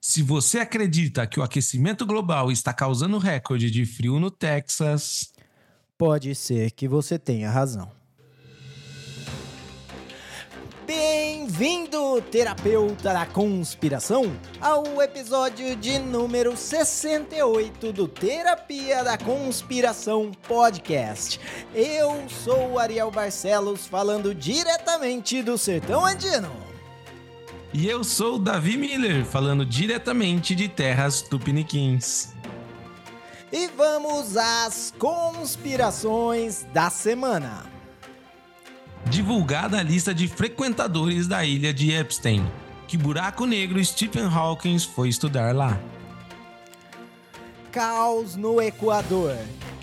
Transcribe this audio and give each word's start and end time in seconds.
Se 0.00 0.22
você 0.22 0.60
acredita 0.60 1.26
que 1.26 1.40
o 1.40 1.42
aquecimento 1.42 2.06
global 2.06 2.52
está 2.52 2.72
causando 2.72 3.18
recorde 3.18 3.70
de 3.70 3.84
frio 3.84 4.20
no 4.20 4.30
Texas, 4.30 5.32
pode 5.96 6.34
ser 6.34 6.70
que 6.70 6.86
você 6.86 7.18
tenha 7.18 7.50
razão. 7.50 7.90
Bem-vindo, 10.86 12.22
terapeuta 12.30 13.12
da 13.12 13.26
conspiração, 13.26 14.32
ao 14.60 15.02
episódio 15.02 15.76
de 15.76 15.98
número 15.98 16.56
68 16.56 17.92
do 17.92 18.08
Terapia 18.08 19.04
da 19.04 19.18
Conspiração 19.18 20.30
Podcast. 20.46 21.38
Eu 21.74 22.26
sou 22.28 22.78
Ariel 22.78 23.10
Barcelos, 23.10 23.86
falando 23.86 24.34
diretamente 24.34 25.42
do 25.42 25.58
Sertão 25.58 26.06
Andino. 26.06 26.67
E 27.72 27.86
eu 27.86 28.02
sou 28.02 28.36
o 28.36 28.38
Davi 28.38 28.76
Miller, 28.76 29.24
falando 29.24 29.64
diretamente 29.64 30.54
de 30.54 30.68
terras 30.68 31.22
tupiniquins. 31.22 32.32
E 33.52 33.68
vamos 33.68 34.36
às 34.36 34.92
conspirações 34.98 36.66
da 36.72 36.90
semana 36.90 37.78
divulgada 39.08 39.78
a 39.78 39.82
lista 39.82 40.14
de 40.14 40.28
frequentadores 40.28 41.26
da 41.26 41.44
ilha 41.44 41.72
de 41.72 41.92
Epstein, 41.92 42.46
que 42.86 42.96
buraco 42.96 43.46
negro 43.46 43.82
Stephen 43.84 44.26
Hawking 44.26 44.78
foi 44.78 45.08
estudar 45.08 45.54
lá. 45.54 45.78
Caos 47.72 48.36
no 48.36 48.60
Equador. 48.60 49.36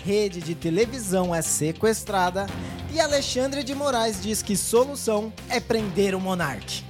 Rede 0.04 0.40
de 0.40 0.54
televisão 0.54 1.34
é 1.34 1.42
sequestrada 1.42 2.46
e 2.92 3.00
Alexandre 3.00 3.64
de 3.64 3.74
Moraes 3.74 4.22
diz 4.22 4.40
que 4.40 4.56
solução 4.56 5.32
é 5.48 5.58
prender 5.58 6.14
o 6.14 6.20
monarca. 6.20 6.85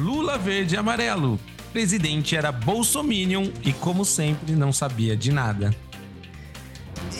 Lula 0.00 0.38
verde 0.38 0.76
e 0.76 0.78
amarelo. 0.78 1.38
Presidente 1.74 2.34
era 2.34 2.50
bolsominion 2.50 3.50
e, 3.62 3.70
como 3.70 4.02
sempre, 4.02 4.56
não 4.56 4.72
sabia 4.72 5.14
de 5.14 5.30
nada. 5.30 5.76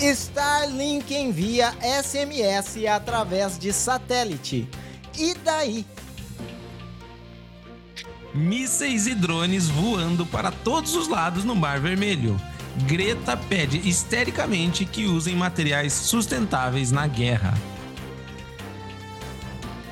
Starlink 0.00 1.14
envia 1.14 1.74
SMS 1.82 2.86
através 2.86 3.58
de 3.58 3.70
satélite. 3.70 4.66
E 5.18 5.34
daí? 5.44 5.84
Mísseis 8.34 9.06
e 9.06 9.14
drones 9.14 9.68
voando 9.68 10.24
para 10.24 10.50
todos 10.50 10.94
os 10.94 11.06
lados 11.06 11.44
no 11.44 11.54
Mar 11.54 11.80
Vermelho. 11.80 12.40
Greta 12.86 13.36
pede 13.36 13.76
histericamente 13.86 14.86
que 14.86 15.04
usem 15.04 15.36
materiais 15.36 15.92
sustentáveis 15.92 16.90
na 16.90 17.06
guerra. 17.06 17.52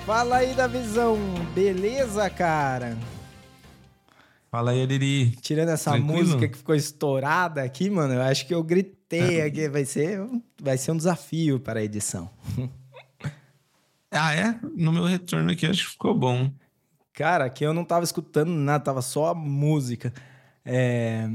Fala 0.09 0.39
aí 0.39 0.55
da 0.55 0.67
visão, 0.67 1.19
beleza, 1.55 2.31
cara? 2.31 2.97
Fala 4.51 4.71
aí, 4.71 4.81
Ariri. 4.81 5.33
Tirando 5.33 5.69
essa 5.69 5.91
Tranquilo? 5.91 6.19
música 6.19 6.49
que 6.49 6.57
ficou 6.57 6.75
estourada 6.75 7.63
aqui, 7.63 7.91
mano, 7.91 8.15
eu 8.15 8.23
acho 8.23 8.47
que 8.47 8.55
eu 8.55 8.63
gritei 8.63 9.43
aqui. 9.43 9.69
Vai 9.69 9.85
ser, 9.85 10.27
vai 10.63 10.79
ser 10.79 10.93
um 10.93 10.97
desafio 10.97 11.61
para 11.61 11.81
a 11.81 11.83
edição. 11.83 12.31
ah, 14.11 14.35
é? 14.35 14.59
No 14.75 14.93
meu 14.95 15.05
retorno 15.05 15.53
aqui, 15.53 15.67
acho 15.67 15.85
que 15.85 15.91
ficou 15.91 16.15
bom. 16.15 16.51
Cara, 17.13 17.45
aqui 17.45 17.63
eu 17.63 17.75
não 17.75 17.85
tava 17.85 18.03
escutando 18.03 18.49
nada, 18.49 18.83
tava 18.83 19.03
só 19.03 19.33
a 19.33 19.35
música. 19.35 20.11
É... 20.65 21.29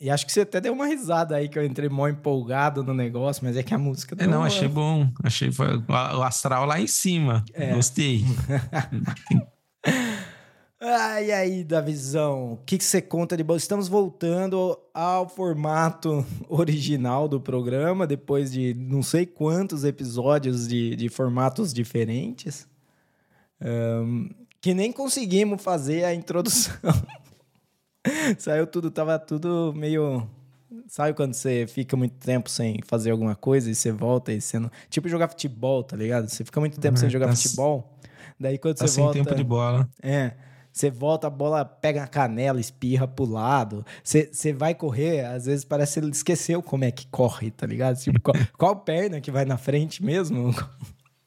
E 0.00 0.10
acho 0.10 0.26
que 0.26 0.32
você 0.32 0.40
até 0.40 0.60
deu 0.60 0.72
uma 0.72 0.86
risada 0.86 1.36
aí, 1.36 1.48
que 1.48 1.58
eu 1.58 1.64
entrei 1.64 1.88
mó 1.88 2.08
empolgado 2.08 2.82
no 2.82 2.92
negócio, 2.92 3.44
mas 3.44 3.56
é 3.56 3.62
que 3.62 3.72
a 3.72 3.78
música... 3.78 4.16
É, 4.18 4.26
não, 4.26 4.42
achei 4.42 4.68
bom. 4.68 5.08
Achei 5.22 5.52
foi 5.52 5.76
o 5.76 6.22
astral 6.22 6.66
lá 6.66 6.80
em 6.80 6.86
cima. 6.86 7.44
É. 7.54 7.72
Gostei. 7.74 8.24
Ai, 10.86 11.32
aí, 11.32 11.64
Davizão, 11.64 12.52
o 12.52 12.56
que, 12.58 12.76
que 12.76 12.84
você 12.84 13.00
conta 13.00 13.38
de 13.38 13.42
bom? 13.42 13.56
Estamos 13.56 13.88
voltando 13.88 14.78
ao 14.92 15.26
formato 15.26 16.26
original 16.46 17.26
do 17.26 17.40
programa, 17.40 18.06
depois 18.06 18.52
de 18.52 18.74
não 18.74 19.02
sei 19.02 19.24
quantos 19.24 19.82
episódios 19.82 20.68
de, 20.68 20.94
de 20.94 21.08
formatos 21.08 21.72
diferentes, 21.72 22.68
um, 23.62 24.28
que 24.60 24.74
nem 24.74 24.92
conseguimos 24.92 25.62
fazer 25.62 26.04
a 26.04 26.14
introdução. 26.14 26.74
Saiu 28.38 28.66
tudo, 28.66 28.90
tava 28.90 29.18
tudo 29.18 29.72
meio... 29.76 30.28
Sabe 30.88 31.14
quando 31.14 31.34
você 31.34 31.66
fica 31.66 31.96
muito 31.96 32.16
tempo 32.16 32.50
sem 32.50 32.80
fazer 32.84 33.10
alguma 33.10 33.34
coisa 33.34 33.70
e 33.70 33.74
você 33.74 33.90
volta 33.90 34.32
e 34.32 34.40
você 34.40 34.58
não... 34.58 34.70
Tipo 34.90 35.08
jogar 35.08 35.28
futebol, 35.28 35.82
tá 35.82 35.96
ligado? 35.96 36.28
Você 36.28 36.44
fica 36.44 36.60
muito 36.60 36.80
tempo 36.80 36.98
sem 36.98 37.08
jogar 37.08 37.28
tá 37.28 37.36
futebol, 37.36 37.96
daí 38.38 38.58
quando 38.58 38.76
tá 38.76 38.86
você 38.86 38.94
sem 38.94 39.04
volta... 39.04 39.18
tempo 39.18 39.34
de 39.34 39.44
bola. 39.44 39.88
É... 40.02 40.32
Você 40.74 40.90
volta, 40.90 41.28
a 41.28 41.30
bola 41.30 41.64
pega 41.64 42.00
na 42.00 42.08
canela, 42.08 42.58
espirra 42.58 43.06
pro 43.06 43.24
lado. 43.24 43.86
Você, 44.02 44.28
você 44.32 44.52
vai 44.52 44.74
correr, 44.74 45.24
às 45.24 45.46
vezes 45.46 45.64
parece 45.64 46.00
que 46.00 46.06
ele 46.06 46.10
esqueceu 46.10 46.60
como 46.60 46.82
é 46.82 46.90
que 46.90 47.06
corre, 47.06 47.52
tá 47.52 47.64
ligado? 47.64 47.96
Tipo, 47.96 48.20
qual, 48.20 48.34
qual 48.58 48.76
perna 48.80 49.20
que 49.20 49.30
vai 49.30 49.44
na 49.44 49.56
frente 49.56 50.04
mesmo? 50.04 50.52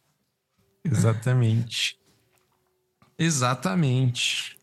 Exatamente. 0.84 1.98
Exatamente. 3.18 4.57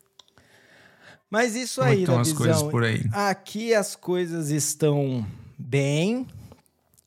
Mas 1.34 1.56
isso 1.56 1.81
Como 1.81 1.93
é 1.93 1.95
aí, 1.95 2.00
estão 2.03 2.21
as 2.21 2.33
coisas 2.33 2.62
por 2.62 2.84
aí? 2.84 3.05
Aqui 3.12 3.75
as 3.75 3.97
coisas 3.97 4.50
estão 4.50 5.27
bem. 5.59 6.28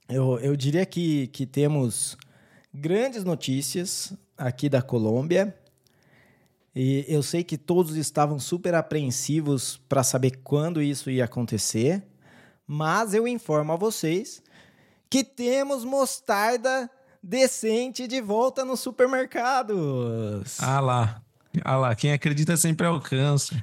Eu, 0.10 0.38
eu 0.40 0.54
diria 0.54 0.86
que, 0.86 1.28
que 1.28 1.46
temos 1.46 2.18
grandes 2.74 3.24
notícias 3.24 4.12
aqui 4.38 4.68
da 4.68 4.82
Colômbia. 4.82 5.58
E 6.76 7.06
eu 7.08 7.24
sei 7.24 7.42
que 7.42 7.58
todos 7.58 7.96
estavam 7.96 8.38
super 8.38 8.76
apreensivos 8.76 9.80
para 9.88 10.04
saber 10.04 10.42
quando 10.44 10.82
isso 10.82 11.10
ia 11.10 11.24
acontecer, 11.24 12.04
mas 12.68 13.14
eu 13.14 13.30
informo 13.30 13.72
a 13.72 13.76
vocês 13.78 14.44
que 15.10 15.24
temos 15.24 15.86
mostarda 15.86 16.92
decente 17.24 18.06
de 18.10 18.20
volta 18.20 18.66
nos 18.66 18.82
supermercados. 18.82 20.60
Ah 20.60 20.82
lá, 20.82 21.22
ah 21.64 21.78
lá, 21.78 21.96
quem 21.96 22.12
acredita 22.12 22.58
sempre 22.58 22.86
alcança. 22.86 23.56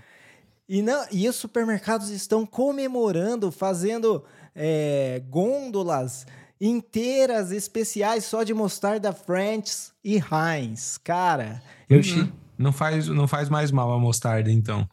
E, 0.68 0.80
não, 0.80 1.06
e 1.12 1.28
os 1.28 1.36
supermercados 1.36 2.10
estão 2.10 2.46
comemorando, 2.46 3.52
fazendo 3.52 4.24
é, 4.54 5.22
gôndolas 5.28 6.26
inteiras 6.60 7.52
especiais 7.52 8.24
só 8.24 8.42
de 8.42 8.54
mostarda 8.54 9.12
French 9.12 9.92
e 10.02 10.16
Heinz. 10.16 10.98
Cara, 10.98 11.62
eu, 11.88 11.98
uhum. 11.98 12.32
Não 12.56 12.72
faz, 12.72 13.08
não 13.08 13.26
faz 13.26 13.48
mais 13.48 13.70
mal 13.70 13.92
a 13.92 13.98
mostarda, 13.98 14.50
então. 14.50 14.88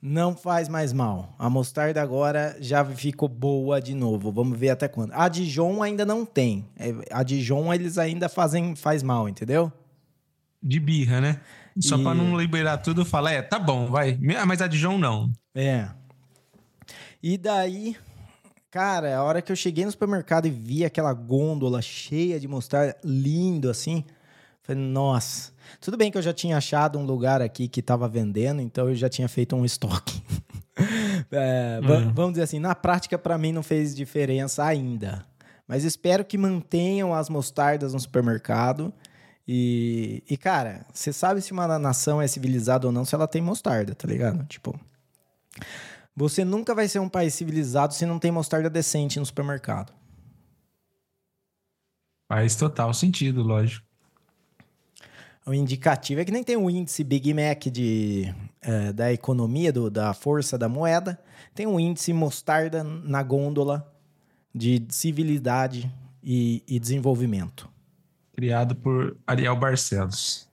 Não 0.00 0.36
faz 0.36 0.68
mais 0.68 0.92
mal. 0.92 1.34
A 1.38 1.48
mostarda 1.48 2.02
agora 2.02 2.56
já 2.60 2.84
ficou 2.84 3.28
boa 3.28 3.80
de 3.80 3.94
novo. 3.94 4.32
Vamos 4.32 4.58
ver 4.58 4.70
até 4.70 4.88
quando. 4.88 5.12
A 5.12 5.28
Dijon 5.28 5.82
ainda 5.82 6.04
não 6.04 6.24
tem. 6.24 6.66
É, 6.76 6.92
a 7.10 7.22
Dijon 7.22 7.72
eles 7.72 7.98
ainda 7.98 8.28
fazem 8.28 8.74
faz 8.74 9.02
mal, 9.02 9.28
entendeu? 9.28 9.72
De 10.62 10.80
birra, 10.80 11.20
né? 11.20 11.40
Só 11.80 11.96
e... 11.96 12.02
para 12.02 12.14
não 12.14 12.36
liberar 12.38 12.78
tudo, 12.78 13.04
fala, 13.04 13.32
é, 13.32 13.42
tá 13.42 13.58
bom, 13.58 13.86
vai. 13.86 14.18
Ah, 14.38 14.46
mas 14.46 14.60
a 14.60 14.66
Dijon 14.66 14.98
não. 14.98 15.32
É. 15.54 15.88
E 17.22 17.38
daí, 17.38 17.96
cara, 18.70 19.16
a 19.16 19.22
hora 19.22 19.40
que 19.40 19.52
eu 19.52 19.56
cheguei 19.56 19.84
no 19.84 19.90
supermercado 19.90 20.46
e 20.46 20.50
vi 20.50 20.84
aquela 20.84 21.12
gôndola 21.12 21.80
cheia 21.80 22.38
de 22.40 22.48
mostarda, 22.48 22.96
lindo 23.04 23.70
assim, 23.70 24.04
falei, 24.62 24.82
nossa, 24.82 25.52
tudo 25.80 25.96
bem 25.96 26.10
que 26.10 26.18
eu 26.18 26.22
já 26.22 26.32
tinha 26.32 26.56
achado 26.56 26.98
um 26.98 27.04
lugar 27.04 27.40
aqui 27.40 27.68
que 27.68 27.80
estava 27.80 28.08
vendendo, 28.08 28.60
então 28.60 28.88
eu 28.88 28.94
já 28.94 29.08
tinha 29.08 29.28
feito 29.28 29.54
um 29.54 29.64
estoque. 29.64 30.22
é, 31.30 31.80
uhum. 31.82 32.12
Vamos 32.12 32.32
dizer 32.32 32.42
assim, 32.42 32.58
na 32.58 32.74
prática 32.74 33.18
para 33.18 33.38
mim 33.38 33.52
não 33.52 33.62
fez 33.62 33.94
diferença 33.94 34.64
ainda. 34.64 35.24
Mas 35.66 35.84
espero 35.84 36.24
que 36.24 36.36
mantenham 36.36 37.14
as 37.14 37.28
mostardas 37.28 37.94
no 37.94 38.00
supermercado. 38.00 38.92
E, 39.46 40.22
e 40.28 40.36
cara, 40.36 40.86
você 40.92 41.12
sabe 41.12 41.42
se 41.42 41.52
uma 41.52 41.78
nação 41.78 42.22
é 42.22 42.26
civilizada 42.26 42.86
ou 42.86 42.92
não 42.92 43.04
se 43.04 43.14
ela 43.14 43.26
tem 43.26 43.42
mostarda, 43.42 43.94
tá 43.94 44.06
ligado? 44.06 44.44
Tipo, 44.46 44.78
você 46.14 46.44
nunca 46.44 46.74
vai 46.74 46.86
ser 46.88 47.00
um 47.00 47.08
país 47.08 47.34
civilizado 47.34 47.94
se 47.94 48.06
não 48.06 48.18
tem 48.18 48.30
mostarda 48.30 48.70
decente 48.70 49.18
no 49.18 49.26
supermercado. 49.26 49.92
Faz 52.28 52.54
total 52.56 52.94
sentido, 52.94 53.42
lógico. 53.42 53.86
O 55.44 55.52
indicativo 55.52 56.20
é 56.20 56.24
que 56.24 56.30
nem 56.30 56.44
tem 56.44 56.56
o 56.56 56.70
índice 56.70 57.02
Big 57.02 57.34
Mac 57.34 57.64
de, 57.64 58.32
é, 58.60 58.92
da 58.92 59.12
economia, 59.12 59.72
do, 59.72 59.90
da 59.90 60.14
força 60.14 60.56
da 60.56 60.68
moeda. 60.68 61.20
Tem 61.52 61.66
um 61.66 61.80
índice 61.80 62.12
mostarda 62.12 62.84
na 62.84 63.22
gôndola 63.22 63.92
de 64.54 64.86
civilidade 64.88 65.92
e, 66.22 66.62
e 66.68 66.78
desenvolvimento. 66.78 67.71
Criado 68.42 68.74
por 68.74 69.16
Ariel 69.24 69.54
Barcelos. 69.54 70.48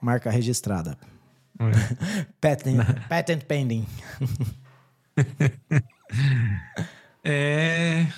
Marca 0.00 0.28
registrada. 0.28 0.98
É. 1.56 2.24
patent, 2.40 2.78
patent 3.08 3.44
pending. 3.44 3.86
é. 7.22 8.08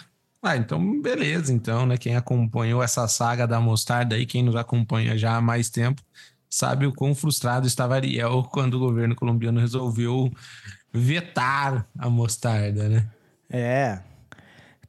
Ah, 0.43 0.57
então 0.57 1.03
beleza, 1.03 1.53
então, 1.53 1.85
né? 1.85 1.99
Quem 1.99 2.17
acompanhou 2.17 2.83
essa 2.83 3.07
saga 3.07 3.47
da 3.47 3.61
mostarda 3.61 4.15
aí, 4.15 4.25
quem 4.25 4.43
nos 4.43 4.57
acompanha 4.57 5.19
já 5.19 5.37
há 5.37 5.41
mais 5.43 5.69
tempo, 5.69 6.01
sabe 6.49 6.87
o 6.87 6.95
quão 6.95 7.15
frustrado 7.15 7.67
estava 7.67 7.97
Ariel 7.97 8.43
quando 8.45 8.75
o 8.75 8.81
governo 8.81 9.15
colombiano 9.15 9.61
resolveu 9.61 10.33
vetar 10.91 11.87
a 11.99 12.09
mostarda, 12.09 12.89
né? 12.89 13.07
É. 13.51 14.01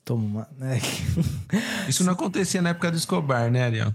Toma, 0.06 0.48
né? 0.58 0.80
Isso 1.90 2.06
não 2.06 2.14
acontecia 2.14 2.62
na 2.62 2.70
época 2.70 2.92
do 2.92 2.98
Escobar, 2.98 3.52
né, 3.52 3.66
Ariel? 3.66 3.94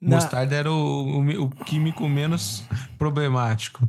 Na... 0.00 0.16
Mostarda 0.16 0.56
era 0.56 0.72
o, 0.72 1.20
o, 1.20 1.42
o, 1.44 1.50
químico 1.50 2.08
menos 2.08 2.64
problemático. 2.96 3.88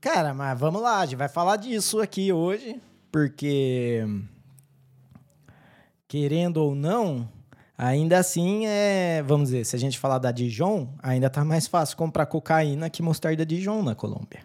Cara, 0.00 0.34
mas 0.34 0.58
vamos 0.58 0.82
lá, 0.82 1.00
a 1.00 1.06
gente 1.06 1.16
vai 1.16 1.28
falar 1.28 1.56
disso 1.56 2.00
aqui 2.00 2.32
hoje, 2.32 2.80
porque 3.12 4.04
querendo 6.08 6.58
ou 6.58 6.74
não, 6.74 7.28
ainda 7.76 8.18
assim 8.18 8.66
é, 8.66 9.22
vamos 9.22 9.50
dizer, 9.50 9.64
se 9.64 9.76
a 9.76 9.78
gente 9.78 9.98
falar 9.98 10.18
da 10.18 10.32
Dijon, 10.32 10.88
ainda 11.00 11.30
tá 11.30 11.44
mais 11.44 11.66
fácil 11.66 11.96
comprar 11.96 12.26
cocaína 12.26 12.90
que 12.90 13.02
mostarda 13.02 13.46
Dijon 13.46 13.82
na 13.82 13.94
Colômbia. 13.94 14.40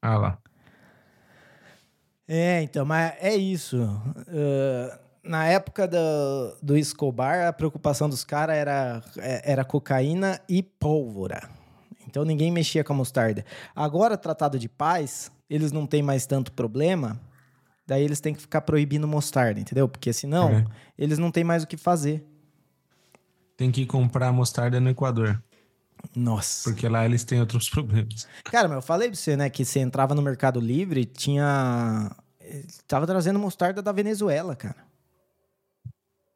Ah 0.00 0.16
lá. 0.16 0.38
É, 2.26 2.62
então, 2.62 2.84
mas 2.84 3.14
é 3.20 3.34
isso. 3.34 3.82
Uh, 3.82 5.01
na 5.22 5.46
época 5.46 5.86
do, 5.86 6.56
do 6.62 6.76
Escobar, 6.76 7.46
a 7.46 7.52
preocupação 7.52 8.08
dos 8.08 8.24
caras 8.24 8.56
era, 8.56 9.02
é, 9.18 9.52
era 9.52 9.64
cocaína 9.64 10.40
e 10.48 10.62
pólvora. 10.62 11.48
Então 12.06 12.24
ninguém 12.24 12.50
mexia 12.50 12.82
com 12.82 12.92
a 12.92 12.96
mostarda. 12.96 13.44
Agora, 13.74 14.16
tratado 14.16 14.58
de 14.58 14.68
paz, 14.68 15.30
eles 15.48 15.72
não 15.72 15.86
têm 15.86 16.02
mais 16.02 16.26
tanto 16.26 16.52
problema, 16.52 17.20
daí 17.86 18.02
eles 18.02 18.20
têm 18.20 18.34
que 18.34 18.40
ficar 18.40 18.62
proibindo 18.62 19.06
mostarda, 19.06 19.60
entendeu? 19.60 19.88
Porque 19.88 20.12
senão, 20.12 20.50
é. 20.50 20.64
eles 20.98 21.18
não 21.18 21.30
têm 21.30 21.44
mais 21.44 21.62
o 21.62 21.66
que 21.66 21.76
fazer. 21.76 22.26
Tem 23.56 23.70
que 23.70 23.86
comprar 23.86 24.32
mostarda 24.32 24.80
no 24.80 24.90
Equador. 24.90 25.42
Nossa. 26.16 26.68
Porque 26.68 26.88
lá 26.88 27.04
eles 27.04 27.22
têm 27.22 27.38
outros 27.38 27.70
problemas. 27.70 28.26
Cara, 28.44 28.66
mas 28.66 28.76
eu 28.76 28.82
falei 28.82 29.08
pra 29.08 29.16
você, 29.16 29.36
né, 29.36 29.48
que 29.48 29.64
você 29.64 29.78
entrava 29.78 30.14
no 30.14 30.22
Mercado 30.22 30.58
Livre, 30.58 31.04
tinha 31.04 32.10
Tava 32.86 33.06
trazendo 33.06 33.38
mostarda 33.38 33.80
da 33.80 33.92
Venezuela, 33.92 34.54
cara. 34.54 34.76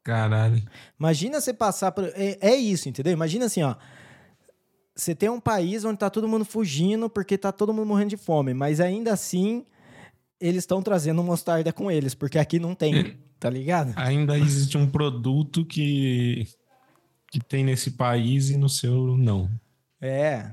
Caralho. 0.07 0.63
Imagina 0.97 1.41
você 1.41 1.53
passar 1.53 1.91
por. 1.91 2.05
É, 2.15 2.37
é, 2.39 2.55
isso, 2.55 2.87
entendeu? 2.87 3.11
Imagina 3.11 3.43
assim, 3.47 3.61
ó. 3.61 3.75
Você 4.95 5.13
tem 5.13 5.27
um 5.27 5.39
país 5.39 5.83
onde 5.83 5.99
tá 5.99 6.09
todo 6.09 6.29
mundo 6.29 6.45
fugindo 6.45 7.09
porque 7.09 7.37
tá 7.37 7.51
todo 7.51 7.73
mundo 7.73 7.87
morrendo 7.87 8.11
de 8.11 8.17
fome, 8.17 8.53
mas 8.53 8.79
ainda 8.79 9.11
assim 9.11 9.65
eles 10.39 10.63
estão 10.63 10.81
trazendo 10.81 11.21
mostarda 11.21 11.73
com 11.73 11.91
eles, 11.91 12.15
porque 12.15 12.39
aqui 12.39 12.57
não 12.57 12.73
tem, 12.73 13.17
tá 13.37 13.49
ligado? 13.49 13.91
Ainda 13.97 14.39
existe 14.39 14.77
um 14.77 14.89
produto 14.89 15.65
que, 15.65 16.47
que 17.29 17.41
tem 17.41 17.65
nesse 17.65 17.91
país 17.91 18.49
e 18.49 18.55
no 18.55 18.69
seu 18.69 19.17
não. 19.17 19.51
É. 19.99 20.49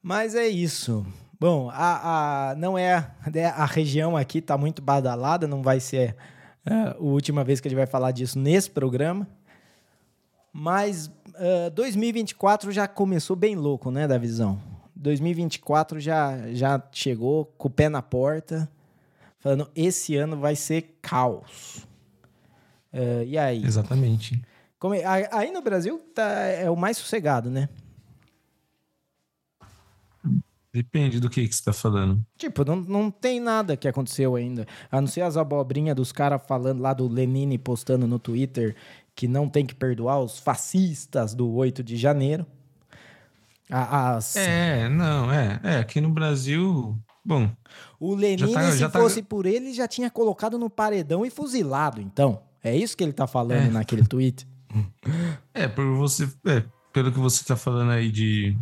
Mas 0.00 0.36
é 0.36 0.46
isso. 0.46 1.04
Bom, 1.40 1.68
a, 1.70 2.50
a, 2.50 2.54
não 2.54 2.78
é 2.78 3.10
né, 3.34 3.46
a 3.46 3.66
região 3.66 4.16
aqui 4.16 4.38
está 4.38 4.56
muito 4.56 4.80
badalada, 4.80 5.48
não 5.48 5.60
vai 5.60 5.80
ser 5.80 6.16
a 6.64 6.96
última 6.98 7.44
vez 7.44 7.60
que 7.60 7.68
a 7.68 7.70
gente 7.70 7.76
vai 7.76 7.86
falar 7.86 8.10
disso 8.10 8.38
nesse 8.38 8.70
programa. 8.70 9.28
Mas 10.52 11.06
uh, 11.06 11.70
2024 11.74 12.70
já 12.70 12.86
começou 12.86 13.34
bem 13.34 13.56
louco, 13.56 13.90
né, 13.90 14.06
da 14.06 14.16
visão. 14.16 14.60
2024 14.94 15.98
já, 16.00 16.52
já 16.52 16.82
chegou 16.92 17.46
com 17.58 17.68
o 17.68 17.70
pé 17.70 17.88
na 17.88 18.00
porta, 18.00 18.70
falando 19.38 19.68
esse 19.74 20.16
ano 20.16 20.36
vai 20.38 20.54
ser 20.54 20.96
caos. 21.02 21.86
Uh, 22.92 23.24
e 23.26 23.36
aí? 23.36 23.64
Exatamente. 23.64 24.40
Como, 24.78 24.94
é, 24.94 25.28
aí 25.32 25.50
no 25.50 25.60
Brasil 25.60 25.98
tá, 26.14 26.30
é 26.44 26.70
o 26.70 26.76
mais 26.76 26.96
sossegado, 26.96 27.50
né? 27.50 27.68
Depende 30.74 31.20
do 31.20 31.30
que, 31.30 31.46
que 31.46 31.54
você 31.54 31.62
tá 31.62 31.72
falando. 31.72 32.20
Tipo, 32.36 32.64
não, 32.64 32.74
não 32.74 33.08
tem 33.08 33.38
nada 33.38 33.76
que 33.76 33.86
aconteceu 33.86 34.34
ainda. 34.34 34.66
A 34.90 35.00
não 35.00 35.06
ser 35.06 35.20
as 35.20 35.36
abobrinhas 35.36 35.94
dos 35.94 36.10
caras 36.10 36.42
falando 36.48 36.80
lá 36.80 36.92
do 36.92 37.06
Lenine 37.06 37.56
postando 37.56 38.08
no 38.08 38.18
Twitter 38.18 38.74
que 39.14 39.28
não 39.28 39.48
tem 39.48 39.64
que 39.64 39.72
perdoar 39.72 40.18
os 40.18 40.40
fascistas 40.40 41.32
do 41.32 41.48
8 41.48 41.80
de 41.84 41.96
janeiro. 41.96 42.44
As... 43.70 44.34
É, 44.34 44.88
não, 44.88 45.32
é. 45.32 45.60
É, 45.62 45.78
aqui 45.78 46.00
no 46.00 46.08
Brasil. 46.08 46.98
Bom. 47.24 47.48
O 48.00 48.12
Lenine, 48.16 48.52
tá, 48.52 48.72
se 48.72 48.80
tá... 48.80 48.98
fosse 48.98 49.22
por 49.22 49.46
ele, 49.46 49.72
já 49.72 49.86
tinha 49.86 50.10
colocado 50.10 50.58
no 50.58 50.68
paredão 50.68 51.24
e 51.24 51.30
fuzilado, 51.30 52.00
então. 52.00 52.42
É 52.64 52.76
isso 52.76 52.96
que 52.96 53.04
ele 53.04 53.12
tá 53.12 53.28
falando 53.28 53.68
é. 53.68 53.70
naquele 53.70 54.04
tweet. 54.04 54.44
É, 55.54 55.68
por 55.68 55.84
você. 55.94 56.28
É, 56.46 56.64
pelo 56.92 57.12
que 57.12 57.18
você 57.20 57.44
tá 57.44 57.54
falando 57.54 57.92
aí 57.92 58.10
de 58.10 58.56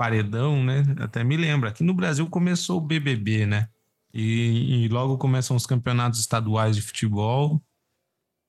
paredão, 0.00 0.64
né? 0.64 0.82
Até 0.98 1.22
me 1.22 1.36
lembra. 1.36 1.68
Aqui 1.68 1.84
no 1.84 1.92
Brasil 1.92 2.26
começou 2.26 2.78
o 2.78 2.80
BBB, 2.80 3.44
né? 3.44 3.68
E, 4.14 4.84
e, 4.84 4.88
logo 4.88 5.18
começam 5.18 5.54
os 5.54 5.66
campeonatos 5.66 6.18
estaduais 6.18 6.74
de 6.74 6.80
futebol. 6.80 7.60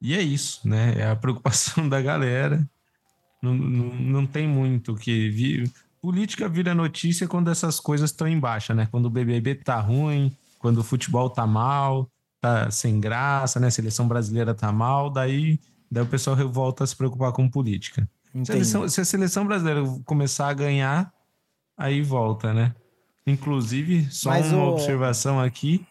E 0.02 0.16
é 0.16 0.22
isso, 0.22 0.66
né? 0.66 0.96
É 0.98 1.10
a 1.10 1.16
preocupação 1.16 1.88
da 1.90 2.02
galera. 2.02 2.66
Não, 3.42 3.54
não, 3.54 3.96
não 3.96 4.26
tem 4.26 4.48
muito 4.48 4.96
que. 4.96 5.30
Vi... 5.30 5.70
Política 6.02 6.48
vira 6.48 6.74
notícia 6.74 7.28
quando 7.28 7.52
essas 7.52 7.82
coisas 7.82 8.12
estão 8.12 8.30
em 8.30 8.40
baixa, 8.40 8.74
né? 8.74 8.88
Quando 8.90 9.08
o 9.08 9.10
BBB 9.10 9.56
tá 9.56 9.78
ruim, 9.78 10.34
quando 10.58 10.78
o 10.78 10.84
futebol 10.86 11.30
tá 11.30 11.46
mal, 11.46 12.10
tá 12.40 12.72
sem 12.72 12.98
graça, 12.98 13.60
né? 13.60 13.68
A 13.68 13.72
seleção 13.72 14.08
brasileira 14.08 14.56
tá 14.56 14.72
mal, 14.72 15.10
daí, 15.10 15.60
daí 15.92 16.04
o 16.04 16.08
pessoal 16.08 16.38
volta 16.48 16.86
a 16.86 16.88
se 16.88 16.96
preocupar 16.96 17.34
com 17.34 17.50
política. 17.50 18.08
Seleção, 18.46 18.88
se 18.88 19.02
a 19.02 19.06
seleção 19.06 19.46
brasileira 19.46 19.84
começar 20.06 20.48
a 20.48 20.54
ganhar, 20.54 21.14
aí 21.82 22.02
volta, 22.02 22.54
né? 22.54 22.74
Inclusive, 23.26 24.08
só 24.12 24.30
Mas 24.30 24.52
uma 24.52 24.66
o... 24.66 24.72
observação 24.74 25.40
aqui. 25.40 25.86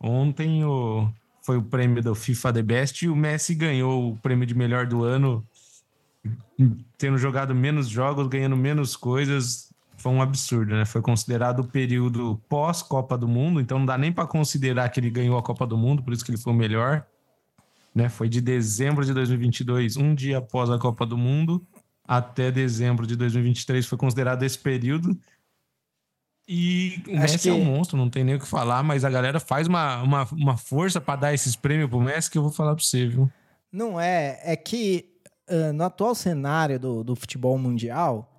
Ontem 0.00 0.64
o, 0.64 1.08
foi 1.42 1.56
o 1.56 1.62
prêmio 1.62 2.02
do 2.02 2.14
FIFA 2.14 2.52
The 2.52 2.62
Best 2.62 3.04
e 3.04 3.08
o 3.08 3.16
Messi 3.16 3.54
ganhou 3.54 4.12
o 4.12 4.16
prêmio 4.16 4.46
de 4.46 4.54
melhor 4.54 4.86
do 4.86 5.04
ano, 5.04 5.44
tendo 6.96 7.18
jogado 7.18 7.54
menos 7.54 7.88
jogos, 7.88 8.26
ganhando 8.26 8.56
menos 8.56 8.96
coisas. 8.96 9.72
Foi 9.96 10.12
um 10.12 10.22
absurdo, 10.22 10.74
né? 10.74 10.84
Foi 10.84 11.02
considerado 11.02 11.60
o 11.60 11.64
período 11.64 12.40
pós-Copa 12.48 13.18
do 13.18 13.26
Mundo, 13.26 13.60
então 13.60 13.80
não 13.80 13.86
dá 13.86 13.98
nem 13.98 14.12
para 14.12 14.26
considerar 14.26 14.88
que 14.90 15.00
ele 15.00 15.10
ganhou 15.10 15.36
a 15.36 15.42
Copa 15.42 15.66
do 15.66 15.76
Mundo, 15.76 16.02
por 16.02 16.12
isso 16.12 16.24
que 16.24 16.30
ele 16.30 16.38
foi 16.38 16.52
o 16.52 16.56
melhor. 16.56 17.04
Né? 17.94 18.08
Foi 18.08 18.28
de 18.28 18.40
dezembro 18.40 19.04
de 19.04 19.12
2022, 19.12 19.96
um 19.96 20.14
dia 20.14 20.38
após 20.38 20.70
a 20.70 20.78
Copa 20.78 21.04
do 21.04 21.18
Mundo, 21.18 21.66
até 22.08 22.50
dezembro 22.50 23.06
de 23.06 23.14
2023 23.14 23.84
foi 23.84 23.98
considerado 23.98 24.42
esse 24.42 24.58
período. 24.58 25.16
E 26.48 27.02
o 27.06 27.10
Acho 27.12 27.20
Messi 27.20 27.38
que... 27.40 27.48
é 27.50 27.52
um 27.52 27.62
monstro, 27.62 27.98
não 27.98 28.08
tem 28.08 28.24
nem 28.24 28.36
o 28.36 28.40
que 28.40 28.48
falar, 28.48 28.82
mas 28.82 29.04
a 29.04 29.10
galera 29.10 29.38
faz 29.38 29.66
uma, 29.66 30.02
uma, 30.02 30.28
uma 30.32 30.56
força 30.56 30.98
para 30.98 31.20
dar 31.20 31.34
esses 31.34 31.54
prêmios 31.54 31.90
pro 31.90 32.00
Messi 32.00 32.30
que 32.30 32.38
eu 32.38 32.42
vou 32.42 32.50
falar 32.50 32.74
para 32.74 32.82
você, 32.82 33.06
viu? 33.06 33.30
Não 33.70 34.00
é, 34.00 34.40
é 34.42 34.56
que 34.56 35.18
uh, 35.50 35.74
no 35.74 35.84
atual 35.84 36.14
cenário 36.14 36.80
do, 36.80 37.04
do 37.04 37.14
futebol 37.14 37.58
mundial, 37.58 38.32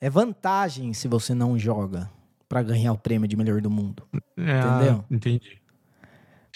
é 0.00 0.08
vantagem 0.08 0.94
se 0.94 1.08
você 1.08 1.34
não 1.34 1.58
joga 1.58 2.08
para 2.48 2.62
ganhar 2.62 2.92
o 2.92 2.98
prêmio 2.98 3.26
de 3.26 3.36
melhor 3.36 3.60
do 3.60 3.68
mundo. 3.68 4.06
É, 4.36 4.60
entendeu? 4.60 5.04
Entendi. 5.10 5.60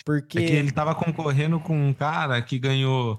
Porque 0.05 0.39
é 0.39 0.47
que 0.47 0.53
ele 0.53 0.71
tava 0.71 0.95
concorrendo 0.95 1.59
com 1.59 1.77
um 1.77 1.93
cara 1.93 2.41
que 2.41 2.59
ganhou 2.59 3.19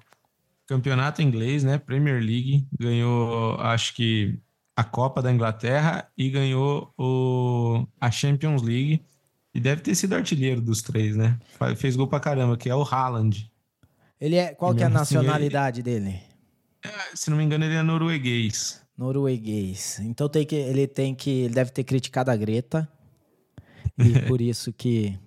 campeonato 0.74 1.22
inglês, 1.22 1.63
né? 1.63 1.77
Premier 1.77 2.20
League, 2.20 2.68
ganhou, 2.80 3.60
acho 3.60 3.94
que 3.94 4.39
a 4.75 4.84
Copa 4.84 5.22
da 5.22 5.32
Inglaterra 5.32 6.10
e 6.18 6.32
ganhou 6.32 6.92
o, 6.98 7.88
a 8.01 8.10
Champions 8.10 8.63
League. 8.63 9.03
E 9.53 9.60
deve 9.60 9.82
ter 9.82 9.94
sido 9.94 10.15
artilheiro 10.15 10.60
dos 10.60 10.82
três, 10.82 11.15
né? 11.15 11.38
Fez 11.77 11.96
gol 11.96 12.08
pra 12.08 12.20
caramba, 12.20 12.58
que 12.58 12.72
é 12.72 12.75
o 12.75 12.82
Haaland. 12.82 13.51
Ele 14.20 14.36
é, 14.36 14.56
qual 14.56 14.74
que 14.74 14.82
é 14.82 14.86
a 14.86 14.88
assim, 14.88 14.96
nacionalidade 14.96 15.82
assim, 15.82 15.92
ele, 15.92 16.00
dele? 16.06 16.20
É, 16.84 17.15
se 17.15 17.30
não 17.30 17.38
me 17.38 17.44
engano, 17.44 17.63
ele 17.63 17.75
é 17.75 17.84
norueguês. 17.84 18.84
Norueguês. 18.98 20.00
Então 20.00 20.27
tem 20.27 20.44
que, 20.44 20.56
ele 20.56 20.88
tem 20.88 21.13
que. 21.13 21.30
Ele 21.30 21.53
deve 21.53 21.70
ter 21.70 21.84
criticado 21.84 22.32
a 22.32 22.36
Greta. 22.36 22.89
E 23.96 24.22
por 24.27 24.42
isso 24.42 24.74
que. 24.74 25.20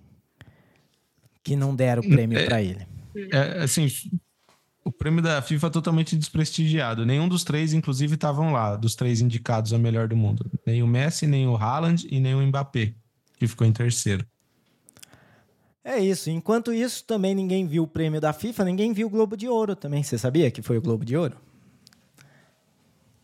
Que 1.41 1.55
não 1.55 1.73
deram 1.73 2.03
o 2.03 2.09
prêmio 2.09 2.37
é, 2.37 2.45
para 2.45 2.61
ele. 2.61 2.85
É, 3.31 3.63
assim, 3.63 3.87
o 4.87 4.91
prêmio 4.91 5.21
da 5.21 5.41
FIFA 5.41 5.67
é 5.67 5.69
totalmente 5.69 6.15
desprestigiado. 6.15 7.05
Nenhum 7.05 7.27
dos 7.27 7.43
três, 7.43 7.73
inclusive, 7.73 8.15
estavam 8.15 8.53
lá, 8.53 8.77
dos 8.77 8.95
três 8.95 9.19
indicados 9.19 9.73
a 9.73 9.77
melhor 9.77 10.07
do 10.07 10.15
mundo. 10.15 10.49
Nem 10.65 10.81
o 10.81 10.87
Messi, 10.87 11.27
nem 11.27 11.45
o 11.45 11.57
Haaland 11.57 12.07
e 12.09 12.21
nem 12.21 12.33
o 12.33 12.41
Mbappé, 12.41 12.93
que 13.37 13.47
ficou 13.47 13.67
em 13.67 13.73
terceiro. 13.73 14.25
É 15.83 15.99
isso. 15.99 16.29
Enquanto 16.29 16.71
isso, 16.71 17.03
também 17.03 17.35
ninguém 17.35 17.67
viu 17.67 17.83
o 17.83 17.87
prêmio 17.87 18.21
da 18.21 18.31
FIFA, 18.31 18.63
ninguém 18.63 18.93
viu 18.93 19.07
o 19.07 19.09
Globo 19.09 19.35
de 19.35 19.49
Ouro 19.49 19.75
também. 19.75 20.01
Você 20.01 20.17
sabia 20.17 20.49
que 20.49 20.61
foi 20.61 20.77
o 20.77 20.81
Globo 20.81 21.03
de 21.03 21.17
Ouro? 21.17 21.35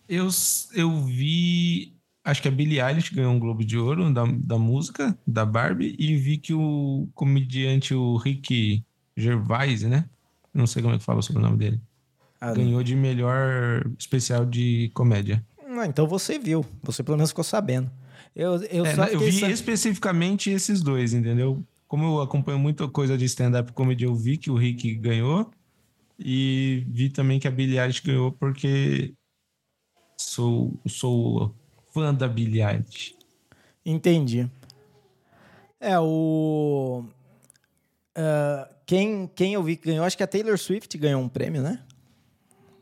Eu, 0.07 0.27
eu 0.75 1.01
vi. 1.05 1.95
Acho 2.25 2.41
que 2.41 2.49
a 2.49 2.51
Billie 2.51 2.81
Eilish 2.81 3.13
ganhou 3.13 3.33
um 3.33 3.39
Globo 3.39 3.63
de 3.63 3.77
Ouro 3.77 4.13
da, 4.13 4.25
da 4.25 4.57
música, 4.57 5.17
da 5.25 5.45
Barbie, 5.45 5.95
e 5.97 6.15
vi 6.17 6.37
que 6.37 6.53
o 6.53 7.07
comediante, 7.13 7.93
o 7.93 8.17
Rick 8.17 8.83
Gervais, 9.15 9.83
né? 9.83 10.09
Não 10.53 10.67
sei 10.67 10.81
como 10.81 10.95
é 10.95 10.97
que 10.97 11.03
fala 11.03 11.21
sobre 11.21 11.41
o 11.41 11.45
nome 11.45 11.57
dele. 11.57 11.81
Ah, 12.39 12.53
ganhou 12.53 12.83
de 12.83 12.95
melhor 12.95 13.85
especial 13.97 14.45
de 14.45 14.91
comédia. 14.93 15.43
Ah, 15.77 15.85
então 15.87 16.05
você 16.05 16.37
viu. 16.37 16.65
Você 16.83 17.01
pelo 17.03 17.17
menos 17.17 17.31
ficou 17.31 17.43
sabendo. 17.43 17.89
Eu, 18.35 18.55
eu, 18.63 18.85
É, 18.85 18.95
só 18.95 19.05
eu 19.05 19.19
vi 19.19 19.39
sa- 19.39 19.49
especificamente 19.49 20.49
esses 20.49 20.81
dois, 20.81 21.13
entendeu? 21.13 21.63
Como 21.87 22.03
eu 22.05 22.21
acompanho 22.21 22.59
muita 22.59 22.87
coisa 22.87 23.17
de 23.17 23.25
stand-up 23.25 23.71
comedy, 23.73 24.03
eu 24.03 24.15
vi 24.15 24.37
que 24.37 24.49
o 24.51 24.55
Rick 24.55 24.93
ganhou 24.95 25.49
e 26.19 26.83
vi 26.89 27.09
também 27.09 27.39
que 27.39 27.47
a 27.47 27.51
Billie 27.51 27.79
Eilish 27.79 28.01
ganhou 28.03 28.31
porque 28.31 29.13
sou, 30.17 30.73
sou 30.87 31.53
fã 31.93 32.13
da 32.13 32.27
Billie 32.27 32.61
Eilish. 32.63 33.15
Entendi. 33.85 34.49
É, 35.79 35.99
o. 35.99 37.03
ah, 38.15 38.69
quem, 38.85 39.29
quem 39.35 39.53
eu 39.53 39.63
vi 39.63 39.75
que 39.75 39.87
ganhou, 39.89 40.05
acho 40.05 40.17
que 40.17 40.23
a 40.23 40.27
Taylor 40.27 40.57
Swift 40.57 40.97
ganhou 40.97 41.21
um 41.21 41.29
prêmio, 41.29 41.61
né? 41.61 41.79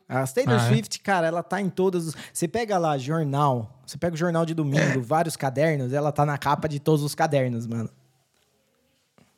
A 0.10 0.28
Taylor 0.28 0.60
Ah, 0.60 0.66
é? 0.66 0.68
Swift, 0.68 1.00
cara, 1.00 1.28
ela 1.28 1.42
tá 1.42 1.62
em 1.62 1.70
todos 1.70 2.08
os. 2.08 2.16
Você 2.34 2.48
pega 2.48 2.78
lá, 2.78 2.98
jornal. 2.98 3.82
Você 3.86 3.98
pega 3.98 4.14
o 4.14 4.18
jornal 4.18 4.46
de 4.46 4.54
domingo, 4.54 5.02
vários 5.02 5.36
cadernos, 5.38 5.94
ela 5.94 6.12
tá 6.12 6.26
na 6.26 6.38
capa 6.38 6.68
de 6.68 6.80
todos 6.80 7.02
os 7.04 7.16
cadernos, 7.16 7.66
mano. 7.66 7.90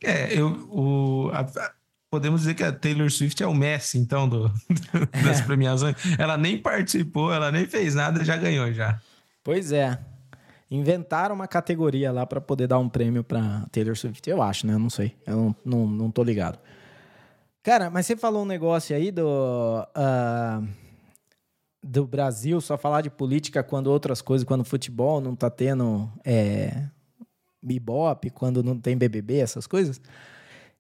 É, 0.04 0.34
eu, 0.38 0.48
o, 0.72 1.30
a- 1.32 1.42
a- 1.42 1.72
podemos 2.10 2.42
dizer 2.42 2.56
que 2.56 2.64
a 2.64 2.72
Taylor 2.72 3.10
Swift 3.12 3.42
é 3.42 3.48
o 3.48 3.54
Messi, 3.54 3.98
então, 3.98 4.28
do, 4.28 4.52
das 5.24 5.42
premiações. 5.42 5.96
Ela 6.18 6.38
nem 6.38 6.58
participou, 6.58 7.32
ela 7.34 7.52
nem 7.52 7.66
fez 7.66 7.96
nada, 7.96 8.24
já 8.24 8.36
ganhou 8.36 8.72
já. 8.74 9.00
Pois 9.44 9.72
é. 9.72 9.98
Inventaram 10.76 11.36
uma 11.36 11.48
categoria 11.48 12.12
lá 12.12 12.26
pra 12.26 12.42
poder 12.42 12.66
dar 12.66 12.80
um 12.80 12.90
prêmio 12.90 13.24
pra 13.24 13.64
Taylor 13.72 13.96
Swift. 13.96 14.28
Eu 14.28 14.42
acho, 14.42 14.66
né? 14.66 14.74
Eu 14.74 14.80
não 14.80 14.90
sei. 14.90 15.16
Eu 15.24 15.36
não, 15.38 15.56
não, 15.64 15.88
não 15.88 16.12
tô 16.12 16.24
ligado. 16.24 16.58
Cara, 17.62 17.92
mas 17.92 18.08
você 18.08 18.18
falou 18.18 18.42
um 18.42 18.48
negócio 18.48 18.96
aí 18.96 19.12
do. 19.12 19.88
ah, 19.94 20.64
do 21.84 22.08
Brasil 22.08 22.60
só 22.60 22.76
falar 22.76 23.02
de 23.02 23.12
política 23.12 23.62
quando 23.62 23.86
outras 23.86 24.20
coisas, 24.20 24.48
quando 24.48 24.64
futebol 24.64 25.22
não 25.22 25.36
tá 25.36 25.48
tendo 25.48 26.10
é, 26.26 26.88
bebop, 27.62 28.28
quando 28.32 28.64
não 28.64 28.80
tem 28.80 28.98
BBB, 28.98 29.38
essas 29.38 29.68
coisas. 29.68 30.02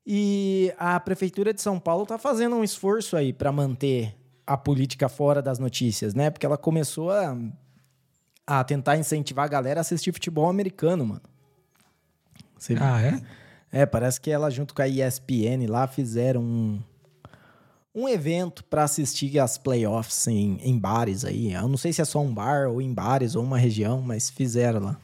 E 0.07 0.73
a 0.79 0.99
Prefeitura 0.99 1.53
de 1.53 1.61
São 1.61 1.79
Paulo 1.79 2.03
tá 2.07 2.17
fazendo 2.17 2.55
um 2.55 2.63
esforço 2.63 3.15
aí 3.15 3.31
pra 3.31 3.51
manter 3.51 4.15
a 4.47 4.57
política 4.57 5.07
fora 5.07 5.39
das 5.39 5.59
notícias, 5.59 6.15
né? 6.15 6.31
Porque 6.31 6.47
ela 6.47 6.57
começou 6.57 7.11
a 7.11 7.37
a 8.45 8.63
tentar 8.63 8.97
incentivar 8.97 9.45
a 9.45 9.49
galera 9.49 9.79
a 9.79 9.81
assistir 9.81 10.11
futebol 10.11 10.49
americano, 10.49 11.05
mano. 11.05 11.21
Você- 12.57 12.75
Ah, 12.79 13.01
é? 13.01 13.21
É, 13.71 13.85
parece 13.85 14.21
que 14.21 14.29
ela 14.29 14.49
junto 14.51 14.73
com 14.73 14.81
a 14.81 14.87
ESPN 14.87 15.65
lá 15.67 15.87
fizeram 15.87 16.41
um, 16.43 16.79
um 17.95 18.07
evento 18.07 18.63
pra 18.65 18.83
assistir 18.83 19.39
as 19.39 19.57
playoffs 19.57 20.27
em, 20.27 20.57
em 20.61 20.77
bares 20.77 21.25
aí. 21.25 21.53
Eu 21.53 21.67
não 21.67 21.77
sei 21.77 21.91
se 21.91 22.01
é 22.01 22.05
só 22.05 22.19
um 22.21 22.33
bar 22.33 22.67
ou 22.69 22.81
em 22.81 22.93
bares 22.93 23.35
ou 23.35 23.43
uma 23.43 23.57
região, 23.57 24.01
mas 24.01 24.29
fizeram 24.29 24.79
lá. 24.79 24.99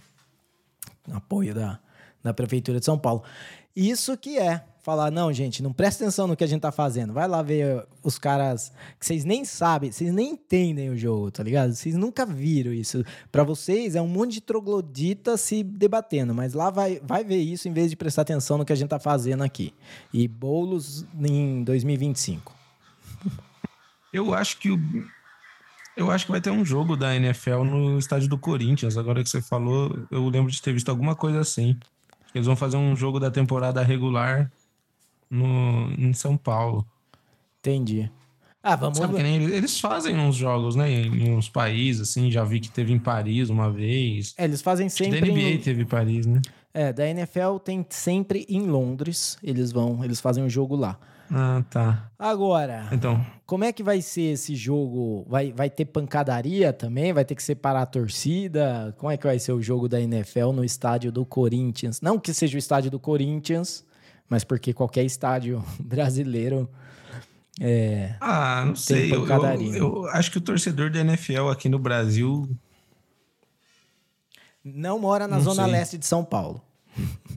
Apoio 1.12 1.56
da, 1.56 1.80
da 2.24 2.34
Prefeitura 2.34 2.80
de 2.80 2.86
São 2.86 2.98
Paulo. 3.00 3.24
Isso 3.76 4.16
que 4.18 4.38
é 4.38 4.64
falar, 4.90 5.12
não, 5.12 5.32
gente, 5.32 5.62
não 5.62 5.72
presta 5.72 6.04
atenção 6.04 6.26
no 6.26 6.36
que 6.36 6.44
a 6.44 6.48
gente 6.48 6.62
tá 6.62 6.72
fazendo. 6.72 7.14
Vai 7.14 7.28
lá 7.28 7.44
ver 7.44 7.86
os 8.02 8.18
caras 8.18 8.74
que 9.00 9.06
vocês 9.06 9.24
nem 9.24 9.46
sabem, 9.46 9.92
vocês 9.92 10.12
nem 10.12 10.32
entendem 10.32 10.90
o 10.90 10.98
jogo, 10.98 11.30
tá 11.30 11.44
ligado? 11.44 11.74
Vocês 11.74 11.96
nunca 11.96 12.26
viram 12.26 12.74
isso. 12.74 13.04
Pra 13.32 13.44
vocês 13.44 13.96
é 13.96 14.02
um 14.02 14.08
monte 14.08 14.34
de 14.34 14.42
troglodita 14.42 15.38
se 15.38 15.62
debatendo, 15.62 16.34
mas 16.34 16.54
lá 16.54 16.72
vai, 16.72 17.00
vai 17.04 17.24
ver 17.24 17.38
isso 17.38 17.68
em 17.68 17.72
vez 17.72 17.92
de 17.92 17.96
prestar 17.96 18.24
atenção 18.24 18.58
no 18.58 18.66
que 18.66 18.74
a 18.74 18.76
gente 18.76 18.90
tá 18.90 19.00
fazendo 19.00 19.44
aqui. 19.44 19.76
E 20.12 20.28
bolos 20.28 21.06
em 21.20 21.64
2025. 21.64 22.52
Eu 24.12 24.34
acho 24.34 24.58
que 24.58 24.72
o. 24.72 24.80
Eu 25.96 26.10
acho 26.10 26.26
que 26.26 26.32
vai 26.32 26.42
ter 26.42 26.50
um 26.50 26.66
jogo 26.66 26.96
da 26.96 27.16
NFL 27.16 27.64
no 27.64 28.00
estádio 28.00 28.28
do 28.28 28.40
Corinthians. 28.40 28.98
Agora 28.98 29.22
que 29.22 29.30
você 29.30 29.42
falou, 29.42 30.00
eu 30.10 30.28
lembro 30.30 30.50
de 30.50 30.60
ter 30.62 30.74
visto 30.74 30.90
alguma 30.90 31.14
coisa 31.14 31.42
assim. 31.42 31.78
Eles 32.34 32.48
vão 32.48 32.56
fazer 32.56 32.78
um 32.78 32.96
jogo 32.96 33.20
da 33.20 33.30
temporada 33.30 33.84
regular 33.84 34.50
no, 35.30 35.92
em 35.98 36.14
São 36.14 36.36
Paulo. 36.38 36.86
Entendi. 37.60 38.10
Ah, 38.62 38.76
vamos 38.76 38.98
Sabe 38.98 39.16
que 39.16 39.24
nem 39.24 39.36
eles, 39.36 39.52
eles 39.54 39.80
fazem 39.80 40.18
uns 40.18 40.36
jogos, 40.36 40.76
né? 40.76 40.90
Em, 40.92 41.32
uns 41.34 41.48
países, 41.48 42.10
assim. 42.10 42.30
Já 42.30 42.44
vi 42.44 42.60
que 42.60 42.70
teve 42.70 42.92
em 42.92 43.00
Paris 43.00 43.50
uma 43.50 43.72
vez. 43.72 44.34
É, 44.38 44.44
eles 44.44 44.62
fazem 44.62 44.90
sempre. 44.90 45.22
da 45.22 45.28
NBA 45.28 45.40
em- 45.52 45.58
teve 45.60 45.86
Paris, 45.86 46.26
né? 46.26 46.42
É, 46.74 46.92
da 46.94 47.08
NFL 47.08 47.58
tem 47.64 47.86
sempre 47.90 48.46
em 48.50 48.62
Londres. 48.68 49.38
Eles 49.42 49.72
vão, 49.72 50.04
eles 50.04 50.20
fazem 50.20 50.44
um 50.44 50.50
jogo 50.50 50.76
lá. 50.76 51.00
Ah, 51.32 51.64
tá. 51.70 52.10
Agora, 52.18 52.90
Então, 52.92 53.24
como 53.46 53.64
é 53.64 53.72
que 53.72 53.84
vai 53.84 54.02
ser 54.02 54.34
esse 54.34 54.56
jogo? 54.56 55.26
Vai, 55.30 55.52
vai 55.54 55.70
ter 55.70 55.86
pancadaria 55.86 56.74
também? 56.74 57.14
Vai 57.14 57.24
ter 57.24 57.36
que 57.36 57.44
separar 57.44 57.84
a 57.84 57.86
torcida? 57.86 58.94
Como 58.98 59.12
é 59.12 59.16
que 59.18 59.26
vai 59.28 59.38
ser 59.40 59.52
o 59.54 59.62
jogo 59.62 59.88
da 59.88 60.02
NFL 60.02 60.52
no 60.54 60.64
estádio 60.66 61.12
do 61.12 61.24
Corinthians? 61.26 62.02
Não 62.02 62.20
que 62.20 62.34
seja 62.34 62.56
o 62.56 62.60
estádio 62.60 62.90
do 62.92 63.00
Corinthians, 63.00 63.86
mas 64.30 64.44
porque 64.44 64.74
qualquer 64.74 65.04
estádio 65.04 65.64
brasileiro 65.80 66.70
é, 67.62 68.16
ah, 68.22 68.64
não 68.66 68.76
sei. 68.76 69.14
Eu, 69.14 69.28
eu, 69.28 69.74
eu 69.76 70.08
acho 70.12 70.32
que 70.32 70.38
o 70.38 70.42
torcedor 70.42 70.90
da 70.90 71.00
NFL 71.02 71.50
aqui 71.50 71.68
no 71.68 71.78
Brasil 71.78 72.50
não 74.64 75.00
mora 75.00 75.28
na 75.28 75.38
Não 75.38 75.44
zona 75.44 75.64
sei. 75.64 75.72
leste 75.72 75.98
de 75.98 76.06
São 76.06 76.24
Paulo. 76.24 76.62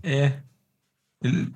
é. 0.03 0.35
Ele, 1.23 1.53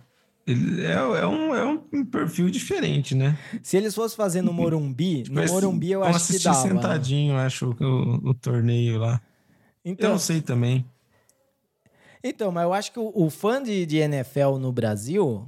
ele 0.46 0.84
é, 0.84 0.92
é 0.94 1.26
um, 1.26 1.54
é 1.54 1.64
um 1.64 2.04
perfil 2.04 2.48
diferente, 2.50 3.14
né? 3.14 3.36
Se 3.62 3.76
eles 3.76 3.94
fossem 3.94 4.16
fazer 4.16 4.42
no 4.42 4.52
Morumbi, 4.52 5.24
no 5.28 5.34
Mas 5.34 5.50
Morumbi 5.50 5.90
eu 5.90 6.04
acho 6.04 6.26
que 6.28 6.38
dava. 6.38 6.62
né? 6.64 6.68
sentadinho, 6.74 7.32
eu 7.34 7.38
acho, 7.38 7.70
o, 7.80 8.30
o 8.30 8.34
torneio 8.34 8.98
lá. 8.98 9.20
eu 9.84 9.92
Então, 9.92 10.10
não 10.12 10.18
sei 10.18 10.40
também. 10.40 10.84
Então, 12.28 12.50
mas 12.52 12.64
eu 12.64 12.72
acho 12.72 12.92
que 12.92 12.98
o, 12.98 13.12
o 13.14 13.30
fã 13.30 13.62
de, 13.62 13.86
de 13.86 13.96
NFL 13.98 14.56
no 14.60 14.72
Brasil 14.72 15.46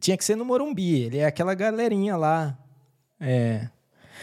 tinha 0.00 0.16
que 0.16 0.24
ser 0.24 0.36
no 0.36 0.44
Morumbi. 0.44 1.02
Ele 1.02 1.18
é 1.18 1.26
aquela 1.26 1.54
galerinha 1.54 2.16
lá. 2.16 2.56
É. 3.20 3.68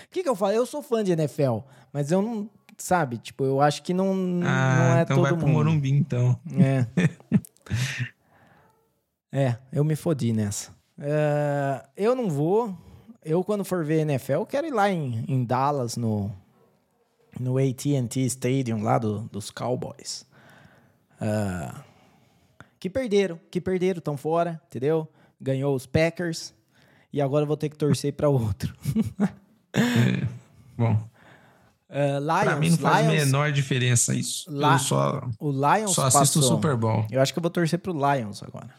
O 0.06 0.10
que, 0.12 0.24
que 0.24 0.30
eu 0.30 0.36
falo? 0.36 0.54
Eu 0.54 0.66
sou 0.66 0.82
fã 0.82 1.04
de 1.04 1.12
NFL, 1.12 1.60
mas 1.92 2.12
eu 2.12 2.22
não. 2.22 2.50
Sabe? 2.78 3.18
Tipo, 3.20 3.44
eu 3.44 3.62
acho 3.62 3.84
que 3.84 3.94
não, 3.94 4.16
não 4.16 4.48
Ah, 4.50 5.00
é 5.00 5.02
então 5.04 5.18
todo 5.18 5.30
vai 5.30 5.38
pro. 5.38 5.48
Morumbi, 5.48 5.92
então. 5.92 6.40
É. 6.60 6.86
é, 9.32 9.58
eu 9.72 9.84
me 9.84 9.96
fodi 9.96 10.34
nessa. 10.34 10.72
É, 11.00 11.84
eu 11.96 12.16
não 12.16 12.30
vou. 12.30 12.76
Eu, 13.24 13.44
quando 13.44 13.64
for 13.64 13.86
ver 13.86 14.00
NFL, 14.02 14.34
eu 14.34 14.46
quero 14.48 14.66
ir 14.68 14.72
lá 14.74 14.90
em, 14.90 15.24
em 15.28 15.44
Dallas, 15.44 15.96
no, 15.96 16.32
no 17.40 17.58
AT&T 17.60 18.20
Stadium, 18.26 18.82
lá 18.82 18.98
do- 18.98 19.30
dos 19.32 19.52
Cowboys. 19.52 20.26
Ah, 21.22 21.84
que 22.80 22.90
perderam, 22.90 23.40
que 23.52 23.62
perderam, 23.62 24.00
estão 24.00 24.18
fora, 24.18 24.60
entendeu? 24.68 25.08
Ganhou 25.40 25.76
os 25.76 25.86
Packers. 25.86 26.54
E 27.14 27.22
agora 27.22 27.46
vou 27.46 27.56
ter 27.58 27.70
que 27.70 27.76
torcer 27.78 28.14
para 28.14 28.28
outro. 28.30 28.74
Bom, 30.78 30.98
Ah, 31.90 32.20
Lions, 32.20 32.44
pra 32.44 32.56
mim 32.56 32.70
não 32.70 32.78
faz 32.78 33.06
Lions, 33.08 33.26
menor 33.26 33.52
diferença 33.52 34.14
isso. 34.16 34.50
Lá- 34.50 34.74
Eu 34.74 34.80
só, 34.80 35.30
o 35.40 35.52
Lions 35.52 35.92
só 35.92 36.06
assisto 36.08 36.40
o 36.40 36.42
passou. 36.42 36.56
Super 36.58 36.76
Bowl. 36.78 37.06
Eu 37.12 37.22
acho 37.22 37.34
que 37.34 37.40
eu 37.40 37.42
vou 37.42 37.52
torcer 37.52 37.78
pro 37.80 37.92
Lions 37.94 38.42
agora. 38.42 38.70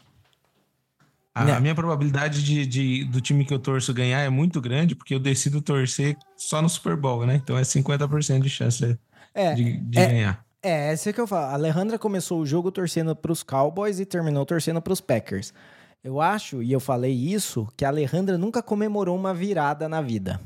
A, 1.35 1.55
a 1.55 1.59
minha 1.59 1.73
probabilidade 1.73 2.43
de, 2.43 2.65
de- 2.65 3.05
do 3.05 3.19
time 3.21 3.43
que 3.45 3.53
eu 3.53 3.59
torço 3.59 3.93
ganhar 3.93 4.19
é 4.19 4.29
muito 4.29 4.59
grande, 4.61 4.95
porque 4.95 5.13
eu 5.15 5.19
decido 5.19 5.61
torcer 5.61 6.15
só 6.37 6.61
no 6.61 6.69
Super 6.69 6.95
Bowl, 6.95 7.25
né? 7.25 7.35
Então 7.35 7.57
é 7.57 7.61
50% 7.61 8.41
de 8.41 8.49
chance 8.49 8.97
É, 9.33 9.53
de, 9.55 9.77
de 9.79 9.99
é- 9.99 10.07
ganhar. 10.07 10.45
É, 10.63 10.89
é 10.89 10.93
isso 10.93 11.11
que 11.11 11.19
eu 11.19 11.27
falo. 11.27 11.47
A 11.47 11.53
Alejandra 11.53 11.99
começou 11.99 12.39
o 12.39 12.45
jogo 12.45 12.71
torcendo 12.71 13.13
pros 13.13 13.43
Cowboys 13.43 13.99
e 13.99 14.05
terminou 14.05 14.45
torcendo 14.45 14.81
pros 14.81 15.01
Packers. 15.01 15.53
Eu 16.01 16.21
acho, 16.21 16.63
e 16.63 16.71
eu 16.71 16.79
falei 16.79 17.13
isso, 17.13 17.67
que 17.77 17.83
a 17.85 17.89
Alejandra 17.89 18.37
nunca 18.37 18.63
comemorou 18.63 19.15
uma 19.15 19.33
virada 19.33 19.87
na 19.89 20.01
vida. 20.01 20.39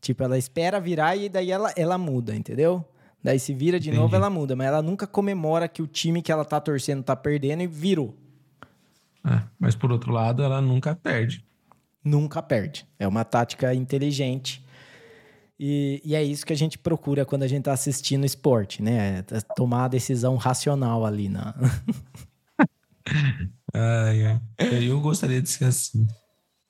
Tipo, 0.00 0.24
ela 0.24 0.36
espera 0.36 0.80
virar 0.80 1.16
e 1.16 1.28
daí 1.28 1.50
ela, 1.50 1.72
ela 1.76 1.96
muda, 1.96 2.34
entendeu? 2.34 2.84
Daí 3.22 3.38
se 3.38 3.54
vira 3.54 3.78
de 3.78 3.88
Entendi. 3.88 4.02
novo, 4.02 4.16
ela 4.16 4.28
muda. 4.28 4.56
Mas 4.56 4.66
ela 4.66 4.82
nunca 4.82 5.06
comemora 5.06 5.68
que 5.68 5.80
o 5.80 5.86
time 5.86 6.20
que 6.20 6.32
ela 6.32 6.44
tá 6.44 6.60
torcendo 6.60 7.02
tá 7.02 7.14
perdendo 7.14 7.62
e 7.62 7.66
virou. 7.66 8.14
É, 9.24 9.40
mas 9.58 9.76
por 9.76 9.92
outro 9.92 10.12
lado, 10.12 10.42
ela 10.42 10.60
nunca 10.60 10.96
perde. 10.96 11.44
Nunca 12.02 12.42
perde. 12.42 12.84
É 12.98 13.06
uma 13.06 13.24
tática 13.24 13.72
inteligente. 13.72 14.61
E, 15.58 16.00
e 16.04 16.14
é 16.14 16.22
isso 16.22 16.44
que 16.44 16.52
a 16.52 16.56
gente 16.56 16.76
procura 16.78 17.24
quando 17.24 17.42
a 17.44 17.48
gente 17.48 17.64
tá 17.64 17.72
assistindo 17.72 18.24
esporte, 18.26 18.82
né? 18.82 19.24
É 19.30 19.40
Tomar 19.54 19.84
a 19.84 19.88
decisão 19.88 20.36
racional 20.36 21.04
ali 21.06 21.28
na, 21.28 21.54
Ai, 23.74 24.26
ai. 24.26 24.40
Eu 24.88 25.00
gostaria 25.00 25.40
de 25.40 25.48
ser 25.48 25.64
assim. 25.66 26.06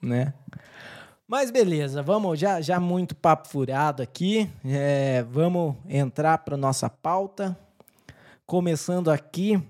né? 0.01 0.33
Mas 1.27 1.51
beleza, 1.51 2.03
vamos 2.03 2.39
já 2.39 2.61
já 2.61 2.79
muito 2.79 3.15
papo 3.17 3.49
furado 3.49 4.03
aqui. 4.03 4.49
É, 4.65 5.23
vamos 5.31 5.77
entrar 5.89 6.39
para 6.39 6.57
nossa 6.57 6.89
pauta, 6.91 7.57
começando 8.47 9.11
aqui 9.11 9.61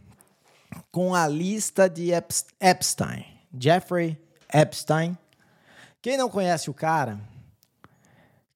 com 0.90 1.14
a 1.14 1.28
lista 1.28 1.88
de 1.88 2.10
Eps- 2.10 2.46
Epstein, 2.60 3.24
Jeffrey 3.58 4.18
Epstein. 4.52 5.16
Quem 6.00 6.16
não 6.16 6.28
conhece 6.28 6.68
o 6.68 6.74
cara? 6.74 7.18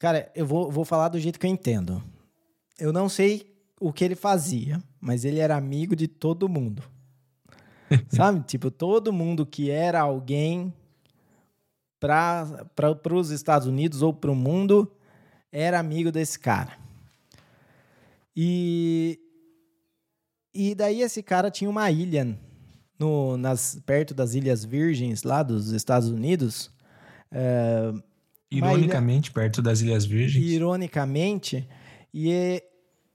Cara, 0.07 0.31
eu 0.37 0.47
vou, 0.47 0.71
vou 0.71 0.85
falar 0.85 1.09
do 1.09 1.19
jeito 1.19 1.37
que 1.37 1.45
eu 1.45 1.51
entendo. 1.51 2.01
Eu 2.79 2.93
não 2.93 3.09
sei 3.09 3.53
o 3.81 3.93
que 3.93 4.05
ele 4.05 4.15
fazia, 4.15 4.81
mas 5.01 5.25
ele 5.25 5.41
era 5.41 5.57
amigo 5.57 5.97
de 5.97 6.07
todo 6.07 6.49
mundo. 6.49 6.81
Sabe? 8.09 8.41
Tipo, 8.45 8.71
todo 8.71 9.13
mundo 9.13 9.45
que 9.45 9.69
era 9.69 10.01
alguém 10.01 10.73
para 11.99 12.69
os 13.11 13.31
Estados 13.31 13.67
Unidos 13.67 14.01
ou 14.01 14.15
para 14.15 14.31
o 14.31 14.37
mundo 14.37 14.89
era 15.51 15.81
amigo 15.81 16.13
desse 16.13 16.39
cara. 16.39 16.79
E, 18.37 19.19
e 20.55 20.73
daí 20.77 21.03
esse 21.03 21.21
cara 21.21 21.51
tinha 21.51 21.69
uma 21.69 21.91
ilha 21.91 22.39
no, 22.97 23.37
nas, 23.37 23.77
perto 23.85 24.15
das 24.15 24.35
Ilhas 24.35 24.65
Virgens, 24.65 25.25
lá 25.25 25.43
dos 25.43 25.73
Estados 25.73 26.09
Unidos. 26.09 26.71
É, 27.29 27.93
ironicamente, 28.51 29.29
ilha, 29.29 29.35
perto 29.35 29.63
das 29.63 29.81
Ilhas 29.81 30.05
Virgens. 30.05 30.45
Ironicamente. 30.45 31.69
E, 32.13 32.63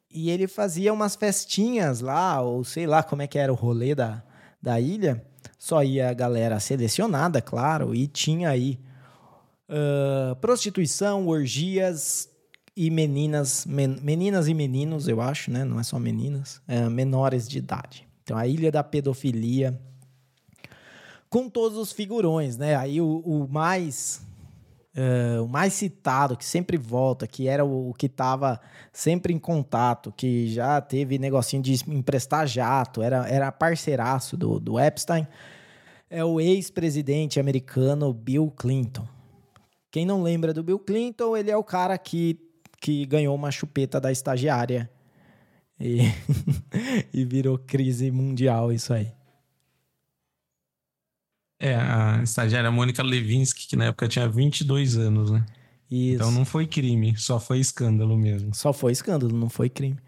e 0.09 0.29
ele 0.29 0.47
fazia 0.47 0.93
umas 0.93 1.15
festinhas 1.15 2.01
lá, 2.01 2.41
ou 2.41 2.63
sei 2.63 2.85
lá 2.85 3.01
como 3.03 3.21
é 3.21 3.27
que 3.27 3.39
era 3.39 3.51
o 3.51 3.55
rolê 3.55 3.95
da, 3.95 4.23
da 4.61 4.79
ilha. 4.79 5.25
Só 5.57 5.83
ia 5.83 6.09
a 6.09 6.13
galera 6.13 6.59
selecionada, 6.59 7.41
claro, 7.41 7.93
e 7.93 8.07
tinha 8.07 8.49
aí 8.49 8.79
uh, 9.69 10.35
prostituição, 10.37 11.27
orgias 11.27 12.29
e 12.75 12.89
meninas, 12.89 13.65
men, 13.65 13.97
meninas 14.01 14.47
e 14.47 14.53
meninos, 14.53 15.07
eu 15.07 15.21
acho, 15.21 15.51
né? 15.51 15.63
Não 15.63 15.79
é 15.79 15.83
só 15.83 15.99
meninas, 15.99 16.61
é, 16.67 16.87
menores 16.89 17.47
de 17.47 17.57
idade. 17.57 18.07
Então, 18.23 18.37
a 18.37 18.47
Ilha 18.47 18.71
da 18.71 18.83
Pedofilia, 18.83 19.79
com 21.29 21.49
todos 21.49 21.77
os 21.77 21.91
figurões, 21.91 22.57
né? 22.57 22.75
Aí 22.75 23.01
o, 23.01 23.19
o 23.19 23.47
mais 23.47 24.21
uh, 24.95 25.43
o 25.43 25.47
mais 25.47 25.73
citado, 25.73 26.37
que 26.37 26.45
sempre 26.45 26.77
volta, 26.77 27.27
que 27.27 27.47
era 27.47 27.63
o, 27.63 27.89
o 27.89 27.93
que 27.93 28.05
estava 28.05 28.59
sempre 28.91 29.33
em 29.33 29.39
contato, 29.39 30.13
que 30.15 30.47
já 30.53 30.79
teve 30.81 31.17
negocinho 31.17 31.61
de 31.61 31.73
emprestar 31.87 32.47
jato, 32.47 33.01
era, 33.01 33.27
era 33.27 33.51
parceiraço 33.51 34.37
do, 34.37 34.59
do 34.59 34.79
Epstein, 34.79 35.27
é 36.09 36.23
o 36.23 36.39
ex-presidente 36.39 37.39
americano 37.39 38.13
Bill 38.13 38.51
Clinton. 38.51 39.07
Quem 39.89 40.05
não 40.05 40.23
lembra 40.23 40.53
do 40.53 40.63
Bill 40.63 40.79
Clinton, 40.79 41.35
ele 41.35 41.51
é 41.51 41.57
o 41.57 41.63
cara 41.63 41.97
que, 41.97 42.39
que 42.79 43.05
ganhou 43.05 43.35
uma 43.35 43.51
chupeta 43.51 43.99
da 43.99 44.11
estagiária 44.11 44.89
e, 45.79 45.99
e 47.13 47.25
virou 47.25 47.57
crise 47.57 48.11
mundial 48.11 48.71
isso 48.71 48.93
aí. 48.93 49.11
É, 51.63 51.75
a 51.75 52.21
estagiária 52.23 52.71
Mônica 52.71 53.03
Levinsky, 53.03 53.67
que 53.67 53.75
na 53.75 53.85
época 53.85 54.07
tinha 54.07 54.27
22 54.27 54.97
anos, 54.97 55.29
né? 55.29 55.45
Isso. 55.91 56.15
Então 56.15 56.31
não 56.31 56.43
foi 56.43 56.65
crime, 56.65 57.15
só 57.17 57.39
foi 57.39 57.59
escândalo 57.59 58.17
mesmo. 58.17 58.55
Só 58.55 58.73
foi 58.73 58.91
escândalo, 58.91 59.37
não 59.37 59.47
foi 59.47 59.69
crime. 59.69 59.99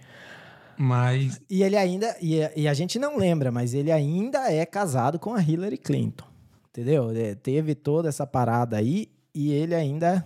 Mas. 0.76 1.40
E 1.48 1.62
ele 1.62 1.78
ainda. 1.78 2.16
E, 2.20 2.40
e 2.56 2.68
a 2.68 2.74
gente 2.74 2.98
não 2.98 3.18
lembra, 3.18 3.52
mas 3.52 3.76
ele 3.76 3.92
ainda 3.92 4.52
é 4.52 4.66
casado 4.66 5.20
com 5.20 5.36
a 5.36 5.42
Hillary 5.42 5.78
Clinton. 5.78 6.26
Entendeu? 6.70 7.12
É, 7.12 7.36
teve 7.36 7.76
toda 7.76 8.10
essa 8.10 8.26
parada 8.26 8.78
aí 8.78 9.12
e 9.36 9.52
ele 9.52 9.76
ainda 9.76 10.26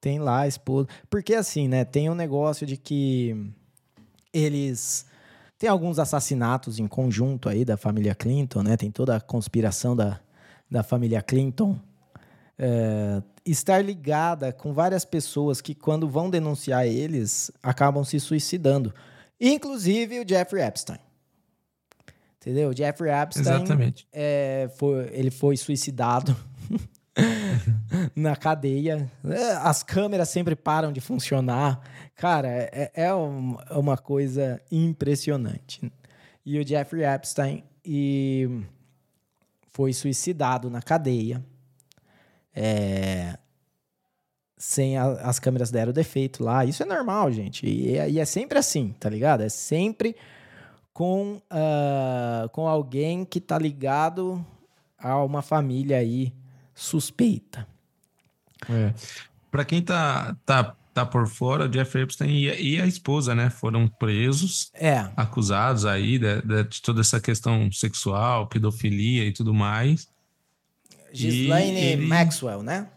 tem 0.00 0.18
lá 0.18 0.40
a 0.40 0.48
esposa. 0.48 0.88
Porque 1.10 1.34
assim, 1.34 1.68
né? 1.68 1.84
Tem 1.84 2.08
um 2.08 2.14
negócio 2.14 2.66
de 2.66 2.78
que 2.78 3.52
eles. 4.32 5.04
Tem 5.58 5.68
alguns 5.68 5.98
assassinatos 5.98 6.78
em 6.78 6.86
conjunto 6.86 7.48
aí 7.48 7.64
da 7.64 7.76
família 7.76 8.14
Clinton, 8.14 8.62
né? 8.62 8.76
Tem 8.76 8.90
toda 8.90 9.16
a 9.16 9.20
conspiração 9.20 9.94
da, 9.94 10.20
da 10.70 10.82
família 10.82 11.22
Clinton. 11.22 11.78
É, 12.58 13.22
estar 13.44 13.82
ligada 13.84 14.52
com 14.52 14.72
várias 14.72 15.04
pessoas 15.04 15.60
que, 15.60 15.74
quando 15.74 16.08
vão 16.08 16.28
denunciar 16.28 16.86
eles, 16.86 17.50
acabam 17.62 18.04
se 18.04 18.18
suicidando. 18.18 18.94
Inclusive 19.40 20.20
o 20.20 20.28
Jeffrey 20.28 20.62
Epstein. 20.62 20.98
Entendeu? 22.40 22.70
O 22.70 22.76
Jeffrey 22.76 23.12
Epstein. 23.12 23.42
Exatamente. 23.42 24.06
É, 24.12 24.70
foi, 24.76 25.08
ele 25.12 25.30
foi 25.30 25.56
suicidado 25.56 26.36
na 28.14 28.36
cadeia. 28.36 29.10
É, 29.24 29.52
as 29.52 29.82
câmeras 29.82 30.28
sempre 30.28 30.56
param 30.56 30.92
de 30.92 31.00
funcionar. 31.00 31.80
Cara, 32.14 32.48
é, 32.48 32.90
é, 32.94 33.04
é 33.04 33.14
uma 33.14 33.96
coisa 33.96 34.60
impressionante. 34.70 35.92
E 36.44 36.58
o 36.58 36.66
Jeffrey 36.66 37.04
Epstein 37.04 37.64
e 37.84 38.48
foi 39.76 39.92
suicidado 39.92 40.70
na 40.70 40.80
cadeia. 40.80 41.44
É, 42.54 43.36
sem 44.56 44.96
a, 44.96 45.04
as 45.04 45.38
câmeras 45.38 45.70
deram 45.70 45.92
defeito 45.92 46.42
lá. 46.42 46.64
Isso 46.64 46.82
é 46.82 46.86
normal, 46.86 47.30
gente. 47.30 47.66
E, 47.66 47.92
e, 47.92 48.18
é 48.18 48.24
sempre 48.24 48.58
assim, 48.58 48.94
tá 48.98 49.10
ligado? 49.10 49.42
É 49.42 49.50
sempre 49.50 50.16
com, 50.94 51.42
uh, 51.52 52.48
com 52.52 52.66
alguém 52.66 53.22
que 53.22 53.38
tá 53.38 53.58
ligado 53.58 54.42
a 54.96 55.22
uma 55.22 55.42
família 55.42 55.98
aí 55.98 56.32
suspeita. 56.74 57.68
É. 58.70 58.94
Para 59.50 59.62
quem 59.62 59.82
tá, 59.82 60.34
tá, 60.46 60.74
tá 60.96 61.04
por 61.04 61.26
fora, 61.28 61.68
o 61.68 61.72
Jeffrey 61.72 62.04
Epstein 62.04 62.30
e, 62.30 62.74
e, 62.74 62.80
a 62.80 62.86
esposa, 62.86 63.34
né, 63.34 63.50
foram 63.50 63.86
presos, 63.86 64.70
é. 64.72 65.10
acusados 65.14 65.84
aí 65.84 66.18
de, 66.18 66.40
de, 66.40 66.64
de, 66.64 66.80
toda 66.80 67.02
essa 67.02 67.20
questão 67.20 67.70
sexual, 67.70 68.48
pedofilia 68.48 69.24
e 69.26 69.32
tudo 69.32 69.52
mais. 69.52 70.08
Ghislaine 71.12 71.78
ele... 71.78 72.06
Maxwell, 72.06 72.62
né? 72.62 72.88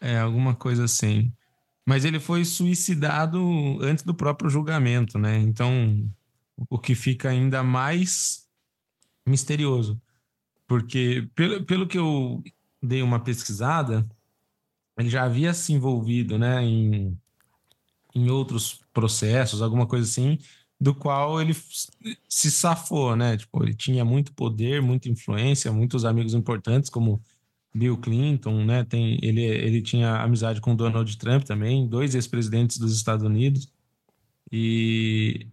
É, 0.00 0.18
alguma 0.18 0.54
coisa 0.54 0.84
assim. 0.84 1.32
Mas 1.84 2.04
ele 2.04 2.20
foi 2.20 2.44
suicidado 2.44 3.40
antes 3.80 4.04
do 4.04 4.14
próprio 4.14 4.48
julgamento, 4.48 5.18
né? 5.18 5.38
Então, 5.38 6.08
o 6.70 6.78
que 6.78 6.94
fica 6.94 7.28
ainda 7.28 7.62
mais 7.64 8.46
misterioso. 9.26 10.00
Porque, 10.68 11.28
pelo, 11.34 11.64
pelo 11.64 11.86
que 11.88 11.98
eu 11.98 12.42
dei 12.80 13.02
uma 13.02 13.18
pesquisada, 13.18 14.08
ele 15.02 15.10
já 15.10 15.24
havia 15.24 15.52
se 15.52 15.72
envolvido 15.72 16.38
né, 16.38 16.62
em, 16.62 17.18
em 18.14 18.30
outros 18.30 18.80
processos, 18.92 19.62
alguma 19.62 19.86
coisa 19.86 20.08
assim, 20.08 20.38
do 20.80 20.94
qual 20.94 21.40
ele 21.40 21.54
se 22.28 22.50
safou, 22.50 23.14
né? 23.14 23.36
Tipo, 23.36 23.62
ele 23.62 23.74
tinha 23.74 24.04
muito 24.04 24.32
poder, 24.34 24.82
muita 24.82 25.08
influência, 25.08 25.72
muitos 25.72 26.04
amigos 26.04 26.34
importantes, 26.34 26.90
como 26.90 27.22
Bill 27.74 27.96
Clinton, 27.98 28.64
né? 28.64 28.84
Tem, 28.84 29.18
ele, 29.22 29.42
ele 29.42 29.82
tinha 29.82 30.16
amizade 30.16 30.60
com 30.60 30.74
Donald 30.74 31.16
Trump 31.18 31.44
também, 31.44 31.86
dois 31.88 32.14
ex-presidentes 32.14 32.78
dos 32.78 32.94
Estados 32.96 33.24
Unidos. 33.24 33.72
E 34.50 35.46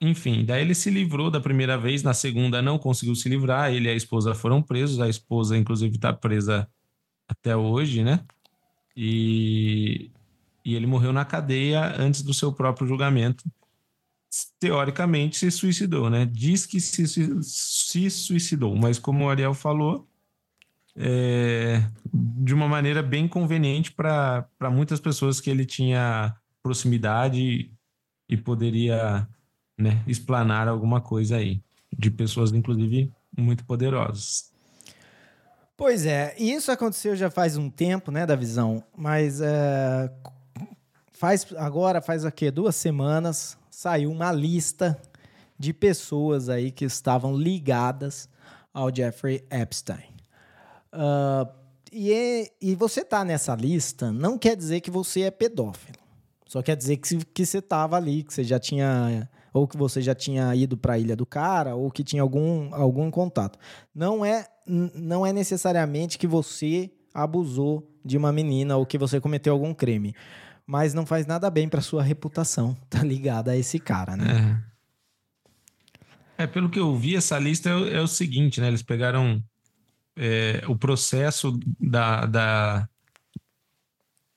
enfim, 0.00 0.44
daí 0.44 0.62
ele 0.62 0.74
se 0.74 0.90
livrou 0.90 1.30
da 1.30 1.40
primeira 1.40 1.78
vez, 1.78 2.02
na 2.02 2.12
segunda 2.12 2.60
não 2.60 2.78
conseguiu 2.78 3.14
se 3.14 3.28
livrar, 3.28 3.72
ele 3.72 3.88
e 3.88 3.90
a 3.90 3.94
esposa 3.94 4.34
foram 4.34 4.62
presos, 4.62 5.00
a 5.00 5.08
esposa, 5.08 5.56
inclusive, 5.56 5.96
está 5.96 6.12
presa 6.12 6.68
até 7.28 7.56
hoje, 7.56 8.02
né? 8.02 8.24
E, 8.96 10.10
e 10.64 10.74
ele 10.74 10.86
morreu 10.86 11.12
na 11.12 11.24
cadeia 11.24 11.94
antes 12.00 12.22
do 12.22 12.32
seu 12.32 12.52
próprio 12.52 12.86
julgamento. 12.86 13.44
Teoricamente 14.58 15.36
se 15.36 15.50
suicidou, 15.50 16.10
né? 16.10 16.26
Diz 16.26 16.66
que 16.66 16.80
se, 16.80 17.06
se 17.42 18.10
suicidou, 18.10 18.74
mas 18.76 18.98
como 18.98 19.24
o 19.24 19.30
Ariel 19.30 19.54
falou, 19.54 20.08
é, 20.96 21.82
de 22.12 22.54
uma 22.54 22.66
maneira 22.66 23.02
bem 23.02 23.28
conveniente 23.28 23.92
para 23.92 24.48
muitas 24.70 24.98
pessoas 24.98 25.40
que 25.40 25.50
ele 25.50 25.66
tinha 25.66 26.34
proximidade 26.62 27.70
e 28.28 28.36
poderia 28.36 29.28
né, 29.78 30.02
explanar 30.06 30.68
alguma 30.68 31.00
coisa 31.00 31.36
aí, 31.36 31.62
de 31.96 32.10
pessoas, 32.10 32.52
inclusive, 32.52 33.12
muito 33.36 33.64
poderosas. 33.64 34.52
Pois 35.76 36.06
é, 36.06 36.34
isso 36.38 36.72
aconteceu 36.72 37.14
já 37.14 37.30
faz 37.30 37.58
um 37.58 37.68
tempo, 37.68 38.10
né, 38.10 38.24
da 38.24 38.34
visão, 38.34 38.82
mas 38.96 39.42
é, 39.42 40.10
faz 41.10 41.46
agora, 41.56 42.00
faz 42.00 42.24
aqui 42.24 42.50
duas 42.50 42.74
semanas, 42.76 43.58
saiu 43.70 44.10
uma 44.10 44.32
lista 44.32 44.98
de 45.58 45.74
pessoas 45.74 46.48
aí 46.48 46.70
que 46.70 46.86
estavam 46.86 47.36
ligadas 47.36 48.26
ao 48.72 48.94
Jeffrey 48.94 49.44
Epstein. 49.50 50.16
Uh, 50.94 51.46
e, 51.92 52.50
e 52.60 52.74
você 52.74 53.04
tá 53.04 53.22
nessa 53.22 53.54
lista 53.54 54.10
não 54.10 54.38
quer 54.38 54.56
dizer 54.56 54.80
que 54.80 54.90
você 54.90 55.22
é 55.22 55.30
pedófilo. 55.30 55.98
Só 56.46 56.62
quer 56.62 56.76
dizer 56.76 56.96
que, 56.96 57.24
que 57.24 57.44
você 57.44 57.58
estava 57.58 57.96
ali, 57.96 58.22
que 58.22 58.32
você 58.32 58.44
já 58.44 58.58
tinha 58.58 59.28
ou 59.56 59.66
que 59.66 59.76
você 59.76 60.02
já 60.02 60.14
tinha 60.14 60.54
ido 60.54 60.76
para 60.76 60.94
a 60.94 60.98
ilha 60.98 61.16
do 61.16 61.24
cara, 61.24 61.74
ou 61.74 61.90
que 61.90 62.04
tinha 62.04 62.22
algum, 62.22 62.74
algum 62.74 63.10
contato. 63.10 63.58
Não 63.94 64.24
é, 64.24 64.46
não 64.66 65.26
é 65.26 65.32
necessariamente 65.32 66.18
que 66.18 66.26
você 66.26 66.90
abusou 67.14 67.90
de 68.04 68.16
uma 68.16 68.32
menina 68.32 68.76
ou 68.76 68.84
que 68.84 68.98
você 68.98 69.20
cometeu 69.20 69.54
algum 69.54 69.72
crime. 69.72 70.14
Mas 70.66 70.92
não 70.92 71.06
faz 71.06 71.26
nada 71.26 71.48
bem 71.48 71.68
para 71.68 71.80
sua 71.80 72.02
reputação, 72.02 72.76
tá 72.90 73.02
ligada 73.02 73.52
a 73.52 73.56
esse 73.56 73.78
cara, 73.78 74.16
né? 74.16 74.62
É. 76.36 76.44
é. 76.44 76.46
pelo 76.46 76.68
que 76.68 76.78
eu 76.78 76.94
vi, 76.94 77.16
essa 77.16 77.38
lista 77.38 77.70
é, 77.70 77.94
é 77.94 78.00
o 78.00 78.06
seguinte, 78.06 78.60
né? 78.60 78.68
Eles 78.68 78.82
pegaram 78.82 79.42
é, 80.16 80.62
o 80.68 80.76
processo 80.76 81.58
da, 81.80 82.26
da, 82.26 82.88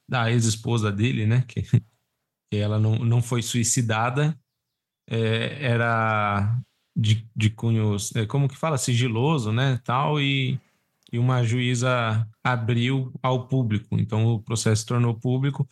da 0.08 0.32
ex-esposa 0.32 0.92
dele, 0.92 1.26
né? 1.26 1.44
Que, 1.48 1.64
que 2.50 2.58
ela 2.58 2.80
não, 2.80 2.96
não 3.00 3.22
foi 3.22 3.42
suicidada, 3.42 4.40
é, 5.10 5.58
era 5.60 6.62
de, 6.96 7.28
de 7.36 7.50
cunho, 7.50 7.96
é, 8.16 8.26
como 8.26 8.48
que 8.48 8.58
fala, 8.58 8.78
sigiloso, 8.78 9.52
né? 9.52 9.80
Tal, 9.84 10.22
e, 10.22 10.60
e 11.12 11.18
uma 11.18 11.44
juíza 11.44 12.28
abriu 12.44 13.12
ao 13.22 13.48
público. 13.48 13.98
Então 14.00 14.28
o 14.28 14.40
processo 14.40 14.82
se 14.82 14.88
tornou 14.88 15.14
público, 15.14 15.68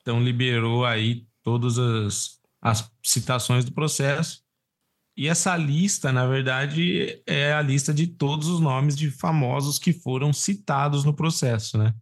então 0.00 0.22
liberou 0.22 0.86
aí 0.86 1.26
todas 1.42 1.78
as, 1.78 2.40
as 2.60 2.90
citações 3.04 3.64
do 3.64 3.72
processo. 3.72 4.42
E 5.16 5.26
essa 5.26 5.56
lista, 5.56 6.12
na 6.12 6.26
verdade, 6.26 7.20
é 7.26 7.52
a 7.52 7.60
lista 7.60 7.92
de 7.92 8.06
todos 8.06 8.46
os 8.46 8.60
nomes 8.60 8.96
de 8.96 9.10
famosos 9.10 9.78
que 9.78 9.92
foram 9.92 10.32
citados 10.32 11.04
no 11.04 11.12
processo, 11.12 11.76
né? 11.76 11.92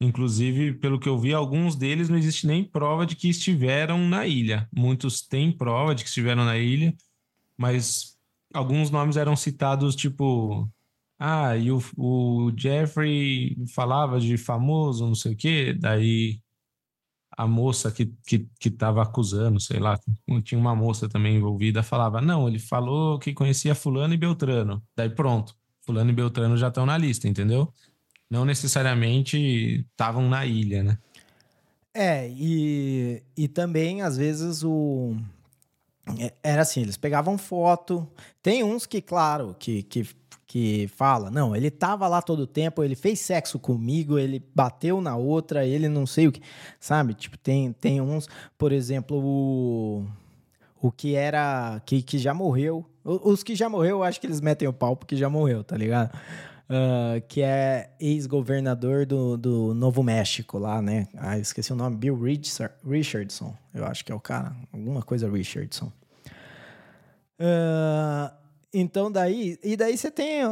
Inclusive, 0.00 0.74
pelo 0.74 0.98
que 0.98 1.08
eu 1.08 1.18
vi, 1.18 1.32
alguns 1.32 1.76
deles 1.76 2.08
não 2.08 2.18
existe 2.18 2.46
nem 2.46 2.64
prova 2.64 3.06
de 3.06 3.16
que 3.16 3.28
estiveram 3.28 3.98
na 3.98 4.26
ilha. 4.26 4.68
Muitos 4.72 5.22
têm 5.22 5.52
prova 5.52 5.94
de 5.94 6.02
que 6.02 6.08
estiveram 6.08 6.44
na 6.44 6.58
ilha, 6.58 6.94
mas 7.56 8.18
alguns 8.52 8.90
nomes 8.90 9.16
eram 9.16 9.36
citados, 9.36 9.96
tipo, 9.96 10.68
ah, 11.18 11.56
e 11.56 11.70
o, 11.70 11.80
o 11.96 12.52
Jeffrey 12.56 13.56
falava 13.74 14.20
de 14.20 14.36
famoso, 14.36 15.06
não 15.06 15.14
sei 15.14 15.32
o 15.32 15.36
quê, 15.36 15.72
daí 15.72 16.40
a 17.36 17.46
moça 17.46 17.90
que, 17.90 18.06
que, 18.26 18.48
que 18.60 18.70
tava 18.70 19.02
acusando, 19.02 19.58
sei 19.60 19.80
lá, 19.80 19.98
tinha 20.44 20.58
uma 20.58 20.74
moça 20.74 21.08
também 21.08 21.36
envolvida, 21.36 21.82
falava, 21.82 22.20
não, 22.20 22.48
ele 22.48 22.58
falou 22.58 23.18
que 23.18 23.32
conhecia 23.32 23.74
fulano 23.74 24.14
e 24.14 24.16
Beltrano, 24.16 24.82
daí 24.96 25.10
pronto, 25.10 25.56
fulano 25.84 26.10
e 26.10 26.14
Beltrano 26.14 26.56
já 26.56 26.68
estão 26.68 26.86
na 26.86 26.96
lista, 26.96 27.28
entendeu? 27.28 27.72
Não 28.34 28.44
necessariamente 28.44 29.86
estavam 29.92 30.28
na 30.28 30.44
ilha, 30.44 30.82
né? 30.82 30.98
É, 31.94 32.28
e, 32.28 33.22
e 33.36 33.46
também, 33.46 34.02
às 34.02 34.16
vezes, 34.16 34.64
o. 34.64 35.14
É, 36.18 36.34
era 36.42 36.62
assim, 36.62 36.82
eles 36.82 36.96
pegavam 36.96 37.38
foto. 37.38 38.06
Tem 38.42 38.64
uns 38.64 38.86
que, 38.86 39.00
claro, 39.00 39.54
que, 39.56 39.84
que, 39.84 40.04
que 40.48 40.88
fala, 40.96 41.30
não, 41.30 41.54
ele 41.54 41.70
tava 41.70 42.08
lá 42.08 42.20
todo 42.20 42.40
o 42.40 42.46
tempo, 42.46 42.82
ele 42.82 42.96
fez 42.96 43.20
sexo 43.20 43.56
comigo, 43.56 44.18
ele 44.18 44.44
bateu 44.52 45.00
na 45.00 45.16
outra, 45.16 45.64
ele 45.64 45.88
não 45.88 46.04
sei 46.04 46.26
o 46.26 46.32
que. 46.32 46.42
Sabe? 46.80 47.14
Tipo, 47.14 47.38
tem, 47.38 47.72
tem 47.72 48.00
uns, 48.00 48.28
por 48.58 48.72
exemplo, 48.72 49.16
o. 49.16 50.04
O 50.82 50.90
que 50.90 51.14
era. 51.14 51.80
Que, 51.86 52.02
que 52.02 52.18
já 52.18 52.34
morreu. 52.34 52.84
Os 53.04 53.44
que 53.44 53.54
já 53.54 53.68
morreu, 53.68 53.98
eu 53.98 54.02
acho 54.02 54.20
que 54.20 54.26
eles 54.26 54.40
metem 54.40 54.66
o 54.66 54.72
pau 54.72 54.96
porque 54.96 55.14
já 55.16 55.30
morreu, 55.30 55.62
tá 55.62 55.76
ligado? 55.76 56.10
Uh, 56.68 57.20
que 57.28 57.42
é 57.42 57.90
ex-governador 58.00 59.06
do, 59.06 59.36
do 59.36 59.74
Novo 59.74 60.02
México 60.02 60.58
lá, 60.58 60.80
né? 60.80 61.08
Ah, 61.16 61.38
esqueci 61.38 61.72
o 61.72 61.76
nome, 61.76 61.96
Bill 61.96 62.18
Richardson, 62.84 63.54
eu 63.72 63.84
acho 63.84 64.04
que 64.04 64.12
é 64.12 64.14
o 64.14 64.20
cara, 64.20 64.54
alguma 64.72 65.02
coisa 65.02 65.30
Richardson. 65.30 65.92
Uh, 67.38 68.32
então 68.72 69.10
daí, 69.10 69.58
e 69.62 69.76
daí 69.76 69.96
você 69.96 70.10
tem 70.10 70.44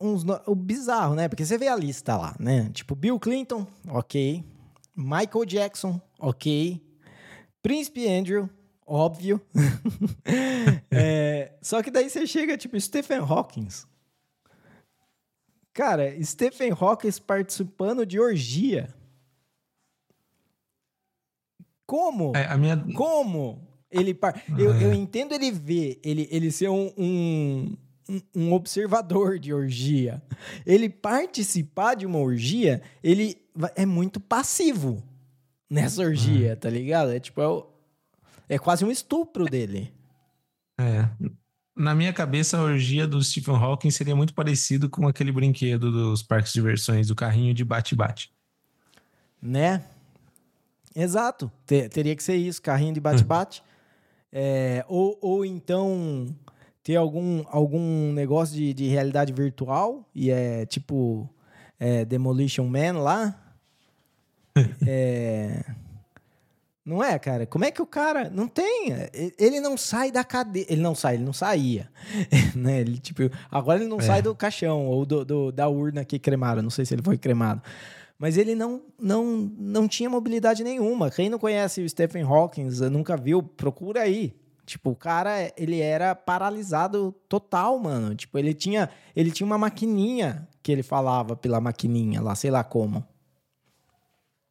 uns, 0.00 0.24
o 0.46 0.54
bizarro, 0.54 1.14
né? 1.14 1.28
Porque 1.28 1.44
você 1.44 1.56
vê 1.56 1.68
a 1.68 1.76
lista 1.76 2.16
lá, 2.16 2.34
né? 2.38 2.70
Tipo, 2.72 2.94
Bill 2.94 3.18
Clinton, 3.18 3.66
ok. 3.88 4.44
Michael 4.96 5.44
Jackson, 5.44 6.00
ok. 6.18 6.80
Príncipe 7.62 8.06
Andrew, 8.06 8.48
óbvio. 8.86 9.40
é, 10.90 11.52
só 11.62 11.82
que 11.82 11.90
daí 11.90 12.08
você 12.08 12.26
chega, 12.26 12.56
tipo, 12.56 12.78
Stephen 12.78 13.18
Hawking, 13.18 13.68
Cara, 15.74 16.16
Stephen 16.22 16.70
Hawking 16.70 17.10
participando 17.26 18.06
de 18.06 18.20
orgia. 18.20 18.94
Como? 21.84 22.32
É, 22.36 22.56
minha... 22.56 22.76
Como? 22.94 23.60
Ele 23.90 24.14
par... 24.14 24.34
ah, 24.36 24.60
eu, 24.60 24.72
é. 24.72 24.84
eu 24.84 24.94
entendo 24.94 25.34
ele 25.34 25.50
ver, 25.50 26.00
ele, 26.04 26.28
ele 26.30 26.52
ser 26.52 26.68
um, 26.68 26.92
um, 26.96 27.76
um, 28.34 28.52
observador 28.52 29.36
de 29.38 29.52
orgia. 29.52 30.22
Ele 30.64 30.88
participar 30.88 31.94
de 31.94 32.06
uma 32.06 32.18
orgia, 32.18 32.80
ele 33.02 33.36
é 33.74 33.84
muito 33.84 34.20
passivo 34.20 35.02
nessa 35.68 36.02
orgia, 36.02 36.52
ah. 36.52 36.56
tá 36.56 36.70
ligado? 36.70 37.12
É 37.12 37.18
tipo, 37.18 37.40
é, 38.48 38.54
é 38.54 38.58
quase 38.58 38.84
um 38.84 38.90
estupro 38.92 39.44
dele. 39.46 39.92
É 40.78 41.08
na 41.76 41.94
minha 41.94 42.12
cabeça, 42.12 42.56
a 42.56 42.62
orgia 42.62 43.06
do 43.06 43.22
Stephen 43.22 43.56
Hawking 43.56 43.90
seria 43.90 44.14
muito 44.14 44.32
parecido 44.32 44.88
com 44.88 45.08
aquele 45.08 45.32
brinquedo 45.32 45.90
dos 45.90 46.22
parques 46.22 46.52
de 46.52 46.60
diversões, 46.60 47.08
do 47.08 47.14
carrinho 47.14 47.52
de 47.52 47.64
bate-bate. 47.64 48.32
Né? 49.42 49.84
Exato. 50.94 51.50
Ter, 51.66 51.88
teria 51.88 52.14
que 52.14 52.22
ser 52.22 52.36
isso, 52.36 52.62
carrinho 52.62 52.94
de 52.94 53.00
bate-bate. 53.00 53.62
é, 54.32 54.84
ou, 54.88 55.18
ou 55.20 55.44
então 55.44 56.34
ter 56.82 56.96
algum, 56.96 57.42
algum 57.48 58.12
negócio 58.12 58.54
de, 58.54 58.72
de 58.72 58.86
realidade 58.88 59.32
virtual 59.32 60.08
e 60.14 60.30
é 60.30 60.66
tipo 60.66 61.28
é, 61.78 62.04
Demolition 62.04 62.68
Man 62.68 62.98
lá. 63.00 63.40
é 64.86 65.64
não 66.84 67.02
é, 67.02 67.18
cara? 67.18 67.46
Como 67.46 67.64
é 67.64 67.70
que 67.70 67.80
o 67.80 67.86
cara 67.86 68.28
não 68.28 68.46
tem? 68.46 68.92
Ele 69.38 69.58
não 69.58 69.74
sai 69.74 70.12
da 70.12 70.22
cadeia. 70.22 70.66
Ele 70.68 70.82
não 70.82 70.94
sai, 70.94 71.14
ele 71.14 71.24
não 71.24 71.32
saía. 71.32 71.90
né? 72.54 72.80
Ele, 72.80 72.98
tipo, 72.98 73.22
agora 73.50 73.80
ele 73.80 73.88
não 73.88 73.98
é. 73.98 74.02
sai 74.02 74.20
do 74.20 74.34
caixão 74.34 74.86
ou 74.86 75.06
do, 75.06 75.24
do, 75.24 75.50
da 75.50 75.66
urna 75.66 76.04
que 76.04 76.18
cremaram. 76.18 76.60
Não 76.60 76.68
sei 76.68 76.84
se 76.84 76.94
ele 76.94 77.02
foi 77.02 77.16
cremado. 77.16 77.62
Mas 78.18 78.36
ele 78.36 78.54
não, 78.54 78.82
não, 79.00 79.50
não 79.58 79.88
tinha 79.88 80.10
mobilidade 80.10 80.62
nenhuma. 80.62 81.10
Quem 81.10 81.30
não 81.30 81.38
conhece 81.38 81.80
o 81.80 81.88
Stephen 81.88 82.22
Hawking, 82.22 82.68
nunca 82.90 83.16
viu, 83.16 83.42
procura 83.42 84.02
aí. 84.02 84.36
Tipo, 84.66 84.90
o 84.90 84.96
cara, 84.96 85.52
ele 85.56 85.80
era 85.80 86.14
paralisado 86.14 87.14
total, 87.28 87.78
mano. 87.78 88.14
Tipo, 88.14 88.38
ele 88.38 88.52
tinha, 88.52 88.90
ele 89.16 89.30
tinha 89.30 89.46
uma 89.46 89.58
maquininha 89.58 90.46
que 90.62 90.70
ele 90.70 90.82
falava 90.82 91.34
pela 91.34 91.60
maquininha 91.60 92.20
lá, 92.20 92.34
sei 92.34 92.50
lá 92.50 92.62
como. 92.62 93.06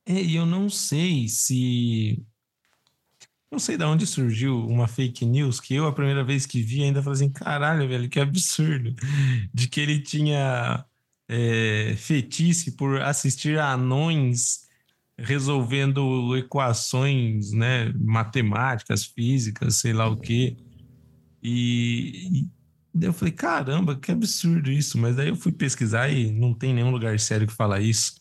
É, 0.06 0.22
e 0.22 0.36
eu 0.36 0.46
não 0.46 0.70
sei 0.70 1.28
se. 1.28 2.24
Não 3.52 3.60
sei 3.60 3.78
de 3.78 3.84
onde 3.86 4.08
surgiu 4.08 4.66
uma 4.68 4.88
fake 4.88 5.26
news 5.26 5.60
que 5.60 5.76
eu, 5.76 5.86
a 5.86 5.94
primeira 5.94 6.24
vez 6.24 6.46
que 6.46 6.62
vi, 6.62 6.84
ainda 6.84 7.02
falei 7.04 7.16
assim: 7.18 7.32
caralho, 7.32 7.88
velho, 7.88 8.10
que 8.10 8.20
absurdo. 8.20 8.96
De 9.54 9.68
que 9.68 9.80
ele 9.80 10.02
tinha 10.02 10.86
é, 11.28 11.96
fetiche 11.98 12.72
por 12.72 13.02
assistir 13.02 13.60
a 13.60 13.74
anões 13.74 14.64
resolvendo 15.18 16.36
equações 16.36 17.52
né, 17.52 17.92
matemáticas, 17.94 19.06
físicas, 19.06 19.76
sei 19.76 19.94
lá 19.94 20.08
o 20.08 20.18
quê. 20.18 20.58
E, 21.42 22.46
e 22.96 23.06
eu 23.06 23.14
falei, 23.14 23.34
caramba, 23.34 23.96
que 23.96 24.12
absurdo 24.12 24.72
isso. 24.72 24.98
Mas 24.98 25.16
daí 25.16 25.30
eu 25.30 25.36
fui 25.36 25.52
pesquisar 25.52 26.10
e 26.10 26.32
não 26.32 26.54
tem 26.54 26.74
nenhum 26.74 26.92
lugar 26.92 27.20
sério 27.20 27.48
que 27.48 27.54
fala 27.54 27.82
isso. 27.82 28.16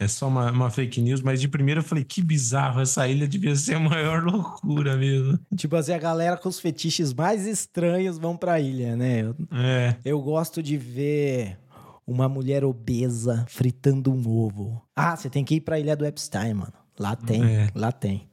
É 0.00 0.06
só 0.06 0.28
uma, 0.28 0.52
uma, 0.52 0.70
fake 0.70 1.00
news, 1.00 1.20
mas 1.20 1.40
de 1.40 1.48
primeira 1.48 1.80
eu 1.80 1.84
falei, 1.84 2.04
que 2.04 2.22
bizarro, 2.22 2.80
essa 2.80 3.08
ilha 3.08 3.26
devia 3.26 3.56
ser 3.56 3.74
a 3.74 3.80
maior 3.80 4.22
loucura 4.24 4.96
mesmo. 4.96 5.38
Tipo 5.56 5.74
assim, 5.74 5.92
a 5.92 5.98
galera 5.98 6.36
com 6.36 6.48
os 6.48 6.60
fetiches 6.60 7.12
mais 7.12 7.46
estranhos 7.46 8.16
vão 8.16 8.36
pra 8.36 8.60
ilha, 8.60 8.94
né? 8.94 9.22
Eu, 9.22 9.36
é. 9.52 9.96
eu 10.04 10.22
gosto 10.22 10.62
de 10.62 10.76
ver 10.76 11.58
uma 12.06 12.28
mulher 12.28 12.64
obesa 12.64 13.44
fritando 13.48 14.12
um 14.12 14.28
ovo. 14.28 14.80
Ah, 14.94 15.16
você 15.16 15.28
tem 15.28 15.44
que 15.44 15.56
ir 15.56 15.60
pra 15.62 15.80
ilha 15.80 15.96
do 15.96 16.06
Epstein, 16.06 16.54
mano. 16.54 16.72
Lá 16.98 17.16
tem, 17.16 17.44
é. 17.44 17.70
lá 17.74 17.90
tem. 17.90 18.28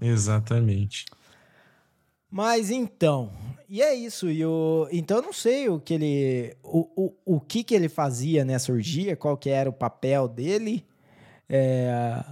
Exatamente. 0.00 1.06
Mas 2.30 2.70
então, 2.70 3.32
e 3.68 3.80
é 3.80 3.94
isso. 3.94 4.28
E 4.28 4.44
o, 4.44 4.88
então 4.90 5.18
eu 5.18 5.22
não 5.22 5.32
sei 5.32 5.68
o 5.68 5.78
que 5.78 5.94
ele. 5.94 6.56
O, 6.60 6.88
o, 6.96 7.36
o 7.36 7.40
que, 7.40 7.62
que 7.62 7.72
ele 7.72 7.88
fazia 7.88 8.44
nessa 8.44 8.72
orgia, 8.72 9.14
qual 9.14 9.36
que 9.36 9.48
era 9.48 9.70
o 9.70 9.72
papel 9.72 10.26
dele. 10.26 10.84
É, 11.48 12.24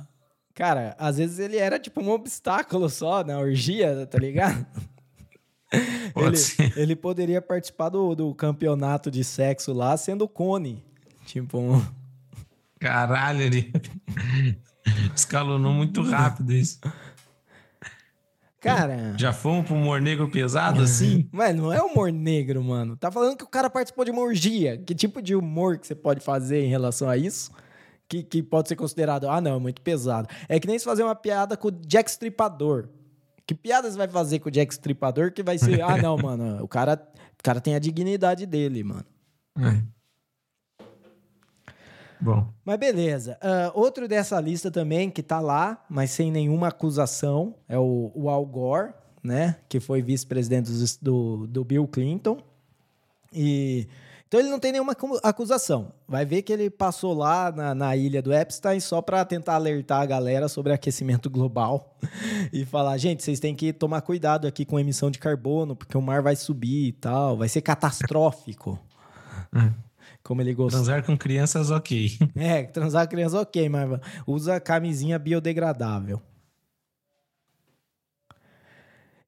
cara, 0.52 0.96
às 0.98 1.18
vezes 1.18 1.38
ele 1.38 1.56
era 1.56 1.78
tipo 1.78 2.00
um 2.00 2.11
obstáculo 2.11 2.90
só 2.90 3.22
na 3.22 3.38
orgia, 3.38 4.04
tá 4.06 4.18
ligado? 4.18 4.66
ele, 6.16 6.72
ele 6.76 6.96
poderia 6.96 7.40
participar 7.40 7.88
do, 7.88 8.16
do 8.16 8.34
campeonato 8.34 9.08
de 9.08 9.22
sexo 9.22 9.72
lá 9.72 9.96
sendo 9.96 10.26
cone. 10.28 10.84
Tipo 11.24 11.58
um... 11.58 11.84
Caralho, 12.80 13.42
ele 13.42 13.72
escalonou 15.14 15.72
muito 15.72 16.02
rápido 16.02 16.52
isso. 16.52 16.80
Cara. 18.61 19.14
Já 19.16 19.33
fomos 19.33 19.66
pro 19.66 19.77
humor 19.77 20.01
negro 20.01 20.29
pesado 20.29 20.83
assim? 20.83 21.29
Mas 21.33 21.55
não 21.55 21.73
é 21.73 21.81
humor 21.81 22.11
negro, 22.11 22.62
mano. 22.62 22.97
Tá 22.97 23.11
falando 23.11 23.37
que 23.37 23.44
o 23.44 23.49
cara 23.49 23.71
participou 23.71 24.05
de 24.05 24.11
uma 24.11 24.23
orgia. 24.23 24.77
Que 24.79 24.94
tipo 24.94 25.23
de 25.23 25.35
humor 25.35 25.79
que 25.79 25.87
você 25.87 25.94
pode 25.94 26.21
fazer 26.21 26.64
em 26.64 26.68
relação 26.68 27.09
a 27.09 27.16
isso? 27.16 27.53
Que, 28.09 28.23
que 28.23 28.42
pode 28.42 28.68
ser 28.68 28.77
considerado, 28.77 29.29
ah, 29.29 29.40
não, 29.40 29.57
é 29.57 29.59
muito 29.59 29.81
pesado. 29.83 30.29
É 30.49 30.59
que 30.59 30.66
nem 30.66 30.79
se 30.79 30.85
fazer 30.85 31.05
uma 31.05 31.14
piada 31.14 31.57
com 31.57 31.68
o 31.68 31.71
Jack 31.71 32.11
Stripador. 32.11 32.88
Que 33.47 33.55
piadas 33.55 33.97
vai 33.97 34.09
fazer 34.09 34.40
com 34.40 34.49
o 34.49 34.53
Jack 34.53 34.73
Stripador 34.73 35.33
que 35.33 35.42
vai 35.42 35.57
ser, 35.57 35.81
ah, 35.83 35.97
não, 36.03 36.16
mano, 36.16 36.62
o 36.62 36.68
cara, 36.68 37.01
o 37.38 37.42
cara 37.42 37.61
tem 37.61 37.75
a 37.75 37.79
dignidade 37.79 38.44
dele, 38.44 38.83
mano. 38.83 39.07
É. 39.59 39.97
Bom. 42.20 42.46
Mas 42.64 42.78
beleza. 42.78 43.38
Uh, 43.42 43.78
outro 43.78 44.09
dessa 44.09 44.40
lista 44.40 44.70
também 44.70 45.11
que 45.11 45.22
tá 45.22 45.40
lá, 45.40 45.85
mas 45.88 46.11
sem 46.11 46.31
nenhuma 46.31 46.68
acusação, 46.68 47.54
é 47.68 47.78
o, 47.78 48.11
o 48.14 48.28
Al 48.28 48.44
Gore, 48.44 48.92
né? 49.22 49.57
Que 49.68 49.81
foi 49.81 50.02
vice-presidente 50.02 50.70
do, 51.00 51.46
do 51.46 51.64
Bill 51.64 51.87
Clinton. 51.87 52.38
E 53.33 53.87
então 54.28 54.38
ele 54.38 54.50
não 54.50 54.59
tem 54.61 54.72
nenhuma 54.72 54.94
acusação. 55.22 55.90
Vai 56.07 56.26
ver 56.26 56.42
que 56.42 56.52
ele 56.52 56.68
passou 56.68 57.14
lá 57.14 57.50
na, 57.50 57.74
na 57.74 57.96
ilha 57.96 58.20
do 58.20 58.33
Epstein 58.33 58.78
só 58.78 59.00
para 59.00 59.24
tentar 59.24 59.54
alertar 59.54 60.02
a 60.02 60.07
galera 60.07 60.48
sobre 60.48 60.70
aquecimento 60.70 61.31
global 61.31 61.96
e 62.52 62.66
falar, 62.66 62.98
gente, 62.98 63.22
vocês 63.22 63.40
têm 63.40 63.54
que 63.54 63.72
tomar 63.72 64.02
cuidado 64.02 64.46
aqui 64.46 64.66
com 64.66 64.78
emissão 64.78 65.11
de 65.11 65.18
carbono, 65.18 65.74
porque 65.74 65.96
o 65.96 66.02
mar 66.02 66.20
vai 66.20 66.37
subir 66.37 66.88
e 66.88 66.92
tal, 66.92 67.38
vai 67.38 67.48
ser 67.48 67.62
catastrófico. 67.62 68.78
Como 70.22 70.40
ele 70.40 70.54
gostou. 70.54 70.81
Transar 70.81 71.04
com 71.04 71.16
crianças, 71.16 71.70
ok. 71.70 72.18
É, 72.37 72.64
transar 72.64 73.07
com 73.07 73.11
crianças, 73.11 73.40
ok, 73.40 73.68
mas 73.68 74.00
usa 74.26 74.61
camisinha 74.61 75.18
biodegradável. 75.18 76.20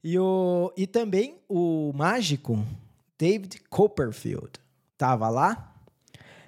E, 0.03 0.19
o, 0.19 0.73
e 0.77 0.87
também 0.87 1.39
o 1.49 1.93
mágico 1.95 2.65
David 3.19 3.61
Copperfield 3.69 4.53
estava 4.95 5.29
lá, 5.29 5.75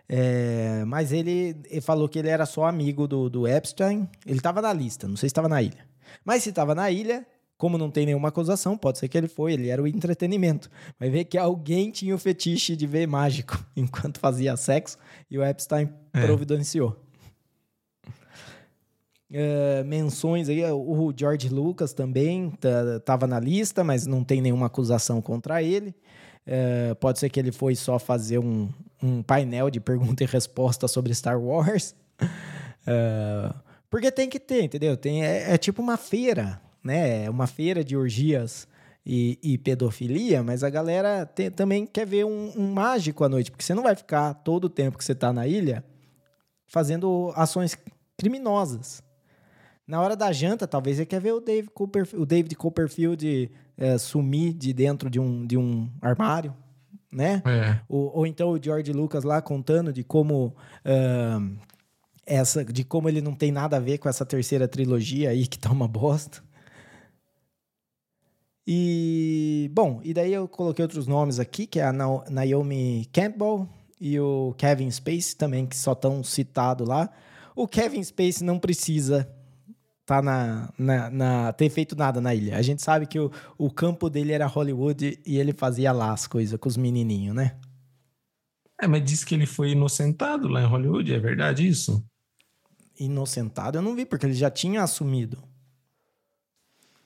é, 0.09 0.85
mas 0.87 1.13
ele, 1.13 1.57
ele, 1.71 1.81
falou 1.81 2.09
que 2.09 2.19
ele 2.19 2.29
era 2.29 2.45
só 2.45 2.67
amigo 2.67 3.07
do, 3.07 3.31
do 3.31 3.49
Epstein. 3.49 4.09
Ele 4.27 4.39
estava 4.39 4.61
na 4.61 4.73
lista, 4.73 5.09
não 5.09 5.17
sei 5.17 5.29
se 5.29 5.33
estava 5.33 5.49
na 5.49 5.63
ilha. 5.63 5.87
Mas 6.25 6.43
se 6.43 6.51
estava 6.51 6.75
na 6.75 6.91
ilha, 6.91 7.27
como 7.63 7.79
não 7.79 7.93
tem 7.93 8.05
nenhuma 8.05 8.27
acusação, 8.27 8.77
pode 8.77 8.99
ser 8.99 9.07
que 9.07 9.17
ele 9.17 9.29
foi, 9.29 9.53
ele 9.53 9.69
era 9.69 9.81
o 9.81 9.87
entretenimento. 9.87 10.69
Vai 10.99 11.09
ver 11.09 11.27
que 11.27 11.39
alguém 11.39 11.93
tinha 11.93 12.13
o 12.13 12.19
fetiche 12.19 12.75
de 12.75 12.89
ver 12.89 13.07
mágico 13.07 13.57
enquanto 13.77 14.19
fazia 14.19 14.57
sexo 14.57 14.99
e 15.31 15.39
o 15.39 15.45
Epstein 15.45 15.89
é. 16.13 16.27
providenciou. 16.27 16.97
Uh, 19.31 19.85
menções 19.87 20.49
aí, 20.49 20.61
o 20.73 21.15
George 21.17 21.49
Lucas 21.51 21.93
também 21.93 22.53
estava 22.99 23.29
na 23.29 23.39
lista, 23.39 23.85
mas 23.85 24.09
não 24.09 24.25
tem 24.25 24.41
nenhuma 24.43 24.67
acusação 24.67 25.23
contra 25.23 25.63
ele. 25.63 25.95
É, 26.45 26.95
pode 26.95 27.21
ser 27.21 27.31
que 27.31 27.39
ele 27.39 27.53
foi 27.53 27.77
só 27.77 27.97
fazer 27.97 28.41
um, 28.41 28.69
um 29.01 29.23
painel 29.23 29.71
de 29.71 29.79
pergunta 29.79 30.25
e 30.25 30.27
resposta 30.27 30.89
sobre 30.89 31.15
Star 31.15 31.41
Wars. 31.41 31.95
É, 32.85 33.55
porque 33.89 34.11
tem 34.11 34.29
que 34.29 34.41
ter, 34.41 34.65
entendeu? 34.65 34.97
Tem, 34.97 35.25
é, 35.25 35.53
é, 35.53 35.57
tipo 35.57 35.81
uma 35.81 35.97
feira, 35.97 36.61
né? 36.83 37.25
É 37.25 37.31
uma 37.31 37.47
feira 37.47 37.85
de 37.85 37.97
orgias 37.97 38.67
e, 39.05 39.39
e 39.43 39.59
pedofilia, 39.59 40.43
mas 40.43 40.63
a 40.63 40.71
galera 40.71 41.27
tem, 41.27 41.51
também 41.51 41.87
quer 41.87 42.07
ver 42.07 42.25
um, 42.25 42.53
um, 42.57 42.73
mágico 42.73 43.25
à 43.25 43.29
noite, 43.29 43.51
porque 43.51 43.65
você 43.65 43.75
não 43.75 43.83
vai 43.83 43.97
ficar 43.97 44.35
todo 44.35 44.65
o 44.65 44.71
tempo 44.71 44.97
que 44.97 45.05
você 45.05 45.13
está 45.13 45.33
na 45.33 45.47
ilha 45.47 45.85
fazendo 46.67 47.33
ações 47.35 47.77
criminosas. 48.17 49.03
Na 49.87 50.01
hora 50.01 50.17
da 50.17 50.33
janta, 50.33 50.67
talvez 50.67 50.97
você 50.97 51.05
quer 51.05 51.21
ver 51.21 51.33
o 51.33 51.41
David, 51.41 51.71
Cooper, 51.75 52.09
o 52.15 52.25
David 52.25 52.55
Copperfield 52.55 53.51
é, 53.77 53.99
sumir 53.99 54.53
de 54.55 54.73
dentro 54.73 55.11
de 55.11 55.19
um, 55.19 55.45
de 55.45 55.57
um 55.59 55.91
armário, 56.01 56.57
né? 57.11 57.43
É. 57.45 57.81
Ou, 57.89 58.19
ou, 58.19 58.27
então 58.27 58.51
o 58.51 58.63
George 58.63 58.93
Lucas 58.93 59.25
lá 59.25 59.43
contando 59.43 59.93
de 59.93 60.05
como 60.05 60.55
uh, 60.87 61.57
essa, 62.25 62.65
de 62.65 62.85
como 62.85 63.09
ele 63.09 63.21
não 63.21 63.35
tem 63.35 63.51
nada 63.51 63.77
a 63.77 63.81
ver 63.81 63.99
com 63.99 64.09
essa 64.09 64.25
terceira 64.25 64.69
trilogia 64.69 65.31
aí 65.31 65.47
que 65.47 65.59
tá 65.59 65.71
uma 65.71 65.89
bosta. 65.89 66.43
E 68.67 69.71
bom, 69.73 70.01
e 70.05 70.15
daí 70.15 70.33
eu 70.33 70.47
coloquei 70.47 70.85
outros 70.85 71.07
nomes 71.07 71.41
aqui, 71.41 71.67
que 71.67 71.81
é 71.81 71.85
a 71.85 71.93
Naomi 71.93 73.09
Campbell 73.13 73.69
e 74.01 74.19
o 74.21 74.55
Kevin 74.57 74.91
Space 74.91 75.37
também, 75.37 75.67
que 75.67 75.77
só 75.77 75.93
estão 75.93 76.23
citados 76.23 76.87
lá. 76.87 77.11
O 77.55 77.67
Kevin 77.67 78.03
Space 78.03 78.43
não 78.43 78.59
precisa 78.59 79.29
tá 80.05 80.21
na, 80.21 80.73
na, 80.79 81.11
na, 81.11 81.53
ter 81.53 81.71
feito 81.71 81.97
nada 81.97 82.21
na 82.21 82.35
ilha. 82.35 82.57
A 82.57 82.63
gente 82.63 82.83
sabe 82.83 83.07
que 83.07 83.19
o, 83.19 83.31
o 83.57 83.71
campo 83.71 84.11
dele 84.11 84.33
era 84.33 84.47
Hollywood 84.47 85.19
e 85.25 85.39
ele 85.39 85.53
fazia 85.53 85.93
lá 85.93 86.13
as 86.13 86.27
coisas 86.27 86.59
com 86.59 86.69
os 86.69 86.77
menininhos, 86.77 87.35
né? 87.35 87.57
É, 88.81 88.87
mas 88.87 89.05
disse 89.05 89.25
que 89.25 89.35
ele 89.35 89.47
foi 89.47 89.71
inocentado 89.71 90.49
lá 90.49 90.61
em 90.61 90.67
Hollywood, 90.67 91.15
é 91.15 91.19
verdade 91.19 91.67
isso? 91.67 92.05
Inocentado 92.99 93.79
eu 93.79 93.83
não 93.83 93.95
vi, 93.95 94.05
porque 94.05 94.27
ele 94.27 94.35
já 94.35 94.51
tinha 94.51 94.83
assumido. 94.83 95.39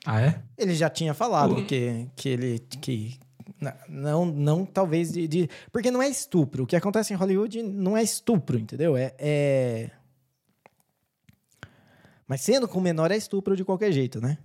Ah, 0.06 0.22
é? 0.22 0.40
Ele 0.56 0.74
já 0.74 0.88
tinha 0.88 1.12
falado 1.12 1.64
que, 1.64 2.06
que 2.14 2.28
ele. 2.28 2.58
Que, 2.80 3.18
não, 3.88 4.24
não 4.24 4.64
talvez 4.64 5.12
de, 5.12 5.26
de, 5.26 5.50
Porque 5.72 5.90
não 5.90 6.02
é 6.02 6.08
estupro. 6.08 6.64
O 6.64 6.66
que 6.66 6.76
acontece 6.76 7.12
em 7.12 7.16
Hollywood 7.16 7.62
não 7.62 7.96
é 7.96 8.02
estupro, 8.02 8.58
entendeu? 8.58 8.96
É. 8.96 9.12
é 9.18 9.90
mas 12.28 12.40
sendo 12.40 12.66
com 12.66 12.80
menor 12.80 13.10
é 13.10 13.16
estupro 13.16 13.56
de 13.56 13.64
qualquer 13.64 13.92
jeito, 13.92 14.20
né? 14.20 14.38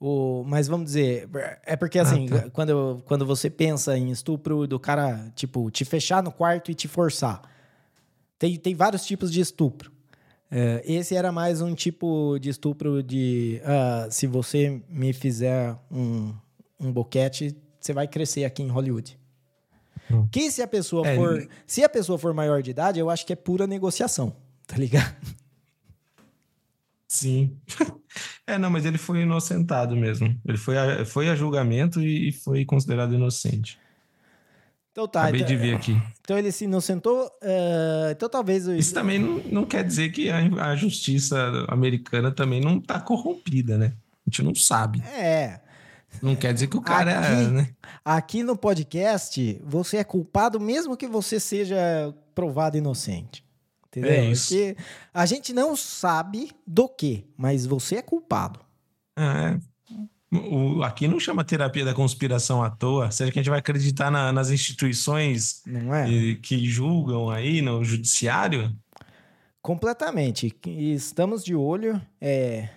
O, 0.00 0.44
mas 0.46 0.68
vamos 0.68 0.86
dizer, 0.86 1.28
é 1.64 1.74
porque 1.74 1.98
assim, 1.98 2.28
ah, 2.32 2.42
tá. 2.42 2.50
quando, 2.50 3.02
quando 3.04 3.26
você 3.26 3.50
pensa 3.50 3.98
em 3.98 4.10
estupro 4.10 4.66
do 4.66 4.78
cara, 4.78 5.32
tipo, 5.34 5.68
te 5.72 5.84
fechar 5.84 6.22
no 6.22 6.30
quarto 6.30 6.70
e 6.70 6.74
te 6.74 6.86
forçar. 6.86 7.42
Tem, 8.38 8.56
tem 8.56 8.74
vários 8.74 9.04
tipos 9.04 9.32
de 9.32 9.40
estupro. 9.40 9.90
É, 10.50 10.82
esse 10.84 11.14
era 11.14 11.30
mais 11.30 11.60
um 11.60 11.74
tipo 11.74 12.38
de 12.38 12.48
estupro 12.48 13.02
de 13.02 13.60
uh, 13.62 14.10
se 14.10 14.26
você 14.26 14.82
me 14.88 15.12
fizer 15.12 15.76
um, 15.90 16.34
um 16.80 16.90
boquete, 16.90 17.56
você 17.80 17.92
vai 17.92 18.08
crescer 18.08 18.44
aqui 18.44 18.62
em 18.62 18.68
Hollywood. 18.68 19.18
Hum. 20.10 20.26
Que 20.30 20.50
se 20.50 20.62
a 20.62 20.66
pessoa 20.66 21.06
é, 21.06 21.14
for. 21.14 21.48
Se 21.66 21.84
a 21.84 21.88
pessoa 21.88 22.18
for 22.18 22.32
maior 22.32 22.62
de 22.62 22.70
idade, 22.70 22.98
eu 22.98 23.10
acho 23.10 23.26
que 23.26 23.32
é 23.32 23.36
pura 23.36 23.66
negociação, 23.66 24.34
tá 24.66 24.76
ligado? 24.76 25.14
Sim. 27.06 27.56
é, 28.46 28.58
não, 28.58 28.70
mas 28.70 28.84
ele 28.84 28.98
foi 28.98 29.22
inocentado 29.22 29.96
mesmo. 29.96 30.38
Ele 30.46 30.58
foi 30.58 30.76
a, 30.76 31.04
foi 31.04 31.28
a 31.28 31.34
julgamento 31.34 32.00
e, 32.00 32.32
foi 32.32 32.64
considerado 32.64 33.14
inocente. 33.14 33.78
Então 34.98 35.06
tá. 35.06 35.22
Acabei 35.22 35.42
então, 35.42 35.48
de 35.48 35.56
ver 35.56 35.76
aqui. 35.76 36.02
Então 36.20 36.36
ele 36.36 36.50
se 36.50 36.64
inocentou. 36.64 37.26
Uh, 37.40 38.10
então 38.10 38.28
talvez. 38.28 38.66
Isso 38.66 38.92
também 38.92 39.20
não, 39.20 39.38
não 39.44 39.64
quer 39.64 39.84
dizer 39.84 40.10
que 40.10 40.28
a, 40.28 40.70
a 40.70 40.74
justiça 40.74 41.64
americana 41.68 42.32
também 42.32 42.60
não 42.60 42.78
está 42.78 42.98
corrompida, 42.98 43.78
né? 43.78 43.92
A 44.26 44.30
gente 44.30 44.42
não 44.42 44.54
sabe. 44.56 45.00
É. 45.02 45.60
Não 46.20 46.34
quer 46.34 46.52
dizer 46.52 46.66
que 46.66 46.76
o 46.76 46.80
cara 46.80 47.20
aqui, 47.20 47.44
é, 47.44 47.48
né? 47.48 47.70
Aqui 48.04 48.42
no 48.42 48.56
podcast, 48.56 49.62
você 49.64 49.98
é 49.98 50.04
culpado 50.04 50.58
mesmo 50.58 50.96
que 50.96 51.06
você 51.06 51.38
seja 51.38 52.12
provado 52.34 52.76
inocente. 52.76 53.44
Entendeu? 53.86 54.10
É 54.10 54.24
isso. 54.24 54.48
Porque 54.48 54.76
a 55.14 55.26
gente 55.26 55.52
não 55.52 55.76
sabe 55.76 56.50
do 56.66 56.88
que, 56.88 57.24
mas 57.36 57.64
você 57.64 57.96
é 57.96 58.02
culpado. 58.02 58.58
É. 59.16 59.58
O, 60.30 60.82
aqui 60.82 61.08
não 61.08 61.18
chama 61.18 61.42
terapia 61.42 61.84
da 61.84 61.94
conspiração 61.94 62.62
à 62.62 62.68
toa. 62.68 63.10
Será 63.10 63.30
que 63.30 63.38
a 63.38 63.42
gente 63.42 63.50
vai 63.50 63.60
acreditar 63.60 64.10
na, 64.10 64.30
nas 64.30 64.50
instituições 64.50 65.62
é? 65.66 66.34
que 66.42 66.66
julgam 66.66 67.30
aí 67.30 67.62
no 67.62 67.82
judiciário? 67.82 68.74
Completamente. 69.62 70.54
Estamos 70.66 71.42
de 71.42 71.54
olho. 71.54 72.00
É... 72.20 72.68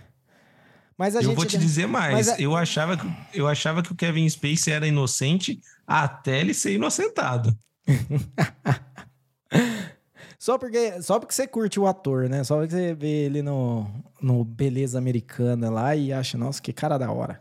Mas 0.97 1.15
a 1.15 1.19
eu 1.19 1.23
gente... 1.23 1.35
vou 1.35 1.45
te 1.45 1.57
dizer 1.57 1.87
mais. 1.87 2.29
A... 2.29 2.39
Eu, 2.39 2.55
achava 2.55 2.95
que, 2.95 3.05
eu 3.33 3.47
achava 3.47 3.83
que 3.83 3.91
o 3.91 3.95
Kevin 3.95 4.29
Spacey 4.29 4.73
era 4.73 4.87
inocente 4.87 5.59
até 5.85 6.39
ele 6.39 6.53
ser 6.53 6.73
inocentado. 6.73 7.57
Só 10.41 10.57
porque, 10.57 10.99
só 11.03 11.19
porque 11.19 11.35
você 11.35 11.47
curte 11.47 11.79
o 11.79 11.85
ator, 11.85 12.27
né? 12.27 12.43
Só 12.43 12.57
porque 12.57 12.73
você 12.73 12.95
vê 12.95 13.25
ele 13.25 13.43
no, 13.43 13.85
no 14.19 14.43
Beleza 14.43 14.97
Americana 14.97 15.69
lá 15.69 15.95
e 15.95 16.11
acha, 16.11 16.35
nossa, 16.35 16.59
que 16.59 16.73
cara 16.73 16.97
da 16.97 17.11
hora. 17.11 17.39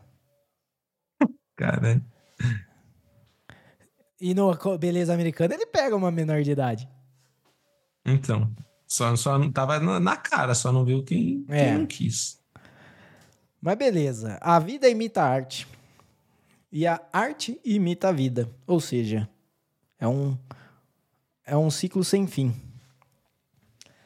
Cara. 1.57 2.03
E 4.21 4.35
no 4.35 4.55
Beleza 4.79 5.15
Americana 5.15 5.55
ele 5.55 5.65
pega 5.65 5.97
uma 5.97 6.11
menor 6.11 6.43
de 6.43 6.51
idade. 6.51 6.87
Então. 8.05 8.55
Só, 8.87 9.17
só 9.17 9.39
não 9.39 9.51
tava 9.51 9.81
na 9.99 10.17
cara, 10.19 10.55
só 10.55 10.71
não 10.71 10.85
viu 10.85 11.03
quem, 11.03 11.43
é. 11.49 11.65
quem 11.65 11.79
não 11.79 11.87
quis. 11.87 12.39
Mas 13.63 13.79
beleza. 13.79 14.37
A 14.43 14.59
vida 14.59 14.87
imita 14.91 15.23
a 15.23 15.27
arte. 15.27 15.67
E 16.71 16.87
a 16.87 17.01
arte 17.11 17.59
imita 17.65 18.11
a 18.11 18.13
vida. 18.13 18.47
Ou 18.67 18.79
seja, 18.79 19.27
é 19.99 20.07
um, 20.07 20.37
é 21.47 21.57
um 21.57 21.71
ciclo 21.71 22.05
sem 22.05 22.27
fim. 22.27 22.55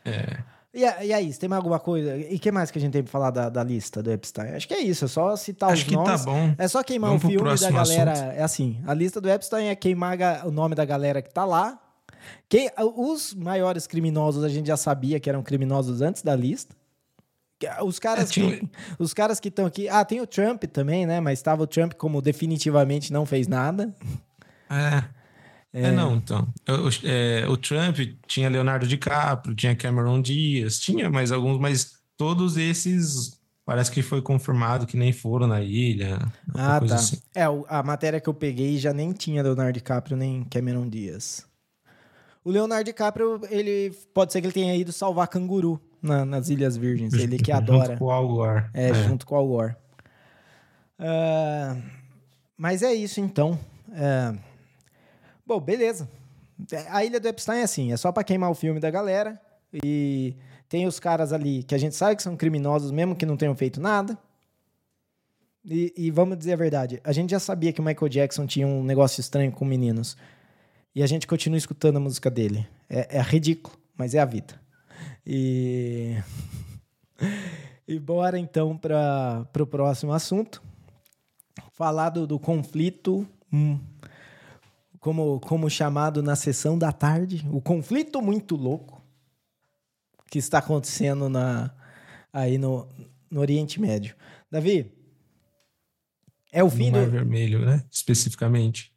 É. 0.05 0.39
E, 0.75 0.81
e 0.81 1.13
aí, 1.13 1.33
você 1.33 1.39
tem 1.39 1.49
mais 1.49 1.59
alguma 1.59 1.79
coisa? 1.79 2.17
E 2.17 2.35
o 2.35 2.39
que 2.41 2.51
mais 2.51 2.71
que 2.71 2.79
a 2.79 2.81
gente 2.81 2.93
tem 2.93 3.03
pra 3.03 3.13
falar 3.13 3.31
da, 3.31 3.49
da 3.49 3.63
lista 3.63 4.03
do 4.03 4.11
Epstein? 4.11 4.55
Acho 4.55 4.67
que 4.67 4.75
é 4.75 4.81
isso, 4.81 5.05
é 5.05 5.09
só 5.09 5.37
citar 5.37 5.71
Acho 5.71 5.87
os 5.87 5.93
nomes. 5.93 6.11
Acho 6.11 6.25
que 6.25 6.27
tá 6.27 6.33
bom. 6.33 6.55
É 6.59 6.67
só 6.67 6.83
queimar 6.83 7.11
Vamos 7.11 7.25
o 7.25 7.29
filme 7.29 7.57
da 7.57 7.71
galera. 7.71 8.13
Assunto. 8.13 8.31
É 8.33 8.43
assim, 8.43 8.83
a 8.85 8.93
lista 8.93 9.21
do 9.21 9.31
Epstein 9.31 9.69
é 9.69 9.77
queimar 9.77 10.19
o 10.45 10.51
nome 10.51 10.75
da 10.75 10.85
galera 10.85 11.23
que 11.23 11.33
tá 11.33 11.45
lá. 11.45 11.81
Quem, 12.49 12.71
os 12.97 13.35
maiores 13.35 13.87
criminosos 13.87 14.43
a 14.43 14.49
gente 14.49 14.67
já 14.67 14.77
sabia 14.77 15.21
que 15.21 15.29
eram 15.29 15.43
criminosos 15.43 16.03
antes 16.03 16.23
da 16.23 16.35
lista. 16.35 16.75
Os 17.83 17.99
caras, 17.99 18.31
é, 18.31 18.33
tinha... 18.33 18.59
que, 18.59 18.69
os 18.99 19.15
caras 19.15 19.39
que 19.39 19.49
estão 19.49 19.67
aqui. 19.67 19.89
Ah, 19.89 20.05
tem 20.05 20.21
o 20.21 20.27
Trump 20.27 20.65
também, 20.65 21.07
né? 21.07 21.21
Mas 21.21 21.39
estava 21.39 21.63
o 21.63 21.67
Trump 21.67 21.95
como 21.95 22.21
definitivamente 22.21 23.13
não 23.13 23.25
fez 23.25 23.47
nada. 23.47 23.95
É. 24.69 25.05
É, 25.75 25.91
não, 25.91 26.15
então. 26.15 26.47
O, 26.69 26.89
é, 27.05 27.49
o 27.49 27.57
Trump 27.57 27.99
tinha 28.29 28.49
Leonardo 28.49 28.87
DiCaprio, 28.87 29.57
tinha 29.57 29.75
Cameron 29.75 30.23
Diaz, 30.23 30.79
tinha 30.79 31.11
mais 31.11 31.33
alguns, 31.33 31.59
mas 31.59 31.99
todos 32.17 32.57
esses 32.57 33.41
parece 33.67 33.91
que 33.91 34.01
foi 34.01 34.23
confirmado 34.23 34.87
que 34.87 34.97
nem 34.97 35.13
foram 35.13 35.49
na 35.49 35.61
ilha. 35.61 36.19
Ah, 36.55 36.81
tá. 36.81 36.95
Assim. 36.95 37.19
É, 37.35 37.45
a 37.69 37.83
matéria 37.83 38.21
que 38.21 38.29
eu 38.29 38.35
peguei 38.35 38.79
já 38.79 38.93
nem 38.93 39.13
tinha 39.13 39.43
Leonardo 39.43 39.73
DiCaprio 39.73 40.17
nem 40.17 40.45
Cameron 40.45 40.89
Diaz. 40.89 41.45
O 42.45 42.51
Leonardo 42.51 42.85
DiCaprio, 42.85 43.41
ele 43.51 43.91
pode 44.13 44.33
ser 44.33 44.41
que 44.41 44.47
ele 44.47 44.55
tenha 44.55 44.77
ido 44.77 44.93
salvar 44.93 45.27
canguru 45.27 45.81
na, 46.01 46.25
nas 46.25 46.51
Ilhas 46.51 46.77
Virgens. 46.77 47.15
Ele 47.15 47.37
que 47.37 47.51
adora. 47.53 47.87
Junto 47.87 47.99
com 47.99 48.05
o 48.05 48.11
Al 48.13 48.29
Gore. 48.29 48.65
É, 48.73 48.91
é. 48.91 48.95
junto 48.95 49.27
com 49.27 49.35
o 49.35 49.39
Al 49.39 49.49
Gore. 49.49 49.77
Uh, 51.01 51.83
mas 52.57 52.83
é 52.83 52.95
isso, 52.95 53.21
então. 53.21 53.59
Uh, 53.89 54.39
bom, 55.47 55.61
beleza. 55.61 56.09
A 56.89 57.05
Ilha 57.05 57.19
do 57.19 57.29
Epstein 57.29 57.61
é 57.61 57.63
assim, 57.63 57.93
é 57.93 57.97
só 57.97 58.13
para 58.13 58.25
queimar 58.25 58.51
o 58.51 58.55
filme 58.55 58.81
da 58.81 58.91
galera. 58.91 59.41
E 59.83 60.37
tem 60.69 60.87
os 60.87 61.01
caras 61.01 61.33
ali 61.33 61.63
que 61.63 61.75
a 61.75 61.79
gente 61.79 61.95
sabe 61.95 62.17
que 62.17 62.23
são 62.23 62.37
criminosos, 62.37 62.91
mesmo 62.91 63.17
que 63.17 63.27
não 63.27 63.37
tenham 63.37 63.55
feito 63.55 63.81
nada. 63.81 64.17
E, 65.65 65.93
e, 65.97 66.11
vamos 66.11 66.37
dizer 66.37 66.53
a 66.53 66.57
verdade, 66.57 67.01
a 67.03 67.11
gente 67.11 67.31
já 67.31 67.41
sabia 67.41 67.73
que 67.73 67.81
o 67.81 67.85
Michael 67.85 68.09
Jackson 68.11 68.47
tinha 68.47 68.67
um 68.67 68.85
negócio 68.85 69.21
estranho 69.21 69.51
com 69.51 69.65
meninos. 69.65 70.15
E 70.95 71.03
a 71.03 71.07
gente 71.07 71.27
continua 71.27 71.57
escutando 71.57 71.97
a 71.97 72.01
música 72.01 72.31
dele. 72.31 72.67
É, 72.89 73.17
é 73.19 73.23
ridículo, 73.23 73.77
mas 73.97 74.15
é 74.15 74.21
a 74.21 74.25
vida. 74.25 74.61
E. 75.27 76.17
e 77.89 77.99
bora 77.99 78.39
então 78.39 78.77
para 78.77 79.47
o 79.59 79.67
próximo 79.67 80.13
assunto. 80.13 80.63
Falar 81.73 82.11
do, 82.11 82.39
conflito. 82.39 83.27
Hum, 83.53 83.81
como, 85.05 85.39
como 85.41 85.69
chamado 85.69 86.23
na 86.23 86.35
sessão 86.35 86.79
da 86.79 86.91
tarde, 86.91 87.47
o 87.53 87.61
conflito 87.61 88.23
muito 88.23 88.57
louco 88.57 89.05
que 90.31 90.39
está 90.39 90.61
acontecendo 90.61 91.29
na, 91.29 91.75
aí 92.33 92.57
no, 92.57 92.89
no 93.31 93.41
Oriente 93.41 93.79
Médio. 93.79 94.17
Davi, 94.51 94.91
é 96.51 96.65
o 96.65 96.71
fim 96.71 96.91
no 96.91 96.97
Mar 96.97 97.05
do... 97.05 97.11
Vermelho, 97.11 97.67
né? 97.67 97.85
Especificamente. 97.91 98.95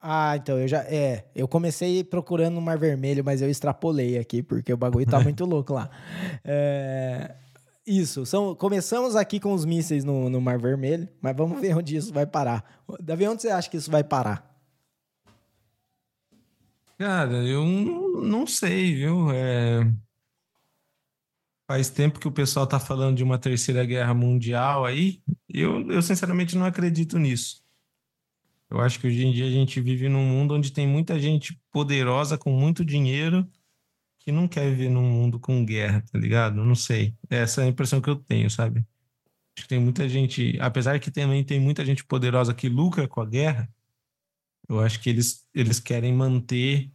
Ah, 0.00 0.36
então 0.36 0.58
eu 0.58 0.66
já. 0.66 0.80
É, 0.80 1.30
eu 1.36 1.46
comecei 1.46 2.02
procurando 2.02 2.54
no 2.54 2.60
Mar 2.60 2.76
Vermelho, 2.76 3.24
mas 3.24 3.40
eu 3.40 3.48
extrapolei 3.48 4.18
aqui, 4.18 4.42
porque 4.42 4.72
o 4.72 4.76
bagulho 4.76 5.06
tá 5.06 5.20
muito 5.22 5.44
louco 5.44 5.72
lá. 5.72 5.88
É, 6.44 7.32
isso, 7.86 8.26
são, 8.26 8.56
começamos 8.56 9.14
aqui 9.14 9.38
com 9.38 9.54
os 9.54 9.64
mísseis 9.64 10.02
no, 10.02 10.28
no 10.28 10.40
Mar 10.40 10.58
Vermelho, 10.58 11.08
mas 11.20 11.36
vamos 11.36 11.60
ver 11.60 11.76
onde 11.76 11.94
isso 11.94 12.12
vai 12.12 12.26
parar. 12.26 12.82
Davi, 13.00 13.28
onde 13.28 13.42
você 13.42 13.50
acha 13.50 13.70
que 13.70 13.76
isso 13.76 13.88
vai 13.88 14.02
parar? 14.02 14.55
Cara, 16.98 17.46
eu 17.46 17.64
não 18.22 18.46
sei, 18.46 18.94
viu? 18.94 19.30
É... 19.30 19.80
Faz 21.68 21.90
tempo 21.90 22.18
que 22.18 22.28
o 22.28 22.32
pessoal 22.32 22.66
tá 22.66 22.78
falando 22.78 23.16
de 23.16 23.24
uma 23.24 23.38
terceira 23.38 23.84
guerra 23.84 24.14
mundial 24.14 24.84
aí. 24.84 25.20
Eu, 25.48 25.90
eu 25.90 26.00
sinceramente 26.00 26.56
não 26.56 26.64
acredito 26.64 27.18
nisso. 27.18 27.62
Eu 28.70 28.80
acho 28.80 28.98
que 28.98 29.06
hoje 29.06 29.24
em 29.24 29.32
dia 29.32 29.46
a 29.46 29.50
gente 29.50 29.80
vive 29.80 30.08
num 30.08 30.24
mundo 30.24 30.54
onde 30.54 30.72
tem 30.72 30.86
muita 30.86 31.18
gente 31.20 31.60
poderosa 31.70 32.38
com 32.38 32.50
muito 32.50 32.84
dinheiro 32.84 33.48
que 34.18 34.32
não 34.32 34.48
quer 34.48 34.68
viver 34.70 34.88
num 34.88 35.02
mundo 35.02 35.38
com 35.38 35.64
guerra, 35.64 36.02
tá 36.10 36.18
ligado? 36.18 36.64
Não 36.64 36.74
sei. 36.74 37.14
Essa 37.30 37.62
é 37.62 37.64
a 37.64 37.68
impressão 37.68 38.00
que 38.00 38.10
eu 38.10 38.16
tenho, 38.16 38.50
sabe? 38.50 38.80
Acho 39.56 39.64
que 39.64 39.68
tem 39.68 39.80
muita 39.80 40.08
gente, 40.08 40.58
apesar 40.60 40.98
que 40.98 41.10
também 41.10 41.44
tem 41.44 41.60
muita 41.60 41.84
gente 41.84 42.04
poderosa 42.04 42.54
que 42.54 42.68
lucra 42.68 43.06
com 43.06 43.20
a 43.20 43.26
guerra, 43.26 43.68
eu 44.68 44.80
acho 44.80 45.00
que 45.00 45.10
eles, 45.10 45.46
eles 45.54 45.80
querem 45.80 46.12
manter 46.12 46.90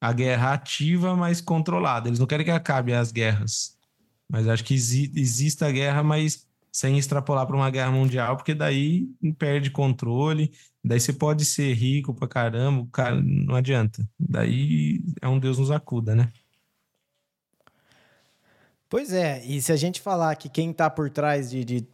a 0.00 0.12
guerra 0.12 0.52
ativa, 0.52 1.16
mas 1.16 1.40
controlada. 1.40 2.08
Eles 2.08 2.18
não 2.18 2.26
querem 2.26 2.44
que 2.44 2.50
acabe 2.50 2.92
as 2.92 3.10
guerras. 3.10 3.76
Mas 4.28 4.46
acho 4.46 4.64
que 4.64 4.74
exi 4.74 5.10
exista 5.16 5.66
a 5.66 5.72
guerra, 5.72 6.02
mas 6.02 6.46
sem 6.70 6.98
extrapolar 6.98 7.46
para 7.46 7.56
uma 7.56 7.70
guerra 7.70 7.90
mundial, 7.90 8.36
porque 8.36 8.54
daí 8.54 9.08
perde 9.38 9.70
controle, 9.70 10.52
daí 10.84 11.00
você 11.00 11.12
pode 11.12 11.44
ser 11.44 11.72
rico 11.72 12.14
pra 12.14 12.28
caramba, 12.28 12.86
cara, 12.92 13.20
não 13.20 13.56
adianta. 13.56 14.08
Daí 14.18 15.02
é 15.20 15.26
um 15.26 15.40
Deus 15.40 15.58
nos 15.58 15.70
acuda, 15.70 16.14
né? 16.14 16.30
Pois 18.88 19.12
é, 19.12 19.44
e 19.44 19.60
se 19.60 19.72
a 19.72 19.76
gente 19.76 20.00
falar 20.00 20.36
que 20.36 20.48
quem 20.48 20.70
está 20.70 20.88
por 20.88 21.10
trás 21.10 21.50
de, 21.50 21.64
de, 21.64 21.86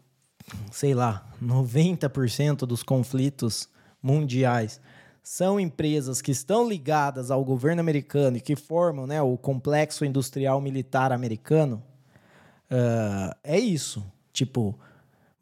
sei 0.71 0.95
lá, 0.95 1.27
90% 1.43 2.67
dos 2.67 2.83
conflitos 2.83 3.69
mundiais 4.03 4.81
são 5.25 5.59
empresas 5.59 6.21
que 6.21 6.31
estão 6.31 6.69
ligadas 6.69 7.31
ao 7.31 7.43
governo 7.43 7.81
americano 7.81 8.37
e 8.37 8.43
que 8.43 8.55
formam 8.55 9.07
né, 9.07 9.23
o 9.23 9.39
complexo 9.39 10.05
industrial 10.05 10.61
militar 10.61 11.13
americano, 11.13 11.83
uh, 12.71 13.35
é 13.43 13.59
isso. 13.59 14.05
Tipo, 14.35 14.79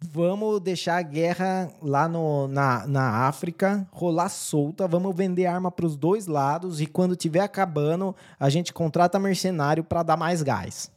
vamos 0.01 0.61
deixar 0.61 0.99
a 0.99 1.03
guerra 1.03 1.69
lá 1.83 2.07
no, 2.07 2.47
na, 2.47 2.87
na 2.87 3.27
África 3.27 3.85
rolar 3.91 4.29
solta, 4.29 4.87
vamos 4.87 5.17
vender 5.17 5.47
arma 5.47 5.69
para 5.69 5.87
os 5.87 5.97
dois 5.97 6.29
lados 6.29 6.81
e 6.81 6.87
quando 6.87 7.17
tiver 7.17 7.41
acabando, 7.41 8.15
a 8.39 8.49
gente 8.49 8.73
contrata 8.73 9.19
mercenário 9.19 9.83
para 9.83 10.05
dar 10.05 10.17
mais 10.17 10.43
gás. 10.43 10.93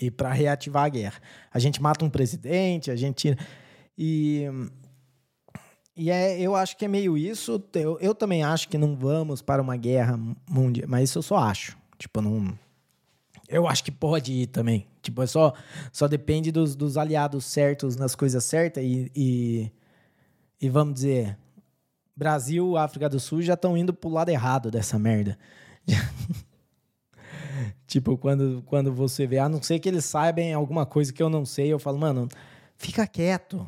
E 0.00 0.08
para 0.08 0.32
reativar 0.32 0.84
a 0.84 0.88
guerra. 0.88 1.20
A 1.52 1.58
gente 1.58 1.82
mata 1.82 2.04
um 2.04 2.10
presidente, 2.10 2.92
a 2.92 2.96
gente. 2.96 3.36
E. 3.98 4.48
E 5.96 6.10
é, 6.10 6.40
eu 6.40 6.56
acho 6.56 6.76
que 6.76 6.84
é 6.84 6.88
meio 6.88 7.16
isso. 7.16 7.62
Eu, 7.74 7.98
eu 8.00 8.14
também 8.14 8.42
acho 8.42 8.68
que 8.68 8.76
não 8.76 8.96
vamos 8.96 9.40
para 9.40 9.62
uma 9.62 9.76
guerra 9.76 10.18
mundial, 10.48 10.88
mas 10.88 11.10
isso 11.10 11.18
eu 11.18 11.22
só 11.22 11.36
acho. 11.36 11.76
Tipo, 11.98 12.20
não. 12.20 12.58
Eu 13.48 13.68
acho 13.68 13.84
que 13.84 13.92
pode 13.92 14.32
ir 14.32 14.46
também. 14.48 14.86
Tipo, 15.00 15.22
é 15.22 15.26
só, 15.26 15.52
só 15.92 16.08
depende 16.08 16.50
dos, 16.50 16.74
dos 16.74 16.96
aliados 16.96 17.44
certos 17.44 17.96
nas 17.96 18.14
coisas 18.14 18.42
certas 18.44 18.82
e, 18.82 19.10
e, 19.14 19.72
e 20.60 20.68
vamos 20.68 20.94
dizer, 20.94 21.38
Brasil, 22.16 22.76
África 22.76 23.08
do 23.08 23.20
Sul 23.20 23.42
já 23.42 23.54
estão 23.54 23.76
indo 23.76 23.92
pro 23.92 24.08
lado 24.08 24.30
errado 24.30 24.70
dessa 24.70 24.98
merda. 24.98 25.38
tipo, 27.86 28.16
quando, 28.16 28.62
quando 28.66 28.92
você 28.92 29.26
vê, 29.26 29.38
a 29.38 29.48
não 29.48 29.62
ser 29.62 29.78
que 29.78 29.88
eles 29.88 30.04
saibam 30.04 30.56
alguma 30.56 30.86
coisa 30.86 31.12
que 31.12 31.22
eu 31.22 31.28
não 31.28 31.44
sei, 31.44 31.72
eu 31.72 31.78
falo, 31.78 31.98
mano, 31.98 32.28
fica 32.76 33.06
quieto, 33.06 33.66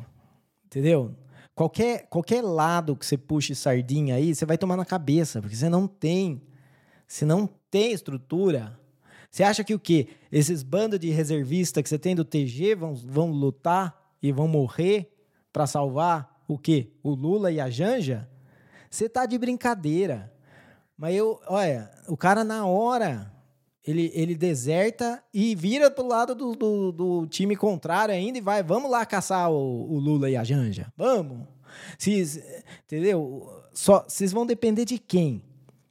entendeu? 0.65 1.13
Qualquer, 1.57 2.07
qualquer 2.07 2.41
lado 2.41 2.95
que 2.95 3.05
você 3.05 3.17
puxe 3.17 3.53
sardinha 3.53 4.15
aí, 4.15 4.33
você 4.33 4.45
vai 4.45 4.57
tomar 4.57 4.77
na 4.77 4.85
cabeça, 4.85 5.41
porque 5.41 5.57
você 5.57 5.67
não 5.67 5.87
tem, 5.87 6.41
você 7.05 7.25
não 7.25 7.49
tem 7.69 7.91
estrutura 7.91 8.79
você 9.29 9.43
acha 9.43 9.63
que 9.63 9.73
o 9.75 9.79
quê? 9.79 10.07
Esses 10.31 10.63
bandos 10.63 10.99
de 10.99 11.09
reservista 11.09 11.83
que 11.83 11.89
você 11.89 11.99
tem 11.99 12.15
do 12.15 12.25
TG 12.25 12.75
vão, 12.75 12.95
vão 12.95 13.31
lutar 13.31 13.95
e 14.21 14.31
vão 14.31 14.47
morrer 14.47 15.13
para 15.51 15.67
salvar 15.67 16.41
o 16.47 16.57
quê? 16.57 16.91
O 17.03 17.11
Lula 17.11 17.51
e 17.51 17.59
a 17.59 17.69
Janja? 17.69 18.27
Você 18.89 19.09
tá 19.09 19.25
de 19.25 19.37
brincadeira. 19.37 20.33
Mas 20.97 21.15
eu, 21.15 21.39
olha, 21.47 21.91
o 22.07 22.17
cara 22.17 22.43
na 22.43 22.65
hora 22.65 23.31
ele, 23.87 24.11
ele 24.13 24.35
deserta 24.35 25.23
e 25.33 25.55
vira 25.55 25.89
pro 25.89 26.05
lado 26.05 26.35
do, 26.35 26.55
do, 26.55 26.91
do, 26.91 27.27
time 27.27 27.55
contrário 27.55 28.13
ainda 28.13 28.37
e 28.37 28.41
vai, 28.41 28.61
vamos 28.61 28.91
lá 28.91 29.05
caçar 29.05 29.49
o, 29.49 29.91
o 29.91 29.97
Lula 29.97 30.29
e 30.29 30.35
a 30.35 30.43
Janja. 30.43 30.91
Vamos. 30.97 31.47
Cês, 31.97 32.39
entendeu? 32.85 33.63
Só, 33.73 34.05
vocês 34.07 34.31
vão 34.31 34.45
depender 34.45 34.85
de 34.85 34.99
quem? 34.99 35.41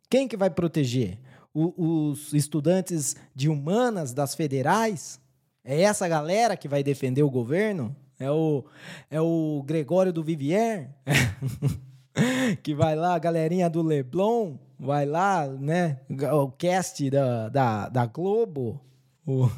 Quem 0.08 0.28
que 0.28 0.36
vai 0.36 0.50
proteger? 0.50 1.18
o, 1.56 2.10
os 2.10 2.34
estudantes 2.34 3.16
de 3.34 3.48
humanas 3.48 4.12
das 4.12 4.34
federais? 4.34 5.18
É 5.64 5.80
essa 5.80 6.06
galera 6.06 6.56
que 6.56 6.68
vai 6.68 6.82
defender 6.82 7.22
o 7.22 7.30
governo? 7.30 7.96
É 8.20 8.30
o, 8.30 8.64
é 9.10 9.20
o 9.20 9.62
Gregório 9.64 10.12
do 10.12 10.22
Vivier? 10.22 10.94
que 12.62 12.74
vai 12.74 12.94
lá, 12.94 13.14
a 13.14 13.18
galerinha 13.18 13.70
do 13.70 13.82
Leblon? 13.82 14.56
Vai 14.78 15.06
lá, 15.06 15.46
né? 15.46 16.00
O 16.32 16.50
cast 16.50 17.08
da, 17.10 17.48
da, 17.48 17.88
da 17.88 18.06
Globo? 18.06 18.80
O... 19.26 19.50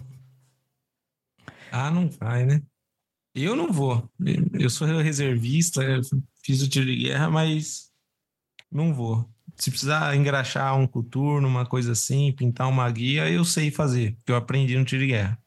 Ah, 1.72 1.90
não 1.90 2.08
vai, 2.08 2.44
né? 2.44 2.62
Eu 3.34 3.54
não 3.54 3.72
vou. 3.72 4.08
Eu 4.58 4.70
sou 4.70 4.86
reservista, 4.86 5.82
fiz 6.42 6.62
o 6.62 6.68
tiro 6.68 6.86
de 6.86 6.96
guerra, 6.96 7.30
mas 7.30 7.90
não 8.70 8.94
vou 8.94 9.28
se 9.58 9.70
precisar 9.70 10.14
engraxar 10.16 10.76
um 10.78 10.86
coturno, 10.86 11.48
uma 11.48 11.66
coisa 11.66 11.92
assim, 11.92 12.32
pintar 12.32 12.68
uma 12.68 12.88
guia, 12.90 13.28
eu 13.28 13.44
sei 13.44 13.70
fazer, 13.70 14.14
porque 14.16 14.30
eu 14.30 14.36
aprendi 14.36 14.78
no 14.78 14.84
tiro 14.84 15.02
de 15.02 15.08
guerra. 15.08 15.38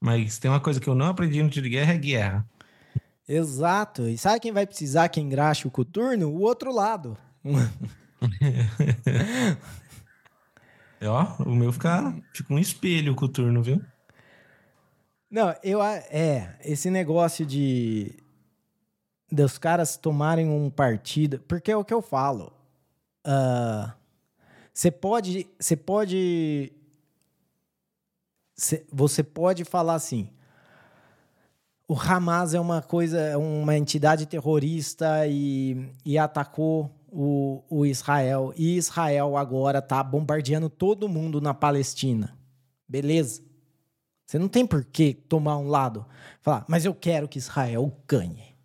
Mas 0.00 0.38
tem 0.38 0.48
uma 0.48 0.60
coisa 0.60 0.80
que 0.80 0.88
eu 0.88 0.94
não 0.94 1.06
aprendi 1.06 1.42
no 1.42 1.50
tiro 1.50 1.64
de 1.64 1.70
guerra 1.70 1.92
é 1.92 1.98
guerra. 1.98 2.48
Exato. 3.28 4.08
E 4.08 4.16
sabe 4.16 4.38
quem 4.38 4.52
vai 4.52 4.66
precisar 4.66 5.08
que 5.08 5.20
engraxe 5.20 5.66
o 5.66 5.70
coturno? 5.70 6.28
O 6.28 6.40
outro 6.40 6.72
lado. 6.72 7.18
é, 11.00 11.08
ó, 11.08 11.36
o 11.44 11.54
meu 11.54 11.72
fica, 11.72 12.14
fica 12.32 12.52
um 12.52 12.58
espelho 12.58 13.12
o 13.12 13.16
coturno, 13.16 13.62
viu? 13.62 13.80
Não, 15.30 15.54
eu 15.62 15.82
é 15.82 16.58
esse 16.64 16.90
negócio 16.90 17.44
de 17.44 18.14
dos 19.30 19.58
caras 19.58 19.96
tomarem 19.96 20.48
um 20.48 20.70
partido, 20.70 21.40
porque 21.48 21.72
é 21.72 21.76
o 21.76 21.84
que 21.84 21.92
eu 21.92 22.00
falo 22.00 22.52
Você 24.72 24.90
pode. 24.90 25.48
Você 25.58 25.76
pode. 25.76 26.72
Cê, 28.54 28.86
você 28.92 29.22
pode 29.22 29.64
falar 29.64 29.94
assim. 29.94 30.30
O 31.88 31.94
Hamas 31.94 32.52
é 32.52 32.60
uma 32.60 32.82
coisa, 32.82 33.38
uma 33.38 33.76
entidade 33.76 34.26
terrorista 34.26 35.24
e, 35.28 35.88
e 36.04 36.18
atacou 36.18 36.90
o, 37.08 37.62
o 37.68 37.86
Israel. 37.86 38.52
E 38.56 38.76
Israel 38.76 39.36
agora 39.36 39.80
tá 39.80 40.02
bombardeando 40.02 40.68
todo 40.68 41.08
mundo 41.08 41.40
na 41.40 41.54
Palestina. 41.54 42.36
Beleza? 42.88 43.42
Você 44.26 44.38
não 44.38 44.48
tem 44.48 44.66
por 44.66 44.84
que 44.84 45.14
tomar 45.14 45.56
um 45.56 45.68
lado. 45.68 46.04
Falar, 46.40 46.64
mas 46.68 46.84
eu 46.84 46.94
quero 46.94 47.28
que 47.28 47.38
Israel 47.38 47.96
ganhe. 48.08 48.56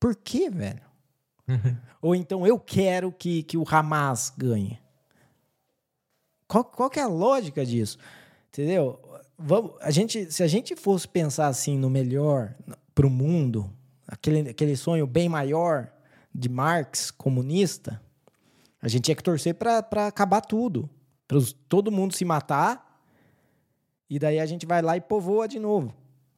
Por 0.00 0.16
quê, 0.16 0.48
velho? 0.50 0.82
Uhum. 1.46 1.76
Ou 2.00 2.14
então 2.14 2.46
eu 2.46 2.58
quero 2.58 3.12
que, 3.12 3.42
que 3.42 3.56
o 3.56 3.64
Hamas 3.68 4.32
ganhe. 4.36 4.78
Qual, 6.46 6.64
qual 6.64 6.90
que 6.90 7.00
é 7.00 7.02
a 7.02 7.08
lógica 7.08 7.64
disso? 7.64 7.98
Entendeu? 8.48 9.00
Vamos, 9.38 9.72
a 9.80 9.90
gente, 9.90 10.30
se 10.30 10.42
a 10.42 10.46
gente 10.46 10.76
fosse 10.76 11.08
pensar 11.08 11.48
assim 11.48 11.76
no 11.76 11.90
melhor 11.90 12.54
para 12.94 13.06
o 13.06 13.10
mundo, 13.10 13.70
aquele, 14.06 14.50
aquele 14.50 14.76
sonho 14.76 15.06
bem 15.06 15.28
maior 15.28 15.93
de 16.34 16.48
Marx, 16.48 17.10
comunista, 17.10 18.00
a 18.82 18.88
gente 18.88 19.04
tinha 19.04 19.14
que 19.14 19.22
torcer 19.22 19.54
para 19.54 20.06
acabar 20.06 20.40
tudo. 20.40 20.90
Para 21.26 21.38
todo 21.68 21.90
mundo 21.90 22.14
se 22.14 22.24
matar. 22.24 23.00
E 24.10 24.18
daí 24.18 24.38
a 24.38 24.46
gente 24.46 24.66
vai 24.66 24.82
lá 24.82 24.96
e 24.96 25.00
povoa 25.00 25.48
de 25.48 25.58
novo. 25.58 25.94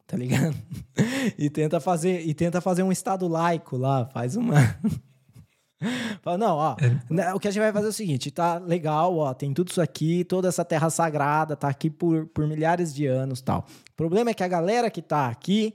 Tá 0.07 0.17
ligado? 0.17 0.55
e 1.37 1.51
tenta 1.51 1.81
fazer 1.81 2.21
e 2.21 2.33
tenta 2.33 2.61
fazer 2.61 2.85
um 2.85 2.93
estado 2.93 3.27
laico 3.27 3.77
lá, 3.77 4.07
faz 4.07 4.37
uma 4.37 4.55
Fala, 6.23 6.39
não, 6.39 6.57
ó, 6.57 6.77
é. 6.81 7.13
Né, 7.13 7.35
o 7.35 7.41
que 7.41 7.49
a 7.49 7.51
gente 7.51 7.61
vai 7.61 7.73
fazer 7.73 7.87
é 7.87 7.91
o 7.91 7.93
seguinte, 7.93 8.31
tá 8.31 8.59
legal, 8.59 9.17
ó, 9.17 9.35
tem 9.35 9.53
tudo 9.53 9.69
isso 9.71 9.83
aqui, 9.83 10.25
toda 10.25 10.49
essa 10.49 10.65
terra 10.65 10.89
sagrada, 10.89 11.55
tá 11.55 11.69
aqui 11.69 11.91
por, 11.91 12.27
por 12.29 12.47
milhares 12.47 12.95
de 12.95 13.07
anos 13.07 13.43
tal. 13.43 13.67
O 13.91 13.95
problema 13.95 14.31
é 14.31 14.35
que 14.35 14.43
a 14.43 14.49
galera 14.49 14.91
que 14.91 15.03
tá 15.03 15.29
aqui 15.29 15.75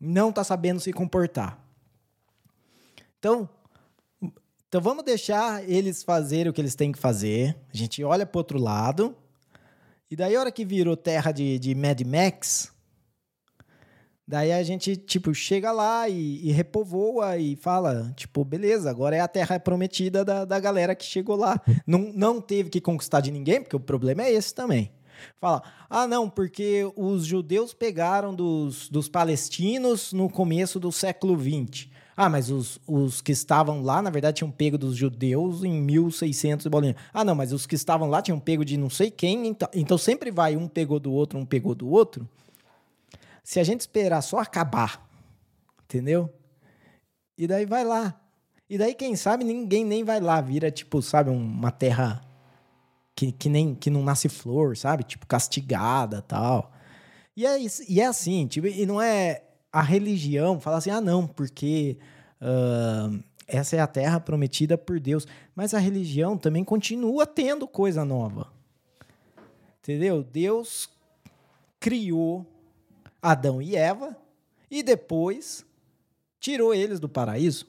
não 0.00 0.32
tá 0.32 0.42
sabendo 0.42 0.80
se 0.80 0.92
comportar. 0.92 1.58
Então, 3.18 3.48
então 4.68 4.80
vamos 4.80 5.04
deixar 5.04 5.68
eles 5.68 6.02
fazerem 6.02 6.50
o 6.50 6.52
que 6.52 6.60
eles 6.60 6.74
têm 6.74 6.92
que 6.92 6.98
fazer. 6.98 7.56
A 7.72 7.76
gente 7.76 8.02
olha 8.04 8.26
pro 8.26 8.38
outro 8.38 8.58
lado. 8.58 9.16
E 10.10 10.16
daí, 10.16 10.36
a 10.36 10.40
hora 10.40 10.52
que 10.52 10.64
virou 10.64 10.96
terra 10.96 11.32
de, 11.32 11.58
de 11.58 11.74
Mad 11.74 12.00
Max, 12.02 12.72
Daí 14.30 14.52
a 14.52 14.62
gente, 14.62 14.94
tipo, 14.94 15.34
chega 15.34 15.72
lá 15.72 16.06
e, 16.06 16.46
e, 16.46 16.52
repovoa 16.52 17.38
e 17.38 17.56
fala, 17.56 18.12
tipo, 18.14 18.44
beleza, 18.44 18.90
agora 18.90 19.16
é 19.16 19.20
a 19.20 19.26
terra 19.26 19.58
prometida 19.58 20.22
da, 20.22 20.44
da 20.44 20.60
galera 20.60 20.94
que 20.94 21.06
chegou 21.06 21.34
lá. 21.34 21.58
não, 21.86 22.12
não 22.14 22.38
teve 22.38 22.68
que 22.68 22.78
conquistar 22.78 23.22
de 23.22 23.30
ninguém, 23.30 23.62
porque 23.62 23.74
o 23.74 23.80
problema 23.80 24.22
é 24.22 24.30
esse 24.30 24.54
também. 24.54 24.92
Fala, 25.40 25.62
ah, 25.88 26.06
não, 26.06 26.28
porque 26.28 26.92
os 26.94 27.24
judeus 27.24 27.72
pegaram 27.72 28.34
dos, 28.34 28.90
dos 28.90 29.08
palestinos 29.08 30.12
no 30.12 30.28
começo 30.28 30.78
do 30.78 30.92
século 30.92 31.34
XX. 31.34 31.88
Ah, 32.20 32.28
mas 32.28 32.50
os, 32.50 32.80
os 32.84 33.20
que 33.20 33.30
estavam 33.30 33.80
lá, 33.80 34.02
na 34.02 34.10
verdade, 34.10 34.38
tinham 34.38 34.50
pego 34.50 34.76
dos 34.76 34.96
judeus 34.96 35.62
em 35.62 35.80
1600 35.80 36.66
e 36.66 36.68
bolinha. 36.68 36.96
Ah, 37.14 37.24
não, 37.24 37.32
mas 37.32 37.52
os 37.52 37.64
que 37.64 37.76
estavam 37.76 38.10
lá 38.10 38.20
tinham 38.20 38.40
pego 38.40 38.64
de 38.64 38.76
não 38.76 38.90
sei 38.90 39.08
quem, 39.08 39.46
então, 39.46 39.68
então 39.72 39.96
sempre 39.96 40.32
vai 40.32 40.56
um 40.56 40.66
pegou 40.66 40.98
do 40.98 41.12
outro, 41.12 41.38
um 41.38 41.46
pegou 41.46 41.76
do 41.76 41.88
outro. 41.88 42.28
Se 43.44 43.60
a 43.60 43.62
gente 43.62 43.82
esperar 43.82 44.20
só 44.20 44.40
acabar, 44.40 45.08
entendeu? 45.84 46.28
E 47.38 47.46
daí 47.46 47.64
vai 47.64 47.84
lá. 47.84 48.20
E 48.68 48.76
daí, 48.76 48.96
quem 48.96 49.14
sabe, 49.14 49.44
ninguém 49.44 49.84
nem 49.84 50.02
vai 50.02 50.18
lá. 50.18 50.40
Vira, 50.40 50.72
tipo, 50.72 51.00
sabe, 51.00 51.30
uma 51.30 51.70
terra 51.70 52.20
que, 53.14 53.30
que 53.30 53.48
nem 53.48 53.76
que 53.76 53.90
não 53.90 54.02
nasce 54.02 54.28
flor, 54.28 54.76
sabe? 54.76 55.04
Tipo, 55.04 55.24
castigada 55.24 56.20
tal. 56.20 56.72
E 57.36 57.46
é, 57.46 57.56
e 57.88 58.00
é 58.00 58.06
assim, 58.06 58.48
tipo, 58.48 58.66
e 58.66 58.84
não 58.84 59.00
é 59.00 59.44
a 59.72 59.82
religião 59.82 60.60
falar 60.60 60.78
assim, 60.78 60.90
ah, 60.90 61.00
não, 61.00 61.26
porque 61.26 61.98
uh, 62.40 63.22
essa 63.46 63.76
é 63.76 63.80
a 63.80 63.86
terra 63.86 64.20
prometida 64.20 64.76
por 64.76 65.00
Deus. 65.00 65.26
Mas 65.54 65.74
a 65.74 65.78
religião 65.78 66.36
também 66.36 66.64
continua 66.64 67.26
tendo 67.26 67.66
coisa 67.66 68.04
nova. 68.04 68.52
Entendeu? 69.80 70.22
Deus 70.22 70.88
criou 71.80 72.46
Adão 73.22 73.62
e 73.62 73.74
Eva 73.74 74.16
e 74.70 74.82
depois 74.82 75.64
tirou 76.38 76.74
eles 76.74 77.00
do 77.00 77.08
paraíso. 77.08 77.66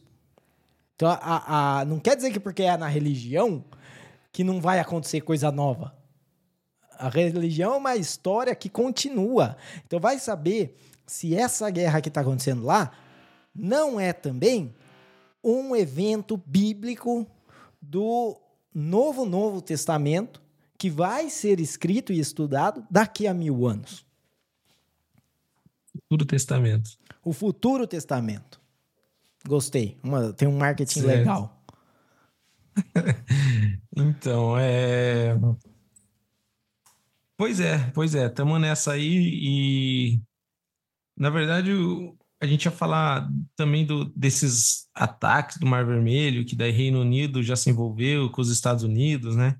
Então, 0.96 1.10
a, 1.10 1.80
a, 1.80 1.86
não 1.86 1.98
quer 1.98 2.16
dizer 2.16 2.32
que 2.32 2.40
porque 2.40 2.64
é 2.64 2.76
na 2.76 2.88
religião 2.88 3.64
que 4.34 4.44
não 4.44 4.60
vai 4.60 4.80
acontecer 4.80 5.22
coisa 5.22 5.50
nova. 5.50 5.96
A 6.98 7.08
religião 7.08 7.74
é 7.74 7.78
uma 7.78 7.96
história 7.96 8.54
que 8.54 8.68
continua. 8.68 9.56
Então, 9.86 9.98
vai 9.98 10.20
saber 10.20 10.76
se 11.10 11.36
essa 11.36 11.70
guerra 11.70 12.02
que 12.02 12.10
está 12.10 12.22
acontecendo 12.22 12.64
lá 12.64 12.92
não 13.54 14.00
é 14.00 14.14
também 14.14 14.76
um 15.44 15.76
evento 15.76 16.38
bíblico 16.38 17.26
do 17.82 18.40
novo 18.74 19.26
Novo 19.26 19.62
Testamento 19.62 20.42
que 20.78 20.90
vai 20.90 21.30
ser 21.30 21.60
escrito 21.60 22.14
e 22.14 22.20
estudado 22.20 22.86
daqui 22.90 23.28
a 23.28 23.34
mil 23.34 23.66
anos. 23.66 24.06
Futuro 25.94 26.26
Testamento. 26.26 26.92
O 27.24 27.34
Futuro 27.34 27.88
Testamento. 27.88 28.62
Gostei. 29.48 29.98
Uma, 30.04 30.32
tem 30.32 30.48
um 30.48 30.58
marketing 30.58 31.02
certo. 31.02 31.18
legal. 31.18 31.64
então, 33.98 34.58
é. 34.58 35.36
Pois 37.36 37.60
é, 37.60 37.92
pois 37.94 38.16
é. 38.16 38.28
Estamos 38.28 38.62
nessa 38.62 38.94
aí 38.94 39.04
e. 39.04 40.29
Na 41.20 41.30
verdade, 41.30 41.72
a 42.40 42.46
gente 42.48 42.64
ia 42.64 42.72
falar 42.72 43.30
também 43.56 43.86
do, 43.86 44.06
desses 44.16 44.88
ataques 44.96 45.58
do 45.58 45.68
Mar 45.68 45.86
Vermelho, 45.86 46.46
que 46.46 46.56
daí 46.56 46.72
Reino 46.72 47.02
Unido 47.02 47.44
já 47.44 47.58
se 47.58 47.70
envolveu 47.70 48.30
com 48.30 48.42
os 48.42 48.50
Estados 48.50 48.84
Unidos, 48.84 49.36
né? 49.36 49.58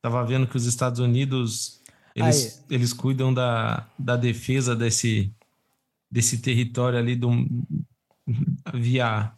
Tava 0.00 0.24
vendo 0.24 0.46
que 0.48 0.56
os 0.56 0.64
Estados 0.64 0.98
Unidos 0.98 1.82
eles, 2.14 2.64
eles 2.70 2.92
cuidam 2.92 3.32
da, 3.32 3.86
da 3.98 4.16
defesa 4.16 4.74
desse, 4.74 5.32
desse 6.10 6.38
território 6.38 6.98
ali 6.98 7.16
do, 7.16 7.30
via, 8.74 9.32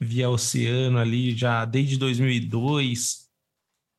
via 0.00 0.30
oceano 0.30 0.98
ali 0.98 1.36
já 1.36 1.64
desde 1.64 1.96
2002 1.96 3.28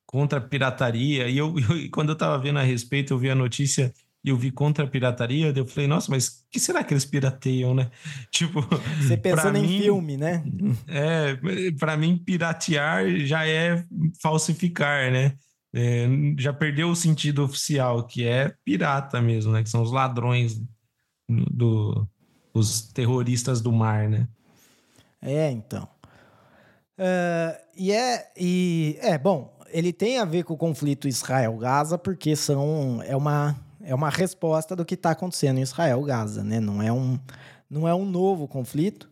contra 0.06 0.40
a 0.40 0.42
pirataria. 0.42 1.28
E 1.30 1.38
eu, 1.38 1.56
eu 1.60 1.90
quando 1.92 2.10
eu 2.10 2.14
estava 2.14 2.38
vendo 2.38 2.60
a 2.60 2.64
respeito, 2.64 3.14
eu 3.14 3.18
vi 3.18 3.30
a 3.30 3.36
notícia 3.36 3.94
e 4.24 4.30
eu 4.30 4.38
vi 4.38 4.52
contra 4.52 4.86
a 4.86 4.88
pirataria, 4.88 5.54
eu 5.54 5.66
falei, 5.66 5.88
nossa, 5.88 6.10
mas 6.10 6.28
o 6.28 6.32
que 6.50 6.60
será 6.60 6.84
que 6.84 6.94
eles 6.94 7.06
pirateiam, 7.06 7.76
né? 7.76 7.92
Tipo, 8.32 8.62
você 9.02 9.18
pensando 9.18 9.58
em 9.58 9.68
mim, 9.68 9.82
filme, 9.82 10.18
né? 10.18 10.44
É, 10.88 11.38
para 11.78 11.98
mim 11.98 12.18
piratear 12.18 13.06
já 13.20 13.46
é 13.46 13.84
falsificar, 14.22 15.12
né? 15.12 15.36
É, 15.76 16.08
já 16.38 16.54
perdeu 16.54 16.90
o 16.90 16.96
sentido 16.96 17.44
oficial, 17.44 18.06
que 18.06 18.26
é 18.26 18.54
pirata 18.64 19.22
mesmo, 19.22 19.52
né? 19.52 19.62
Que 19.62 19.70
são 19.70 19.82
os 19.82 19.92
ladrões 19.92 20.62
do, 21.28 22.08
os 22.54 22.84
terroristas 22.94 23.60
do 23.60 23.72
mar, 23.72 24.08
né? 24.08 24.28
É, 25.22 25.52
então. 25.52 25.88
Uh, 26.98 27.58
e 27.76 27.92
é, 27.92 28.32
e 28.38 28.98
é 29.02 29.18
bom. 29.18 29.52
Ele 29.70 29.92
tem 29.92 30.20
a 30.20 30.26
ver 30.26 30.44
com 30.44 30.54
o 30.54 30.58
conflito 30.58 31.08
Israel-Gaza 31.08 31.98
porque 31.98 32.36
são 32.36 33.02
é 33.04 33.16
uma 33.16 33.56
é 33.84 33.94
uma 33.94 34.10
resposta 34.10 34.76
do 34.76 34.86
que 34.86 34.96
está 34.96 35.12
acontecendo 35.12 35.58
em 35.58 35.62
Israel-Gaza, 35.62 36.44
né? 36.44 36.60
Não 36.60 36.82
é 36.82 36.92
um 36.92 37.20
não 37.70 37.88
é 37.88 37.94
um 37.94 38.06
novo 38.06 38.48
conflito, 38.48 39.10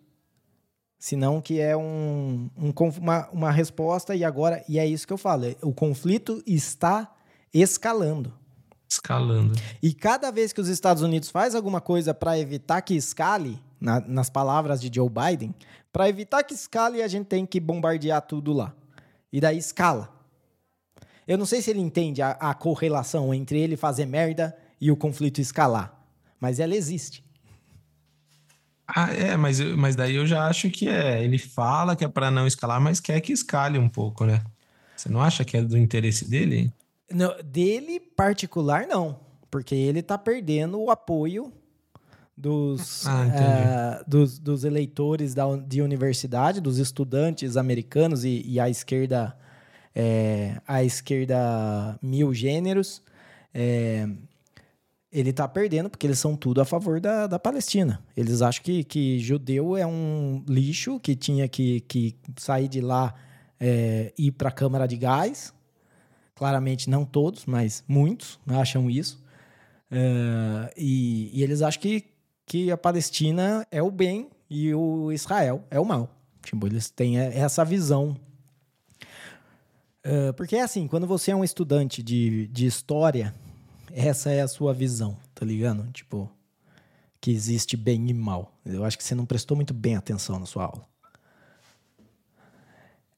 senão 0.99 1.41
que 1.41 1.59
é 1.59 1.75
um, 1.75 2.49
um 2.55 2.73
uma, 2.99 3.29
uma 3.29 3.51
resposta 3.51 4.15
e 4.15 4.23
agora 4.23 4.63
e 4.69 4.77
é 4.79 4.85
isso 4.85 5.05
que 5.05 5.13
eu 5.13 5.17
falo. 5.17 5.43
O 5.61 5.73
conflito 5.73 6.43
está 6.45 7.11
escalando 7.53 8.33
escalando. 8.91 9.53
E 9.81 9.93
cada 9.93 10.31
vez 10.31 10.51
que 10.51 10.59
os 10.59 10.67
Estados 10.67 11.01
Unidos 11.01 11.29
faz 11.29 11.55
alguma 11.55 11.79
coisa 11.79 12.13
para 12.13 12.37
evitar 12.37 12.81
que 12.81 12.93
escale, 12.93 13.61
na, 13.79 13.99
nas 14.01 14.29
palavras 14.29 14.81
de 14.81 14.91
Joe 14.93 15.09
Biden, 15.09 15.55
para 15.91 16.09
evitar 16.09 16.43
que 16.43 16.53
escale, 16.53 17.01
a 17.01 17.07
gente 17.07 17.27
tem 17.27 17.45
que 17.45 17.59
bombardear 17.59 18.21
tudo 18.21 18.53
lá. 18.53 18.73
E 19.31 19.39
daí 19.39 19.57
escala. 19.57 20.09
Eu 21.27 21.37
não 21.37 21.45
sei 21.45 21.61
se 21.61 21.69
ele 21.69 21.79
entende 21.79 22.21
a, 22.21 22.31
a 22.31 22.53
correlação 22.53 23.33
entre 23.33 23.59
ele 23.59 23.77
fazer 23.77 24.05
merda 24.05 24.55
e 24.81 24.91
o 24.91 24.97
conflito 24.97 25.39
escalar, 25.39 25.95
mas 26.39 26.59
ela 26.59 26.75
existe. 26.75 27.23
Ah, 28.87 29.13
é, 29.13 29.37
mas, 29.37 29.61
mas 29.61 29.95
daí 29.95 30.15
eu 30.15 30.25
já 30.25 30.47
acho 30.47 30.69
que 30.69 30.89
é. 30.89 31.23
Ele 31.23 31.37
fala 31.37 31.95
que 31.95 32.03
é 32.03 32.07
para 32.07 32.29
não 32.29 32.45
escalar, 32.45 32.81
mas 32.81 32.99
quer 32.99 33.21
que 33.21 33.31
escale 33.31 33.77
um 33.77 33.87
pouco, 33.87 34.25
né? 34.25 34.43
Você 34.97 35.07
não 35.07 35.21
acha 35.21 35.45
que 35.45 35.55
é 35.55 35.61
do 35.61 35.77
interesse 35.77 36.29
dele? 36.29 36.73
Não, 37.09 37.33
dele 37.43 37.99
particular, 37.99 38.85
não. 38.87 39.19
Porque 39.49 39.75
ele 39.75 40.01
tá 40.01 40.17
perdendo 40.17 40.79
o 40.81 40.91
apoio 40.91 41.53
dos, 42.35 43.05
ah, 43.05 44.01
uh, 44.01 44.09
dos, 44.09 44.39
dos, 44.39 44.63
eleitores 44.63 45.33
da, 45.33 45.45
de 45.55 45.81
universidade, 45.81 46.59
dos 46.59 46.77
estudantes 46.77 47.55
americanos 47.55 48.25
e, 48.25 48.41
e 48.45 48.59
a 48.59 48.69
esquerda 48.69 49.37
é, 49.93 50.59
a 50.67 50.83
esquerda 50.83 51.97
mil 52.01 52.33
gêneros, 52.33 53.01
é, 53.53 54.07
ele 55.11 55.33
tá 55.33 55.47
perdendo 55.47 55.89
porque 55.89 56.07
eles 56.07 56.19
são 56.19 56.37
tudo 56.37 56.61
a 56.61 56.65
favor 56.65 57.01
da, 57.01 57.27
da 57.27 57.37
Palestina. 57.37 58.01
Eles 58.15 58.41
acham 58.41 58.63
que, 58.63 58.83
que 58.83 59.19
judeu 59.19 59.75
é 59.75 59.85
um 59.85 60.43
lixo 60.47 60.99
que 60.99 61.15
tinha 61.15 61.47
que, 61.49 61.81
que 61.81 62.15
sair 62.37 62.69
de 62.69 62.79
lá 62.79 63.13
é, 63.59 64.13
ir 64.17 64.31
para 64.31 64.47
a 64.47 64.51
Câmara 64.51 64.87
de 64.87 64.95
Gás. 64.95 65.53
Claramente 66.33 66.89
não 66.89 67.03
todos, 67.03 67.45
mas 67.45 67.83
muitos 67.87 68.39
acham 68.47 68.89
isso. 68.89 69.21
É, 69.91 70.73
e, 70.77 71.29
e, 71.33 71.43
eles 71.43 71.61
acham 71.61 71.81
que, 71.81 72.05
que 72.45 72.71
a 72.71 72.77
Palestina 72.77 73.67
é 73.69 73.83
o 73.83 73.91
bem 73.91 74.29
e 74.49 74.73
o 74.73 75.11
Israel 75.11 75.65
é 75.69 75.79
o 75.79 75.85
mal. 75.85 76.09
Tipo, 76.41 76.67
eles 76.67 76.89
têm 76.89 77.19
essa 77.19 77.65
visão. 77.65 78.15
É, 80.03 80.31
porque 80.31 80.55
é 80.55 80.61
assim, 80.61 80.87
quando 80.87 81.05
você 81.05 81.31
é 81.31 81.35
um 81.35 81.43
estudante 81.43 82.01
de, 82.01 82.47
de 82.47 82.65
história 82.65 83.35
essa 83.93 84.31
é 84.31 84.41
a 84.41 84.47
sua 84.47 84.73
visão, 84.73 85.17
tá 85.33 85.45
ligado? 85.45 85.89
Tipo, 85.91 86.31
que 87.19 87.31
existe 87.31 87.77
bem 87.77 88.09
e 88.09 88.13
mal. 88.13 88.59
Eu 88.65 88.83
acho 88.83 88.97
que 88.97 89.03
você 89.03 89.13
não 89.13 89.25
prestou 89.25 89.55
muito 89.55 89.73
bem 89.73 89.95
atenção 89.95 90.39
na 90.39 90.45
sua 90.45 90.65
aula. 90.65 90.87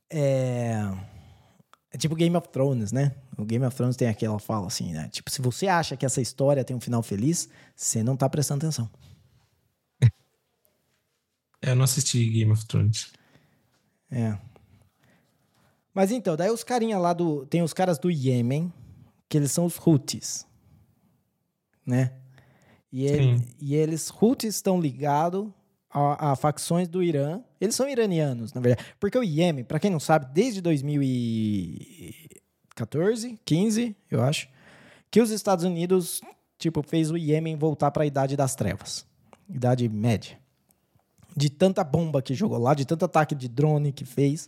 É, 0.10 0.82
é 1.92 1.98
tipo 1.98 2.16
Game 2.16 2.36
of 2.36 2.50
Thrones, 2.50 2.92
né? 2.92 3.16
O 3.38 3.46
Game 3.46 3.66
of 3.66 3.76
Thrones 3.76 3.96
tem 3.96 4.08
aquela 4.08 4.38
fala 4.40 4.68
assim, 4.68 4.94
né? 4.94 5.10
Tipo, 5.10 5.32
se 5.32 5.42
você 5.42 5.68
acha 5.68 5.98
que 5.98 6.06
essa 6.06 6.22
história 6.22 6.64
tem 6.64 6.76
um 6.76 6.82
final 6.82 7.02
feliz, 7.02 7.50
você 7.76 8.04
não 8.04 8.16
tá 8.16 8.30
prestando 8.30 8.66
atenção. 8.66 8.90
É, 11.62 11.72
eu 11.72 11.76
não 11.76 11.86
assisti 11.86 12.30
Game 12.30 12.52
of 12.52 12.66
Thrones. 12.66 13.14
É. 14.12 14.38
Mas 15.94 16.12
então, 16.12 16.36
daí 16.36 16.50
os 16.50 16.64
carinha 16.64 16.98
lá 16.98 17.14
do. 17.14 17.46
Tem 17.46 17.62
os 17.62 17.74
caras 17.74 17.98
do 17.98 18.12
Iêmen, 18.12 18.72
que 19.30 19.38
eles 19.38 19.52
são 19.52 19.66
os 19.66 19.78
Houthis 19.78 20.46
né? 21.86 22.14
E, 22.92 23.06
ele, 23.06 23.48
e 23.60 23.76
eles, 23.76 24.12
Houthis, 24.22 24.56
estão 24.56 24.80
ligados 24.80 25.50
a, 25.90 26.32
a, 26.32 26.36
facções 26.36 26.88
do 26.88 27.02
Irã. 27.02 27.42
Eles 27.60 27.74
são 27.76 27.90
iranianos, 27.90 28.54
na 28.54 28.62
verdade. 28.62 28.86
Porque 29.00 29.18
o 29.18 29.24
Iêmen, 29.24 29.64
para 29.64 29.80
quem 29.80 29.90
não 29.90 30.00
sabe, 30.00 30.28
desde 30.32 30.62
2014, 30.62 33.40
15, 33.44 33.96
eu 34.12 34.22
acho, 34.22 34.48
que 35.10 35.20
os 35.22 35.32
Estados 35.32 35.66
Unidos, 35.66 36.22
tipo, 36.58 36.84
fez 36.84 37.10
o 37.10 37.18
Iêmen 37.18 37.56
voltar 37.56 37.90
para 37.90 38.04
a 38.04 38.06
Idade 38.06 38.38
das 38.38 38.54
Trevas. 38.56 39.08
Idade 39.50 39.90
Média. 39.90 40.38
De 41.36 41.50
tanta 41.50 41.84
bomba 41.84 42.22
que 42.22 42.36
jogou 42.36 42.60
lá, 42.60 42.76
de 42.76 42.86
tanto 42.86 43.06
ataque 43.06 43.34
de 43.34 43.48
drone 43.48 43.92
que 43.92 44.06
fez. 44.06 44.48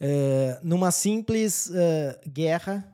É, 0.00 0.58
numa 0.62 0.90
simples 0.90 1.70
é, 1.72 2.18
guerra 2.26 2.89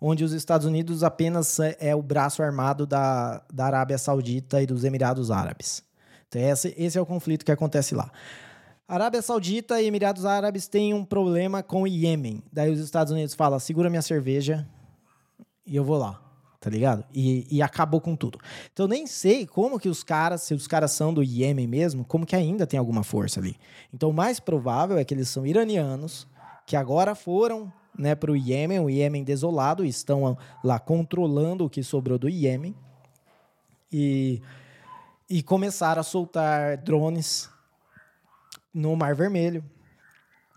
onde 0.00 0.24
os 0.24 0.32
Estados 0.32 0.66
Unidos 0.66 1.02
apenas 1.02 1.58
é, 1.60 1.76
é 1.78 1.94
o 1.94 2.02
braço 2.02 2.42
armado 2.42 2.86
da, 2.86 3.42
da 3.52 3.66
Arábia 3.66 3.98
Saudita 3.98 4.62
e 4.62 4.66
dos 4.66 4.84
Emirados 4.84 5.30
Árabes. 5.30 5.82
Então, 6.28 6.40
esse, 6.40 6.74
esse 6.78 6.96
é 6.96 7.00
o 7.00 7.06
conflito 7.06 7.44
que 7.44 7.52
acontece 7.52 7.94
lá. 7.94 8.10
Arábia 8.88 9.22
Saudita 9.22 9.80
e 9.80 9.86
Emirados 9.86 10.24
Árabes 10.24 10.66
têm 10.66 10.94
um 10.94 11.04
problema 11.04 11.62
com 11.62 11.82
o 11.82 11.86
Iêmen. 11.86 12.42
Daí 12.52 12.72
os 12.72 12.80
Estados 12.80 13.12
Unidos 13.12 13.34
falam: 13.34 13.58
segura 13.58 13.90
minha 13.90 14.02
cerveja 14.02 14.66
e 15.64 15.76
eu 15.76 15.84
vou 15.84 15.98
lá. 15.98 16.20
Tá 16.60 16.68
ligado? 16.68 17.04
E, 17.14 17.46
e 17.50 17.62
acabou 17.62 18.02
com 18.02 18.14
tudo. 18.14 18.38
Então 18.70 18.86
nem 18.86 19.06
sei 19.06 19.46
como 19.46 19.78
que 19.78 19.88
os 19.88 20.02
caras, 20.02 20.42
se 20.42 20.52
os 20.52 20.66
caras 20.66 20.92
são 20.92 21.14
do 21.14 21.22
Iêmen 21.22 21.66
mesmo, 21.66 22.04
como 22.04 22.26
que 22.26 22.36
ainda 22.36 22.66
tem 22.66 22.78
alguma 22.78 23.02
força 23.02 23.40
ali. 23.40 23.56
Então 23.94 24.10
o 24.10 24.12
mais 24.12 24.38
provável 24.38 24.98
é 24.98 25.04
que 25.04 25.14
eles 25.14 25.30
são 25.30 25.46
iranianos, 25.46 26.26
que 26.66 26.76
agora 26.76 27.14
foram 27.14 27.72
né, 27.98 28.14
para 28.14 28.30
o 28.30 28.36
Iêmen, 28.36 28.80
o 28.80 28.90
Iêmen 28.90 29.24
desolado, 29.24 29.84
estão 29.84 30.36
lá 30.62 30.78
controlando 30.78 31.64
o 31.64 31.70
que 31.70 31.82
sobrou 31.82 32.18
do 32.18 32.28
Iêmen 32.28 32.74
e, 33.92 34.40
e 35.28 35.42
começaram 35.42 36.00
a 36.00 36.04
soltar 36.04 36.78
drones 36.78 37.50
no 38.72 38.94
Mar 38.94 39.14
Vermelho, 39.14 39.64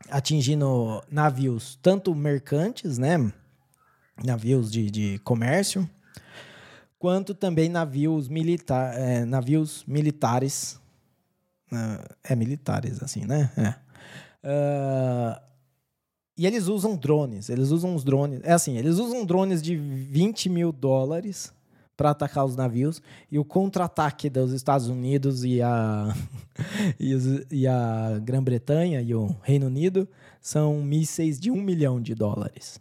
atingindo 0.09 1.03
navios 1.09 1.77
tanto 1.81 2.13
mercantes, 2.13 2.97
né, 2.97 3.31
navios 4.23 4.71
de, 4.71 4.91
de 4.91 5.19
comércio, 5.19 5.89
quanto 6.99 7.33
também 7.33 7.67
navios, 7.67 8.29
militar, 8.29 8.93
é, 8.97 9.25
navios 9.25 9.83
militares, 9.85 10.79
uh, 11.71 12.15
é 12.23 12.35
militares 12.35 13.01
assim, 13.03 13.25
né? 13.25 13.51
É. 13.57 13.83
Uh, 14.45 15.52
e 16.37 16.47
eles 16.47 16.67
usam 16.67 16.95
drones. 16.95 17.49
Eles 17.49 17.69
usam 17.69 17.95
os 17.95 18.03
drones. 18.03 18.41
É 18.43 18.53
assim, 18.53 18.77
eles 18.77 18.97
usam 18.97 19.25
drones 19.25 19.61
de 19.61 19.75
20 19.75 20.49
mil 20.49 20.71
dólares 20.71 21.53
para 21.95 22.09
atacar 22.09 22.45
os 22.45 22.55
navios. 22.55 23.01
E 23.31 23.37
o 23.37 23.45
contra-ataque 23.45 24.29
dos 24.29 24.51
Estados 24.51 24.87
Unidos 24.87 25.43
e 25.43 25.61
a, 25.61 26.13
e, 27.51 27.67
a 27.67 28.19
Grã-Bretanha 28.19 29.01
e 29.01 29.13
o 29.13 29.35
Reino 29.43 29.67
Unido 29.67 30.07
são 30.41 30.81
mísseis 30.81 31.39
de 31.39 31.51
um 31.51 31.61
milhão 31.61 32.01
de 32.01 32.15
dólares. 32.15 32.79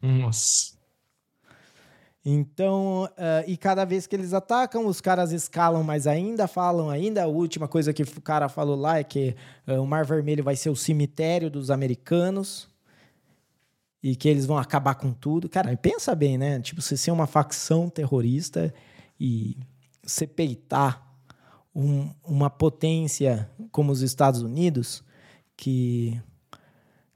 Nossa. 0.00 0.72
Então, 2.24 3.04
uh, 3.04 3.48
e 3.48 3.56
cada 3.56 3.84
vez 3.84 4.06
que 4.06 4.14
eles 4.14 4.32
atacam, 4.32 4.86
os 4.86 5.00
caras 5.00 5.32
escalam 5.32 5.82
mais 5.82 6.06
ainda, 6.06 6.46
falam 6.46 6.88
ainda. 6.88 7.24
A 7.24 7.26
última 7.26 7.66
coisa 7.66 7.92
que 7.92 8.02
o 8.02 8.20
cara 8.20 8.48
falou 8.48 8.76
lá 8.76 8.98
é 8.98 9.04
que 9.04 9.34
uh, 9.66 9.82
o 9.82 9.86
Mar 9.86 10.04
Vermelho 10.04 10.44
vai 10.44 10.54
ser 10.54 10.70
o 10.70 10.76
cemitério 10.76 11.50
dos 11.50 11.68
americanos 11.68 12.71
e 14.02 14.16
que 14.16 14.28
eles 14.28 14.46
vão 14.46 14.58
acabar 14.58 14.96
com 14.96 15.12
tudo. 15.12 15.48
Cara, 15.48 15.76
pensa 15.76 16.14
bem, 16.14 16.36
né? 16.36 16.60
Tipo, 16.60 16.82
você 16.82 16.96
ser 16.96 17.10
uma 17.10 17.26
facção 17.26 17.88
terrorista 17.88 18.74
e 19.18 19.56
você 20.02 20.26
peitar 20.26 21.06
um, 21.74 22.10
uma 22.24 22.50
potência 22.50 23.48
como 23.70 23.92
os 23.92 24.02
Estados 24.02 24.42
Unidos, 24.42 25.04
que, 25.56 26.20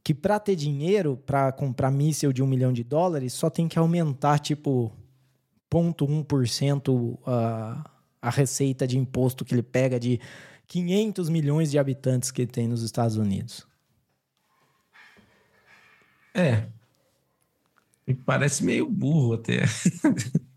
que 0.04 0.14
para 0.14 0.38
ter 0.38 0.54
dinheiro 0.54 1.16
para 1.26 1.50
comprar 1.52 1.90
míssil 1.90 2.32
de 2.32 2.42
um 2.42 2.46
milhão 2.46 2.72
de 2.72 2.84
dólares, 2.84 3.32
só 3.32 3.50
tem 3.50 3.66
que 3.66 3.78
aumentar, 3.78 4.38
tipo, 4.38 4.92
0,1% 5.70 7.18
a, 7.26 7.90
a 8.22 8.30
receita 8.30 8.86
de 8.86 8.96
imposto 8.96 9.44
que 9.44 9.54
ele 9.54 9.62
pega 9.62 10.00
de 10.00 10.20
500 10.66 11.28
milhões 11.28 11.70
de 11.70 11.78
habitantes 11.78 12.30
que 12.30 12.46
tem 12.46 12.66
nos 12.66 12.82
Estados 12.82 13.16
Unidos. 13.16 13.66
É, 16.34 16.66
Parece 18.14 18.64
meio 18.64 18.88
burro 18.88 19.34
até. 19.34 19.64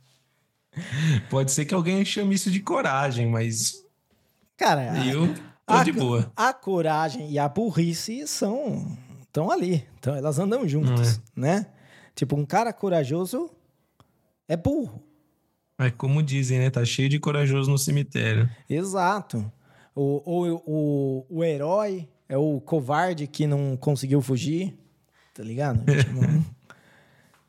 Pode 1.30 1.52
ser 1.52 1.66
que 1.66 1.74
alguém 1.74 2.06
chame 2.06 2.36
isso 2.36 2.52
de 2.52 2.60
coragem, 2.60 3.28
mas. 3.28 3.84
Cara, 4.56 5.06
eu 5.06 5.34
tô 5.66 5.74
a, 5.74 5.84
de 5.84 5.91
boa. 5.91 6.32
A 6.36 6.54
coragem 6.54 7.32
e 7.32 7.39
a 7.39 7.50
burrice 7.50 8.28
são. 8.28 8.97
estão 9.22 9.50
ali. 9.50 9.86
Então 10.00 10.16
elas 10.16 10.38
andam 10.38 10.68
juntas, 10.68 11.18
é. 11.18 11.39
né? 11.39 11.66
Tipo, 12.16 12.36
um 12.36 12.45
cara 12.45 12.72
corajoso 12.72 13.50
é 14.47 14.56
burro. 14.56 15.04
É 15.78 15.89
como 15.89 16.22
dizem, 16.22 16.60
né? 16.60 16.70
Tá 16.70 16.84
cheio 16.84 17.08
de 17.08 17.20
corajoso 17.20 17.72
no 17.72 17.78
cemitério. 17.78 18.50
Exato. 18.70 19.50
O, 19.95 20.22
o, 20.26 20.64
o, 20.66 21.26
o 21.30 21.43
herói 21.43 22.08
é 22.28 22.38
o 22.38 22.60
covarde 22.60 23.26
que 23.28 23.47
não 23.47 23.78
conseguiu 23.78 24.22
fugir, 24.22 24.78
tá 25.34 25.41
ligado? 25.41 25.80
tipo, 25.88 26.20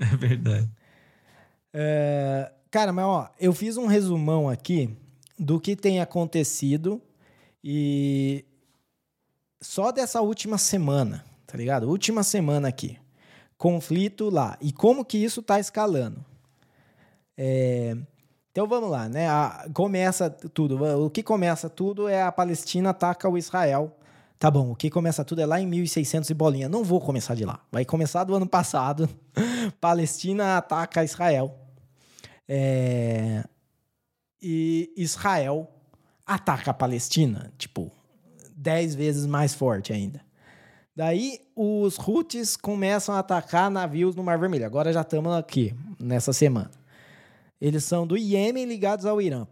É 0.13 0.17
verdade. 0.17 0.71
É, 1.73 2.51
cara, 2.71 2.93
mas 2.93 3.05
ó, 3.05 3.31
eu 3.39 3.53
fiz 3.53 3.77
um 3.77 3.87
resumão 3.87 4.49
aqui 4.49 4.97
do 5.39 5.61
que 5.61 5.77
tem 5.77 6.01
acontecido 6.01 7.01
e 7.63 8.45
só 9.61 9.93
dessa 9.93 10.21
última 10.23 10.57
semana, 10.57 11.25
tá 11.47 11.57
ligado? 11.57 11.89
Última 11.89 12.23
semana 12.23 12.69
aqui. 12.69 12.99
Conflito 13.59 14.31
lá. 14.31 14.57
E 14.61 14.73
como 14.73 15.05
que 15.05 15.19
isso 15.19 15.43
tá 15.43 15.61
escalando? 15.61 16.25
É, 17.37 17.95
então 18.51 18.67
vamos 18.67 18.91
lá, 18.91 19.09
né? 19.09 19.29
A, 19.29 19.69
começa 19.75 20.31
tudo. 20.31 20.83
O 21.05 21.11
que 21.11 21.23
começa 21.23 21.69
tudo 21.69 22.09
é 22.09 22.23
a 22.23 22.33
Palestina 22.33 22.91
ataca 22.91 23.29
o 23.29 23.37
Israel 23.37 23.95
Tá 24.41 24.51
bom, 24.51 24.71
o 24.71 24.75
que 24.75 24.89
começa 24.89 25.23
tudo 25.23 25.43
é 25.43 25.45
lá 25.47 25.61
em 25.61 25.67
1600 25.67 26.31
e 26.31 26.33
bolinha. 26.33 26.67
Não 26.67 26.83
vou 26.83 26.99
começar 26.99 27.35
de 27.35 27.45
lá. 27.45 27.61
Vai 27.71 27.85
começar 27.85 28.25
do 28.25 28.35
ano 28.35 28.47
passado. 28.47 29.07
Palestina 29.79 30.57
ataca 30.57 31.05
Israel. 31.05 31.55
É... 32.49 33.45
E 34.41 34.95
Israel 34.97 35.71
ataca 36.27 36.71
a 36.71 36.75
Palestina, 36.75 37.53
tipo, 37.59 37.93
dez 38.57 38.95
vezes 38.95 39.27
mais 39.27 39.53
forte 39.53 39.93
ainda. 39.93 40.23
Daí 40.97 41.41
os 41.55 41.99
Houthis 41.99 42.57
começam 42.57 43.15
a 43.15 43.19
atacar 43.19 43.71
navios 43.71 44.17
no 44.17 44.25
Mar 44.25 44.39
Vermelho. 44.39 44.65
Agora 44.65 44.91
já 44.91 45.03
estamos 45.03 45.35
aqui, 45.35 45.75
nessa 45.99 46.33
semana. 46.33 46.71
Eles 47.61 47.85
são 47.85 48.07
do 48.07 48.17
Iêmen 48.17 48.65
ligados 48.65 49.05
ao 49.05 49.21
Irã. 49.21 49.47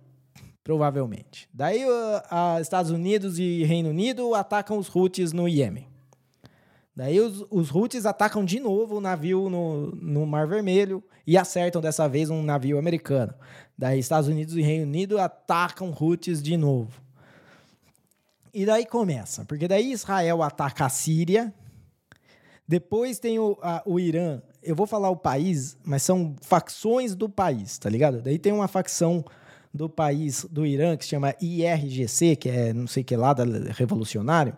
Provavelmente. 0.68 1.48
Daí 1.50 1.82
uh, 1.82 2.60
Estados 2.60 2.90
Unidos 2.90 3.38
e 3.38 3.64
Reino 3.64 3.88
Unido 3.88 4.34
atacam 4.34 4.76
os 4.76 4.94
Houthis 4.94 5.32
no 5.32 5.48
Iêmen. 5.48 5.88
Daí 6.94 7.18
os, 7.18 7.42
os 7.50 7.74
Houthis 7.74 8.04
atacam 8.04 8.44
de 8.44 8.60
novo 8.60 8.98
o 8.98 9.00
navio 9.00 9.48
no, 9.48 9.92
no 9.92 10.26
Mar 10.26 10.46
Vermelho 10.46 11.02
e 11.26 11.38
acertam 11.38 11.80
dessa 11.80 12.06
vez 12.06 12.28
um 12.28 12.42
navio 12.42 12.78
americano. 12.78 13.32
Daí 13.78 13.98
Estados 13.98 14.28
Unidos 14.28 14.56
e 14.56 14.60
Reino 14.60 14.84
Unido 14.84 15.18
atacam 15.18 15.90
Houthis 15.98 16.42
de 16.42 16.54
novo. 16.54 17.00
E 18.52 18.66
daí 18.66 18.84
começa, 18.84 19.46
porque 19.46 19.66
daí 19.66 19.90
Israel 19.90 20.42
ataca 20.42 20.84
a 20.84 20.90
Síria, 20.90 21.50
depois 22.68 23.18
tem 23.18 23.38
o, 23.38 23.56
a, 23.62 23.82
o 23.86 23.98
Irã. 23.98 24.42
Eu 24.62 24.76
vou 24.76 24.86
falar 24.86 25.08
o 25.08 25.16
país, 25.16 25.78
mas 25.82 26.02
são 26.02 26.36
facções 26.42 27.14
do 27.14 27.26
país, 27.26 27.78
tá 27.78 27.88
ligado? 27.88 28.20
Daí 28.20 28.38
tem 28.38 28.52
uma 28.52 28.68
facção 28.68 29.24
do 29.72 29.88
país 29.88 30.44
do 30.50 30.64
Irã 30.66 30.96
que 30.96 31.04
se 31.04 31.10
chama 31.10 31.34
IRGC, 31.40 32.36
que 32.36 32.48
é 32.48 32.72
não 32.72 32.86
sei 32.86 33.04
que 33.04 33.16
lá, 33.16 33.34
revolucionário, 33.74 34.56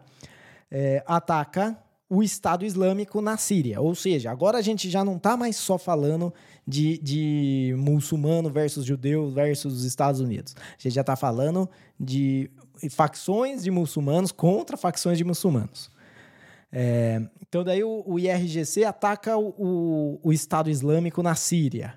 é, 0.71 1.03
ataca 1.07 1.77
o 2.09 2.23
Estado 2.25 2.65
Islâmico 2.65 3.21
na 3.21 3.37
Síria. 3.37 3.81
Ou 3.81 3.95
seja, 3.95 4.31
agora 4.31 4.59
a 4.59 4.63
gente 4.63 4.91
já 4.91 5.05
não 5.05 5.17
está 5.17 5.37
mais 5.37 5.57
só 5.57 5.79
falando 5.79 6.35
de, 6.67 6.99
de 6.99 7.75
muçulmano 7.79 8.51
versus 8.51 8.85
judeu 8.85 9.31
versus 9.31 9.75
os 9.75 9.85
Estados 9.85 10.21
Unidos. 10.21 10.57
A 10.57 10.83
gente 10.83 10.95
já 10.95 11.03
está 11.03 11.15
falando 11.15 11.69
de 11.99 12.51
facções 12.91 13.63
de 13.63 13.71
muçulmanos 13.71 14.33
contra 14.33 14.77
facções 14.77 15.19
de 15.19 15.25
muçulmanos. 15.25 15.91
É, 16.73 17.21
então, 17.41 17.65
daí 17.65 17.83
o, 17.83 18.03
o 18.07 18.19
IRGC 18.19 18.85
ataca 18.85 19.37
o, 19.37 19.49
o, 19.59 20.21
o, 20.23 20.33
Estado 20.33 20.71
Islâmico 20.71 21.23
na 21.23 21.35
Síria. 21.35 21.95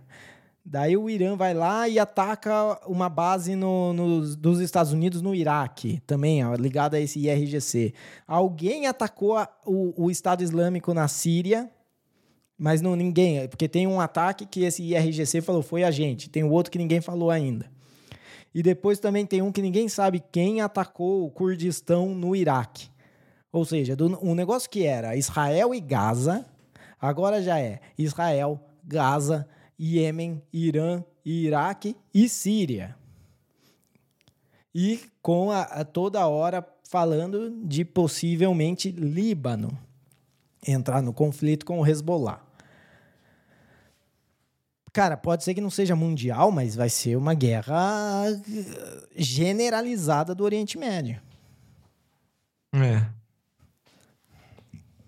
Daí 0.65 0.95
o 0.95 1.09
Irã 1.09 1.35
vai 1.35 1.53
lá 1.53 1.89
e 1.89 1.99
ataca 1.99 2.79
uma 2.87 3.09
base 3.09 3.53
no, 3.53 3.91
no, 3.91 4.35
dos 4.35 4.61
Estados 4.61 4.93
Unidos 4.93 5.21
no 5.21 5.35
Iraque, 5.35 6.01
também 6.07 6.41
ligada 6.55 6.95
a 6.95 6.99
esse 7.01 7.19
IRGC. 7.19 7.93
Alguém 8.25 8.87
atacou 8.87 9.37
a, 9.37 9.49
o, 9.65 10.05
o 10.05 10.09
Estado 10.09 10.41
Islâmico 10.41 10.93
na 10.93 11.09
Síria, 11.09 11.69
mas 12.57 12.81
não 12.81 12.95
ninguém, 12.95 13.45
porque 13.49 13.67
tem 13.67 13.85
um 13.85 13.99
ataque 13.99 14.45
que 14.45 14.63
esse 14.63 14.81
IRGC 14.83 15.41
falou 15.41 15.61
foi 15.61 15.83
a 15.83 15.91
gente, 15.91 16.29
tem 16.29 16.45
o 16.45 16.51
outro 16.51 16.71
que 16.71 16.77
ninguém 16.77 17.01
falou 17.01 17.29
ainda. 17.29 17.69
E 18.55 18.63
depois 18.63 18.99
também 18.99 19.25
tem 19.25 19.41
um 19.41 19.51
que 19.51 19.61
ninguém 19.61 19.89
sabe 19.89 20.23
quem 20.31 20.61
atacou 20.61 21.25
o 21.25 21.31
Kurdistão 21.31 22.15
no 22.15 22.33
Iraque. 22.35 22.87
Ou 23.51 23.65
seja, 23.65 23.95
do, 23.95 24.17
um 24.25 24.33
negócio 24.33 24.69
que 24.69 24.85
era 24.85 25.15
Israel 25.15 25.73
e 25.75 25.81
Gaza, 25.81 26.45
agora 27.01 27.41
já 27.41 27.59
é 27.59 27.81
Israel, 27.97 28.59
Gaza, 28.83 29.47
Iêmen, 29.83 30.41
Irã, 30.53 31.03
Iraque 31.25 31.97
e 32.13 32.29
Síria. 32.29 32.95
E 34.73 35.01
com 35.21 35.51
a, 35.51 35.63
a 35.63 35.83
toda 35.83 36.25
hora 36.25 36.65
falando 36.89 37.51
de 37.65 37.83
possivelmente 37.83 38.89
Líbano 38.91 39.77
entrar 40.65 41.01
no 41.01 41.11
conflito 41.11 41.65
com 41.65 41.81
o 41.81 41.85
Hezbollah. 41.85 42.41
Cara, 44.93 45.17
pode 45.17 45.43
ser 45.43 45.53
que 45.53 45.59
não 45.59 45.69
seja 45.69 45.95
mundial, 45.95 46.49
mas 46.49 46.75
vai 46.75 46.87
ser 46.87 47.17
uma 47.17 47.33
guerra 47.33 48.25
generalizada 49.15 50.33
do 50.33 50.45
Oriente 50.45 50.77
Médio. 50.77 51.19
É. 52.73 53.22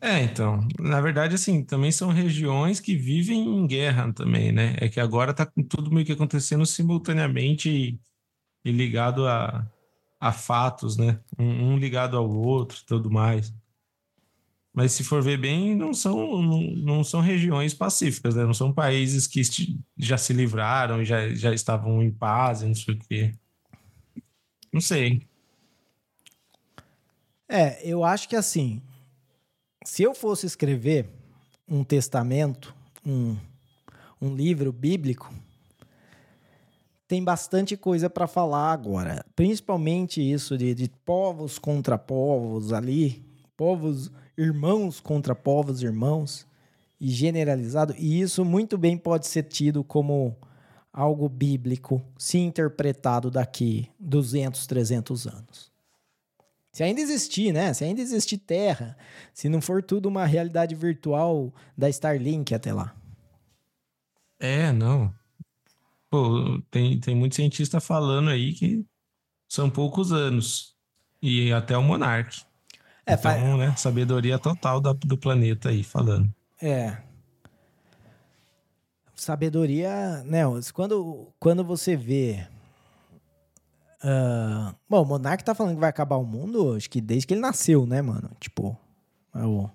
É, 0.06 0.22
então, 0.22 0.60
na 0.80 1.02
verdade, 1.02 1.34
assim, 1.34 1.64
também 1.64 1.92
são 1.92 2.10
regiões 2.12 2.80
que 2.80 2.96
vivem 2.96 3.40
em 3.40 3.66
guerra 3.66 4.14
também, 4.14 4.52
né? 4.52 4.76
É 4.80 4.88
que 4.88 5.00
agora 5.00 5.34
tá 5.34 5.52
tudo 5.68 5.92
meio 5.92 6.06
que 6.06 6.12
acontecendo 6.12 6.64
simultaneamente 6.64 7.72
e, 7.72 8.00
e 8.64 8.72
ligado 8.72 9.28
a, 9.28 9.68
a 10.20 10.32
fatos, 10.32 10.96
né? 10.96 11.20
Um, 11.40 11.74
um, 11.74 11.78
ligado 11.80 12.16
ao 12.18 12.30
outro 12.30 12.84
tudo 12.86 13.10
mais. 13.10 13.52
Mas 14.72 14.92
se 14.92 15.04
for 15.04 15.24
ver 15.24 15.40
bem, 15.40 15.76
não 15.76 15.92
são, 15.92 16.40
não, 16.40 16.62
não 16.62 17.04
são 17.04 17.20
regiões 17.20 17.74
pacíficas, 17.74 18.36
né? 18.36 18.46
Não 18.46 18.54
são 18.54 18.72
países 18.72 19.26
que 19.26 19.42
já 19.98 20.20
se 20.20 20.34
livraram, 20.34 21.04
já, 21.04 21.30
já 21.34 21.52
estavam 21.52 22.04
em 22.04 22.12
paz, 22.12 22.62
não 22.62 22.76
sei 22.76 22.94
o 22.94 23.00
quê. 23.00 23.34
Não 24.72 24.82
sei. 24.82 25.28
É, 27.50 27.82
eu 27.84 28.04
acho 28.04 28.30
que 28.30 28.36
assim, 28.36 28.84
se 29.86 30.04
eu 30.04 30.14
fosse 30.14 30.46
escrever 30.46 31.08
um 31.70 31.84
testamento, 31.84 32.76
um, 33.06 33.38
um 34.22 34.36
livro 34.36 34.74
bíblico, 34.74 35.32
tem 37.08 37.24
bastante 37.24 37.78
coisa 37.78 38.10
para 38.10 38.28
falar 38.28 38.72
agora. 38.74 39.24
Principalmente 39.36 40.20
isso 40.20 40.58
de, 40.58 40.74
de 40.74 40.90
povos 41.06 41.60
contra 41.60 41.98
povos 41.98 42.74
ali, 42.74 43.24
povos 43.56 44.12
irmãos 44.36 45.00
contra 45.00 45.36
povos 45.36 45.82
irmãos, 45.82 46.48
e 47.00 47.10
generalizado. 47.10 47.94
E 47.98 48.20
isso 48.20 48.44
muito 48.44 48.78
bem 48.78 48.98
pode 48.98 49.28
ser 49.28 49.44
tido 49.44 49.84
como 49.84 50.36
algo 50.92 51.30
bíblico, 51.30 52.02
se 52.18 52.40
interpretado 52.40 53.30
daqui 53.30 53.88
200, 54.00 54.66
300 54.66 55.28
anos. 55.28 55.75
Se 56.76 56.84
ainda 56.84 57.00
existir, 57.00 57.54
né? 57.54 57.74
Se 57.74 57.86
ainda 57.86 58.02
existir 58.02 58.38
terra, 58.38 58.98
se 59.34 59.48
não 59.48 59.62
for 59.62 59.82
tudo 59.82 60.10
uma 60.10 60.26
realidade 60.26 60.76
virtual 60.76 61.54
da 61.78 61.88
Starlink 61.88 62.54
até 62.54 62.74
lá. 62.74 62.94
É, 64.38 64.74
não. 64.74 65.10
Pô, 66.10 66.62
tem, 66.70 67.00
tem 67.00 67.16
muito 67.16 67.34
cientista 67.34 67.80
falando 67.80 68.30
aí 68.30 68.52
que 68.52 68.86
são 69.48 69.70
poucos 69.70 70.12
anos. 70.12 70.76
E 71.22 71.54
até 71.54 71.78
o 71.78 71.82
Monark. 71.82 72.42
É, 73.06 73.14
então, 73.14 73.24
faz... 73.24 73.58
né? 73.58 73.74
Sabedoria 73.78 74.38
total 74.38 74.82
da, 74.82 74.92
do 74.92 75.18
planeta 75.18 75.70
aí 75.70 75.82
falando. 75.82 76.30
É. 76.62 76.98
Sabedoria, 79.16 80.26
né? 80.26 80.42
Quando, 80.74 81.34
quando 81.40 81.64
você 81.64 81.96
vê 81.96 82.46
Uh, 84.06 84.76
bom, 84.88 85.02
o 85.02 85.06
Monark 85.06 85.44
tá 85.44 85.56
falando 85.56 85.74
que 85.74 85.80
vai 85.80 85.90
acabar 85.90 86.18
o 86.18 86.24
mundo, 86.24 86.76
acho 86.76 86.88
que 86.88 87.02
desde 87.02 87.26
que 87.26 87.34
ele 87.34 87.42
nasceu, 87.42 87.88
né, 87.88 88.04
mano? 88.04 88.30
Tipo, 88.40 88.78
é 89.34 89.44
o. 89.44 89.68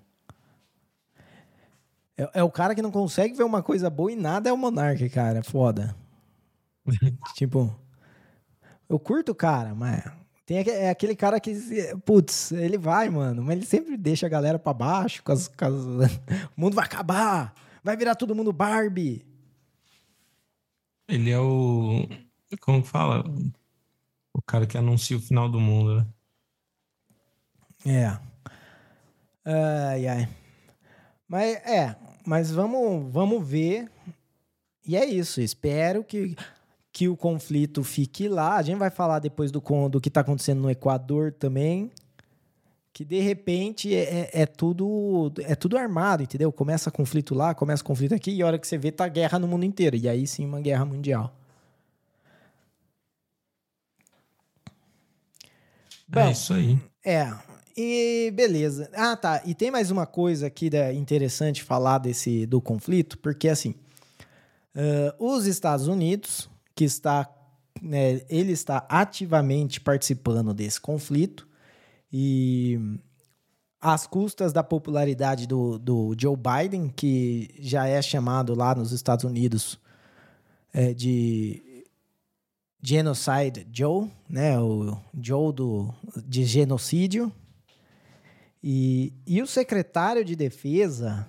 É, 2.17 2.29
é, 2.35 2.43
o 2.43 2.49
cara 2.49 2.73
que 2.73 2.81
não 2.81 2.91
consegue 2.91 3.35
ver 3.35 3.43
uma 3.43 3.61
coisa 3.61 3.89
boa 3.89 4.09
e 4.09 4.15
nada 4.15 4.49
é 4.49 4.53
o 4.53 4.57
Monark, 4.57 5.09
cara. 5.09 5.39
É 5.39 5.43
foda. 5.43 5.93
tipo. 7.35 7.77
Eu 8.87 8.97
curto 8.97 9.33
o 9.33 9.35
cara, 9.35 9.75
mas. 9.75 10.01
Tem 10.45 10.59
é 10.59 10.89
aquele 10.89 11.15
cara 11.15 11.37
que. 11.37 11.53
Putz, 12.05 12.53
ele 12.53 12.77
vai, 12.77 13.09
mano. 13.09 13.43
Mas 13.43 13.57
ele 13.57 13.65
sempre 13.65 13.97
deixa 13.97 14.27
a 14.27 14.29
galera 14.29 14.57
pra 14.57 14.73
baixo. 14.73 15.21
Com 15.23 15.33
as, 15.33 15.49
com 15.49 15.65
as... 15.65 15.73
o 16.55 16.61
mundo 16.61 16.73
vai 16.73 16.85
acabar. 16.85 17.53
Vai 17.83 17.97
virar 17.97 18.15
todo 18.15 18.35
mundo 18.35 18.53
Barbie. 18.53 19.25
Ele 21.05 21.31
é 21.31 21.39
o. 21.39 22.07
Como 22.61 22.81
que 22.81 22.87
fala? 22.87 23.25
O 24.33 24.41
cara 24.41 24.65
que 24.65 24.77
anuncia 24.77 25.17
o 25.17 25.21
final 25.21 25.49
do 25.49 25.59
mundo, 25.59 25.97
né? 25.97 26.07
É. 27.85 28.17
Ai, 29.43 30.07
ai. 30.07 30.29
Mas 31.27 31.55
é, 31.65 31.95
mas 32.25 32.51
vamos, 32.51 33.11
vamos 33.11 33.47
ver. 33.47 33.89
E 34.85 34.95
é 34.95 35.05
isso. 35.05 35.41
Espero 35.41 36.03
que, 36.03 36.35
que 36.91 37.07
o 37.07 37.17
conflito 37.17 37.83
fique 37.83 38.27
lá. 38.27 38.57
A 38.57 38.61
gente 38.61 38.77
vai 38.77 38.89
falar 38.89 39.19
depois 39.19 39.51
do, 39.51 39.61
do 39.89 40.01
que 40.01 40.09
está 40.09 40.21
acontecendo 40.21 40.61
no 40.61 40.69
Equador 40.69 41.31
também. 41.31 41.91
Que 42.93 43.05
de 43.05 43.21
repente 43.21 43.95
é, 43.95 44.01
é, 44.01 44.41
é, 44.41 44.45
tudo 44.45 45.31
é 45.39 45.55
tudo 45.55 45.77
armado, 45.77 46.23
entendeu? 46.23 46.51
Começa 46.51 46.91
conflito 46.91 47.33
lá, 47.33 47.55
começa 47.55 47.81
conflito 47.81 48.13
aqui, 48.13 48.31
e 48.31 48.41
a 48.41 48.45
hora 48.45 48.59
que 48.59 48.67
você 48.67 48.77
vê, 48.77 48.91
tá 48.91 49.07
guerra 49.07 49.39
no 49.39 49.47
mundo 49.47 49.63
inteiro. 49.63 49.95
E 49.95 50.09
aí 50.09 50.27
sim, 50.27 50.45
uma 50.45 50.59
guerra 50.59 50.83
mundial. 50.83 51.33
Bom, 56.11 56.19
é 56.19 56.31
isso 56.31 56.53
aí. 56.53 56.77
É. 57.05 57.33
E 57.75 58.31
beleza. 58.35 58.89
Ah, 58.93 59.15
tá. 59.15 59.41
E 59.45 59.55
tem 59.55 59.71
mais 59.71 59.89
uma 59.89 60.05
coisa 60.05 60.47
aqui 60.47 60.69
da, 60.69 60.93
interessante 60.93 61.63
falar 61.63 61.99
desse 61.99 62.45
do 62.45 62.59
conflito, 62.59 63.17
porque 63.19 63.47
assim, 63.47 63.75
uh, 64.75 65.25
os 65.25 65.45
Estados 65.45 65.87
Unidos, 65.87 66.49
que 66.75 66.83
está, 66.83 67.29
né, 67.81 68.21
ele 68.29 68.51
está 68.51 68.85
ativamente 68.89 69.79
participando 69.79 70.53
desse 70.53 70.81
conflito 70.81 71.47
e 72.11 72.77
às 73.79 74.05
custas 74.05 74.51
da 74.51 74.61
popularidade 74.61 75.47
do, 75.47 75.79
do 75.79 76.13
Joe 76.19 76.35
Biden, 76.35 76.89
que 76.93 77.49
já 77.57 77.87
é 77.87 78.01
chamado 78.01 78.53
lá 78.53 78.75
nos 78.75 78.91
Estados 78.91 79.23
Unidos 79.23 79.79
é, 80.73 80.93
de 80.93 81.63
Genocide 82.81 83.67
Joe, 83.71 84.09
né? 84.27 84.59
O 84.59 84.97
Joe 85.13 85.53
do, 85.53 85.93
de 86.25 86.43
genocídio. 86.45 87.31
E, 88.63 89.13
e 89.25 89.41
o 89.41 89.47
secretário 89.47 90.25
de 90.25 90.35
defesa 90.35 91.27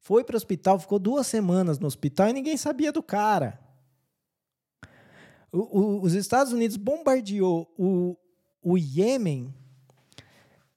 foi 0.00 0.22
para 0.22 0.34
o 0.34 0.36
hospital, 0.36 0.78
ficou 0.78 0.98
duas 0.98 1.26
semanas 1.26 1.78
no 1.78 1.86
hospital 1.86 2.28
e 2.28 2.32
ninguém 2.32 2.56
sabia 2.56 2.92
do 2.92 3.02
cara. 3.02 3.58
O, 5.50 5.80
o, 5.80 6.02
os 6.02 6.14
Estados 6.14 6.52
Unidos 6.52 6.76
bombardeou 6.76 7.72
o, 7.78 8.16
o 8.62 8.76
Iêmen 8.76 9.54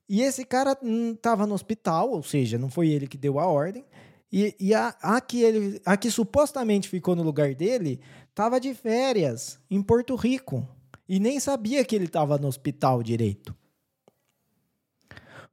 E 0.07 0.21
esse 0.21 0.45
cara 0.45 0.77
estava 1.13 1.47
no 1.47 1.55
hospital, 1.55 2.11
ou 2.11 2.23
seja, 2.23 2.57
não 2.57 2.69
foi 2.69 2.89
ele 2.89 3.07
que 3.07 3.17
deu 3.17 3.39
a 3.39 3.47
ordem. 3.47 3.85
E, 4.31 4.55
e 4.59 4.73
a, 4.73 4.95
a, 5.01 5.19
que 5.19 5.41
ele, 5.41 5.81
a 5.85 5.97
que 5.97 6.11
supostamente 6.11 6.87
ficou 6.89 7.15
no 7.15 7.23
lugar 7.23 7.55
dele 7.55 7.99
estava 8.37 8.59
de 8.59 8.71
férias 8.75 9.59
em 9.67 9.81
Porto 9.81 10.15
Rico. 10.15 10.67
E 11.09 11.19
nem 11.19 11.39
sabia 11.39 11.83
que 11.83 11.95
ele 11.95 12.05
estava 12.05 12.37
no 12.37 12.47
hospital 12.47 13.01
direito. 13.01 13.55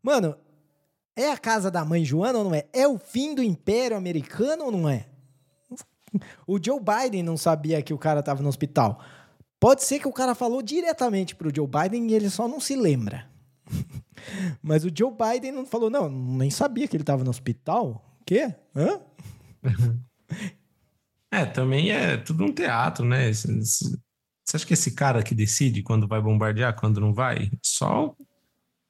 Mano, 0.02 0.36
é 1.16 1.30
a 1.30 1.38
casa 1.38 1.70
da 1.70 1.82
mãe 1.82 2.04
Joana 2.04 2.40
ou 2.40 2.44
não 2.44 2.54
é? 2.54 2.66
É 2.74 2.86
o 2.86 2.98
fim 2.98 3.34
do 3.34 3.42
Império 3.42 3.96
Americano 3.96 4.66
ou 4.66 4.70
não 4.70 4.86
é? 4.86 5.06
O 6.46 6.62
Joe 6.62 6.78
Biden 6.78 7.22
não 7.22 7.38
sabia 7.38 7.80
que 7.82 7.94
o 7.94 7.98
cara 7.98 8.20
estava 8.20 8.42
no 8.42 8.48
hospital. 8.50 9.02
Pode 9.58 9.82
ser 9.82 9.98
que 9.98 10.06
o 10.06 10.12
cara 10.12 10.34
falou 10.34 10.60
diretamente 10.60 11.34
pro 11.34 11.50
Joe 11.54 11.66
Biden 11.66 12.10
e 12.10 12.14
ele 12.14 12.28
só 12.28 12.46
não 12.46 12.60
se 12.60 12.76
lembra. 12.76 13.26
Mas 14.62 14.84
o 14.84 14.90
Joe 14.94 15.10
Biden 15.10 15.52
não 15.52 15.64
falou, 15.64 15.88
não, 15.88 16.10
nem 16.10 16.50
sabia 16.50 16.86
que 16.86 16.94
ele 16.94 17.02
estava 17.02 17.24
no 17.24 17.30
hospital. 17.30 18.04
Quê? 18.26 18.54
Hã? 18.76 19.00
É, 21.34 21.44
também 21.44 21.90
é 21.90 22.16
tudo 22.16 22.44
um 22.44 22.52
teatro, 22.52 23.04
né? 23.04 23.32
Você 23.32 23.96
acha 24.54 24.64
que 24.64 24.74
esse 24.74 24.92
cara 24.92 25.20
que 25.20 25.34
decide 25.34 25.82
quando 25.82 26.06
vai 26.06 26.20
bombardear, 26.20 26.76
quando 26.78 27.00
não 27.00 27.12
vai? 27.12 27.50
Só 27.60 28.14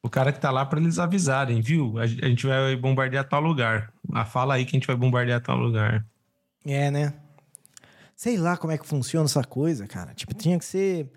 o 0.02 0.10
cara 0.10 0.30
que 0.30 0.38
tá 0.38 0.50
lá 0.50 0.66
para 0.66 0.78
eles 0.78 0.98
avisarem, 0.98 1.62
viu? 1.62 1.98
A 1.98 2.06
gente 2.06 2.46
vai 2.46 2.76
bombardear 2.76 3.26
tal 3.26 3.40
lugar. 3.40 3.90
Ah, 4.12 4.26
fala 4.26 4.54
aí 4.54 4.66
que 4.66 4.76
a 4.76 4.78
gente 4.78 4.86
vai 4.86 4.94
bombardear 4.94 5.40
tal 5.40 5.56
lugar. 5.56 6.06
É, 6.66 6.90
né? 6.90 7.14
Sei 8.14 8.36
lá 8.36 8.58
como 8.58 8.74
é 8.74 8.76
que 8.76 8.86
funciona 8.86 9.24
essa 9.24 9.42
coisa, 9.42 9.86
cara. 9.86 10.12
Tipo, 10.12 10.34
tinha 10.34 10.58
que 10.58 10.66
ser. 10.66 11.10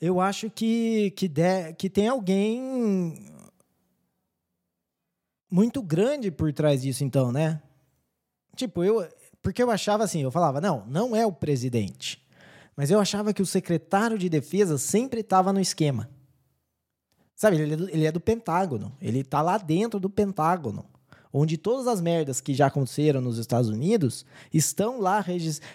Eu 0.00 0.20
acho 0.20 0.50
que, 0.50 1.12
que, 1.12 1.28
de, 1.28 1.72
que 1.74 1.88
tem 1.88 2.08
alguém 2.08 3.24
muito 5.48 5.80
grande 5.80 6.32
por 6.32 6.52
trás 6.52 6.82
disso, 6.82 7.04
então, 7.04 7.30
né? 7.30 7.62
Tipo, 8.56 8.82
eu. 8.82 9.08
Porque 9.46 9.62
eu 9.62 9.70
achava 9.70 10.02
assim, 10.02 10.24
eu 10.24 10.30
falava, 10.32 10.60
não, 10.60 10.84
não 10.88 11.14
é 11.14 11.24
o 11.24 11.30
presidente. 11.30 12.20
Mas 12.76 12.90
eu 12.90 12.98
achava 12.98 13.32
que 13.32 13.40
o 13.40 13.46
secretário 13.46 14.18
de 14.18 14.28
defesa 14.28 14.76
sempre 14.76 15.20
estava 15.20 15.52
no 15.52 15.60
esquema. 15.60 16.10
Sabe, 17.36 17.56
ele 17.56 17.88
ele 17.92 18.06
é 18.06 18.10
do 18.10 18.18
Pentágono. 18.18 18.92
Ele 19.00 19.22
tá 19.22 19.40
lá 19.40 19.56
dentro 19.56 20.00
do 20.00 20.10
Pentágono. 20.10 20.84
Onde 21.32 21.56
todas 21.56 21.86
as 21.86 22.00
merdas 22.00 22.40
que 22.40 22.54
já 22.54 22.66
aconteceram 22.66 23.20
nos 23.20 23.38
Estados 23.38 23.70
Unidos 23.70 24.26
estão 24.52 25.00
lá 25.00 25.24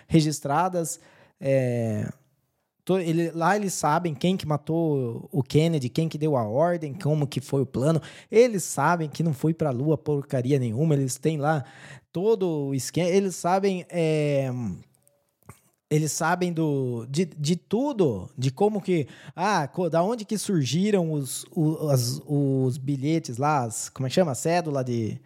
registradas. 0.06 1.00
É, 1.40 2.12
ele, 3.00 3.32
lá 3.32 3.56
eles 3.56 3.74
sabem 3.74 4.14
quem 4.14 4.36
que 4.36 4.48
matou 4.48 5.30
o 5.32 5.44
Kennedy, 5.44 5.90
quem 5.90 6.10
que 6.10 6.18
deu 6.18 6.36
a 6.36 6.44
ordem, 6.48 6.94
como 6.94 7.28
que 7.28 7.40
foi 7.40 7.62
o 7.62 7.66
plano. 7.66 8.02
Eles 8.30 8.64
sabem 8.64 9.10
que 9.10 9.24
não 9.24 9.34
foi 9.34 9.54
para 9.54 9.70
a 9.70 9.74
Lua 9.74 9.98
porcaria 9.98 10.58
nenhuma. 10.58 10.96
Eles 10.96 11.18
têm 11.18 11.38
lá 11.38 11.64
todo 12.12 12.68
o 12.68 12.76
esquema. 12.76 13.10
Eles 13.10 13.36
sabem. 13.36 13.86
É, 13.90 14.52
eles 15.92 16.14
sabem 16.14 16.54
do, 16.54 17.06
de, 17.10 17.26
de 17.26 17.58
tudo, 17.58 18.30
de 18.38 18.50
como 18.50 18.82
que. 18.82 19.08
Ah, 19.36 19.70
da 19.92 20.02
onde 20.02 20.24
que 20.24 20.38
surgiram 20.38 21.12
os, 21.12 21.46
os, 21.54 22.22
os 22.26 22.78
bilhetes 22.78 23.38
lá, 23.38 23.66
as, 23.66 23.90
como 23.90 24.08
é 24.08 24.10
que 24.10 24.16
chama? 24.16 24.32
A 24.32 24.36
cédula 24.36 24.86
de, 24.86 25.20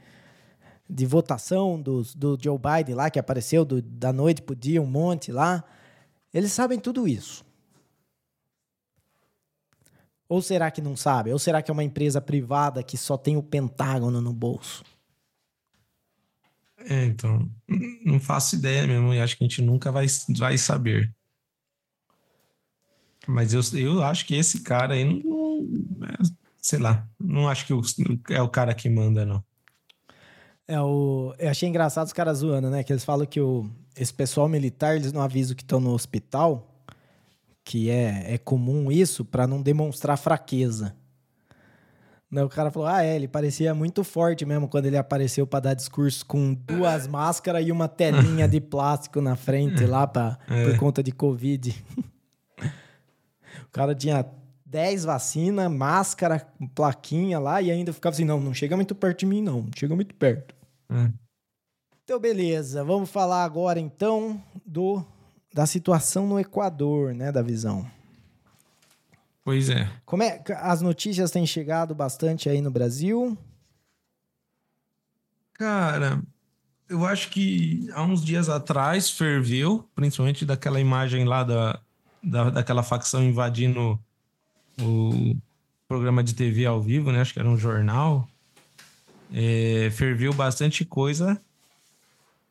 de 0.89 1.05
votação 1.05 1.79
do, 1.79 2.01
do 2.15 2.35
Joe 2.41 2.57
Biden 2.57 2.95
lá, 2.95 3.11
que 3.11 3.19
apareceu 3.19 3.63
do, 3.63 3.79
da 3.79 4.11
noite 4.11 4.41
pro 4.41 4.55
dia, 4.55 4.81
um 4.81 4.87
monte 4.87 5.31
lá. 5.31 5.63
Eles 6.33 6.51
sabem 6.51 6.79
tudo 6.79 7.07
isso. 7.07 7.44
Ou 10.27 10.41
será 10.41 10.71
que 10.71 10.81
não 10.81 10.95
sabe? 10.95 11.31
Ou 11.31 11.39
será 11.39 11.61
que 11.61 11.69
é 11.69 11.73
uma 11.73 11.83
empresa 11.83 12.19
privada 12.19 12.83
que 12.83 12.97
só 12.97 13.17
tem 13.17 13.37
o 13.37 13.43
Pentágono 13.43 14.21
no 14.21 14.33
bolso? 14.33 14.83
É, 16.77 17.05
então, 17.05 17.49
não 18.05 18.19
faço 18.19 18.55
ideia 18.55 18.85
mesmo 18.85 19.13
e 19.13 19.19
acho 19.19 19.37
que 19.37 19.43
a 19.43 19.47
gente 19.47 19.61
nunca 19.61 19.91
vai, 19.91 20.05
vai 20.37 20.57
saber. 20.57 21.13
Mas 23.27 23.53
eu, 23.53 23.61
eu 23.79 24.03
acho 24.03 24.25
que 24.25 24.35
esse 24.35 24.61
cara 24.61 24.93
aí, 24.93 25.03
não, 25.03 25.67
é, 26.03 26.17
sei 26.61 26.79
lá, 26.79 27.07
não 27.19 27.47
acho 27.47 27.65
que 27.65 27.73
é 28.33 28.41
o 28.41 28.49
cara 28.49 28.73
que 28.73 28.89
manda, 28.89 29.25
não. 29.25 29.43
É, 30.67 30.79
o, 30.79 31.33
eu 31.37 31.49
achei 31.49 31.69
engraçado 31.69 32.07
os 32.07 32.13
caras 32.13 32.39
zoando, 32.39 32.69
né? 32.69 32.83
Que 32.83 32.91
eles 32.91 33.05
falam 33.05 33.25
que 33.25 33.39
o, 33.39 33.69
esse 33.95 34.13
pessoal 34.13 34.47
militar, 34.47 34.95
eles 34.95 35.13
não 35.13 35.21
avisam 35.21 35.55
que 35.55 35.63
estão 35.63 35.79
no 35.79 35.91
hospital, 35.91 36.74
que 37.65 37.89
é, 37.89 38.35
é 38.35 38.37
comum 38.37 38.91
isso, 38.91 39.25
para 39.25 39.47
não 39.47 39.59
demonstrar 39.59 40.17
fraqueza. 40.17 40.95
Né, 42.29 42.43
o 42.43 42.49
cara 42.49 42.69
falou: 42.69 42.87
ah, 42.87 43.03
é, 43.03 43.15
ele 43.15 43.27
parecia 43.27 43.73
muito 43.73 44.03
forte 44.03 44.45
mesmo 44.45 44.67
quando 44.67 44.85
ele 44.85 44.97
apareceu 44.97 45.47
para 45.47 45.61
dar 45.61 45.73
discurso 45.73 46.25
com 46.25 46.53
duas 46.53 47.07
máscaras 47.09 47.65
e 47.65 47.71
uma 47.71 47.87
telinha 47.87 48.47
de 48.47 48.61
plástico 48.61 49.19
na 49.19 49.35
frente 49.35 49.85
lá 49.85 50.05
pra, 50.05 50.37
é. 50.47 50.65
por 50.65 50.77
conta 50.77 51.01
de 51.01 51.11
Covid. 51.11 51.83
o 52.61 53.71
cara 53.71 53.95
tinha 53.95 54.25
10 54.65 55.05
vacinas, 55.05 55.71
máscara, 55.71 56.47
plaquinha 56.75 57.39
lá 57.39 57.61
e 57.61 57.71
ainda 57.71 57.91
ficava 57.91 58.13
assim: 58.13 58.25
não, 58.25 58.39
não 58.39 58.53
chega 58.53 58.75
muito 58.75 58.93
perto 58.93 59.19
de 59.19 59.25
mim, 59.25 59.41
não, 59.41 59.63
não 59.63 59.71
chega 59.75 59.95
muito 59.95 60.13
perto. 60.13 60.53
É. 60.89 61.09
Então, 62.03 62.19
beleza. 62.19 62.83
Vamos 62.83 63.09
falar 63.09 63.43
agora, 63.43 63.79
então, 63.79 64.39
do 64.63 65.03
da 65.55 65.65
situação 65.65 66.27
no 66.27 66.37
Equador, 66.37 67.13
né, 67.13 67.31
da 67.31 67.41
visão. 67.41 67.89
Pois 69.41 69.69
é. 69.69 69.89
Como 70.05 70.21
é 70.21 70.43
as 70.57 70.81
notícias 70.81 71.31
têm 71.31 71.47
chegado 71.47 71.95
bastante 71.95 72.49
aí 72.49 72.59
no 72.59 72.69
Brasil? 72.69 73.37
Cara, 75.53 76.21
eu 76.89 77.05
acho 77.05 77.29
que 77.29 77.89
há 77.93 78.03
uns 78.03 78.21
dias 78.21 78.49
atrás 78.49 79.09
ferveu, 79.09 79.87
principalmente 79.95 80.45
daquela 80.45 80.77
imagem 80.77 81.23
lá 81.23 81.41
da, 81.45 81.79
da 82.21 82.49
daquela 82.49 82.83
facção 82.83 83.23
invadindo 83.23 83.97
o 84.81 85.37
programa 85.87 86.21
de 86.21 86.35
TV 86.35 86.65
ao 86.65 86.81
vivo, 86.81 87.13
né? 87.13 87.21
Acho 87.21 87.31
que 87.31 87.39
era 87.39 87.47
um 87.47 87.57
jornal. 87.57 88.27
É, 89.33 89.89
ferveu 89.91 90.33
bastante 90.33 90.83
coisa 90.83 91.41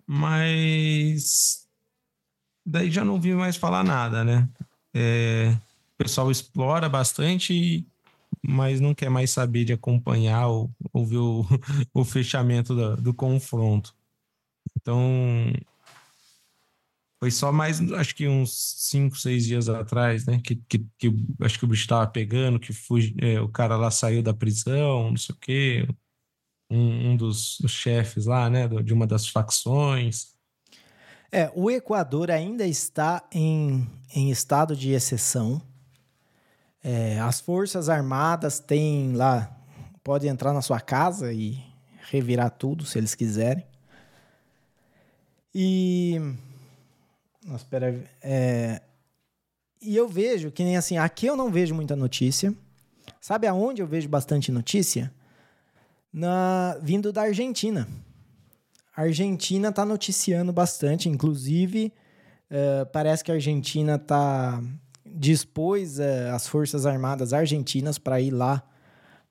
mas 0.06 1.63
daí 2.64 2.90
já 2.90 3.04
não 3.04 3.20
vi 3.20 3.34
mais 3.34 3.56
falar 3.56 3.84
nada, 3.84 4.24
né? 4.24 4.48
É, 4.94 5.50
o 5.94 5.96
pessoal 5.98 6.30
explora 6.30 6.88
bastante, 6.88 7.86
mas 8.42 8.80
não 8.80 8.94
quer 8.94 9.10
mais 9.10 9.30
saber 9.30 9.64
de 9.64 9.72
acompanhar 9.72 10.48
ou, 10.48 10.70
ou 10.92 11.06
ver 11.06 11.18
o, 11.18 11.44
o 11.92 12.04
fechamento 12.04 12.74
do, 12.74 12.96
do 12.96 13.14
confronto. 13.14 13.94
Então, 14.76 15.52
foi 17.20 17.30
só 17.30 17.52
mais, 17.52 17.80
acho 17.92 18.14
que 18.14 18.28
uns 18.28 18.52
cinco, 18.78 19.16
seis 19.16 19.46
dias 19.46 19.68
atrás, 19.68 20.26
né? 20.26 20.40
Que, 20.44 20.56
que, 20.56 20.86
que 20.98 21.14
acho 21.40 21.58
que 21.58 21.64
o 21.64 21.68
bicho 21.68 21.82
estava 21.82 22.06
pegando, 22.06 22.60
que 22.60 22.72
fugi, 22.72 23.14
é, 23.20 23.40
o 23.40 23.48
cara 23.48 23.76
lá 23.76 23.90
saiu 23.90 24.22
da 24.22 24.34
prisão, 24.34 25.10
não 25.10 25.16
sei 25.16 25.34
o 25.34 25.38
quê 25.38 25.88
um, 26.70 27.10
um 27.10 27.16
dos, 27.16 27.58
dos 27.60 27.70
chefes 27.72 28.26
lá, 28.26 28.48
né, 28.50 28.66
de 28.68 28.92
uma 28.92 29.06
das 29.06 29.28
facções. 29.28 30.33
É, 31.36 31.50
o 31.52 31.68
Equador 31.68 32.30
ainda 32.30 32.64
está 32.64 33.26
em, 33.32 33.90
em 34.14 34.30
estado 34.30 34.76
de 34.76 34.92
exceção. 34.92 35.60
É, 36.80 37.18
as 37.18 37.40
Forças 37.40 37.88
Armadas 37.88 38.60
têm 38.60 39.14
lá, 39.14 39.52
pode 40.04 40.28
entrar 40.28 40.52
na 40.52 40.62
sua 40.62 40.78
casa 40.78 41.32
e 41.32 41.58
revirar 42.08 42.50
tudo 42.50 42.86
se 42.86 42.98
eles 42.98 43.16
quiserem. 43.16 43.66
E. 45.52 46.20
Nossa, 47.44 47.64
espera. 47.64 48.04
É, 48.22 48.80
e 49.82 49.96
eu 49.96 50.08
vejo 50.08 50.52
que 50.52 50.62
nem 50.62 50.76
assim, 50.76 50.98
aqui 50.98 51.26
eu 51.26 51.36
não 51.36 51.50
vejo 51.50 51.74
muita 51.74 51.96
notícia. 51.96 52.54
Sabe 53.20 53.48
aonde 53.48 53.82
eu 53.82 53.88
vejo 53.88 54.08
bastante 54.08 54.52
notícia? 54.52 55.12
na, 56.14 56.78
vindo 56.80 57.12
da 57.12 57.22
Argentina. 57.22 57.88
A 58.96 59.02
Argentina 59.02 59.70
está 59.70 59.84
noticiando 59.84 60.52
bastante, 60.52 61.08
inclusive 61.08 61.92
uh, 62.50 62.86
parece 62.92 63.24
que 63.24 63.32
a 63.32 63.34
Argentina 63.34 63.96
está 63.96 64.62
dispôs 65.04 65.98
uh, 65.98 66.32
as 66.32 66.46
forças 66.46 66.86
armadas 66.86 67.32
argentinas 67.32 67.98
para 67.98 68.20
ir 68.20 68.30
lá 68.30 68.62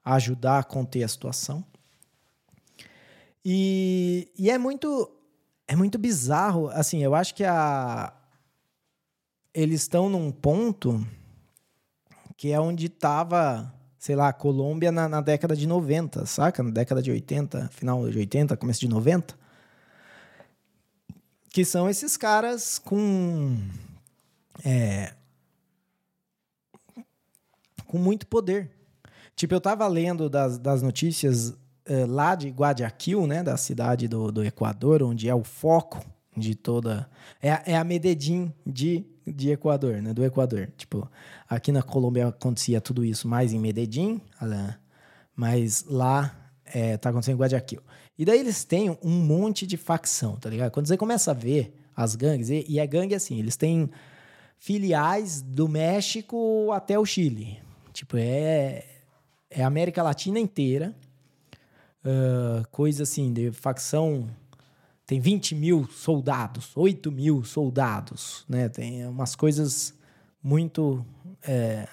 ajudar 0.03 0.59
a 0.59 0.64
conter 0.64 1.03
a 1.03 1.07
situação. 1.07 1.64
E, 3.43 4.30
e 4.38 4.49
é 4.49 4.57
muito 4.57 5.09
é 5.66 5.76
muito 5.78 5.97
bizarro, 5.97 6.68
assim, 6.70 7.01
eu 7.01 7.16
acho 7.16 7.34
que 7.34 7.45
a 7.45 8.14
eles 9.53 9.82
estão 9.82 10.09
num 10.09 10.30
ponto 10.30 11.05
que 12.36 12.51
é 12.51 12.59
onde 12.59 12.88
estava 12.88 13.74
sei 13.97 14.18
lá, 14.18 14.34
Colômbia 14.34 14.91
na, 14.91 15.07
na, 15.07 15.22
década 15.22 15.55
de 15.55 15.66
90, 15.66 16.26
saca? 16.26 16.61
Na 16.61 16.72
década 16.72 17.01
de 17.01 17.09
80, 17.09 17.70
final 17.70 18.09
de 18.09 18.18
80, 18.18 18.57
começo 18.57 18.82
de 18.82 18.89
90. 18.89 19.42
Que 21.53 21.63
são 21.63 21.87
esses 21.87 22.17
caras 22.17 22.79
com. 22.79 23.55
É, 24.65 25.13
com 27.85 27.99
muito 27.99 28.25
poder. 28.25 28.71
Tipo, 29.35 29.53
eu 29.53 29.61
tava 29.61 29.87
lendo 29.87 30.27
das, 30.27 30.57
das 30.57 30.81
notícias 30.81 31.49
uh, 31.49 32.07
lá 32.07 32.33
de 32.33 32.49
Guayaquil, 32.49 33.27
né? 33.27 33.43
Da 33.43 33.55
cidade 33.55 34.07
do, 34.07 34.31
do 34.31 34.43
Equador, 34.43 35.03
onde 35.03 35.29
é 35.29 35.35
o 35.35 35.43
foco 35.43 36.03
de 36.35 36.55
toda. 36.55 37.07
É, 37.39 37.73
é 37.73 37.77
a 37.77 37.83
Medellín 37.83 38.51
de, 38.65 39.05
de 39.23 39.51
Equador, 39.51 40.01
né? 40.01 40.11
Do 40.11 40.25
Equador. 40.25 40.71
Tipo, 40.75 41.07
aqui 41.47 41.71
na 41.71 41.83
Colômbia 41.83 42.29
acontecia 42.29 42.81
tudo 42.81 43.05
isso 43.05 43.27
mais 43.27 43.53
em 43.53 43.59
Medellín, 43.59 44.19
mas 45.35 45.85
lá 45.87 46.35
é, 46.65 46.97
tá 46.97 47.11
acontecendo 47.11 47.35
em 47.35 47.41
Guayaquil. 47.41 47.83
E 48.18 48.26
daí 48.26 48.39
eles 48.39 48.64
têm 48.64 48.97
um 49.01 49.09
monte 49.09 49.66
de 49.66 49.78
facção, 49.78 50.36
tá 50.36 50.49
ligado? 50.49 50.72
Quando 50.72 50.88
você 50.88 50.97
começa 50.97 51.32
a 51.32 51.34
ver 51.34 51.76
as 51.95 52.16
gangues, 52.16 52.49
e, 52.49 52.66
e 52.68 52.80
é 52.80 52.86
gangue 52.86 53.16
assim, 53.16 53.39
eles 53.39 53.55
têm 53.55 53.89
filiais 54.59 55.41
do 55.41 55.68
México 55.68 56.72
até 56.72 56.97
o 56.97 57.05
Chile. 57.05 57.59
Tipo, 57.91 58.18
é, 58.18 58.86
é 59.49 59.64
América 59.64 60.01
Latina 60.01 60.39
inteira. 60.39 60.95
Uh, 62.05 62.68
coisa 62.70 63.03
assim, 63.03 63.32
de 63.34 63.51
facção. 63.51 64.30
Tem 65.05 65.20
20 65.20 65.55
mil 65.55 65.88
soldados, 65.89 66.72
8 66.76 67.11
mil 67.11 67.43
soldados, 67.43 68.45
né? 68.47 68.70
Tem 68.70 69.05
umas 69.05 69.36
coisas 69.36 69.93
muito, 70.41 71.05
é, 71.45 71.88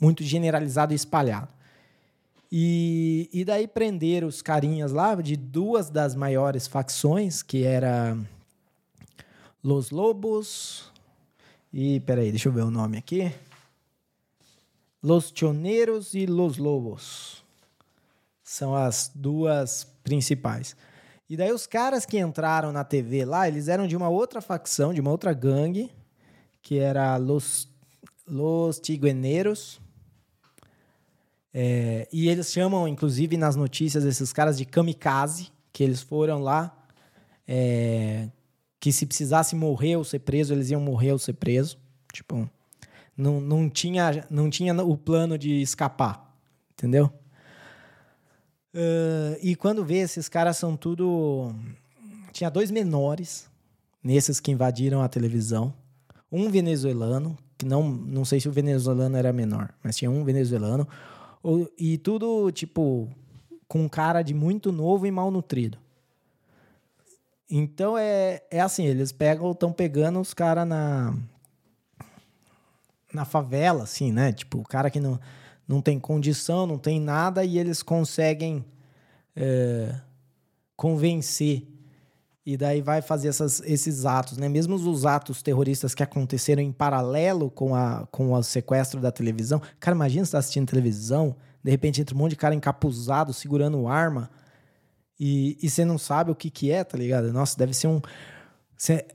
muito 0.00 0.22
generalizado 0.22 0.92
e 0.92 0.96
espalhado. 0.96 1.48
E, 2.52 3.28
e 3.32 3.44
daí 3.44 3.68
prenderam 3.68 4.26
os 4.26 4.42
carinhas 4.42 4.92
lá 4.92 5.14
de 5.14 5.36
duas 5.36 5.88
das 5.88 6.14
maiores 6.14 6.66
facções, 6.66 7.42
que 7.42 7.64
era 7.64 8.18
Los 9.62 9.90
Lobos 9.90 10.90
e, 11.72 12.00
peraí, 12.00 12.30
deixa 12.30 12.48
eu 12.48 12.52
ver 12.52 12.62
o 12.62 12.70
nome 12.70 12.98
aqui. 12.98 13.32
Los 15.02 15.32
Choneros 15.34 16.14
e 16.14 16.26
Los 16.26 16.58
Lobos. 16.58 17.44
São 18.42 18.74
as 18.74 19.10
duas 19.14 19.84
principais. 20.02 20.76
E 21.28 21.36
daí 21.36 21.52
os 21.52 21.68
caras 21.68 22.04
que 22.04 22.18
entraram 22.18 22.72
na 22.72 22.82
TV 22.82 23.24
lá, 23.24 23.46
eles 23.46 23.68
eram 23.68 23.86
de 23.86 23.96
uma 23.96 24.08
outra 24.08 24.40
facção, 24.40 24.92
de 24.92 25.00
uma 25.00 25.12
outra 25.12 25.32
gangue, 25.32 25.92
que 26.60 26.78
era 26.78 27.16
Los, 27.16 27.68
Los 28.26 28.80
Tigueneros. 28.80 29.80
É, 31.52 32.08
e 32.12 32.28
eles 32.28 32.52
chamam, 32.52 32.86
inclusive, 32.86 33.36
nas 33.36 33.56
notícias, 33.56 34.04
esses 34.04 34.32
caras 34.32 34.56
de 34.56 34.64
kamikaze, 34.64 35.48
que 35.72 35.82
eles 35.82 36.00
foram 36.00 36.40
lá, 36.40 36.76
é, 37.46 38.28
que 38.78 38.92
se 38.92 39.04
precisasse 39.04 39.54
morrer 39.54 39.96
ou 39.96 40.04
ser 40.04 40.20
preso, 40.20 40.54
eles 40.54 40.70
iam 40.70 40.80
morrer 40.80 41.12
ou 41.12 41.18
ser 41.18 41.34
preso. 41.34 41.78
Tipo, 42.12 42.48
não, 43.16 43.40
não, 43.40 43.68
tinha, 43.68 44.24
não 44.30 44.48
tinha 44.48 44.74
o 44.82 44.96
plano 44.96 45.36
de 45.36 45.60
escapar, 45.60 46.34
entendeu? 46.72 47.12
Uh, 48.74 49.36
e 49.42 49.56
quando 49.56 49.84
vê, 49.84 49.98
esses 49.98 50.28
caras 50.28 50.56
são 50.56 50.76
tudo. 50.76 51.54
Tinha 52.32 52.48
dois 52.48 52.70
menores 52.70 53.50
nesses 54.02 54.40
que 54.40 54.50
invadiram 54.50 55.02
a 55.02 55.08
televisão. 55.08 55.74
Um 56.30 56.48
venezuelano, 56.48 57.36
que 57.58 57.66
não, 57.66 57.88
não 57.90 58.24
sei 58.24 58.40
se 58.40 58.48
o 58.48 58.52
venezuelano 58.52 59.16
era 59.16 59.32
menor, 59.32 59.74
mas 59.82 59.96
tinha 59.96 60.10
um 60.10 60.24
venezuelano. 60.24 60.86
E 61.78 61.96
tudo, 61.98 62.50
tipo, 62.50 63.08
com 63.66 63.88
cara 63.88 64.22
de 64.22 64.34
muito 64.34 64.70
novo 64.70 65.06
e 65.06 65.10
mal 65.10 65.30
nutrido. 65.30 65.78
Então 67.48 67.96
é, 67.98 68.42
é 68.50 68.60
assim, 68.60 68.84
eles 68.84 69.10
pegam, 69.10 69.50
estão 69.50 69.72
pegando 69.72 70.20
os 70.20 70.32
caras 70.32 70.66
na 70.66 71.14
na 73.12 73.24
favela, 73.24 73.82
assim, 73.82 74.12
né? 74.12 74.32
Tipo, 74.32 74.58
o 74.58 74.64
cara 74.64 74.90
que 74.90 75.00
não, 75.00 75.18
não 75.66 75.80
tem 75.80 75.98
condição, 75.98 76.66
não 76.66 76.78
tem 76.78 77.00
nada, 77.00 77.44
e 77.44 77.58
eles 77.58 77.82
conseguem 77.82 78.64
é, 79.34 79.94
convencer. 80.76 81.66
E 82.44 82.56
daí 82.56 82.80
vai 82.80 83.02
fazer 83.02 83.28
essas, 83.28 83.60
esses 83.64 84.06
atos, 84.06 84.38
né? 84.38 84.48
Mesmo 84.48 84.74
os 84.74 85.04
atos 85.04 85.42
terroristas 85.42 85.94
que 85.94 86.02
aconteceram 86.02 86.62
em 86.62 86.72
paralelo 86.72 87.50
com, 87.50 87.74
a, 87.74 88.06
com 88.10 88.32
o 88.32 88.42
sequestro 88.42 89.00
da 89.00 89.12
televisão. 89.12 89.60
Cara, 89.78 89.94
imagina 89.94 90.24
você 90.24 90.32
tá 90.32 90.38
assistindo 90.38 90.66
televisão, 90.66 91.36
de 91.62 91.70
repente 91.70 92.00
entra 92.00 92.14
um 92.14 92.18
monte 92.18 92.30
de 92.30 92.36
cara 92.36 92.54
encapuzado, 92.54 93.34
segurando 93.34 93.86
arma, 93.86 94.30
e, 95.18 95.58
e 95.62 95.68
você 95.68 95.84
não 95.84 95.98
sabe 95.98 96.30
o 96.30 96.34
que 96.34 96.48
que 96.48 96.70
é, 96.70 96.82
tá 96.82 96.96
ligado? 96.96 97.30
Nossa, 97.30 97.58
deve 97.58 97.74
ser 97.74 97.88
um 97.88 98.00
Cê, 98.80 99.06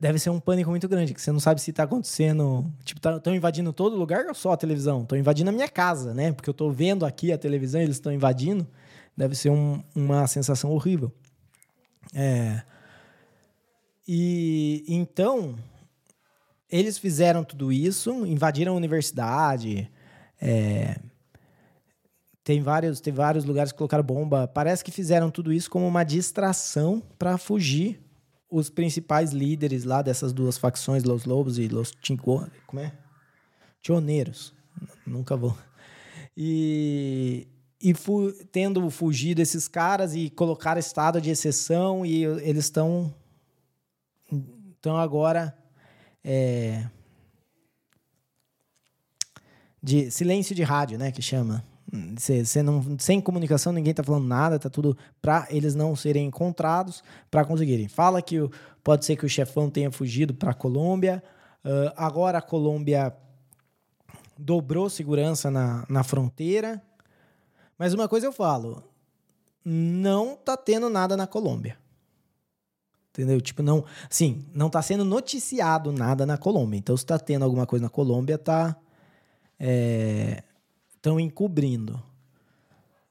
deve 0.00 0.18
ser 0.18 0.30
um 0.30 0.40
pânico 0.40 0.68
muito 0.68 0.88
grande, 0.88 1.14
que 1.14 1.22
você 1.22 1.30
não 1.30 1.38
sabe 1.38 1.60
se 1.60 1.72
tá 1.72 1.84
acontecendo. 1.84 2.68
Tipo, 2.84 2.98
estão 2.98 3.20
tá, 3.20 3.30
invadindo 3.30 3.72
todo 3.72 3.94
lugar 3.94 4.26
ou 4.26 4.34
só 4.34 4.50
a 4.50 4.56
televisão? 4.56 5.02
Estão 5.02 5.16
invadindo 5.16 5.48
a 5.48 5.52
minha 5.52 5.68
casa, 5.68 6.12
né? 6.12 6.32
Porque 6.32 6.50
eu 6.50 6.54
tô 6.54 6.72
vendo 6.72 7.06
aqui 7.06 7.30
a 7.30 7.38
televisão 7.38 7.80
eles 7.80 7.94
estão 7.94 8.12
invadindo. 8.12 8.66
Deve 9.16 9.36
ser 9.36 9.50
um, 9.50 9.80
uma 9.94 10.26
sensação 10.26 10.72
horrível. 10.72 11.12
É. 12.12 12.62
E 14.14 14.84
então, 14.86 15.58
eles 16.70 16.98
fizeram 16.98 17.42
tudo 17.42 17.72
isso, 17.72 18.26
invadiram 18.26 18.74
a 18.74 18.76
universidade. 18.76 19.90
É, 20.38 21.00
tem 22.44 22.60
vários, 22.60 23.00
tem 23.00 23.10
vários 23.10 23.46
lugares 23.46 23.72
que 23.72 23.78
colocaram 23.78 24.04
bomba. 24.04 24.46
Parece 24.46 24.84
que 24.84 24.90
fizeram 24.90 25.30
tudo 25.30 25.50
isso 25.50 25.70
como 25.70 25.88
uma 25.88 26.04
distração 26.04 27.02
para 27.18 27.38
fugir 27.38 28.02
os 28.50 28.68
principais 28.68 29.32
líderes 29.32 29.84
lá 29.84 30.02
dessas 30.02 30.34
duas 30.34 30.58
facções, 30.58 31.04
Los 31.04 31.24
Lobos 31.24 31.56
e 31.56 31.66
Los 31.66 31.90
Cinco... 32.04 32.46
Como 32.66 32.82
é? 32.82 32.92
Tioneiros. 33.80 34.52
Nunca 35.06 35.38
vou. 35.38 35.56
E, 36.36 37.48
e 37.80 37.94
fu 37.94 38.30
tendo 38.52 38.90
fugido 38.90 39.40
esses 39.40 39.66
caras 39.68 40.14
e 40.14 40.28
colocar 40.28 40.76
estado 40.76 41.18
de 41.18 41.30
exceção 41.30 42.04
e 42.04 42.24
eles 42.24 42.66
estão 42.66 43.14
estão 44.82 44.96
agora 44.96 45.56
é, 46.24 46.84
de 49.80 50.10
silêncio 50.10 50.56
de 50.56 50.64
rádio, 50.64 50.98
né, 50.98 51.12
que 51.12 51.22
chama. 51.22 51.64
Você 52.16 52.62
não, 52.64 52.98
sem 52.98 53.20
comunicação, 53.20 53.72
ninguém 53.72 53.94
tá 53.94 54.02
falando 54.02 54.26
nada, 54.26 54.58
tá 54.58 54.68
tudo 54.68 54.96
para 55.20 55.46
eles 55.50 55.74
não 55.76 55.94
serem 55.94 56.26
encontrados, 56.26 57.04
para 57.30 57.44
conseguirem. 57.44 57.86
Fala 57.86 58.20
que 58.20 58.40
o, 58.40 58.50
pode 58.82 59.04
ser 59.04 59.14
que 59.14 59.24
o 59.24 59.28
chefão 59.28 59.70
tenha 59.70 59.90
fugido 59.92 60.34
para 60.34 60.50
a 60.50 60.54
Colômbia. 60.54 61.22
Uh, 61.64 61.92
agora 61.96 62.38
a 62.38 62.42
Colômbia 62.42 63.14
dobrou 64.36 64.88
segurança 64.88 65.50
na, 65.50 65.84
na 65.88 66.02
fronteira. 66.02 66.82
Mas 67.78 67.92
uma 67.92 68.08
coisa 68.08 68.26
eu 68.26 68.32
falo: 68.32 68.82
não 69.64 70.34
tá 70.34 70.56
tendo 70.56 70.88
nada 70.88 71.14
na 71.14 71.26
Colômbia. 71.26 71.81
Entendeu? 73.12 73.40
Tipo, 73.42 73.62
não. 73.62 73.84
Sim, 74.08 74.44
não 74.54 74.70
tá 74.70 74.80
sendo 74.80 75.04
noticiado 75.04 75.92
nada 75.92 76.24
na 76.24 76.38
Colômbia. 76.38 76.78
Então, 76.78 76.96
se 76.96 77.04
tá 77.04 77.18
tendo 77.18 77.44
alguma 77.44 77.66
coisa 77.66 77.84
na 77.84 77.90
Colômbia, 77.90 78.38
tá. 78.38 78.74
É, 79.60 80.42
estão 80.94 81.20
encobrindo. 81.20 82.02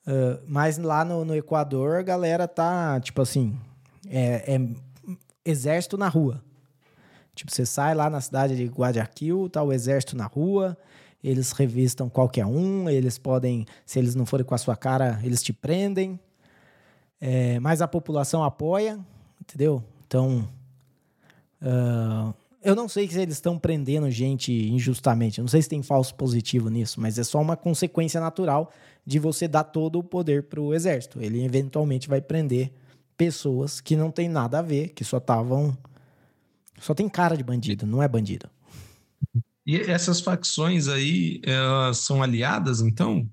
Uh, 0.07 0.41
mas 0.47 0.79
lá 0.79 1.05
no, 1.05 1.23
no, 1.23 1.35
Equador, 1.35 1.99
a 1.99 2.01
galera 2.01 2.47
tá, 2.47 2.99
tipo 2.99 3.21
assim, 3.21 3.55
é, 4.09 4.55
é, 4.55 4.69
exército 5.45 5.97
na 5.97 6.07
rua. 6.07 6.43
Tipo, 7.35 7.51
você 7.51 7.65
sai 7.65 7.93
lá 7.93 8.09
na 8.09 8.19
cidade 8.19 8.55
de 8.55 8.65
Guayaquil, 8.65 9.49
tá 9.49 9.61
o 9.61 9.71
exército 9.71 10.17
na 10.17 10.25
rua, 10.25 10.75
eles 11.23 11.51
revistam 11.51 12.09
qualquer 12.09 12.45
um, 12.45 12.89
eles 12.89 13.17
podem, 13.19 13.65
se 13.85 13.99
eles 13.99 14.15
não 14.15 14.25
forem 14.25 14.45
com 14.45 14.55
a 14.55 14.57
sua 14.57 14.75
cara, 14.75 15.19
eles 15.23 15.43
te 15.43 15.53
prendem. 15.53 16.19
É, 17.19 17.59
mas 17.59 17.81
a 17.81 17.87
população 17.87 18.43
apoia, 18.43 18.99
entendeu? 19.39 19.83
Então, 20.11 20.45
uh, 21.61 22.33
eu 22.61 22.75
não 22.75 22.89
sei 22.89 23.09
se 23.09 23.17
eles 23.17 23.35
estão 23.35 23.57
prendendo 23.57 24.11
gente 24.11 24.51
injustamente. 24.51 25.39
Eu 25.39 25.43
não 25.43 25.47
sei 25.47 25.61
se 25.61 25.69
tem 25.69 25.81
falso 25.81 26.13
positivo 26.15 26.67
nisso, 26.67 26.99
mas 26.99 27.17
é 27.17 27.23
só 27.23 27.39
uma 27.39 27.55
consequência 27.55 28.19
natural 28.19 28.73
de 29.05 29.17
você 29.19 29.47
dar 29.47 29.63
todo 29.63 29.97
o 29.97 30.03
poder 30.03 30.43
para 30.43 30.59
o 30.59 30.73
exército. 30.73 31.21
Ele 31.21 31.41
eventualmente 31.45 32.09
vai 32.09 32.19
prender 32.19 32.73
pessoas 33.15 33.79
que 33.79 33.95
não 33.95 34.11
tem 34.11 34.27
nada 34.27 34.59
a 34.59 34.61
ver, 34.61 34.89
que 34.89 35.05
só 35.05 35.17
estavam. 35.17 35.77
Só 36.77 36.93
tem 36.93 37.07
cara 37.07 37.37
de 37.37 37.43
bandido, 37.43 37.87
não 37.87 38.03
é 38.03 38.07
bandido. 38.09 38.49
E 39.65 39.77
essas 39.77 40.19
facções 40.19 40.89
aí, 40.89 41.39
elas 41.45 41.99
são 41.99 42.21
aliadas, 42.21 42.81
então? 42.81 43.29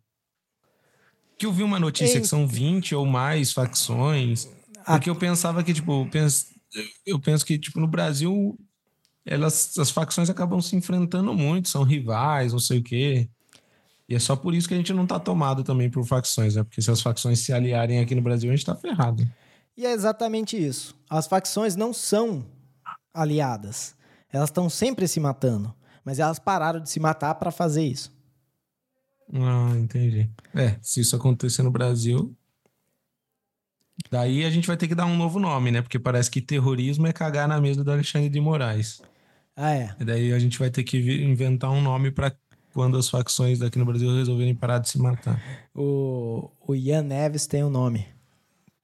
Que 1.36 1.44
eu 1.44 1.52
vi 1.52 1.64
uma 1.64 1.80
notícia 1.80 2.18
Ei. 2.18 2.20
que 2.20 2.28
são 2.28 2.46
20 2.46 2.94
ou 2.94 3.04
mais 3.04 3.52
facções. 3.52 4.48
Porque 4.86 5.10
eu 5.10 5.16
pensava 5.16 5.62
que, 5.64 5.74
tipo, 5.74 6.04
eu 6.04 6.08
penso, 6.10 6.46
eu 7.06 7.18
penso 7.18 7.44
que, 7.44 7.58
tipo, 7.58 7.80
no 7.80 7.86
Brasil 7.86 8.58
elas, 9.24 9.76
as 9.78 9.90
facções 9.90 10.30
acabam 10.30 10.60
se 10.60 10.74
enfrentando 10.74 11.34
muito, 11.34 11.68
são 11.68 11.82
rivais, 11.82 12.52
não 12.52 12.58
sei 12.58 12.78
o 12.78 12.82
quê. 12.82 13.28
E 14.08 14.14
é 14.14 14.18
só 14.18 14.34
por 14.34 14.54
isso 14.54 14.66
que 14.66 14.72
a 14.72 14.76
gente 14.76 14.92
não 14.92 15.06
tá 15.06 15.20
tomado 15.20 15.62
também 15.62 15.90
por 15.90 16.02
facções, 16.06 16.54
né? 16.54 16.64
Porque 16.64 16.80
se 16.80 16.90
as 16.90 17.02
facções 17.02 17.40
se 17.40 17.52
aliarem 17.52 18.00
aqui 18.00 18.14
no 18.14 18.22
Brasil, 18.22 18.50
a 18.50 18.56
gente 18.56 18.64
tá 18.64 18.74
ferrado. 18.74 19.28
E 19.76 19.84
é 19.84 19.92
exatamente 19.92 20.56
isso. 20.56 20.96
As 21.10 21.26
facções 21.26 21.76
não 21.76 21.92
são 21.92 22.44
aliadas. 23.12 23.94
Elas 24.32 24.48
estão 24.48 24.70
sempre 24.70 25.06
se 25.06 25.20
matando. 25.20 25.74
Mas 26.02 26.18
elas 26.18 26.38
pararam 26.38 26.80
de 26.80 26.88
se 26.88 26.98
matar 26.98 27.34
para 27.34 27.50
fazer 27.50 27.84
isso. 27.84 28.10
Ah, 29.30 29.74
entendi. 29.76 30.30
É, 30.54 30.78
se 30.80 31.00
isso 31.00 31.14
acontecer 31.14 31.62
no 31.62 31.70
Brasil, 31.70 32.34
daí 34.10 34.44
a 34.44 34.50
gente 34.50 34.66
vai 34.66 34.76
ter 34.76 34.88
que 34.88 34.94
dar 34.94 35.06
um 35.06 35.16
novo 35.16 35.38
nome, 35.38 35.70
né? 35.70 35.82
Porque 35.82 35.98
parece 35.98 36.30
que 36.30 36.40
terrorismo 36.40 37.06
é 37.06 37.12
cagar 37.12 37.46
na 37.48 37.60
mesa 37.60 37.82
do 37.84 37.90
Alexandre 37.90 38.28
de 38.28 38.40
Moraes. 38.40 39.00
Ah, 39.56 39.74
é. 39.74 39.94
E 39.98 40.04
daí 40.04 40.32
a 40.32 40.38
gente 40.38 40.58
vai 40.58 40.70
ter 40.70 40.84
que 40.84 40.98
inventar 41.24 41.70
um 41.70 41.80
nome 41.80 42.10
para 42.10 42.32
quando 42.72 42.96
as 42.96 43.08
facções 43.08 43.58
daqui 43.58 43.78
no 43.78 43.84
Brasil 43.84 44.14
resolverem 44.14 44.54
parar 44.54 44.78
de 44.78 44.88
se 44.88 44.98
matar. 44.98 45.42
O, 45.74 46.50
o 46.66 46.74
Ian 46.76 47.02
Neves 47.02 47.46
tem 47.46 47.64
um 47.64 47.70
nome. 47.70 48.06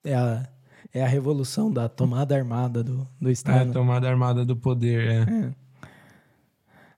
É 0.03 0.15
a, 0.15 0.49
é 0.93 1.05
a 1.05 1.07
revolução 1.07 1.71
da 1.73 1.89
tomada 1.89 2.35
armada 2.37 2.83
do, 2.83 3.07
do 3.21 3.29
É, 3.29 3.33
Estado. 3.33 3.71
a 3.71 3.73
tomada 3.73 4.09
armada 4.09 4.45
do 4.45 4.57
poder, 4.57 5.09
é. 5.29 5.55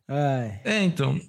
Ai. 0.08 0.60
É, 0.64 0.82
então. 0.82 1.20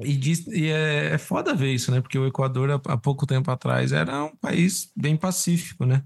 E, 0.00 0.16
diz- 0.16 0.46
e 0.48 0.70
é, 0.70 1.14
é 1.14 1.18
foda 1.18 1.54
ver 1.54 1.72
isso, 1.72 1.90
né? 1.90 2.00
Porque 2.00 2.18
o 2.18 2.26
Equador, 2.26 2.70
há, 2.70 2.80
há 2.92 2.96
pouco 2.96 3.26
tempo 3.26 3.50
atrás, 3.50 3.92
era 3.92 4.24
um 4.24 4.34
país 4.36 4.90
bem 4.96 5.16
pacífico, 5.16 5.84
né? 5.84 6.02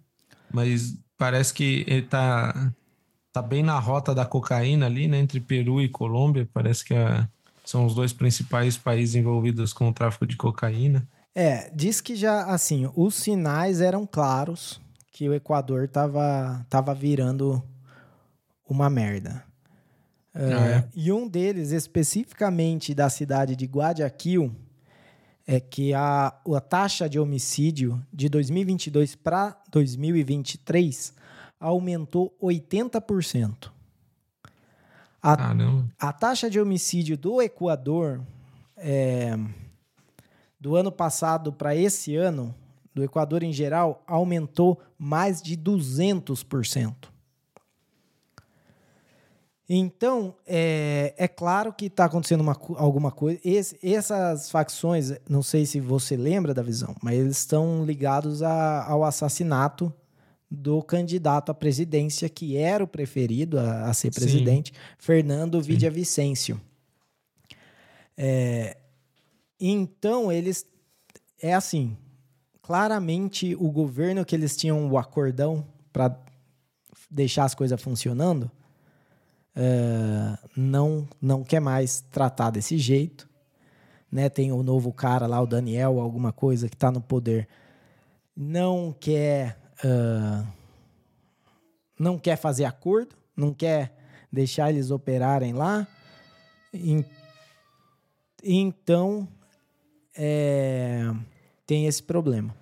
Mas 0.52 0.96
parece 1.16 1.54
que 1.54 1.84
ele 1.86 2.02
tá, 2.02 2.72
tá 3.32 3.40
bem 3.40 3.62
na 3.62 3.78
rota 3.78 4.14
da 4.14 4.26
cocaína 4.26 4.86
ali, 4.86 5.06
né? 5.08 5.18
Entre 5.18 5.40
Peru 5.40 5.80
e 5.80 5.88
Colômbia. 5.88 6.48
Parece 6.52 6.84
que 6.84 6.94
a- 6.94 7.28
são 7.64 7.86
os 7.86 7.94
dois 7.94 8.12
principais 8.12 8.76
países 8.76 9.14
envolvidos 9.14 9.72
com 9.72 9.88
o 9.88 9.92
tráfico 9.92 10.26
de 10.26 10.36
cocaína. 10.36 11.08
É, 11.34 11.70
diz 11.74 12.00
que 12.00 12.16
já, 12.16 12.44
assim, 12.44 12.90
os 12.96 13.14
sinais 13.14 13.80
eram 13.80 14.06
claros 14.06 14.80
que 15.12 15.28
o 15.28 15.34
Equador 15.34 15.88
tava, 15.88 16.64
tava 16.68 16.94
virando 16.94 17.62
uma 18.68 18.90
merda. 18.90 19.44
Ah, 20.36 20.68
é? 20.68 20.88
E 20.94 21.10
um 21.10 21.26
deles, 21.26 21.70
especificamente 21.70 22.94
da 22.94 23.08
cidade 23.08 23.56
de 23.56 23.64
Guayaquil, 23.64 24.54
é 25.46 25.58
que 25.58 25.94
a, 25.94 26.34
a 26.54 26.60
taxa 26.60 27.08
de 27.08 27.18
homicídio 27.18 28.04
de 28.12 28.28
2022 28.28 29.14
para 29.14 29.56
2023 29.70 31.14
aumentou 31.58 32.36
80%. 32.42 33.70
A, 35.22 35.36
Caramba. 35.36 35.86
a 35.98 36.12
taxa 36.12 36.50
de 36.50 36.60
homicídio 36.60 37.16
do 37.16 37.40
Equador 37.40 38.20
é, 38.76 39.38
do 40.60 40.76
ano 40.76 40.92
passado 40.92 41.52
para 41.52 41.74
esse 41.74 42.14
ano, 42.14 42.54
do 42.94 43.02
Equador 43.02 43.42
em 43.42 43.52
geral, 43.52 44.02
aumentou 44.06 44.80
mais 44.98 45.40
de 45.40 45.56
200%. 45.56 47.15
Então, 49.68 50.34
é, 50.46 51.12
é 51.16 51.26
claro 51.26 51.72
que 51.72 51.86
está 51.86 52.04
acontecendo 52.04 52.40
uma 52.40 52.56
alguma 52.76 53.10
coisa. 53.10 53.40
Esse- 53.44 53.76
essas 53.82 54.48
facções, 54.48 55.12
não 55.28 55.42
sei 55.42 55.66
se 55.66 55.80
você 55.80 56.16
lembra 56.16 56.54
da 56.54 56.62
visão, 56.62 56.94
mas 57.02 57.18
eles 57.18 57.38
estão 57.38 57.84
ligados 57.84 58.42
a- 58.42 58.84
ao 58.86 59.02
assassinato 59.04 59.92
do 60.48 60.80
candidato 60.82 61.50
à 61.50 61.54
presidência, 61.54 62.28
que 62.28 62.56
era 62.56 62.84
o 62.84 62.86
preferido 62.86 63.58
a, 63.58 63.86
a 63.90 63.92
ser 63.92 64.12
Sim. 64.14 64.20
presidente, 64.20 64.72
Fernando 64.98 65.60
Villavicencio. 65.60 66.60
É, 68.16 68.76
então, 69.60 70.30
eles. 70.30 70.64
É 71.42 71.52
assim. 71.54 71.96
Claramente, 72.62 73.54
o 73.56 73.70
governo 73.70 74.24
que 74.24 74.34
eles 74.34 74.56
tinham 74.56 74.88
o 74.90 74.98
acordão 74.98 75.66
para 75.92 76.16
deixar 77.10 77.44
as 77.44 77.54
coisas 77.54 77.80
funcionando 77.80 78.50
é, 79.56 80.38
não, 80.54 81.08
não 81.20 81.42
quer 81.42 81.60
mais 81.60 82.02
tratar 82.12 82.50
desse 82.50 82.76
jeito. 82.78 83.28
Né? 84.12 84.28
Tem 84.28 84.52
o 84.52 84.62
novo 84.62 84.92
cara 84.92 85.26
lá, 85.26 85.40
o 85.40 85.46
Daniel, 85.46 85.98
alguma 85.98 86.32
coisa 86.32 86.68
que 86.68 86.76
está 86.76 86.90
no 86.90 87.00
poder. 87.00 87.48
Não 88.36 88.94
quer. 88.98 89.58
ah, 89.82 90.44
não 91.98 92.18
quer 92.18 92.36
fazer 92.36 92.64
acordo, 92.64 93.16
não 93.34 93.52
quer 93.52 93.96
deixar 94.30 94.70
eles 94.70 94.90
operarem 94.90 95.52
lá. 95.52 95.86
Então, 98.42 99.26
é, 100.14 101.10
tem 101.66 101.86
esse 101.86 102.02
problema. 102.02 102.54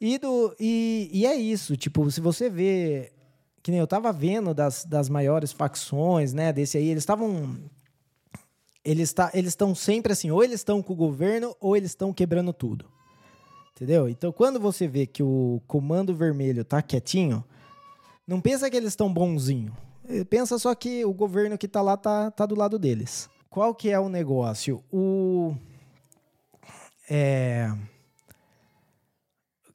E, 0.00 0.16
do, 0.16 0.54
e, 0.60 1.10
e 1.12 1.26
é 1.26 1.34
isso, 1.34 1.76
tipo, 1.76 2.08
se 2.10 2.20
você 2.20 2.48
vê, 2.48 3.12
que 3.62 3.70
nem 3.70 3.80
eu 3.80 3.86
tava 3.86 4.12
vendo 4.12 4.54
das, 4.54 4.84
das 4.84 5.08
maiores 5.08 5.52
facções, 5.52 6.32
né, 6.32 6.52
desse 6.52 6.78
aí, 6.78 6.88
eles 6.88 7.02
estavam, 7.02 7.56
eles 8.84 9.12
tá, 9.12 9.30
estão 9.34 9.74
sempre 9.74 10.12
assim, 10.12 10.30
ou 10.30 10.42
eles 10.42 10.60
estão 10.60 10.82
com 10.82 10.92
o 10.92 10.96
governo, 10.96 11.56
ou 11.60 11.76
eles 11.76 11.90
estão 11.90 12.12
quebrando 12.12 12.52
tudo, 12.52 12.86
entendeu? 13.72 14.08
Então, 14.08 14.32
quando 14.32 14.58
você 14.58 14.86
vê 14.86 15.06
que 15.06 15.22
o 15.22 15.60
Comando 15.66 16.14
Vermelho 16.14 16.64
tá 16.64 16.80
quietinho, 16.80 17.44
não 18.26 18.40
pensa 18.40 18.70
que 18.70 18.76
eles 18.76 18.90
estão 18.90 19.12
bonzinho, 19.12 19.74
Eh, 20.08 20.24
pensa 20.24 20.58
só 20.58 20.74
que 20.74 21.04
o 21.04 21.12
governo 21.12 21.58
que 21.58 21.68
tá 21.68 21.82
lá 21.82 21.96
tá, 21.96 22.30
tá 22.30 22.46
do 22.46 22.54
lado 22.54 22.78
deles. 22.78 23.28
Qual 23.50 23.74
que 23.74 23.90
é 23.90 24.00
o 24.00 24.08
negócio? 24.08 24.82
O... 24.90 25.54
É 27.10 27.70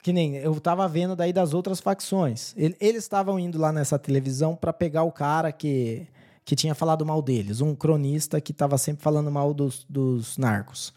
que 0.04 0.12
nem 0.12 0.36
eu 0.36 0.60
tava 0.60 0.86
vendo 0.86 1.16
daí 1.16 1.32
das 1.32 1.54
outras 1.54 1.80
facções. 1.80 2.52
Ele- 2.58 2.76
Eles 2.78 3.04
estavam 3.04 3.38
indo 3.38 3.58
lá 3.58 3.72
nessa 3.72 3.98
televisão 3.98 4.54
para 4.54 4.70
pegar 4.70 5.02
o 5.02 5.10
cara 5.10 5.50
que, 5.50 6.06
que 6.44 6.54
tinha 6.54 6.74
falado 6.74 7.06
mal 7.06 7.22
deles, 7.22 7.62
um 7.62 7.74
cronista 7.74 8.38
que 8.38 8.52
tava 8.52 8.76
sempre 8.76 9.02
falando 9.02 9.30
mal 9.30 9.54
dos, 9.54 9.86
dos 9.88 10.36
narcos. 10.36 10.92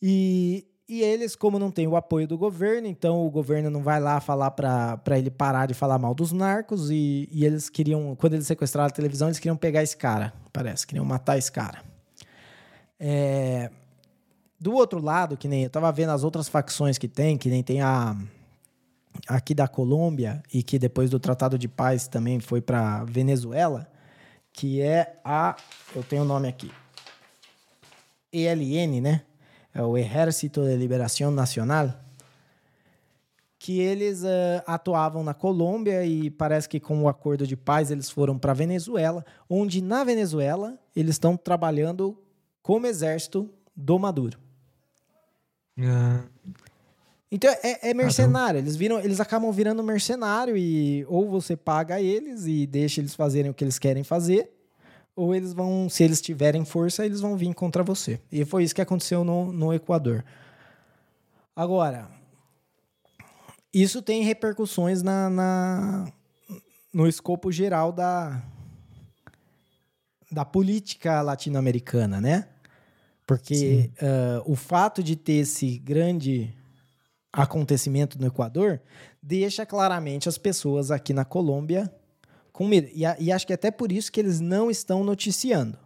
E, 0.00 0.64
e 0.88 1.02
eles, 1.02 1.34
como 1.34 1.58
não 1.58 1.68
tem 1.68 1.88
o 1.88 1.96
apoio 1.96 2.28
do 2.28 2.38
governo, 2.38 2.86
então 2.86 3.26
o 3.26 3.28
governo 3.28 3.70
não 3.70 3.82
vai 3.82 3.98
lá 3.98 4.20
falar 4.20 4.52
para 4.52 5.18
ele 5.18 5.28
parar 5.28 5.66
de 5.66 5.74
falar 5.74 5.98
mal 5.98 6.14
dos 6.14 6.30
narcos. 6.30 6.90
E, 6.92 7.28
e 7.32 7.44
eles 7.44 7.68
queriam, 7.68 8.14
quando 8.14 8.34
eles 8.34 8.46
sequestraram 8.46 8.86
a 8.86 8.90
televisão, 8.90 9.26
eles 9.26 9.40
queriam 9.40 9.56
pegar 9.56 9.82
esse 9.82 9.96
cara, 9.96 10.32
parece, 10.52 10.86
queriam 10.86 11.04
matar 11.04 11.38
esse 11.38 11.50
cara. 11.50 11.82
É, 13.00 13.68
do 14.58 14.74
outro 14.74 15.00
lado, 15.00 15.36
que 15.36 15.48
nem 15.48 15.64
eu 15.64 15.70
tava 15.70 15.90
vendo 15.92 16.10
as 16.10 16.24
outras 16.24 16.48
facções 16.48 16.98
que 16.98 17.08
tem, 17.08 17.36
que 17.36 17.48
nem 17.48 17.62
tem 17.62 17.80
a 17.80 18.16
aqui 19.26 19.54
da 19.54 19.66
Colômbia 19.66 20.42
e 20.52 20.62
que 20.62 20.78
depois 20.78 21.08
do 21.08 21.18
Tratado 21.18 21.58
de 21.58 21.68
Paz 21.68 22.06
também 22.06 22.40
foi 22.40 22.60
para 22.60 23.04
Venezuela, 23.04 23.90
que 24.52 24.80
é 24.80 25.18
a 25.24 25.56
eu 25.94 26.02
tenho 26.02 26.22
o 26.22 26.26
nome 26.26 26.48
aqui. 26.48 26.70
ELN, 28.32 29.00
né? 29.00 29.22
É 29.74 29.82
o 29.82 29.96
Ejército 29.96 30.62
de 30.62 30.74
Liberación 30.76 31.30
Nacional, 31.30 31.94
que 33.58 33.80
eles 33.80 34.24
eh, 34.24 34.62
atuavam 34.66 35.22
na 35.22 35.34
Colômbia 35.34 36.04
e 36.04 36.30
parece 36.30 36.68
que 36.68 36.80
com 36.80 37.02
o 37.02 37.08
acordo 37.08 37.46
de 37.46 37.56
paz 37.56 37.90
eles 37.90 38.10
foram 38.10 38.38
para 38.38 38.54
Venezuela, 38.54 39.24
onde 39.48 39.82
na 39.82 40.04
Venezuela 40.04 40.78
eles 40.94 41.16
estão 41.16 41.36
trabalhando 41.36 42.18
como 42.62 42.86
exército 42.86 43.50
do 43.74 43.98
Maduro. 43.98 44.45
Ah, 45.78 46.22
Então 47.30 47.50
é, 47.62 47.90
é 47.90 47.94
mercenário, 47.94 48.58
eles 48.58 48.76
viram, 48.76 48.98
eles 49.00 49.20
acabam 49.20 49.50
virando 49.52 49.82
mercenário 49.82 50.56
e 50.56 51.04
ou 51.08 51.28
você 51.28 51.56
paga 51.56 52.00
eles 52.00 52.46
e 52.46 52.66
deixa 52.66 53.00
eles 53.00 53.14
fazerem 53.14 53.50
o 53.50 53.54
que 53.54 53.64
eles 53.64 53.78
querem 53.78 54.04
fazer, 54.04 54.50
ou 55.14 55.34
eles 55.34 55.52
vão, 55.52 55.88
se 55.88 56.02
eles 56.04 56.20
tiverem 56.20 56.64
força, 56.64 57.04
eles 57.04 57.20
vão 57.20 57.36
vir 57.36 57.52
contra 57.54 57.82
você. 57.82 58.20
E 58.30 58.44
foi 58.44 58.64
isso 58.64 58.74
que 58.74 58.80
aconteceu 58.82 59.24
no, 59.24 59.52
no 59.52 59.72
Equador. 59.74 60.24
Agora, 61.54 62.08
isso 63.72 64.00
tem 64.02 64.22
repercussões 64.22 65.02
na, 65.02 65.28
na- 65.28 66.12
no 66.92 67.06
escopo 67.06 67.50
geral 67.52 67.92
da, 67.92 68.42
da 70.30 70.44
política 70.44 71.20
latino-americana, 71.22 72.20
né? 72.20 72.48
Porque 73.26 73.90
ah, 74.00 74.42
o 74.46 74.54
fato 74.54 75.02
de 75.02 75.16
ter 75.16 75.40
esse 75.40 75.78
grande 75.78 76.54
acontecimento 77.32 78.18
no 78.18 78.26
Equador 78.26 78.80
deixa 79.22 79.66
claramente 79.66 80.28
as 80.28 80.38
pessoas 80.38 80.90
aqui 80.90 81.12
na 81.12 81.24
Colômbia 81.24 81.92
com 82.52 82.66
medo. 82.66 82.88
E, 82.94 83.02
e 83.18 83.32
acho 83.32 83.46
que 83.46 83.52
é 83.52 83.54
até 83.54 83.70
por 83.70 83.92
isso 83.92 84.10
que 84.10 84.20
eles 84.20 84.40
não 84.40 84.70
estão 84.70 85.04
noticiando. 85.04 85.78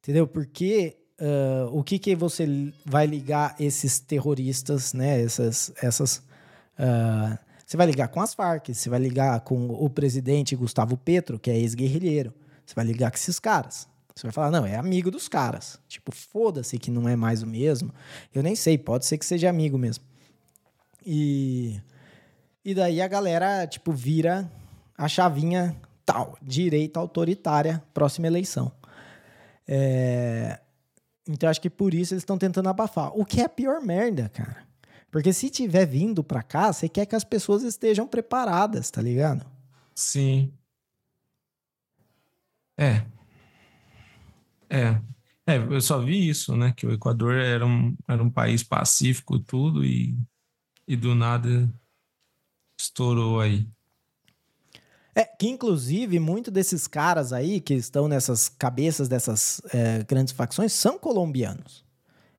Entendeu? 0.00 0.26
Porque 0.26 0.96
ah, 1.18 1.68
o 1.72 1.82
que, 1.82 1.98
que 1.98 2.14
você 2.14 2.72
vai 2.84 3.06
ligar 3.06 3.56
esses 3.58 3.98
terroristas, 3.98 4.92
né? 4.92 5.22
Essas. 5.22 5.72
essas 5.82 6.22
ah, 6.78 7.38
você 7.66 7.76
vai 7.76 7.86
ligar 7.86 8.08
com 8.08 8.20
as 8.20 8.32
Farc, 8.32 8.72
você 8.72 8.88
vai 8.88 9.00
ligar 9.00 9.40
com 9.40 9.70
o 9.70 9.90
presidente 9.90 10.54
Gustavo 10.54 10.96
Petro, 10.96 11.36
que 11.36 11.50
é 11.50 11.56
ex-guerrilheiro. 11.56 12.32
Você 12.64 12.74
vai 12.74 12.84
ligar 12.84 13.10
com 13.10 13.16
esses 13.16 13.40
caras. 13.40 13.88
Você 14.16 14.26
vai 14.26 14.32
falar, 14.32 14.50
não, 14.50 14.64
é 14.64 14.76
amigo 14.76 15.10
dos 15.10 15.28
caras. 15.28 15.78
Tipo, 15.86 16.10
foda-se 16.10 16.78
que 16.78 16.90
não 16.90 17.06
é 17.06 17.14
mais 17.14 17.42
o 17.42 17.46
mesmo. 17.46 17.92
Eu 18.34 18.42
nem 18.42 18.56
sei, 18.56 18.78
pode 18.78 19.04
ser 19.04 19.18
que 19.18 19.26
seja 19.26 19.50
amigo 19.50 19.76
mesmo. 19.76 20.02
E, 21.04 21.78
e 22.64 22.74
daí 22.74 23.02
a 23.02 23.06
galera, 23.06 23.66
tipo, 23.66 23.92
vira 23.92 24.50
a 24.96 25.06
chavinha 25.06 25.76
tal, 26.06 26.38
direita 26.40 26.98
autoritária, 26.98 27.82
próxima 27.92 28.26
eleição. 28.26 28.72
É, 29.68 30.60
Então 31.28 31.50
acho 31.50 31.60
que 31.60 31.68
por 31.68 31.92
isso 31.92 32.14
eles 32.14 32.22
estão 32.22 32.38
tentando 32.38 32.70
abafar. 32.70 33.12
O 33.14 33.24
que 33.24 33.42
é 33.42 33.44
a 33.44 33.48
pior 33.50 33.82
merda, 33.82 34.30
cara. 34.30 34.64
Porque 35.10 35.32
se 35.32 35.50
tiver 35.50 35.84
vindo 35.84 36.24
pra 36.24 36.42
cá, 36.42 36.72
você 36.72 36.88
quer 36.88 37.04
que 37.04 37.14
as 37.14 37.24
pessoas 37.24 37.62
estejam 37.62 38.06
preparadas, 38.06 38.90
tá 38.90 39.02
ligado? 39.02 39.44
Sim. 39.94 40.52
É. 42.78 43.04
É. 44.68 45.00
É, 45.48 45.58
eu 45.58 45.80
só 45.80 46.00
vi 46.00 46.28
isso, 46.28 46.56
né? 46.56 46.72
Que 46.76 46.86
o 46.86 46.92
Equador 46.92 47.34
era 47.34 47.64
um, 47.64 47.96
era 48.08 48.22
um 48.22 48.30
país 48.30 48.64
pacífico, 48.64 49.38
tudo, 49.38 49.84
e, 49.84 50.18
e 50.88 50.96
do 50.96 51.14
nada 51.14 51.72
estourou 52.78 53.40
aí. 53.40 53.68
É, 55.14 55.24
que 55.24 55.48
inclusive, 55.48 56.18
muito 56.18 56.50
desses 56.50 56.86
caras 56.86 57.32
aí 57.32 57.60
que 57.60 57.74
estão 57.74 58.06
nessas 58.06 58.48
cabeças 58.48 59.08
dessas 59.08 59.62
é, 59.72 60.02
grandes 60.02 60.34
facções 60.34 60.72
são 60.72 60.98
colombianos. 60.98 61.86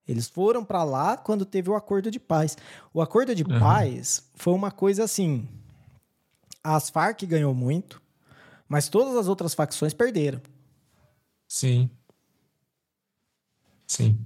Eles 0.07 0.29
foram 0.29 0.63
para 0.63 0.83
lá 0.83 1.17
quando 1.17 1.45
teve 1.45 1.69
o 1.69 1.75
acordo 1.75 2.11
de 2.11 2.19
paz. 2.19 2.55
O 2.93 3.01
acordo 3.01 3.33
de 3.33 3.43
uhum. 3.43 3.59
paz 3.59 4.29
foi 4.35 4.53
uma 4.53 4.69
coisa 4.69 5.03
assim. 5.03 5.47
As 6.63 6.89
Farc 6.89 7.23
ganhou 7.25 7.53
muito, 7.53 8.01
mas 8.69 8.89
todas 8.89 9.15
as 9.15 9.27
outras 9.27 9.53
facções 9.53 9.93
perderam. 9.93 10.41
Sim. 11.47 11.89
Sim. 13.87 14.17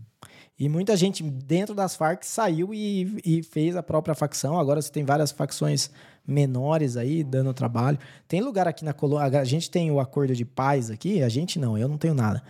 E 0.60 0.70
muita 0.70 0.96
gente 0.96 1.24
dentro 1.24 1.74
das 1.74 1.96
Farc 1.96 2.24
saiu 2.24 2.74
e, 2.74 3.20
e 3.26 3.42
fez 3.44 3.76
a 3.76 3.82
própria 3.82 4.14
facção. 4.14 4.60
Agora 4.60 4.82
você 4.82 4.92
tem 4.92 5.04
várias 5.04 5.32
facções 5.32 5.90
menores 6.26 6.98
aí 6.98 7.24
dando 7.24 7.54
trabalho. 7.54 7.98
Tem 8.28 8.42
lugar 8.42 8.68
aqui 8.68 8.86
na 8.86 8.94
Colômbia. 8.94 9.40
A 9.40 9.44
gente 9.44 9.72
tem 9.72 9.90
o 9.90 10.00
acordo 10.00 10.36
de 10.36 10.46
paz 10.46 10.92
aqui. 10.92 11.24
A 11.24 11.30
gente 11.30 11.58
não, 11.58 11.78
eu 11.78 11.88
não 11.88 11.98
tenho 11.98 12.14
nada. 12.14 12.44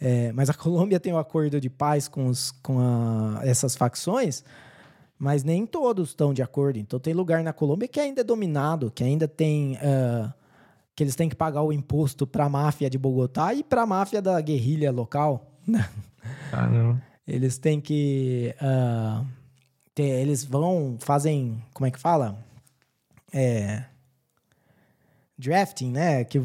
É, 0.00 0.32
mas 0.32 0.48
a 0.48 0.54
Colômbia 0.56 0.98
tem 0.98 1.12
o 1.12 1.18
acordo 1.18 1.60
de 1.60 1.68
paz 1.68 2.08
com, 2.08 2.28
os, 2.28 2.52
com 2.62 2.78
a, 2.80 3.40
essas 3.42 3.76
facções, 3.76 4.42
mas 5.18 5.44
nem 5.44 5.66
todos 5.66 6.10
estão 6.10 6.32
de 6.32 6.42
acordo. 6.42 6.78
Então 6.78 6.98
tem 6.98 7.12
lugar 7.12 7.42
na 7.42 7.52
Colômbia 7.52 7.88
que 7.88 8.00
ainda 8.00 8.22
é 8.22 8.24
dominado, 8.24 8.90
que 8.90 9.04
ainda 9.04 9.28
tem. 9.28 9.74
Uh, 9.74 10.32
que 10.96 11.04
eles 11.04 11.14
têm 11.14 11.28
que 11.28 11.36
pagar 11.36 11.62
o 11.62 11.72
imposto 11.72 12.26
para 12.26 12.46
a 12.46 12.48
máfia 12.48 12.90
de 12.90 12.98
Bogotá 12.98 13.54
e 13.54 13.62
para 13.62 13.82
a 13.82 13.86
máfia 13.86 14.20
da 14.20 14.40
guerrilha 14.40 14.90
local. 14.90 15.52
Ah. 16.52 16.96
Eles 17.26 17.58
têm 17.58 17.80
que. 17.80 18.54
Uh, 18.60 19.26
ter, 19.94 20.04
eles 20.04 20.44
vão, 20.44 20.96
fazem. 21.00 21.62
Como 21.74 21.86
é 21.86 21.90
que 21.90 21.98
fala? 21.98 22.44
É. 23.32 23.84
Drafting, 25.38 25.92
né? 25.92 26.24
Que, 26.24 26.40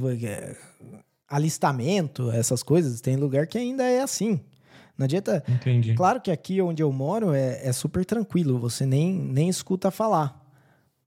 alistamento, 1.27 2.29
essas 2.31 2.61
coisas. 2.61 3.01
Tem 3.01 3.15
lugar 3.15 3.47
que 3.47 3.57
ainda 3.57 3.83
é 3.83 4.01
assim. 4.01 4.39
Não 4.97 5.05
adianta. 5.05 5.43
Entendi. 5.47 5.95
Claro 5.95 6.21
que 6.21 6.31
aqui 6.31 6.61
onde 6.61 6.83
eu 6.83 6.91
moro 6.91 7.33
é, 7.33 7.67
é 7.67 7.71
super 7.71 8.05
tranquilo, 8.05 8.59
você 8.59 8.85
nem, 8.85 9.13
nem 9.13 9.49
escuta 9.49 9.89
falar. 9.89 10.41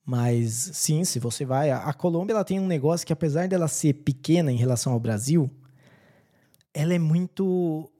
Mas 0.05 0.71
sim, 0.73 1.05
se 1.05 1.19
você 1.19 1.45
vai. 1.45 1.71
A, 1.71 1.79
a 1.79 1.93
Colômbia 1.93 2.33
ela 2.33 2.45
tem 2.45 2.61
um 2.61 2.67
negócio 2.67 3.07
que, 3.07 3.13
apesar 3.13 3.49
dela 3.49 3.69
ser 3.69 3.93
pequena 3.93 4.53
em 4.53 4.57
relação 4.57 4.93
ao 4.93 5.01
Brasil, 5.01 5.51
ela 6.73 6.95
é 6.95 6.99
muito. 6.99 7.91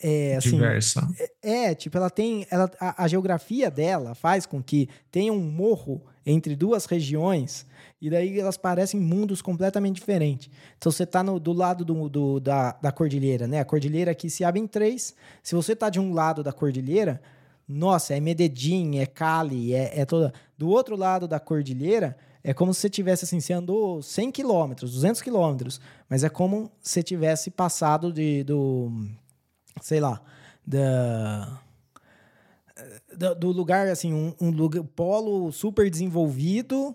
É, 0.00 0.36
assim, 0.36 0.50
Diversa. 0.50 1.08
É, 1.42 1.64
é, 1.64 1.74
tipo, 1.74 1.96
ela 1.96 2.10
tem. 2.10 2.46
Ela, 2.50 2.70
a, 2.78 3.04
a 3.04 3.08
geografia 3.08 3.70
dela 3.70 4.14
faz 4.14 4.44
com 4.44 4.62
que 4.62 4.88
tenha 5.10 5.32
um 5.32 5.40
morro 5.40 6.02
entre 6.24 6.54
duas 6.54 6.84
regiões 6.84 7.66
e 8.00 8.10
daí 8.10 8.38
elas 8.38 8.58
parecem 8.58 9.00
mundos 9.00 9.40
completamente 9.40 9.96
diferentes. 9.96 10.50
Então 10.76 10.92
você 10.92 11.04
está 11.04 11.22
do 11.22 11.52
lado 11.52 11.84
do, 11.84 12.08
do, 12.08 12.40
da, 12.40 12.72
da 12.72 12.92
cordilheira, 12.92 13.46
né? 13.46 13.60
A 13.60 13.64
cordilheira 13.64 14.10
aqui 14.10 14.28
se 14.28 14.44
abre 14.44 14.60
em 14.60 14.66
três. 14.66 15.14
Se 15.42 15.54
você 15.54 15.72
está 15.72 15.88
de 15.88 15.98
um 15.98 16.12
lado 16.12 16.42
da 16.42 16.52
cordilheira, 16.52 17.20
nossa, 17.66 18.14
é 18.14 18.20
Medellín, 18.20 18.98
é 18.98 19.06
Cali, 19.06 19.74
é, 19.74 20.00
é 20.00 20.04
toda. 20.04 20.32
Do 20.58 20.68
outro 20.68 20.94
lado 20.94 21.26
da 21.26 21.40
cordilheira, 21.40 22.16
é 22.44 22.52
como 22.52 22.72
se 22.72 22.80
você 22.80 22.90
tivesse 22.90 23.24
assim, 23.24 23.40
você 23.40 23.52
andou 23.52 24.02
100 24.02 24.30
quilômetros, 24.30 24.92
200 24.92 25.22
quilômetros, 25.22 25.80
mas 26.08 26.22
é 26.22 26.28
como 26.28 26.70
se 26.80 27.02
tivesse 27.02 27.50
passado 27.50 28.12
de, 28.12 28.44
do, 28.44 28.92
sei 29.80 30.00
lá, 30.00 30.20
da 30.66 31.60
do, 33.16 33.34
do 33.34 33.52
lugar 33.52 33.88
assim, 33.88 34.12
um, 34.12 34.34
um 34.40 34.50
lugar, 34.50 34.82
polo 34.84 35.50
super 35.50 35.88
desenvolvido 35.88 36.94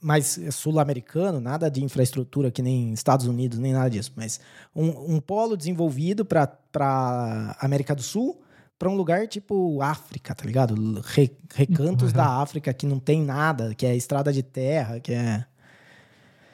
mais 0.00 0.38
sul-americano, 0.52 1.38
nada 1.38 1.70
de 1.70 1.84
infraestrutura 1.84 2.50
que 2.50 2.62
nem 2.62 2.92
Estados 2.92 3.26
Unidos, 3.26 3.58
nem 3.58 3.72
nada 3.72 3.90
disso, 3.90 4.12
mas 4.16 4.40
um, 4.74 5.16
um 5.16 5.20
polo 5.20 5.56
desenvolvido 5.56 6.24
para 6.24 7.56
América 7.60 7.94
do 7.94 8.02
Sul, 8.02 8.40
para 8.78 8.88
um 8.88 8.94
lugar 8.94 9.26
tipo 9.26 9.80
África, 9.82 10.34
tá 10.34 10.44
ligado? 10.44 11.00
Re, 11.04 11.30
recantos 11.54 12.10
uhum. 12.10 12.16
da 12.16 12.40
África 12.40 12.72
que 12.72 12.86
não 12.86 12.98
tem 12.98 13.22
nada, 13.22 13.74
que 13.74 13.86
é 13.86 13.94
estrada 13.94 14.32
de 14.32 14.42
terra, 14.42 15.00
que 15.00 15.12
é. 15.12 15.44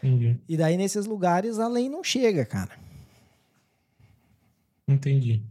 Entendi. 0.03 0.37
E 0.49 0.57
daí 0.57 0.77
nesses 0.77 1.07
lugares 1.07 1.61
a 1.61 1.69
lei 1.69 1.89
não 1.89 2.03
chega, 2.03 2.45
cara. 2.45 2.71
Entendi. 4.89 5.43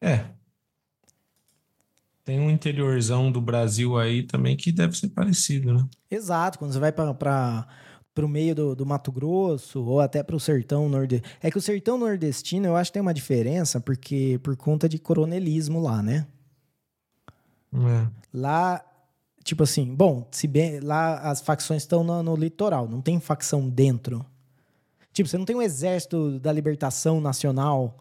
É, 0.00 0.30
tem 2.30 2.38
um 2.38 2.48
interiorzão 2.48 3.32
do 3.32 3.40
Brasil 3.40 3.98
aí 3.98 4.22
também 4.22 4.56
que 4.56 4.70
deve 4.70 4.96
ser 4.96 5.08
parecido, 5.08 5.74
né? 5.74 5.88
Exato, 6.08 6.60
quando 6.60 6.72
você 6.72 6.78
vai 6.78 6.92
para 6.92 7.12
para 8.12 8.24
o 8.24 8.28
meio 8.28 8.54
do, 8.54 8.76
do, 8.76 8.86
Mato 8.86 9.10
Grosso 9.10 9.82
ou 9.82 10.00
até 10.00 10.22
para 10.22 10.36
o 10.36 10.40
sertão 10.40 10.88
nordestino. 10.88 11.32
É 11.40 11.50
que 11.50 11.58
o 11.58 11.60
sertão 11.60 11.98
nordestino 11.98 12.66
eu 12.66 12.76
acho 12.76 12.90
que 12.90 12.94
tem 12.94 13.02
uma 13.02 13.14
diferença 13.14 13.80
porque 13.80 14.38
por 14.42 14.56
conta 14.56 14.88
de 14.88 14.98
coronelismo 14.98 15.80
lá, 15.80 16.02
né? 16.02 16.26
É. 17.72 18.08
Lá, 18.32 18.84
tipo 19.42 19.64
assim, 19.64 19.92
bom, 19.92 20.26
se 20.30 20.46
bem 20.46 20.80
lá 20.80 21.18
as 21.20 21.40
facções 21.40 21.82
estão 21.82 22.04
no, 22.04 22.22
no, 22.22 22.36
litoral, 22.36 22.88
não 22.88 23.00
tem 23.00 23.18
facção 23.18 23.68
dentro. 23.68 24.24
Tipo, 25.12 25.28
você 25.28 25.38
não 25.38 25.44
tem 25.44 25.56
um 25.56 25.62
exército 25.62 26.38
da 26.38 26.52
libertação 26.52 27.20
nacional 27.20 27.96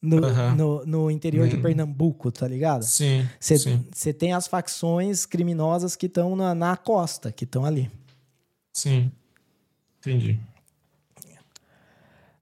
no, 0.00 0.20
no, 0.54 0.86
no, 0.86 1.10
interior 1.10 1.48
de 1.48 1.56
Pernambuco, 1.56 2.30
tá 2.30 2.46
ligado? 2.46 2.82
Sim. 2.84 3.26
Você 3.40 4.12
tem 4.12 4.32
as 4.32 4.46
facções 4.46 5.24
criminosas 5.24 5.96
que 5.96 6.06
estão 6.06 6.36
na, 6.36 6.54
na 6.54 6.76
costa, 6.76 7.32
que 7.32 7.44
estão 7.44 7.64
ali. 7.64 7.90
Sim. 8.72 9.10
Entendi. 9.98 10.38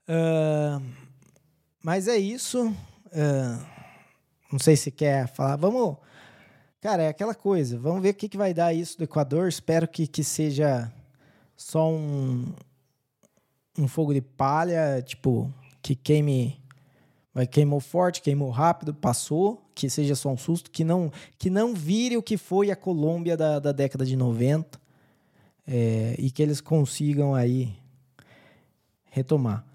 Uh, 0.08 0.84
mas 1.82 2.08
é 2.08 2.16
isso. 2.16 2.68
Uh, 2.68 3.66
não 4.52 4.58
sei 4.58 4.76
se 4.76 4.90
quer 4.90 5.28
falar. 5.28 5.56
Vamos. 5.56 5.96
Cara, 6.80 7.04
é 7.04 7.08
aquela 7.08 7.34
coisa. 7.34 7.78
Vamos 7.78 8.02
ver 8.02 8.10
o 8.10 8.14
que, 8.14 8.28
que 8.28 8.36
vai 8.36 8.52
dar 8.52 8.74
isso 8.74 8.98
do 8.98 9.04
Equador. 9.04 9.48
Espero 9.48 9.88
que, 9.88 10.06
que 10.06 10.22
seja 10.22 10.92
só 11.56 11.90
um, 11.90 12.52
um 13.78 13.88
fogo 13.88 14.14
de 14.14 14.20
palha, 14.20 15.02
tipo, 15.02 15.52
que 15.82 15.94
queime 15.94 16.62
Vai, 17.34 17.48
queimou 17.48 17.80
forte, 17.80 18.22
queimou 18.22 18.48
rápido, 18.50 18.94
passou, 18.94 19.60
que 19.74 19.90
seja 19.90 20.14
só 20.14 20.30
um 20.30 20.36
susto, 20.36 20.70
que 20.70 20.84
não, 20.84 21.10
que 21.36 21.50
não 21.50 21.74
vire 21.74 22.16
o 22.16 22.22
que 22.22 22.36
foi 22.36 22.70
a 22.70 22.76
Colômbia 22.76 23.36
da, 23.36 23.58
da 23.58 23.72
década 23.72 24.06
de 24.06 24.14
90 24.16 24.80
é, 25.66 26.14
e 26.16 26.30
que 26.30 26.40
eles 26.40 26.60
consigam 26.60 27.34
aí 27.34 27.74
retomar 29.10 29.66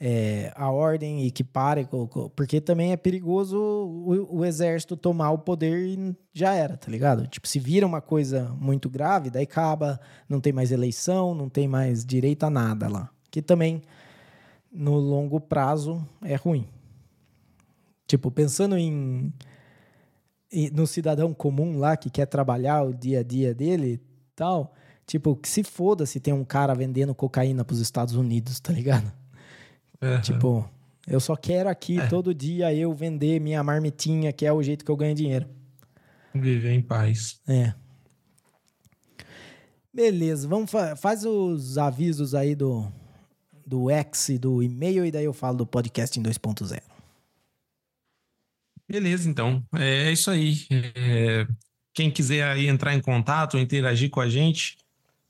é, 0.00 0.52
a 0.56 0.68
ordem 0.68 1.24
e 1.24 1.30
que 1.30 1.44
pare, 1.44 1.88
porque 2.34 2.60
também 2.60 2.90
é 2.90 2.96
perigoso 2.96 3.56
o, 3.56 4.38
o, 4.38 4.44
exército 4.44 4.96
tomar 4.96 5.30
o 5.30 5.38
poder 5.38 5.86
e 5.86 6.14
já 6.34 6.54
era, 6.54 6.76
tá 6.76 6.90
ligado? 6.90 7.26
Tipo, 7.28 7.46
se 7.46 7.60
vira 7.60 7.86
uma 7.86 8.00
coisa 8.00 8.52
muito 8.60 8.90
grave, 8.90 9.30
daí 9.30 9.44
acaba, 9.44 10.00
não 10.28 10.40
tem 10.40 10.52
mais 10.52 10.72
eleição, 10.72 11.34
não 11.34 11.48
tem 11.48 11.68
mais 11.68 12.04
direito 12.04 12.44
a 12.44 12.50
nada 12.50 12.88
lá. 12.88 13.10
Que 13.36 13.42
também, 13.42 13.82
no 14.72 14.94
longo 14.94 15.38
prazo, 15.38 16.02
é 16.22 16.36
ruim. 16.36 16.66
Tipo, 18.06 18.30
pensando 18.30 18.78
em, 18.78 19.30
em, 20.50 20.70
no 20.70 20.86
cidadão 20.86 21.34
comum 21.34 21.76
lá 21.76 21.98
que 21.98 22.08
quer 22.08 22.24
trabalhar 22.24 22.82
o 22.82 22.94
dia 22.94 23.20
a 23.20 23.22
dia 23.22 23.54
dele 23.54 23.92
e 23.92 24.00
tal, 24.34 24.72
tipo, 25.06 25.36
que 25.36 25.50
se 25.50 25.62
foda 25.62 26.06
se 26.06 26.18
tem 26.18 26.32
um 26.32 26.46
cara 26.46 26.74
vendendo 26.74 27.14
cocaína 27.14 27.62
pros 27.62 27.78
Estados 27.78 28.14
Unidos, 28.14 28.58
tá 28.58 28.72
ligado? 28.72 29.12
Uhum. 30.00 30.20
Tipo, 30.22 30.70
eu 31.06 31.20
só 31.20 31.36
quero 31.36 31.68
aqui 31.68 32.00
é. 32.00 32.06
todo 32.06 32.32
dia 32.32 32.72
eu 32.72 32.90
vender 32.94 33.38
minha 33.38 33.62
marmitinha, 33.62 34.32
que 34.32 34.46
é 34.46 34.52
o 34.54 34.62
jeito 34.62 34.82
que 34.82 34.90
eu 34.90 34.96
ganho 34.96 35.14
dinheiro. 35.14 35.46
Viver 36.34 36.72
em 36.72 36.80
paz. 36.80 37.38
É. 37.46 37.74
Beleza, 39.92 40.48
vamos 40.48 40.70
fa 40.70 40.96
faz 40.96 41.22
os 41.26 41.76
avisos 41.76 42.34
aí 42.34 42.54
do 42.54 42.90
do 43.66 43.90
X 43.90 44.28
e 44.28 44.38
do 44.38 44.62
e-mail 44.62 45.04
e 45.04 45.10
daí 45.10 45.24
eu 45.24 45.32
falo 45.32 45.58
do 45.58 45.66
podcast 45.66 46.18
em 46.18 46.22
2.0. 46.22 46.80
Beleza, 48.88 49.28
então. 49.28 49.64
É, 49.74 50.08
é 50.08 50.12
isso 50.12 50.30
aí. 50.30 50.66
É, 50.70 51.46
quem 51.92 52.10
quiser 52.10 52.44
aí 52.44 52.68
entrar 52.68 52.94
em 52.94 53.00
contato, 53.00 53.58
interagir 53.58 54.10
com 54.10 54.20
a 54.20 54.28
gente, 54.28 54.78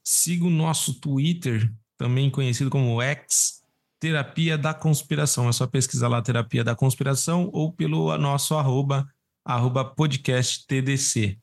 siga 0.04 0.44
o 0.44 0.50
nosso 0.50 1.00
Twitter, 1.00 1.72
também 1.96 2.30
conhecido 2.30 2.68
como 2.68 3.00
X, 3.00 3.62
Terapia 3.98 4.58
da 4.58 4.74
Conspiração. 4.74 5.48
É 5.48 5.52
só 5.52 5.66
pesquisar 5.66 6.08
lá 6.08 6.20
Terapia 6.20 6.62
da 6.62 6.76
Conspiração 6.76 7.48
ou 7.52 7.72
pelo 7.72 8.16
nosso 8.18 8.54
arroba, 8.54 9.08
arroba 9.42 9.84
podcast 9.84 10.66
TDC. 10.66 11.38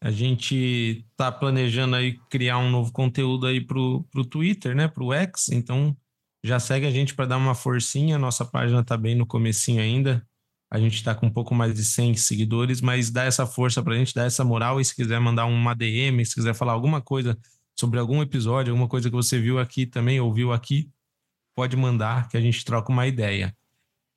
A 0.00 0.10
gente 0.10 1.04
está 1.12 1.30
planejando 1.30 1.94
aí 1.94 2.18
criar 2.28 2.58
um 2.58 2.70
novo 2.70 2.90
conteúdo 2.90 3.46
aí 3.46 3.60
pro, 3.60 4.02
pro 4.10 4.24
Twitter, 4.24 4.74
né? 4.74 4.88
Pro 4.88 5.12
X. 5.12 5.50
Então 5.50 5.96
já 6.42 6.58
segue 6.58 6.86
a 6.86 6.90
gente 6.90 7.14
para 7.14 7.26
dar 7.26 7.36
uma 7.36 7.54
forcinha. 7.54 8.18
Nossa 8.18 8.44
página 8.44 8.80
está 8.80 8.96
bem 8.96 9.14
no 9.14 9.26
comecinho 9.26 9.80
ainda. 9.80 10.26
A 10.70 10.78
gente 10.78 10.94
está 10.94 11.14
com 11.14 11.26
um 11.26 11.30
pouco 11.30 11.54
mais 11.54 11.74
de 11.74 11.84
100 11.84 12.14
seguidores, 12.16 12.80
mas 12.80 13.10
dá 13.10 13.24
essa 13.24 13.46
força 13.46 13.82
para 13.82 13.94
a 13.94 13.96
gente, 13.96 14.14
dá 14.14 14.24
essa 14.24 14.42
moral. 14.42 14.80
E 14.80 14.84
se 14.84 14.94
quiser 14.94 15.20
mandar 15.20 15.44
uma 15.46 15.74
DM, 15.74 16.24
se 16.24 16.34
quiser 16.34 16.54
falar 16.54 16.72
alguma 16.72 17.00
coisa 17.00 17.38
sobre 17.78 17.98
algum 17.98 18.22
episódio, 18.22 18.72
alguma 18.72 18.88
coisa 18.88 19.08
que 19.08 19.14
você 19.14 19.38
viu 19.38 19.58
aqui 19.58 19.86
também, 19.86 20.18
ouviu 20.18 20.52
aqui, 20.52 20.90
pode 21.54 21.76
mandar 21.76 22.28
que 22.28 22.36
a 22.36 22.40
gente 22.40 22.64
troca 22.64 22.90
uma 22.90 23.06
ideia. 23.06 23.54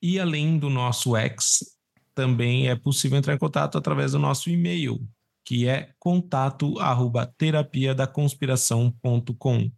E 0.02 0.20
além 0.20 0.58
do 0.58 0.70
nosso 0.70 1.16
X, 1.16 1.76
também 2.14 2.70
é 2.70 2.76
possível 2.76 3.18
entrar 3.18 3.34
em 3.34 3.38
contato 3.38 3.78
através 3.78 4.14
do 4.14 4.20
nosso 4.20 4.50
e-mail, 4.50 5.06
que 5.44 5.68
é 5.68 5.92
contato 6.00 6.80
arroba 6.80 7.26
terapia 7.38 7.94
da 7.94 8.08
conspiração.com. 8.08 9.70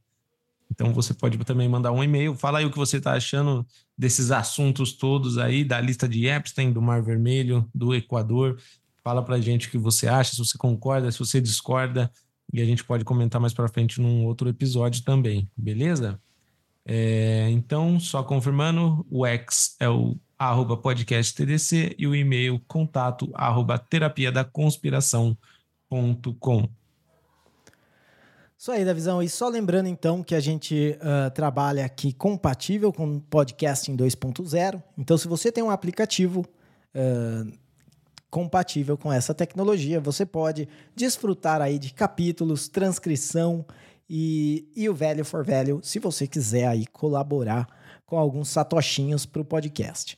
Então 0.72 0.94
você 0.94 1.14
pode 1.14 1.38
também 1.40 1.68
mandar 1.68 1.92
um 1.92 2.04
e-mail, 2.04 2.36
fala 2.36 2.60
aí 2.60 2.66
o 2.66 2.72
que 2.72 2.78
você 2.78 2.98
está 2.98 3.14
achando 3.14 3.66
desses 3.98 4.32
assuntos 4.32 4.94
todos 4.94 5.38
aí, 5.38 5.64
da 5.64 5.80
lista 5.80 6.08
de 6.08 6.28
Epstein, 6.28 6.72
do 6.72 6.82
Mar 6.82 7.02
Vermelho, 7.02 7.68
do 7.74 7.96
Equador. 7.96 8.60
Fala 9.04 9.24
pra 9.24 9.40
gente 9.40 9.68
o 9.68 9.72
que 9.72 9.78
você 9.78 10.08
acha, 10.08 10.32
se 10.32 10.38
você 10.38 10.58
concorda, 10.58 11.12
se 11.12 11.20
você 11.20 11.40
discorda, 11.40 12.12
e 12.52 12.62
a 12.62 12.66
gente 12.66 12.84
pode 12.84 13.04
comentar 13.04 13.42
mais 13.42 13.54
para 13.54 13.68
frente 13.68 14.00
num 14.00 14.26
outro 14.26 14.50
episódio 14.50 15.04
também, 15.04 15.50
beleza? 15.56 16.20
É, 16.86 17.50
então, 17.50 18.00
só 18.00 18.24
confirmando, 18.24 19.06
o 19.10 19.26
X 19.26 19.76
é 19.80 19.90
o 19.90 20.18
arroba 20.40 20.78
podcast 20.78 21.36
TDC 21.36 21.96
e 21.98 22.08
o 22.08 22.16
e-mail 22.16 22.62
contato 22.68 23.30
arroba 23.34 23.78
terapia 23.78 24.32
da 24.32 24.46
conspiração.com. 24.46 26.70
Isso 28.58 28.72
aí, 28.72 28.84
Davizão. 28.84 29.22
E 29.22 29.30
só 29.30 29.48
lembrando 29.48 29.88
então 29.88 30.24
que 30.24 30.34
a 30.34 30.40
gente 30.40 30.98
uh, 30.98 31.30
trabalha 31.30 31.86
aqui 31.86 32.12
compatível 32.12 32.92
com 32.92 33.20
podcasting 33.20 33.96
2.0. 33.96 34.82
Então, 34.98 35.16
se 35.16 35.28
você 35.28 35.52
tem 35.52 35.64
um 35.64 35.70
aplicativo 35.70 36.42
uh, 36.42 37.52
compatível 38.32 38.98
com 38.98 39.14
essa 39.14 39.32
tecnologia, 39.32 40.00
você 40.00 40.26
pode 40.26 40.68
desfrutar 40.96 41.62
aí 41.62 41.78
de 41.78 41.94
capítulos, 41.94 42.68
transcrição 42.68 43.64
e, 44.10 44.68
e 44.76 44.90
o 44.90 44.96
velho 44.96 45.24
for 45.24 45.46
velho, 45.46 45.80
se 45.84 46.00
você 46.00 46.26
quiser 46.26 46.68
aí 46.68 46.88
colaborar 46.88 47.68
com 48.08 48.18
alguns 48.18 48.50
satoshinhos 48.50 49.24
para 49.24 49.42
o 49.44 49.46
podcast. 49.46 50.18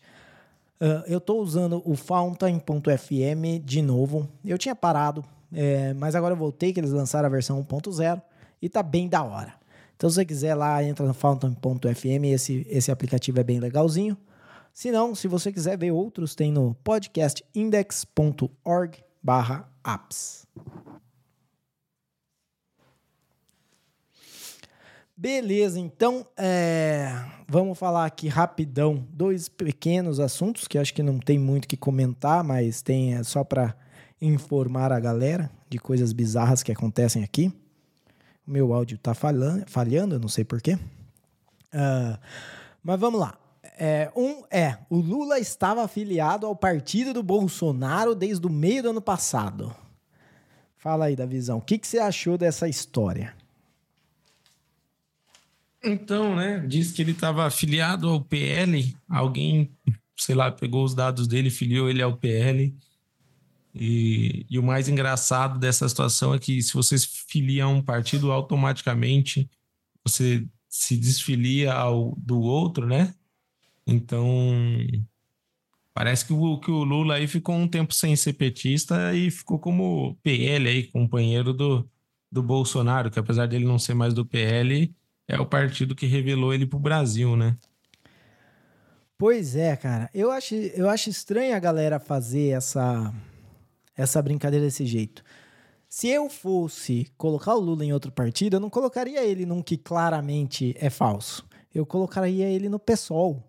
Uh, 0.80 1.04
eu 1.08 1.18
estou 1.18 1.42
usando 1.42 1.82
o 1.84 1.94
Fountain.fm 1.94 3.60
de 3.66 3.82
novo. 3.82 4.30
Eu 4.46 4.58
tinha 4.58 4.74
parado, 4.74 5.26
é, 5.52 5.94
mas 5.94 6.16
agora 6.16 6.34
eu 6.34 6.38
voltei, 6.38 6.72
que 6.72 6.80
eles 6.80 6.92
lançaram 6.92 7.26
a 7.26 7.30
versão 7.30 7.62
1.0 7.62 8.22
e 8.62 8.70
tá 8.70 8.84
bem 8.84 9.08
da 9.08 9.24
hora. 9.24 9.54
Então, 9.96 10.10
se 10.10 10.16
você 10.16 10.26
quiser 10.26 10.56
lá, 10.56 10.84
entra 10.84 11.06
no 11.06 11.14
fountain.fm, 11.14 12.26
esse, 12.26 12.66
esse 12.70 12.92
aplicativo 12.92 13.40
é 13.40 13.44
bem 13.44 13.60
legalzinho. 13.60 14.18
Se 14.74 14.92
não, 14.92 15.14
se 15.14 15.28
você 15.28 15.52
quiser 15.52 15.78
ver 15.78 15.92
outros, 15.92 16.34
tem 16.36 16.52
no 16.52 16.74
podcastindex.org 16.84 19.04
apps. 19.86 20.48
Beleza, 25.18 25.78
então 25.78 26.26
é, 26.38 27.14
vamos 27.46 27.78
falar 27.78 28.06
aqui 28.06 28.30
rapidão 28.30 29.06
dois 29.12 29.50
pequenos 29.50 30.18
assuntos 30.18 30.66
que 30.66 30.78
acho 30.78 30.94
que 30.94 31.04
não 31.04 31.20
tem 31.20 31.38
muito 31.38 31.68
que 31.68 31.76
comentar, 31.76 32.42
mas 32.42 32.82
tem 32.82 33.16
é, 33.16 33.24
só 33.24 33.44
para 33.44 33.76
informar 34.22 34.94
a 34.94 35.00
galera 35.00 35.52
de 35.70 35.78
coisas 35.78 36.14
bizarras 36.14 36.64
que 36.64 36.72
acontecem 36.72 37.22
aqui. 37.22 37.54
Meu 38.50 38.74
áudio 38.74 38.96
está 38.96 39.14
falhando, 39.14 39.64
falhando, 39.68 40.20
não 40.20 40.28
sei 40.28 40.44
porquê. 40.44 40.74
Uh, 41.72 42.18
mas 42.84 43.00
vamos 43.00 43.20
lá. 43.20 43.38
É, 43.78 44.12
um 44.16 44.44
é, 44.50 44.80
o 44.90 44.98
Lula 44.98 45.38
estava 45.38 45.84
afiliado 45.84 46.48
ao 46.48 46.56
partido 46.56 47.14
do 47.14 47.22
Bolsonaro 47.22 48.16
desde 48.16 48.48
o 48.48 48.50
meio 48.50 48.82
do 48.82 48.90
ano 48.90 49.02
passado. 49.02 49.72
Fala 50.78 51.06
aí 51.06 51.16
da 51.16 51.28
visão. 51.28 51.60
O 51.60 51.62
que, 51.62 51.78
que 51.78 51.88
você 51.88 52.00
achou 52.00 52.40
dessa 52.40 52.68
história? 52.68 53.36
Então, 55.84 56.36
né? 56.36 56.58
Diz 56.68 56.92
que 56.92 57.04
ele 57.04 57.12
estava 57.12 57.46
afiliado 57.46 58.10
ao 58.10 58.20
PL. 58.20 58.98
Alguém, 59.08 59.70
sei 60.18 60.34
lá, 60.34 60.52
pegou 60.52 60.84
os 60.84 60.96
dados 60.96 61.28
dele, 61.28 61.52
filiou 61.52 61.88
ele 61.88 62.02
ao 62.02 62.18
PL. 62.18 62.76
E, 63.74 64.46
e, 64.50 64.58
o 64.58 64.64
mais 64.64 64.90
engraçado 64.90 65.60
dessa 65.60 65.88
situação 65.88 66.34
é 66.34 66.40
que 66.40 66.62
se 66.62 66.74
você 66.74 66.98
se 66.98 67.08
filia 67.28 67.66
a 67.66 67.68
um 67.68 67.82
partido, 67.82 68.32
automaticamente 68.32 69.50
você 70.04 70.46
se 70.68 70.98
desfilia 70.98 71.74
ao 71.74 72.16
do 72.18 72.40
outro, 72.40 72.88
né? 72.88 73.14
Então, 73.86 74.28
parece 75.94 76.26
que 76.26 76.34
o, 76.34 76.60
que 76.60 76.72
o 76.72 76.84
Lula 76.84 77.16
aí 77.16 77.28
ficou 77.28 77.56
um 77.56 77.68
tempo 77.68 77.94
sem 77.94 78.16
ser 78.16 78.34
petista 78.34 79.14
e 79.14 79.30
ficou 79.30 79.60
como 79.60 80.16
PL 80.24 80.68
aí, 80.68 80.84
companheiro 80.88 81.54
do, 81.54 81.88
do 82.32 82.42
Bolsonaro, 82.42 83.12
que 83.12 83.20
apesar 83.20 83.48
dele 83.48 83.66
não 83.66 83.80
ser 83.80 83.94
mais 83.94 84.14
do 84.14 84.26
PL, 84.26 84.94
é 85.28 85.40
o 85.40 85.46
partido 85.46 85.96
que 85.96 86.06
revelou 86.06 86.54
ele 86.54 86.66
pro 86.66 86.80
Brasil, 86.80 87.36
né? 87.36 87.56
Pois 89.18 89.56
é, 89.56 89.76
cara. 89.76 90.10
Eu 90.14 90.32
acho, 90.32 90.56
eu 90.56 90.90
acho 90.90 91.10
estranho 91.10 91.56
a 91.56 91.60
galera 91.60 92.00
fazer 92.00 92.56
essa 92.56 93.14
essa 94.00 94.22
brincadeira 94.22 94.66
desse 94.66 94.86
jeito. 94.86 95.24
Se 95.88 96.08
eu 96.08 96.30
fosse 96.30 97.08
colocar 97.18 97.56
o 97.56 97.60
Lula 97.60 97.84
em 97.84 97.92
outro 97.92 98.12
partido, 98.12 98.56
eu 98.56 98.60
não 98.60 98.70
colocaria 98.70 99.24
ele 99.24 99.46
num 99.46 99.62
que 99.62 99.76
claramente 99.76 100.74
é 100.80 100.90
falso. 100.90 101.46
Eu 101.74 101.86
colocaria 101.86 102.46
ele 102.46 102.70
no 102.70 102.80
PSOL. 102.80 103.44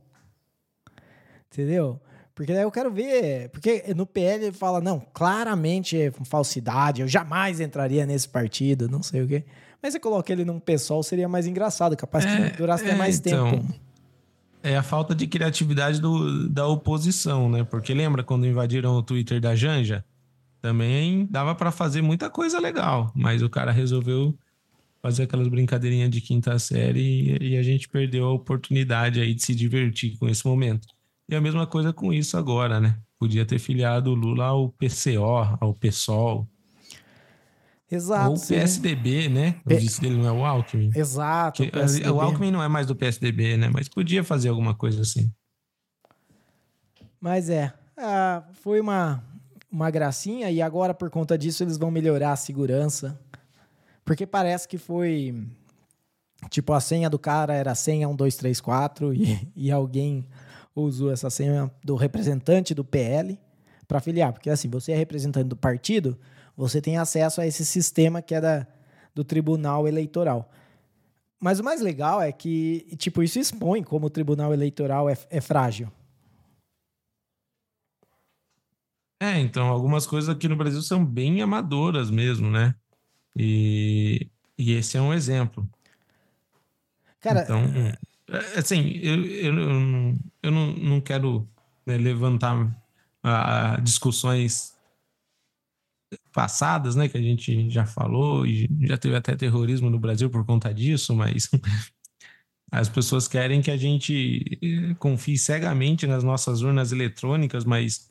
Entendeu? 1.46 2.00
Porque 2.34 2.52
daí 2.52 2.62
eu 2.62 2.70
quero 2.70 2.90
ver. 2.90 3.50
Porque 3.50 3.94
no 3.94 4.06
PL 4.06 4.46
ele 4.46 4.52
fala, 4.52 4.80
não, 4.80 5.00
claramente 5.12 6.00
é 6.00 6.10
falsidade, 6.24 7.02
eu 7.02 7.08
jamais 7.08 7.60
entraria 7.60 8.04
nesse 8.04 8.28
partido, 8.28 8.88
não 8.88 9.02
sei 9.02 9.22
o 9.22 9.28
quê. 9.28 9.44
Mas 9.80 9.92
você 9.92 10.00
coloca 10.00 10.32
ele 10.32 10.44
num 10.44 10.58
PSOL, 10.58 11.02
seria 11.02 11.28
mais 11.28 11.46
engraçado, 11.46 11.96
capaz 11.96 12.24
é, 12.24 12.50
que 12.50 12.56
durasse 12.56 12.84
é, 12.84 12.88
até 12.88 12.96
mais 12.96 13.18
então, 13.18 13.50
tempo. 13.50 13.74
É 14.62 14.76
a 14.76 14.82
falta 14.82 15.14
de 15.14 15.26
criatividade 15.26 16.00
do, 16.00 16.48
da 16.48 16.66
oposição, 16.66 17.48
né? 17.48 17.64
Porque 17.64 17.94
lembra 17.94 18.22
quando 18.22 18.46
invadiram 18.46 18.94
o 18.94 19.02
Twitter 19.02 19.40
da 19.40 19.54
Janja? 19.54 20.04
Também 20.60 21.26
dava 21.30 21.54
para 21.54 21.70
fazer 21.70 22.02
muita 22.02 22.28
coisa 22.28 22.58
legal, 22.58 23.10
mas 23.14 23.42
o 23.42 23.48
cara 23.48 23.72
resolveu 23.72 24.38
fazer 25.02 25.22
aquelas 25.22 25.48
brincadeirinhas 25.48 26.10
de 26.10 26.20
quinta 26.20 26.58
série 26.58 27.00
e, 27.00 27.52
e, 27.52 27.56
a 27.56 27.62
gente 27.62 27.88
perdeu 27.88 28.26
a 28.26 28.32
oportunidade 28.32 29.20
aí 29.20 29.34
de 29.34 29.42
se 29.42 29.54
divertir 29.54 30.18
com 30.18 30.28
esse 30.28 30.46
momento. 30.46 30.86
E 31.28 31.34
a 31.34 31.40
mesma 31.40 31.66
coisa 31.66 31.92
com 31.92 32.12
isso 32.12 32.36
agora, 32.36 32.78
né? 32.80 32.98
Podia 33.18 33.46
ter 33.46 33.58
filiado 33.58 34.10
o 34.10 34.14
Lula 34.14 34.46
ao 34.46 34.68
PCO, 34.70 35.56
ao 35.60 35.72
PSOL. 35.74 36.46
Exato. 37.90 38.30
Ou 38.30 38.36
o 38.36 38.46
PSDB, 38.46 39.28
né? 39.28 39.60
Eu 39.68 39.78
disse 39.78 40.00
dele 40.00 40.16
não 40.16 40.28
é 40.28 40.32
o 40.32 40.44
Alckmin. 40.44 40.90
Exato. 40.94 41.62
Que, 41.62 41.70
o, 42.08 42.14
o 42.14 42.20
Alckmin 42.20 42.50
não 42.50 42.62
é 42.62 42.68
mais 42.68 42.86
do 42.86 42.94
PSDB, 42.94 43.56
né? 43.56 43.70
Mas 43.72 43.88
podia 43.88 44.22
fazer 44.22 44.48
alguma 44.48 44.74
coisa 44.74 45.00
assim. 45.02 45.32
Mas 47.20 47.50
é. 47.50 47.72
Ah, 47.96 48.44
foi 48.54 48.80
uma, 48.80 49.22
uma 49.70 49.90
gracinha 49.90 50.50
e 50.50 50.60
agora 50.60 50.92
por 50.92 51.10
conta 51.10 51.38
disso 51.38 51.62
eles 51.62 51.76
vão 51.76 51.90
melhorar 51.90 52.32
a 52.32 52.36
segurança. 52.36 53.18
Porque 54.04 54.26
parece 54.26 54.66
que 54.66 54.78
foi 54.78 55.46
tipo 56.48 56.72
a 56.72 56.80
senha 56.80 57.08
do 57.08 57.18
cara 57.18 57.54
era 57.54 57.74
senha 57.74 58.06
1234 58.08 59.14
e, 59.14 59.48
e 59.54 59.70
alguém 59.70 60.26
usou 60.74 61.12
essa 61.12 61.30
senha 61.30 61.70
do 61.84 61.94
representante 61.94 62.74
do 62.74 62.84
PL 62.84 63.38
para 63.86 64.00
filiar, 64.00 64.32
porque 64.32 64.48
assim, 64.48 64.68
você 64.68 64.92
é 64.92 64.96
representante 64.96 65.48
do 65.48 65.56
partido, 65.56 66.16
você 66.56 66.80
tem 66.80 66.96
acesso 66.96 67.40
a 67.40 67.46
esse 67.46 67.64
sistema 67.64 68.22
que 68.22 68.34
é 68.34 68.40
da, 68.40 68.66
do 69.14 69.24
Tribunal 69.24 69.88
Eleitoral. 69.88 70.50
Mas 71.40 71.58
o 71.58 71.64
mais 71.64 71.80
legal 71.80 72.20
é 72.20 72.30
que, 72.30 72.86
tipo, 72.98 73.22
isso 73.22 73.38
expõe 73.38 73.82
como 73.82 74.06
o 74.06 74.10
Tribunal 74.10 74.52
Eleitoral 74.52 75.08
é, 75.08 75.16
é 75.30 75.40
frágil. 75.40 75.90
É, 79.20 79.38
então, 79.38 79.68
algumas 79.68 80.06
coisas 80.06 80.30
aqui 80.30 80.48
no 80.48 80.56
Brasil 80.56 80.80
são 80.80 81.04
bem 81.04 81.42
amadoras 81.42 82.10
mesmo, 82.10 82.50
né? 82.50 82.74
E, 83.36 84.26
e 84.56 84.72
esse 84.72 84.96
é 84.96 85.02
um 85.02 85.12
exemplo. 85.12 85.68
Cara, 87.20 87.42
então, 87.42 87.60
é, 88.28 88.58
assim, 88.58 88.92
eu, 89.02 89.24
eu, 89.26 89.54
eu, 90.42 90.50
não, 90.50 90.72
não 90.72 91.00
quero 91.02 91.46
né, 91.84 91.98
levantar 91.98 92.64
uh, 92.64 93.80
discussões 93.82 94.74
passadas, 96.32 96.96
né, 96.96 97.08
que 97.08 97.18
a 97.18 97.22
gente 97.22 97.68
já 97.70 97.84
falou 97.84 98.46
e 98.46 98.68
já 98.80 98.96
teve 98.96 99.14
até 99.14 99.36
terrorismo 99.36 99.90
no 99.90 99.98
Brasil 99.98 100.30
por 100.30 100.44
conta 100.46 100.72
disso, 100.72 101.14
mas 101.14 101.48
As 102.70 102.88
pessoas 102.88 103.26
querem 103.26 103.60
que 103.60 103.70
a 103.70 103.76
gente 103.76 104.58
eh, 104.62 104.94
confie 104.94 105.36
cegamente 105.36 106.06
nas 106.06 106.22
nossas 106.22 106.62
urnas 106.62 106.92
eletrônicas, 106.92 107.64
mas 107.64 108.09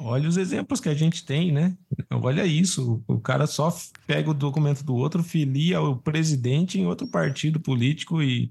olha 0.00 0.28
os 0.28 0.36
exemplos 0.36 0.80
que 0.80 0.88
a 0.88 0.94
gente 0.94 1.24
tem, 1.24 1.52
né? 1.52 1.76
Olha 2.10 2.44
isso, 2.46 3.02
o 3.06 3.20
cara 3.20 3.46
só 3.46 3.74
pega 4.06 4.30
o 4.30 4.34
documento 4.34 4.82
do 4.82 4.94
outro, 4.94 5.22
filia 5.22 5.80
o 5.80 5.96
presidente 5.96 6.80
em 6.80 6.86
outro 6.86 7.06
partido 7.06 7.60
político 7.60 8.22
e 8.22 8.50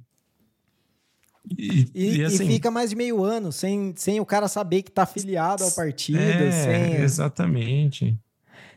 e, 1.57 1.89
e, 1.95 2.17
e, 2.17 2.23
assim, 2.23 2.45
e, 2.45 2.47
fica 2.47 2.69
mais 2.69 2.91
de 2.91 2.95
meio 2.95 3.23
ano 3.23 3.51
sem, 3.51 3.93
sem 3.95 4.19
o 4.19 4.25
cara 4.25 4.47
saber 4.47 4.83
que 4.83 4.89
está 4.89 5.03
afiliado 5.03 5.63
ao 5.63 5.71
partido. 5.71 6.19
É, 6.19 6.51
sem... 6.51 6.95
exatamente. 7.01 8.19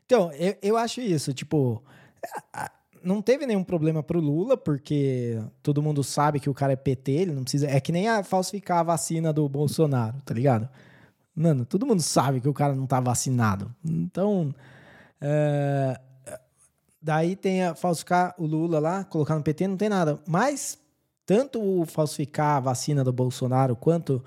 Então, 0.07 0.33
eu, 0.33 0.57
eu 0.63 0.77
acho 0.77 1.01
isso, 1.01 1.35
tipo, 1.35 1.83
não 3.03 3.21
teve 3.21 3.47
nenhum 3.47 3.65
problema 3.65 4.03
pro 4.03 4.21
Lula, 4.21 4.57
porque 4.57 5.39
todo 5.63 5.83
mundo 5.83 6.03
sabe 6.03 6.41
que 6.41 6.49
o 6.49 6.55
cara 6.55 6.73
é 6.73 6.77
PT, 6.77 7.13
ele 7.13 7.33
não 7.33 7.43
precisa. 7.43 7.69
É 7.69 7.81
que 7.81 7.93
nem 7.93 8.09
a 8.09 8.23
falsificar 8.23 8.79
a 8.79 8.85
vacina 8.85 9.33
do 9.33 9.47
Bolsonaro, 9.49 10.17
tá 10.25 10.33
ligado? 10.33 10.69
Mano, 11.35 11.65
todo 11.65 11.87
mundo 11.87 12.03
sabe 12.03 12.41
que 12.41 12.49
o 12.49 12.55
cara 12.55 12.75
não 12.75 12.87
tá 12.87 13.01
vacinado. 13.01 13.75
Então. 13.85 14.55
É... 15.21 16.01
Daí 17.01 17.35
tem 17.35 17.65
a 17.65 17.75
falsificar 17.75 18.33
o 18.39 18.47
Lula 18.47 18.79
lá, 18.79 19.03
colocar 19.03 19.35
no 19.35 19.43
PT, 19.43 19.67
não 19.67 19.77
tem 19.77 19.89
nada. 19.89 20.21
Mas 20.27 20.79
tanto 21.27 21.85
falsificar 21.87 22.57
a 22.59 22.61
vacina 22.61 23.03
do 23.03 23.13
Bolsonaro 23.13 23.75
quanto 23.75 24.23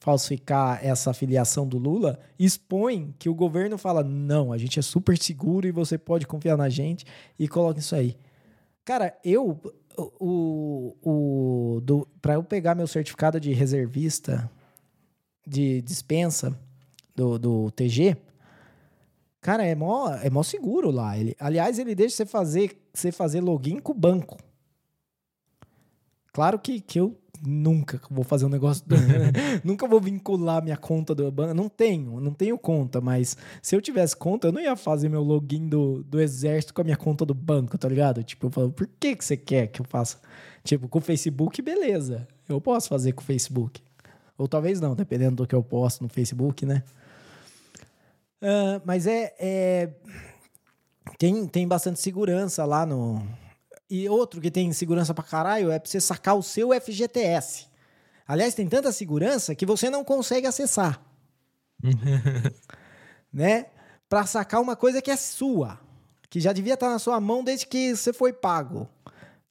falsificar 0.00 0.84
essa 0.84 1.12
filiação 1.12 1.66
do 1.66 1.78
Lula 1.78 2.18
expõe 2.38 3.14
que 3.18 3.28
o 3.28 3.34
governo 3.34 3.78
fala: 3.78 4.02
não, 4.02 4.52
a 4.52 4.58
gente 4.58 4.78
é 4.78 4.82
super 4.82 5.16
seguro 5.16 5.66
e 5.66 5.70
você 5.72 5.96
pode 5.96 6.26
confiar 6.26 6.56
na 6.56 6.68
gente 6.68 7.06
e 7.38 7.46
coloca 7.46 7.78
isso 7.78 7.94
aí. 7.94 8.16
Cara, 8.84 9.16
eu. 9.24 9.60
O, 10.18 10.96
o, 11.02 11.80
do, 11.82 12.08
pra 12.22 12.34
eu 12.34 12.42
pegar 12.42 12.74
meu 12.74 12.86
certificado 12.86 13.38
de 13.38 13.52
reservista 13.52 14.50
de 15.46 15.82
dispensa 15.82 16.58
do, 17.14 17.38
do 17.38 17.70
TG, 17.72 18.16
cara, 19.40 19.64
é 19.64 19.74
mó, 19.74 20.10
é 20.14 20.30
mó 20.30 20.42
seguro 20.42 20.90
lá. 20.90 21.16
Ele, 21.18 21.36
aliás, 21.38 21.78
ele 21.78 21.94
deixa 21.94 22.16
você 22.16 22.26
fazer, 22.26 22.78
você 22.92 23.12
fazer 23.12 23.40
login 23.40 23.78
com 23.78 23.92
o 23.92 23.94
banco. 23.94 24.38
Claro 26.32 26.58
que, 26.58 26.80
que 26.80 27.00
eu 27.00 27.16
nunca 27.42 28.00
vou 28.10 28.24
fazer 28.24 28.46
um 28.46 28.48
negócio. 28.48 28.84
Do... 28.86 28.96
nunca 29.64 29.86
vou 29.86 30.00
vincular 30.00 30.62
minha 30.62 30.76
conta 30.76 31.14
do 31.14 31.30
banco. 31.30 31.54
Não 31.54 31.68
tenho, 31.68 32.20
não 32.20 32.32
tenho 32.32 32.58
conta, 32.58 33.00
mas 33.00 33.36
se 33.62 33.74
eu 33.74 33.80
tivesse 33.80 34.16
conta, 34.16 34.48
eu 34.48 34.52
não 34.52 34.60
ia 34.60 34.76
fazer 34.76 35.08
meu 35.08 35.22
login 35.22 35.68
do, 35.68 36.02
do 36.04 36.20
exército 36.20 36.74
com 36.74 36.82
a 36.82 36.84
minha 36.84 36.96
conta 36.96 37.24
do 37.24 37.34
banco, 37.34 37.76
tá 37.78 37.88
ligado? 37.88 38.22
Tipo, 38.22 38.46
eu 38.46 38.50
falo, 38.50 38.70
por 38.70 38.88
que, 38.98 39.16
que 39.16 39.24
você 39.24 39.36
quer 39.36 39.68
que 39.68 39.80
eu 39.80 39.86
faça? 39.86 40.18
Tipo, 40.62 40.88
com 40.88 40.98
o 40.98 41.02
Facebook, 41.02 41.60
beleza. 41.62 42.28
Eu 42.48 42.60
posso 42.60 42.88
fazer 42.88 43.12
com 43.12 43.22
o 43.22 43.24
Facebook. 43.24 43.82
Ou 44.40 44.48
talvez 44.48 44.80
não, 44.80 44.94
dependendo 44.94 45.36
do 45.36 45.46
que 45.46 45.54
eu 45.54 45.62
posto 45.62 46.02
no 46.02 46.08
Facebook, 46.08 46.64
né? 46.64 46.82
Uh, 48.40 48.80
mas 48.86 49.06
é, 49.06 49.34
é. 49.38 49.90
Tem, 51.18 51.46
tem 51.46 51.68
bastante 51.68 52.00
segurança 52.00 52.64
lá 52.64 52.86
no, 52.86 53.22
e 53.90 54.08
outro 54.08 54.40
que 54.40 54.50
tem 54.50 54.72
segurança 54.72 55.12
pra 55.12 55.24
caralho 55.24 55.70
é 55.70 55.78
pra 55.78 55.90
você 55.90 56.00
sacar 56.00 56.36
o 56.36 56.42
seu 56.42 56.70
FGTS. 56.80 57.66
Aliás, 58.26 58.54
tem 58.54 58.66
tanta 58.66 58.92
segurança 58.92 59.54
que 59.54 59.66
você 59.66 59.90
não 59.90 60.04
consegue 60.04 60.46
acessar. 60.46 61.02
né? 63.30 63.66
Pra 64.08 64.24
sacar 64.24 64.62
uma 64.62 64.76
coisa 64.76 65.02
que 65.02 65.10
é 65.10 65.16
sua. 65.16 65.78
Que 66.30 66.40
já 66.40 66.52
devia 66.52 66.74
estar 66.74 66.88
na 66.88 66.98
sua 66.98 67.20
mão 67.20 67.44
desde 67.44 67.66
que 67.66 67.94
você 67.94 68.12
foi 68.12 68.32
pago. 68.32 68.88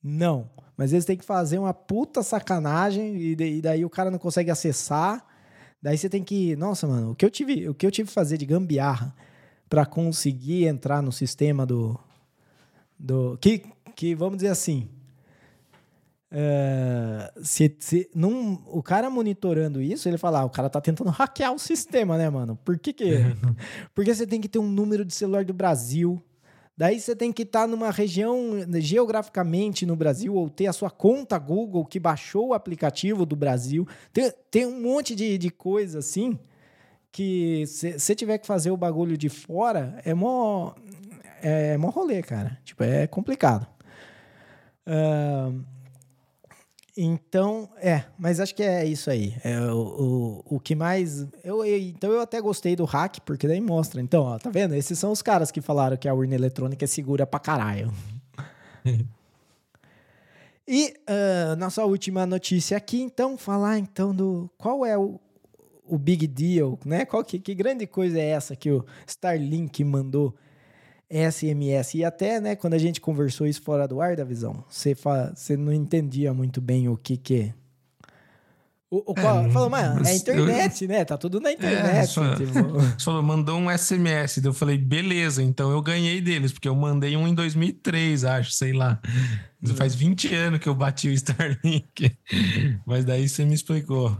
Não. 0.01 0.49
Mas 0.79 0.93
eles 0.93 1.03
têm 1.03 1.17
que 1.17 1.25
fazer 1.25 1.59
uma 1.59 1.73
puta 1.73 2.23
sacanagem 2.23 3.17
e 3.17 3.61
daí 3.61 3.83
o 3.83 3.89
cara 3.89 4.09
não 4.09 4.17
consegue 4.17 4.49
acessar. 4.49 5.25
Daí 5.81 5.97
você 5.97 6.07
tem 6.07 6.23
que. 6.23 6.55
Nossa, 6.55 6.87
mano, 6.87 7.11
o 7.11 7.15
que 7.15 7.25
eu 7.25 7.29
tive, 7.29 7.67
o 7.67 7.73
que 7.73 7.85
eu 7.85 7.91
tive 7.91 8.07
que 8.07 8.13
fazer 8.13 8.37
de 8.37 8.45
gambiarra 8.45 9.13
para 9.69 9.85
conseguir 9.85 10.67
entrar 10.67 11.01
no 11.01 11.11
sistema 11.11 11.65
do. 11.65 11.99
do 12.97 13.37
que, 13.41 13.65
que, 13.93 14.15
vamos 14.15 14.37
dizer 14.37 14.51
assim, 14.51 14.87
é, 16.31 17.29
se, 17.43 17.75
se 17.77 18.09
num, 18.15 18.53
o 18.65 18.81
cara 18.81 19.09
monitorando 19.09 19.81
isso, 19.81 20.07
ele 20.07 20.17
fala, 20.17 20.39
ah, 20.39 20.45
o 20.45 20.49
cara 20.49 20.69
tá 20.69 20.79
tentando 20.79 21.09
hackear 21.09 21.51
o 21.53 21.59
sistema, 21.59 22.17
né, 22.17 22.29
mano? 22.29 22.57
Por 22.63 22.79
que 22.79 22.93
que? 22.93 23.15
Porque 23.93 24.15
você 24.15 24.25
tem 24.25 24.39
que 24.39 24.47
ter 24.47 24.59
um 24.59 24.71
número 24.71 25.03
de 25.03 25.13
celular 25.13 25.43
do 25.43 25.53
Brasil. 25.53 26.23
Daí 26.79 26.97
você 26.97 27.13
tem 27.13 27.33
que 27.33 27.41
estar 27.41 27.63
tá 27.63 27.67
numa 27.67 27.91
região 27.91 28.65
geograficamente 28.75 29.85
no 29.85 29.97
Brasil 29.97 30.33
ou 30.33 30.49
ter 30.49 30.67
a 30.67 30.71
sua 30.71 30.89
conta 30.89 31.37
Google 31.37 31.83
que 31.83 31.99
baixou 31.99 32.47
o 32.47 32.53
aplicativo 32.53 33.25
do 33.25 33.35
Brasil. 33.35 33.85
Tem, 34.13 34.31
tem 34.49 34.65
um 34.65 34.79
monte 34.79 35.13
de, 35.13 35.37
de 35.37 35.49
coisa 35.49 35.99
assim 35.99 36.39
que 37.11 37.65
se 37.67 37.99
você 37.99 38.15
tiver 38.15 38.37
que 38.37 38.47
fazer 38.47 38.71
o 38.71 38.77
bagulho 38.77 39.17
de 39.17 39.27
fora, 39.27 39.99
é 40.05 40.13
mó, 40.13 40.73
é 41.41 41.75
mó 41.75 41.89
rolê, 41.89 42.23
cara. 42.23 42.57
Tipo, 42.63 42.85
é 42.85 43.05
complicado. 43.07 43.67
Uh, 44.87 45.61
então, 47.01 47.69
é, 47.77 48.03
mas 48.17 48.41
acho 48.41 48.53
que 48.53 48.61
é 48.61 48.85
isso 48.85 49.09
aí. 49.09 49.33
É 49.41 49.57
o, 49.71 50.43
o, 50.47 50.55
o 50.55 50.59
que 50.59 50.75
mais. 50.75 51.25
Eu, 51.43 51.63
eu, 51.63 51.77
então, 51.77 52.11
eu 52.11 52.19
até 52.19 52.41
gostei 52.41 52.75
do 52.75 52.83
hack, 52.83 53.19
porque 53.25 53.47
daí 53.47 53.61
mostra. 53.61 54.01
Então, 54.01 54.23
ó, 54.23 54.37
tá 54.37 54.49
vendo? 54.49 54.75
Esses 54.75 54.99
são 54.99 55.09
os 55.09 55.21
caras 55.21 55.49
que 55.49 55.61
falaram 55.61 55.95
que 55.95 56.09
a 56.09 56.13
urna 56.13 56.35
eletrônica 56.35 56.83
é 56.83 56.87
segura 56.87 57.25
pra 57.25 57.39
caralho. 57.39 57.89
e 60.67 60.93
uh, 61.09 61.55
nossa 61.57 61.85
última 61.85 62.25
notícia 62.25 62.75
aqui, 62.75 63.01
então, 63.01 63.37
falar 63.37 63.79
então 63.79 64.13
do. 64.13 64.49
Qual 64.57 64.85
é 64.85 64.97
o, 64.97 65.17
o 65.85 65.97
big 65.97 66.27
deal, 66.27 66.77
né? 66.85 67.05
Qual 67.05 67.23
que, 67.23 67.39
que 67.39 67.55
grande 67.55 67.87
coisa 67.87 68.19
é 68.19 68.25
essa 68.25 68.57
que 68.57 68.69
o 68.69 68.85
Starlink 69.07 69.81
mandou 69.85 70.35
SMS. 71.09 71.95
E 71.95 72.05
até, 72.05 72.39
né, 72.39 72.55
quando 72.55 72.75
a 72.75 72.77
gente 72.77 73.01
conversou 73.01 73.47
isso 73.47 73.61
fora 73.61 73.87
do 73.87 73.99
ar 73.99 74.15
da 74.15 74.23
visão, 74.23 74.63
você, 74.69 74.93
fa... 74.93 75.33
você 75.35 75.57
não 75.57 75.73
entendia 75.73 76.33
muito 76.33 76.61
bem 76.61 76.87
o 76.87 76.95
que 76.95 77.17
que 77.17 77.35
é. 77.35 77.53
O, 78.91 79.11
o 79.11 79.13
é, 79.15 79.51
falou, 79.51 79.69
mano, 79.69 80.07
é 80.07 80.15
internet, 80.15 80.81
eu, 80.83 80.87
né? 80.87 81.05
Tá 81.05 81.15
tudo 81.15 81.39
na 81.39 81.51
internet. 81.51 81.95
É, 81.95 82.05
só, 82.05 82.33
tipo... 82.33 82.53
só 82.97 83.21
mandou 83.21 83.59
um 83.59 83.69
SMS. 83.69 84.43
Eu 84.43 84.53
falei, 84.53 84.79
beleza, 84.79 85.43
então 85.43 85.71
eu 85.71 85.79
ganhei 85.79 86.19
deles, 86.19 86.51
porque 86.51 86.67
eu 86.67 86.75
mandei 86.75 87.15
um 87.15 87.27
em 87.27 87.35
2003, 87.35 88.25
acho, 88.25 88.51
sei 88.51 88.73
lá. 88.73 88.99
Faz 89.75 89.93
20 89.93 90.33
anos 90.33 90.59
que 90.59 90.67
eu 90.67 90.73
bati 90.73 91.07
o 91.07 91.13
Starlink. 91.13 92.17
Mas 92.85 93.05
daí 93.05 93.29
você 93.29 93.45
me 93.45 93.53
explicou. 93.53 94.17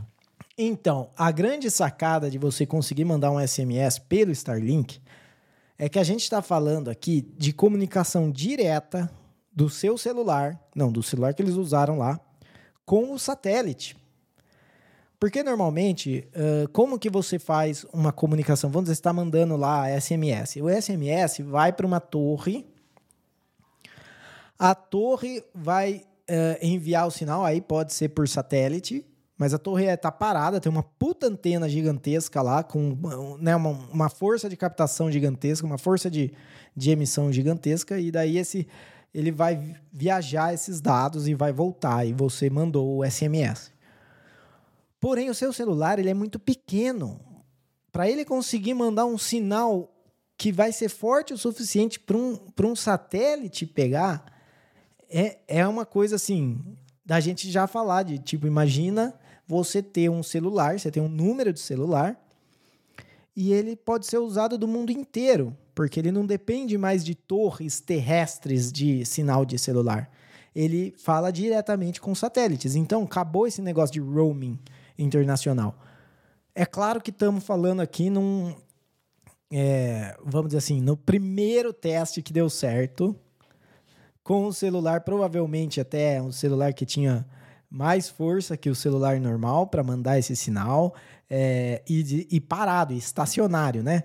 Então, 0.56 1.10
a 1.18 1.32
grande 1.32 1.72
sacada 1.72 2.30
de 2.30 2.38
você 2.38 2.64
conseguir 2.64 3.06
mandar 3.06 3.32
um 3.32 3.40
SMS 3.40 3.98
pelo 3.98 4.32
Starlink 4.32 5.00
é 5.80 5.88
que 5.88 5.98
a 5.98 6.04
gente 6.04 6.24
está 6.24 6.42
falando 6.42 6.90
aqui 6.90 7.22
de 7.38 7.54
comunicação 7.54 8.30
direta 8.30 9.10
do 9.50 9.70
seu 9.70 9.98
celular, 9.98 10.62
não, 10.76 10.92
do 10.92 11.02
celular 11.02 11.34
que 11.34 11.42
eles 11.42 11.56
usaram 11.56 11.98
lá, 11.98 12.20
com 12.86 13.14
o 13.14 13.18
satélite. 13.18 13.96
Porque 15.18 15.42
normalmente, 15.42 16.28
uh, 16.36 16.68
como 16.70 17.00
que 17.00 17.10
você 17.10 17.40
faz 17.40 17.86
uma 17.94 18.12
comunicação? 18.12 18.70
Vamos 18.70 18.86
dizer, 18.86 18.96
você 18.96 19.00
está 19.00 19.14
mandando 19.14 19.56
lá 19.56 19.86
SMS. 20.00 20.58
O 20.58 20.70
SMS 20.70 21.40
vai 21.40 21.72
para 21.72 21.88
uma 21.88 22.02
torre, 22.02 22.66
a 24.58 24.76
torre 24.76 25.42
vai 25.56 26.04
uh, 26.30 26.58
enviar 26.62 27.08
o 27.08 27.12
sinal, 27.12 27.46
aí 27.46 27.62
pode 27.62 27.94
ser 27.94 28.10
por 28.10 28.28
satélite, 28.28 29.06
mas 29.40 29.54
a 29.54 29.58
torre 29.58 29.86
está 29.86 30.12
parada, 30.12 30.60
tem 30.60 30.70
uma 30.70 30.84
puta 30.84 31.28
antena 31.28 31.70
gigantesca 31.70 32.42
lá, 32.42 32.62
com 32.62 33.38
né, 33.40 33.56
uma, 33.56 33.70
uma 33.70 34.10
força 34.10 34.50
de 34.50 34.58
captação 34.58 35.10
gigantesca, 35.10 35.66
uma 35.66 35.78
força 35.78 36.12
de, 36.12 36.34
de 36.76 36.92
emissão 36.92 37.32
gigantesca, 37.32 37.98
e 37.98 38.12
daí 38.12 38.38
esse 38.38 38.68
ele 39.14 39.32
vai 39.32 39.78
viajar 39.94 40.54
esses 40.54 40.82
dados 40.82 41.26
e 41.26 41.34
vai 41.34 41.54
voltar, 41.54 42.06
e 42.06 42.12
você 42.12 42.50
mandou 42.50 42.98
o 42.98 43.10
SMS. 43.10 43.72
Porém, 45.00 45.30
o 45.30 45.34
seu 45.34 45.54
celular 45.54 45.98
ele 45.98 46.10
é 46.10 46.14
muito 46.14 46.38
pequeno. 46.38 47.18
Para 47.94 48.10
ele 48.10 48.26
conseguir 48.26 48.74
mandar 48.74 49.06
um 49.06 49.18
sinal 49.18 49.90
que 50.38 50.52
vai 50.52 50.74
ser 50.74 50.90
forte 50.90 51.34
o 51.34 51.38
suficiente 51.38 51.98
para 51.98 52.18
um, 52.18 52.38
um 52.62 52.76
satélite 52.76 53.66
pegar, 53.66 54.26
é, 55.10 55.40
é 55.48 55.66
uma 55.66 55.86
coisa 55.86 56.18
assim, 56.18 56.62
da 57.06 57.22
gente 57.22 57.50
já 57.50 57.68
falar 57.68 58.04
de 58.04 58.20
tipo, 58.20 58.46
imagina 58.46 59.18
você 59.50 59.82
ter 59.82 60.10
um 60.12 60.22
celular, 60.22 60.80
você 60.80 60.92
tem 60.92 61.02
um 61.02 61.10
número 61.10 61.52
de 61.52 61.60
celular, 61.60 62.24
e 63.36 63.52
ele 63.52 63.76
pode 63.76 64.06
ser 64.06 64.20
usado 64.20 64.60
do 64.60 64.68
mundo 64.68 64.92
inteiro, 64.92 65.58
porque 65.74 66.00
ele 66.00 66.12
não 66.12 66.24
depende 66.24 66.78
mais 66.78 67.04
de 67.04 67.16
torres 67.16 67.82
terrestres 67.82 68.72
de 68.72 69.04
sinal 69.06 69.44
de 69.44 69.58
celular. 69.58 70.12
Ele 70.56 70.94
fala 71.00 71.32
diretamente 71.32 72.00
com 72.00 72.14
satélites. 72.14 72.76
Então, 72.76 73.04
acabou 73.04 73.48
esse 73.48 73.62
negócio 73.62 73.94
de 73.94 74.00
roaming 74.00 74.60
internacional. 75.00 75.76
É 76.54 76.66
claro 76.66 77.02
que 77.02 77.10
estamos 77.10 77.44
falando 77.44 77.80
aqui 77.80 78.10
num. 78.10 78.54
É, 79.52 80.16
vamos 80.24 80.50
dizer 80.50 80.60
assim, 80.60 80.80
no 80.80 80.96
primeiro 80.96 81.74
teste 81.74 82.22
que 82.22 82.32
deu 82.32 82.50
certo, 82.52 83.16
com 84.24 84.46
o 84.46 84.54
celular, 84.54 85.02
provavelmente 85.02 85.82
até 85.82 86.22
um 86.22 86.32
celular 86.32 86.72
que 86.74 86.86
tinha 86.86 87.26
mais 87.70 88.10
força 88.10 88.58
que 88.58 88.70
o 88.70 88.76
celular 88.76 89.20
normal 89.20 89.68
para 89.68 89.84
mandar 89.84 90.18
esse 90.18 90.36
sinal 90.36 90.96
é, 91.30 91.82
e, 91.88 92.28
e 92.32 92.42
parado, 92.42 92.94
estacionário, 92.94 93.84
né? 93.84 94.04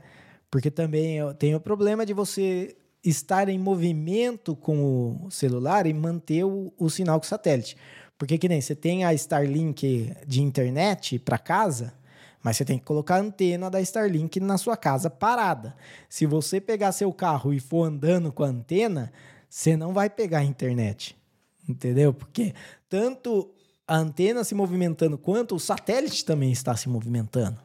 Porque 0.51 0.71
também 0.71 1.19
tem 1.39 1.55
o 1.55 1.61
problema 1.61 2.05
de 2.05 2.13
você 2.13 2.77
estar 3.03 3.49
em 3.49 3.59
movimento 3.59 4.55
com 4.55 5.25
o 5.25 5.31
celular 5.31 5.87
e 5.87 5.93
manter 5.93 6.45
o, 6.45 6.73
o 6.79 6.89
sinal 6.89 7.19
com 7.19 7.27
o 7.27 7.29
satélite. 7.29 7.77
Porque 8.17 8.39
que 8.39 8.49
nem 8.49 8.61
você 8.61 8.75
tem 8.75 9.05
a 9.05 9.13
Starlink 9.15 10.15
de 10.27 10.43
internet 10.43 11.19
para 11.19 11.37
casa, 11.37 11.93
mas 12.43 12.57
você 12.57 12.65
tem 12.65 12.79
que 12.79 12.85
colocar 12.85 13.17
a 13.17 13.21
antena 13.21 13.71
da 13.71 13.81
Starlink 13.81 14.39
na 14.39 14.57
sua 14.59 14.77
casa 14.77 15.11
parada. 15.11 15.75
Se 16.09 16.27
você 16.27 16.61
pegar 16.61 16.93
seu 16.93 17.13
carro 17.13 17.53
e 17.53 17.59
for 17.59 17.85
andando 17.85 18.31
com 18.31 18.45
a 18.45 18.49
antena, 18.49 19.13
você 19.49 19.77
não 19.77 19.93
vai 19.93 20.09
pegar 20.09 20.39
a 20.39 20.45
internet. 20.45 21.17
Entendeu? 21.69 22.13
Porque 22.13 22.55
tanto 22.89 23.51
a 23.87 23.97
antena 23.97 24.45
se 24.45 24.55
movimentando 24.55 25.19
quanto 25.19 25.55
o 25.55 25.61
satélite 25.61 26.25
também 26.25 26.53
está 26.53 26.77
se 26.77 26.89
movimentando. 26.89 27.59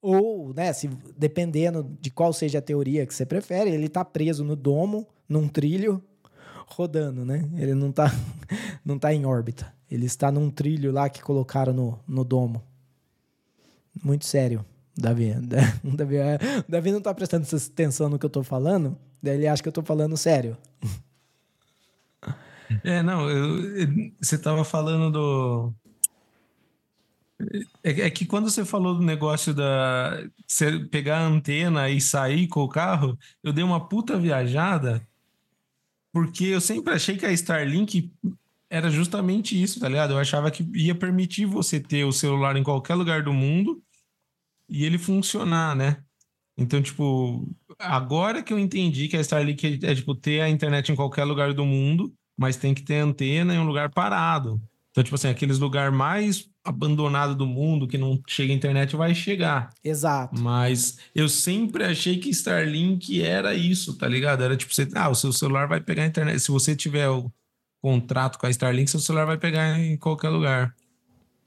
Ou, 0.00 0.52
né, 0.52 0.72
se, 0.72 0.88
dependendo 1.16 1.96
de 2.00 2.10
qual 2.10 2.32
seja 2.32 2.58
a 2.58 2.62
teoria 2.62 3.06
que 3.06 3.14
você 3.14 3.24
prefere, 3.24 3.70
ele 3.70 3.86
está 3.86 4.04
preso 4.04 4.44
no 4.44 4.54
domo, 4.54 5.08
num 5.28 5.48
trilho, 5.48 6.02
rodando, 6.66 7.24
né? 7.24 7.48
Ele 7.56 7.74
não 7.74 7.90
está 7.90 8.12
não 8.84 8.98
tá 8.98 9.14
em 9.14 9.24
órbita. 9.24 9.72
Ele 9.90 10.06
está 10.06 10.30
num 10.30 10.50
trilho 10.50 10.92
lá 10.92 11.08
que 11.08 11.22
colocaram 11.22 11.72
no, 11.72 11.98
no 12.06 12.24
domo. 12.24 12.62
Muito 14.02 14.26
sério, 14.26 14.64
Davi. 14.96 15.34
Davi, 15.82 16.16
é, 16.16 16.38
Davi 16.68 16.90
não 16.90 16.98
está 16.98 17.14
prestando 17.14 17.46
atenção 17.46 18.08
no 18.08 18.18
que 18.18 18.26
eu 18.26 18.28
estou 18.28 18.42
falando, 18.42 18.96
daí 19.22 19.36
ele 19.36 19.46
acha 19.46 19.62
que 19.62 19.68
eu 19.68 19.70
estou 19.70 19.84
falando 19.84 20.16
sério. 20.16 20.56
É, 22.82 23.02
não, 23.02 23.28
eu, 23.28 24.12
você 24.20 24.36
estava 24.36 24.64
falando 24.64 25.10
do 25.10 25.74
é, 27.82 28.06
é, 28.06 28.10
que 28.10 28.24
quando 28.24 28.50
você 28.50 28.64
falou 28.64 28.94
do 28.94 29.02
negócio 29.02 29.52
da 29.54 30.24
você 30.46 30.78
pegar 30.86 31.18
a 31.18 31.26
antena 31.26 31.90
e 31.90 32.00
sair 32.00 32.46
com 32.48 32.60
o 32.60 32.68
carro, 32.68 33.18
eu 33.42 33.52
dei 33.52 33.64
uma 33.64 33.88
puta 33.88 34.18
viajada, 34.18 35.06
porque 36.12 36.44
eu 36.44 36.60
sempre 36.60 36.94
achei 36.94 37.16
que 37.16 37.26
a 37.26 37.32
Starlink 37.32 38.12
era 38.70 38.90
justamente 38.90 39.60
isso, 39.60 39.80
tá 39.80 39.88
ligado? 39.88 40.12
Eu 40.12 40.18
achava 40.18 40.50
que 40.50 40.64
ia 40.74 40.94
permitir 40.94 41.46
você 41.46 41.80
ter 41.80 42.04
o 42.04 42.12
celular 42.12 42.56
em 42.56 42.62
qualquer 42.62 42.94
lugar 42.94 43.22
do 43.22 43.32
mundo 43.32 43.82
e 44.68 44.84
ele 44.84 44.98
funcionar, 44.98 45.76
né? 45.76 46.02
Então, 46.56 46.80
tipo, 46.80 47.48
agora 47.78 48.42
que 48.42 48.52
eu 48.52 48.58
entendi 48.58 49.08
que 49.08 49.16
a 49.16 49.20
Starlink 49.20 49.80
é, 49.84 49.90
é 49.90 49.94
tipo 49.94 50.14
ter 50.14 50.40
a 50.40 50.48
internet 50.48 50.90
em 50.92 50.96
qualquer 50.96 51.24
lugar 51.24 51.52
do 51.52 51.64
mundo, 51.66 52.14
mas 52.36 52.56
tem 52.56 52.74
que 52.74 52.82
ter 52.82 52.98
antena 52.98 53.54
em 53.54 53.58
um 53.58 53.66
lugar 53.66 53.90
parado. 53.90 54.60
Então, 54.90 55.02
tipo 55.02 55.16
assim, 55.16 55.28
aqueles 55.28 55.58
lugar 55.58 55.90
mais 55.90 56.48
abandonado 56.64 57.34
do 57.34 57.46
mundo 57.46 57.86
que 57.88 57.98
não 57.98 58.20
chega 58.28 58.52
a 58.52 58.56
internet 58.56 58.96
vai 58.96 59.14
chegar. 59.14 59.70
Exato. 59.82 60.40
Mas 60.40 60.98
eu 61.14 61.28
sempre 61.28 61.84
achei 61.84 62.18
que 62.18 62.30
Starlink 62.30 63.20
era 63.20 63.54
isso, 63.54 63.98
tá 63.98 64.08
ligado? 64.08 64.42
Era 64.42 64.56
tipo, 64.56 64.72
você, 64.72 64.88
ah, 64.94 65.10
o 65.10 65.14
seu 65.14 65.32
celular 65.32 65.66
vai 65.66 65.80
pegar 65.80 66.04
a 66.04 66.06
internet. 66.06 66.38
Se 66.40 66.50
você 66.50 66.76
tiver 66.76 67.08
o 67.08 67.30
contrato 67.82 68.38
com 68.38 68.46
a 68.46 68.50
Starlink, 68.50 68.88
seu 68.88 69.00
celular 69.00 69.26
vai 69.26 69.36
pegar 69.36 69.78
em 69.78 69.96
qualquer 69.96 70.30
lugar. 70.30 70.74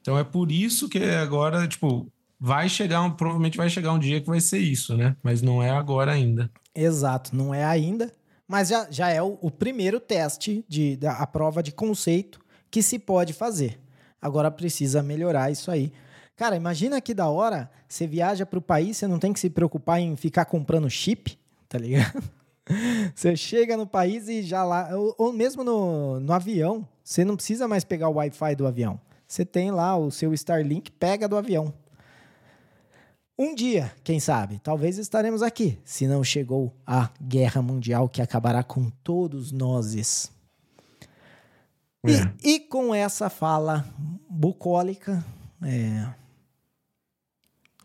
Então 0.02 0.18
é 0.18 0.24
por 0.24 0.52
isso 0.52 0.88
que 0.88 1.00
agora, 1.00 1.68
tipo, 1.68 2.12
vai 2.40 2.70
chegar, 2.70 3.02
um, 3.02 3.12
provavelmente 3.12 3.58
vai 3.58 3.70
chegar 3.70 3.94
um 3.94 4.00
dia 4.00 4.22
que 4.22 4.28
vai 4.28 4.40
ser 4.40 4.60
isso, 4.60 4.96
né? 4.96 5.16
Mas 5.24 5.42
não 5.42 5.64
é 5.64 5.70
agora 5.70 6.12
ainda. 6.12 6.52
Exato, 6.76 7.36
não 7.36 7.54
é 7.54 7.66
ainda. 7.66 8.12
Mas 8.48 8.70
já, 8.70 8.88
já 8.90 9.10
é 9.10 9.22
o, 9.22 9.38
o 9.42 9.52
primeiro 9.52 10.00
teste 10.00 10.64
de, 10.68 10.96
da 10.96 11.14
a 11.14 11.28
prova 11.28 11.62
de 11.62 11.72
conceito 11.72 12.40
que 12.72 12.82
se 12.82 12.98
pode 12.98 13.34
fazer. 13.34 13.80
Agora 14.22 14.50
precisa 14.50 15.04
melhorar 15.04 15.52
isso 15.52 15.70
aí. 15.70 15.92
Cara, 16.36 16.56
imagina 16.56 17.02
que 17.02 17.14
da 17.14 17.28
hora 17.28 17.70
você 17.88 18.06
viaja 18.06 18.46
para 18.46 18.60
o 18.60 18.62
país, 18.62 18.98
você 18.98 19.08
não 19.08 19.20
tem 19.20 19.34
que 19.34 19.40
se 19.40 19.50
preocupar 19.50 20.00
em 20.00 20.16
ficar 20.16 20.46
comprando 20.46 20.90
chip, 20.90 21.38
tá 21.68 21.78
ligado? 21.78 22.24
Você 23.16 23.34
chega 23.38 23.78
no 23.78 23.88
país 23.88 24.28
e 24.28 24.42
já 24.44 24.62
lá, 24.62 24.90
ou, 24.94 25.16
ou 25.18 25.32
mesmo 25.32 25.64
no, 25.64 26.20
no 26.20 26.34
avião, 26.34 26.86
você 27.02 27.24
não 27.24 27.38
precisa 27.38 27.66
mais 27.66 27.86
pegar 27.86 28.10
o 28.10 28.16
Wi-Fi 28.16 28.56
do 28.58 28.68
avião. 28.68 29.00
Você 29.26 29.46
tem 29.46 29.72
lá 29.72 29.96
o 29.96 30.12
seu 30.12 30.34
Starlink, 30.34 30.92
pega 30.92 31.30
do 31.30 31.38
avião. 31.38 31.74
Um 33.40 33.54
dia, 33.54 33.94
quem 34.04 34.20
sabe, 34.20 34.60
talvez 34.64 34.98
estaremos 34.98 35.44
aqui, 35.44 35.78
se 35.86 36.08
não 36.08 36.24
chegou 36.24 36.74
a 36.86 37.10
guerra 37.22 37.62
mundial 37.62 38.10
que 38.10 38.20
acabará 38.20 38.64
com 38.64 38.90
todos 39.04 39.52
nós. 39.52 40.32
É. 42.04 42.12
E, 42.44 42.56
e, 42.56 42.60
com 42.62 42.96
essa 42.96 43.30
fala 43.30 43.86
bucólica, 44.28 45.24
é, 45.62 46.08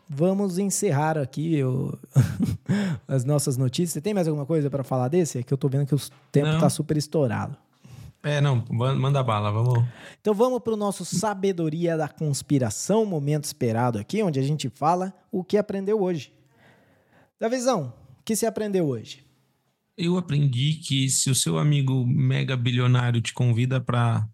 vamos 0.08 0.56
encerrar 0.56 1.18
aqui 1.18 1.62
o, 1.62 1.98
as 3.06 3.24
nossas 3.24 3.58
notícias. 3.58 3.92
Você 3.92 4.00
tem 4.00 4.14
mais 4.14 4.28
alguma 4.28 4.46
coisa 4.46 4.70
para 4.70 4.82
falar 4.82 5.08
desse? 5.08 5.38
É 5.38 5.42
que 5.42 5.52
eu 5.52 5.58
tô 5.58 5.68
vendo 5.68 5.86
que 5.86 5.94
o 5.94 6.00
tempo 6.30 6.48
está 6.48 6.70
super 6.70 6.96
estourado. 6.96 7.58
É, 8.23 8.40
não, 8.40 8.65
manda 8.70 9.23
bala, 9.23 9.51
vamos. 9.51 9.85
Então 10.20 10.32
vamos 10.32 10.61
para 10.61 10.74
o 10.74 10.77
nosso 10.77 11.05
Sabedoria 11.05 11.97
da 11.97 12.09
Conspiração, 12.09 13.05
momento 13.05 13.44
esperado 13.44 13.99
aqui, 13.99 14.23
onde 14.23 14.39
a 14.39 14.43
gente 14.43 14.69
fala 14.69 15.12
o 15.31 15.43
que 15.43 15.57
aprendeu 15.57 16.01
hoje. 16.01 16.32
Davizão, 17.40 17.93
o 18.20 18.23
que 18.23 18.36
você 18.36 18.47
aprendeu 18.47 18.86
hoje? 18.86 19.27
Eu 19.97 20.16
aprendi 20.16 20.74
que 20.74 21.09
se 21.09 21.31
o 21.31 21.35
seu 21.35 21.59
amigo 21.59 22.07
mega 22.07 22.57
bilionário 22.57 23.20
te 23.20 23.35
convida 23.35 23.81
para 23.81 24.27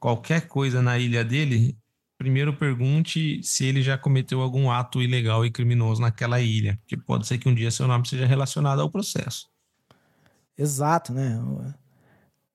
qualquer 0.00 0.48
coisa 0.48 0.82
na 0.82 0.98
ilha 0.98 1.24
dele, 1.24 1.78
primeiro 2.18 2.52
pergunte 2.56 3.40
se 3.44 3.64
ele 3.64 3.82
já 3.82 3.96
cometeu 3.96 4.40
algum 4.40 4.68
ato 4.68 5.00
ilegal 5.00 5.46
e 5.46 5.50
criminoso 5.50 6.00
naquela 6.00 6.40
ilha, 6.40 6.78
que 6.88 6.96
pode 6.96 7.26
ser 7.26 7.38
que 7.38 7.48
um 7.48 7.54
dia 7.54 7.70
seu 7.70 7.86
nome 7.86 8.08
seja 8.08 8.26
relacionado 8.26 8.80
ao 8.80 8.90
processo. 8.90 9.48
Exato, 10.58 11.12
né? 11.12 11.40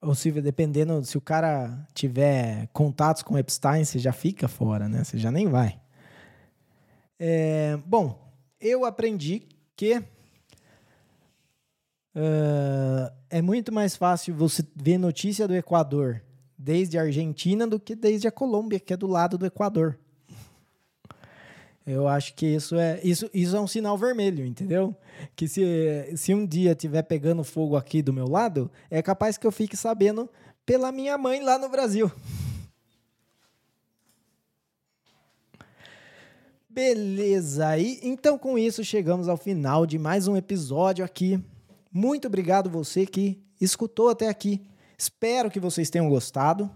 Ou 0.02 0.14
se 0.14 0.32
dependendo, 0.32 1.04
se 1.04 1.18
o 1.18 1.22
cara 1.22 1.88
tiver 1.94 2.68
contatos 2.74 3.24
com 3.24 3.38
Epstein, 3.38 3.84
você 3.84 3.98
já 3.98 4.14
fica 4.14 4.48
fora, 4.48 4.88
né? 4.88 5.04
Você 5.04 5.18
já 5.18 5.32
nem 5.32 5.48
vai. 5.48 5.80
É, 7.20 7.78
bom, 7.86 8.20
eu 8.60 8.86
aprendi 8.86 9.48
que 9.76 10.04
Uh, 12.18 13.14
é 13.30 13.44
muito 13.44 13.72
mais 13.72 13.96
fácil 13.96 14.34
você 14.34 14.66
ver 14.76 14.98
notícia 14.98 15.48
do 15.48 15.54
Equador 15.54 16.24
desde 16.58 16.98
a 16.98 17.04
Argentina 17.04 17.68
do 17.68 17.80
que 17.80 17.96
desde 17.96 18.28
a 18.28 18.32
Colômbia, 18.32 18.80
que 18.80 18.92
é 18.92 18.98
do 18.98 19.06
lado 19.06 19.38
do 19.38 19.46
Equador. 19.46 20.00
Eu 21.88 22.08
acho 22.08 22.34
que 22.36 22.46
isso 22.46 22.76
é 22.76 23.00
isso, 23.02 23.30
isso 23.34 23.56
é 23.56 23.62
um 23.62 23.68
sinal 23.68 23.98
vermelho, 23.98 24.46
entendeu? 24.46 24.94
Que 25.36 25.48
se, 25.48 25.64
se 26.18 26.34
um 26.34 26.46
dia 26.46 26.76
tiver 26.76 27.02
pegando 27.04 27.44
fogo 27.44 27.78
aqui 27.78 28.02
do 28.02 28.12
meu 28.12 28.28
lado, 28.28 28.70
é 28.92 29.02
capaz 29.02 29.38
que 29.38 29.48
eu 29.48 29.52
fique 29.52 29.78
sabendo 29.78 30.30
pela 30.66 30.92
minha 30.92 31.18
mãe 31.18 31.42
lá 31.42 31.58
no 31.58 31.70
Brasil. 31.70 32.12
Beleza 36.70 37.68
aí. 37.70 38.00
Então 38.04 38.38
com 38.38 38.60
isso 38.60 38.84
chegamos 38.84 39.30
ao 39.30 39.38
final 39.38 39.86
de 39.86 39.98
mais 39.98 40.28
um 40.28 40.36
episódio 40.36 41.04
aqui 41.06 41.42
muito 41.92 42.28
obrigado 42.28 42.70
você 42.70 43.08
que 43.08 43.42
escutou 43.60 44.10
até 44.10 44.28
aqui. 44.30 44.62
Espero 44.96 45.50
que 45.50 45.60
vocês 45.60 45.90
tenham 45.90 46.08
gostado. 46.08 46.70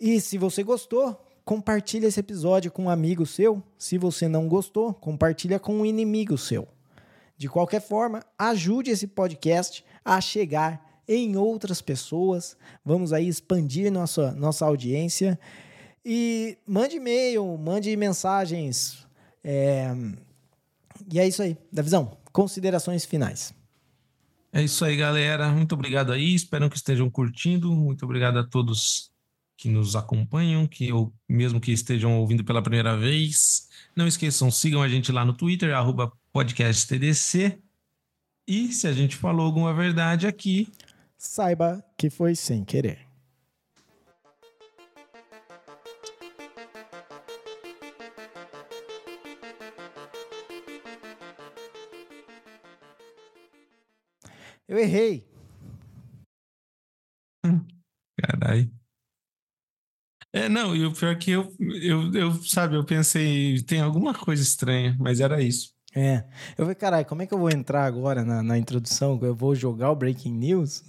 E 0.00 0.18
se 0.18 0.38
você 0.38 0.62
gostou, 0.62 1.20
compartilhe 1.48 2.04
esse 2.04 2.20
episódio 2.20 2.70
com 2.70 2.84
um 2.84 2.90
amigo 2.90 3.24
seu. 3.24 3.62
Se 3.78 3.96
você 3.96 4.28
não 4.28 4.46
gostou, 4.46 4.92
compartilha 4.92 5.58
com 5.58 5.76
um 5.76 5.86
inimigo 5.86 6.36
seu. 6.36 6.68
De 7.38 7.48
qualquer 7.48 7.80
forma, 7.80 8.22
ajude 8.38 8.90
esse 8.90 9.06
podcast 9.06 9.82
a 10.04 10.20
chegar 10.20 11.00
em 11.08 11.38
outras 11.38 11.80
pessoas. 11.80 12.54
Vamos 12.84 13.14
aí 13.14 13.26
expandir 13.26 13.90
nossa, 13.90 14.32
nossa 14.32 14.66
audiência. 14.66 15.40
E 16.04 16.58
mande 16.66 16.96
e-mail, 16.96 17.56
mande 17.56 17.96
mensagens. 17.96 19.06
É... 19.42 19.90
E 21.10 21.18
é 21.18 21.26
isso 21.26 21.42
aí. 21.42 21.56
Da 21.72 21.80
visão. 21.80 22.18
Considerações 22.30 23.06
finais. 23.06 23.54
É 24.52 24.62
isso 24.62 24.84
aí, 24.84 24.98
galera. 24.98 25.50
Muito 25.50 25.74
obrigado 25.74 26.12
aí. 26.12 26.34
Espero 26.34 26.68
que 26.68 26.76
estejam 26.76 27.08
curtindo. 27.08 27.72
Muito 27.72 28.04
obrigado 28.04 28.38
a 28.38 28.44
todos 28.46 29.10
que 29.58 29.68
nos 29.68 29.96
acompanham, 29.96 30.68
que 30.68 30.92
ou 30.92 31.12
mesmo 31.28 31.60
que 31.60 31.72
estejam 31.72 32.16
ouvindo 32.20 32.44
pela 32.44 32.62
primeira 32.62 32.96
vez. 32.96 33.68
Não 33.94 34.06
esqueçam, 34.06 34.52
sigam 34.52 34.80
a 34.80 34.88
gente 34.88 35.10
lá 35.10 35.24
no 35.24 35.32
Twitter, 35.32 35.74
podcasttdc. 36.32 37.60
E 38.46 38.72
se 38.72 38.86
a 38.86 38.92
gente 38.92 39.16
falou 39.16 39.44
alguma 39.44 39.74
verdade 39.74 40.28
aqui, 40.28 40.72
saiba 41.18 41.84
que 41.96 42.08
foi 42.08 42.36
sem 42.36 42.64
querer. 42.64 43.04
Eu 54.68 54.78
errei. 54.78 55.26
Caralho. 58.16 58.70
É, 60.38 60.48
não, 60.48 60.74
e 60.74 60.86
o 60.86 60.92
pior 60.92 61.16
que 61.18 61.32
eu, 61.32 61.52
eu, 61.58 62.14
eu, 62.14 62.32
sabe, 62.44 62.76
eu 62.76 62.84
pensei, 62.84 63.60
tem 63.62 63.80
alguma 63.80 64.14
coisa 64.14 64.40
estranha, 64.40 64.96
mas 65.00 65.18
era 65.18 65.42
isso. 65.42 65.72
É. 65.92 66.24
Eu 66.56 66.64
falei, 66.64 66.74
caralho, 66.76 67.06
como 67.06 67.22
é 67.22 67.26
que 67.26 67.34
eu 67.34 67.38
vou 67.38 67.50
entrar 67.50 67.84
agora 67.84 68.24
na, 68.24 68.40
na 68.40 68.56
introdução? 68.56 69.18
Eu 69.20 69.34
vou 69.34 69.52
jogar 69.56 69.90
o 69.90 69.96
Breaking 69.96 70.34
News? 70.34 70.84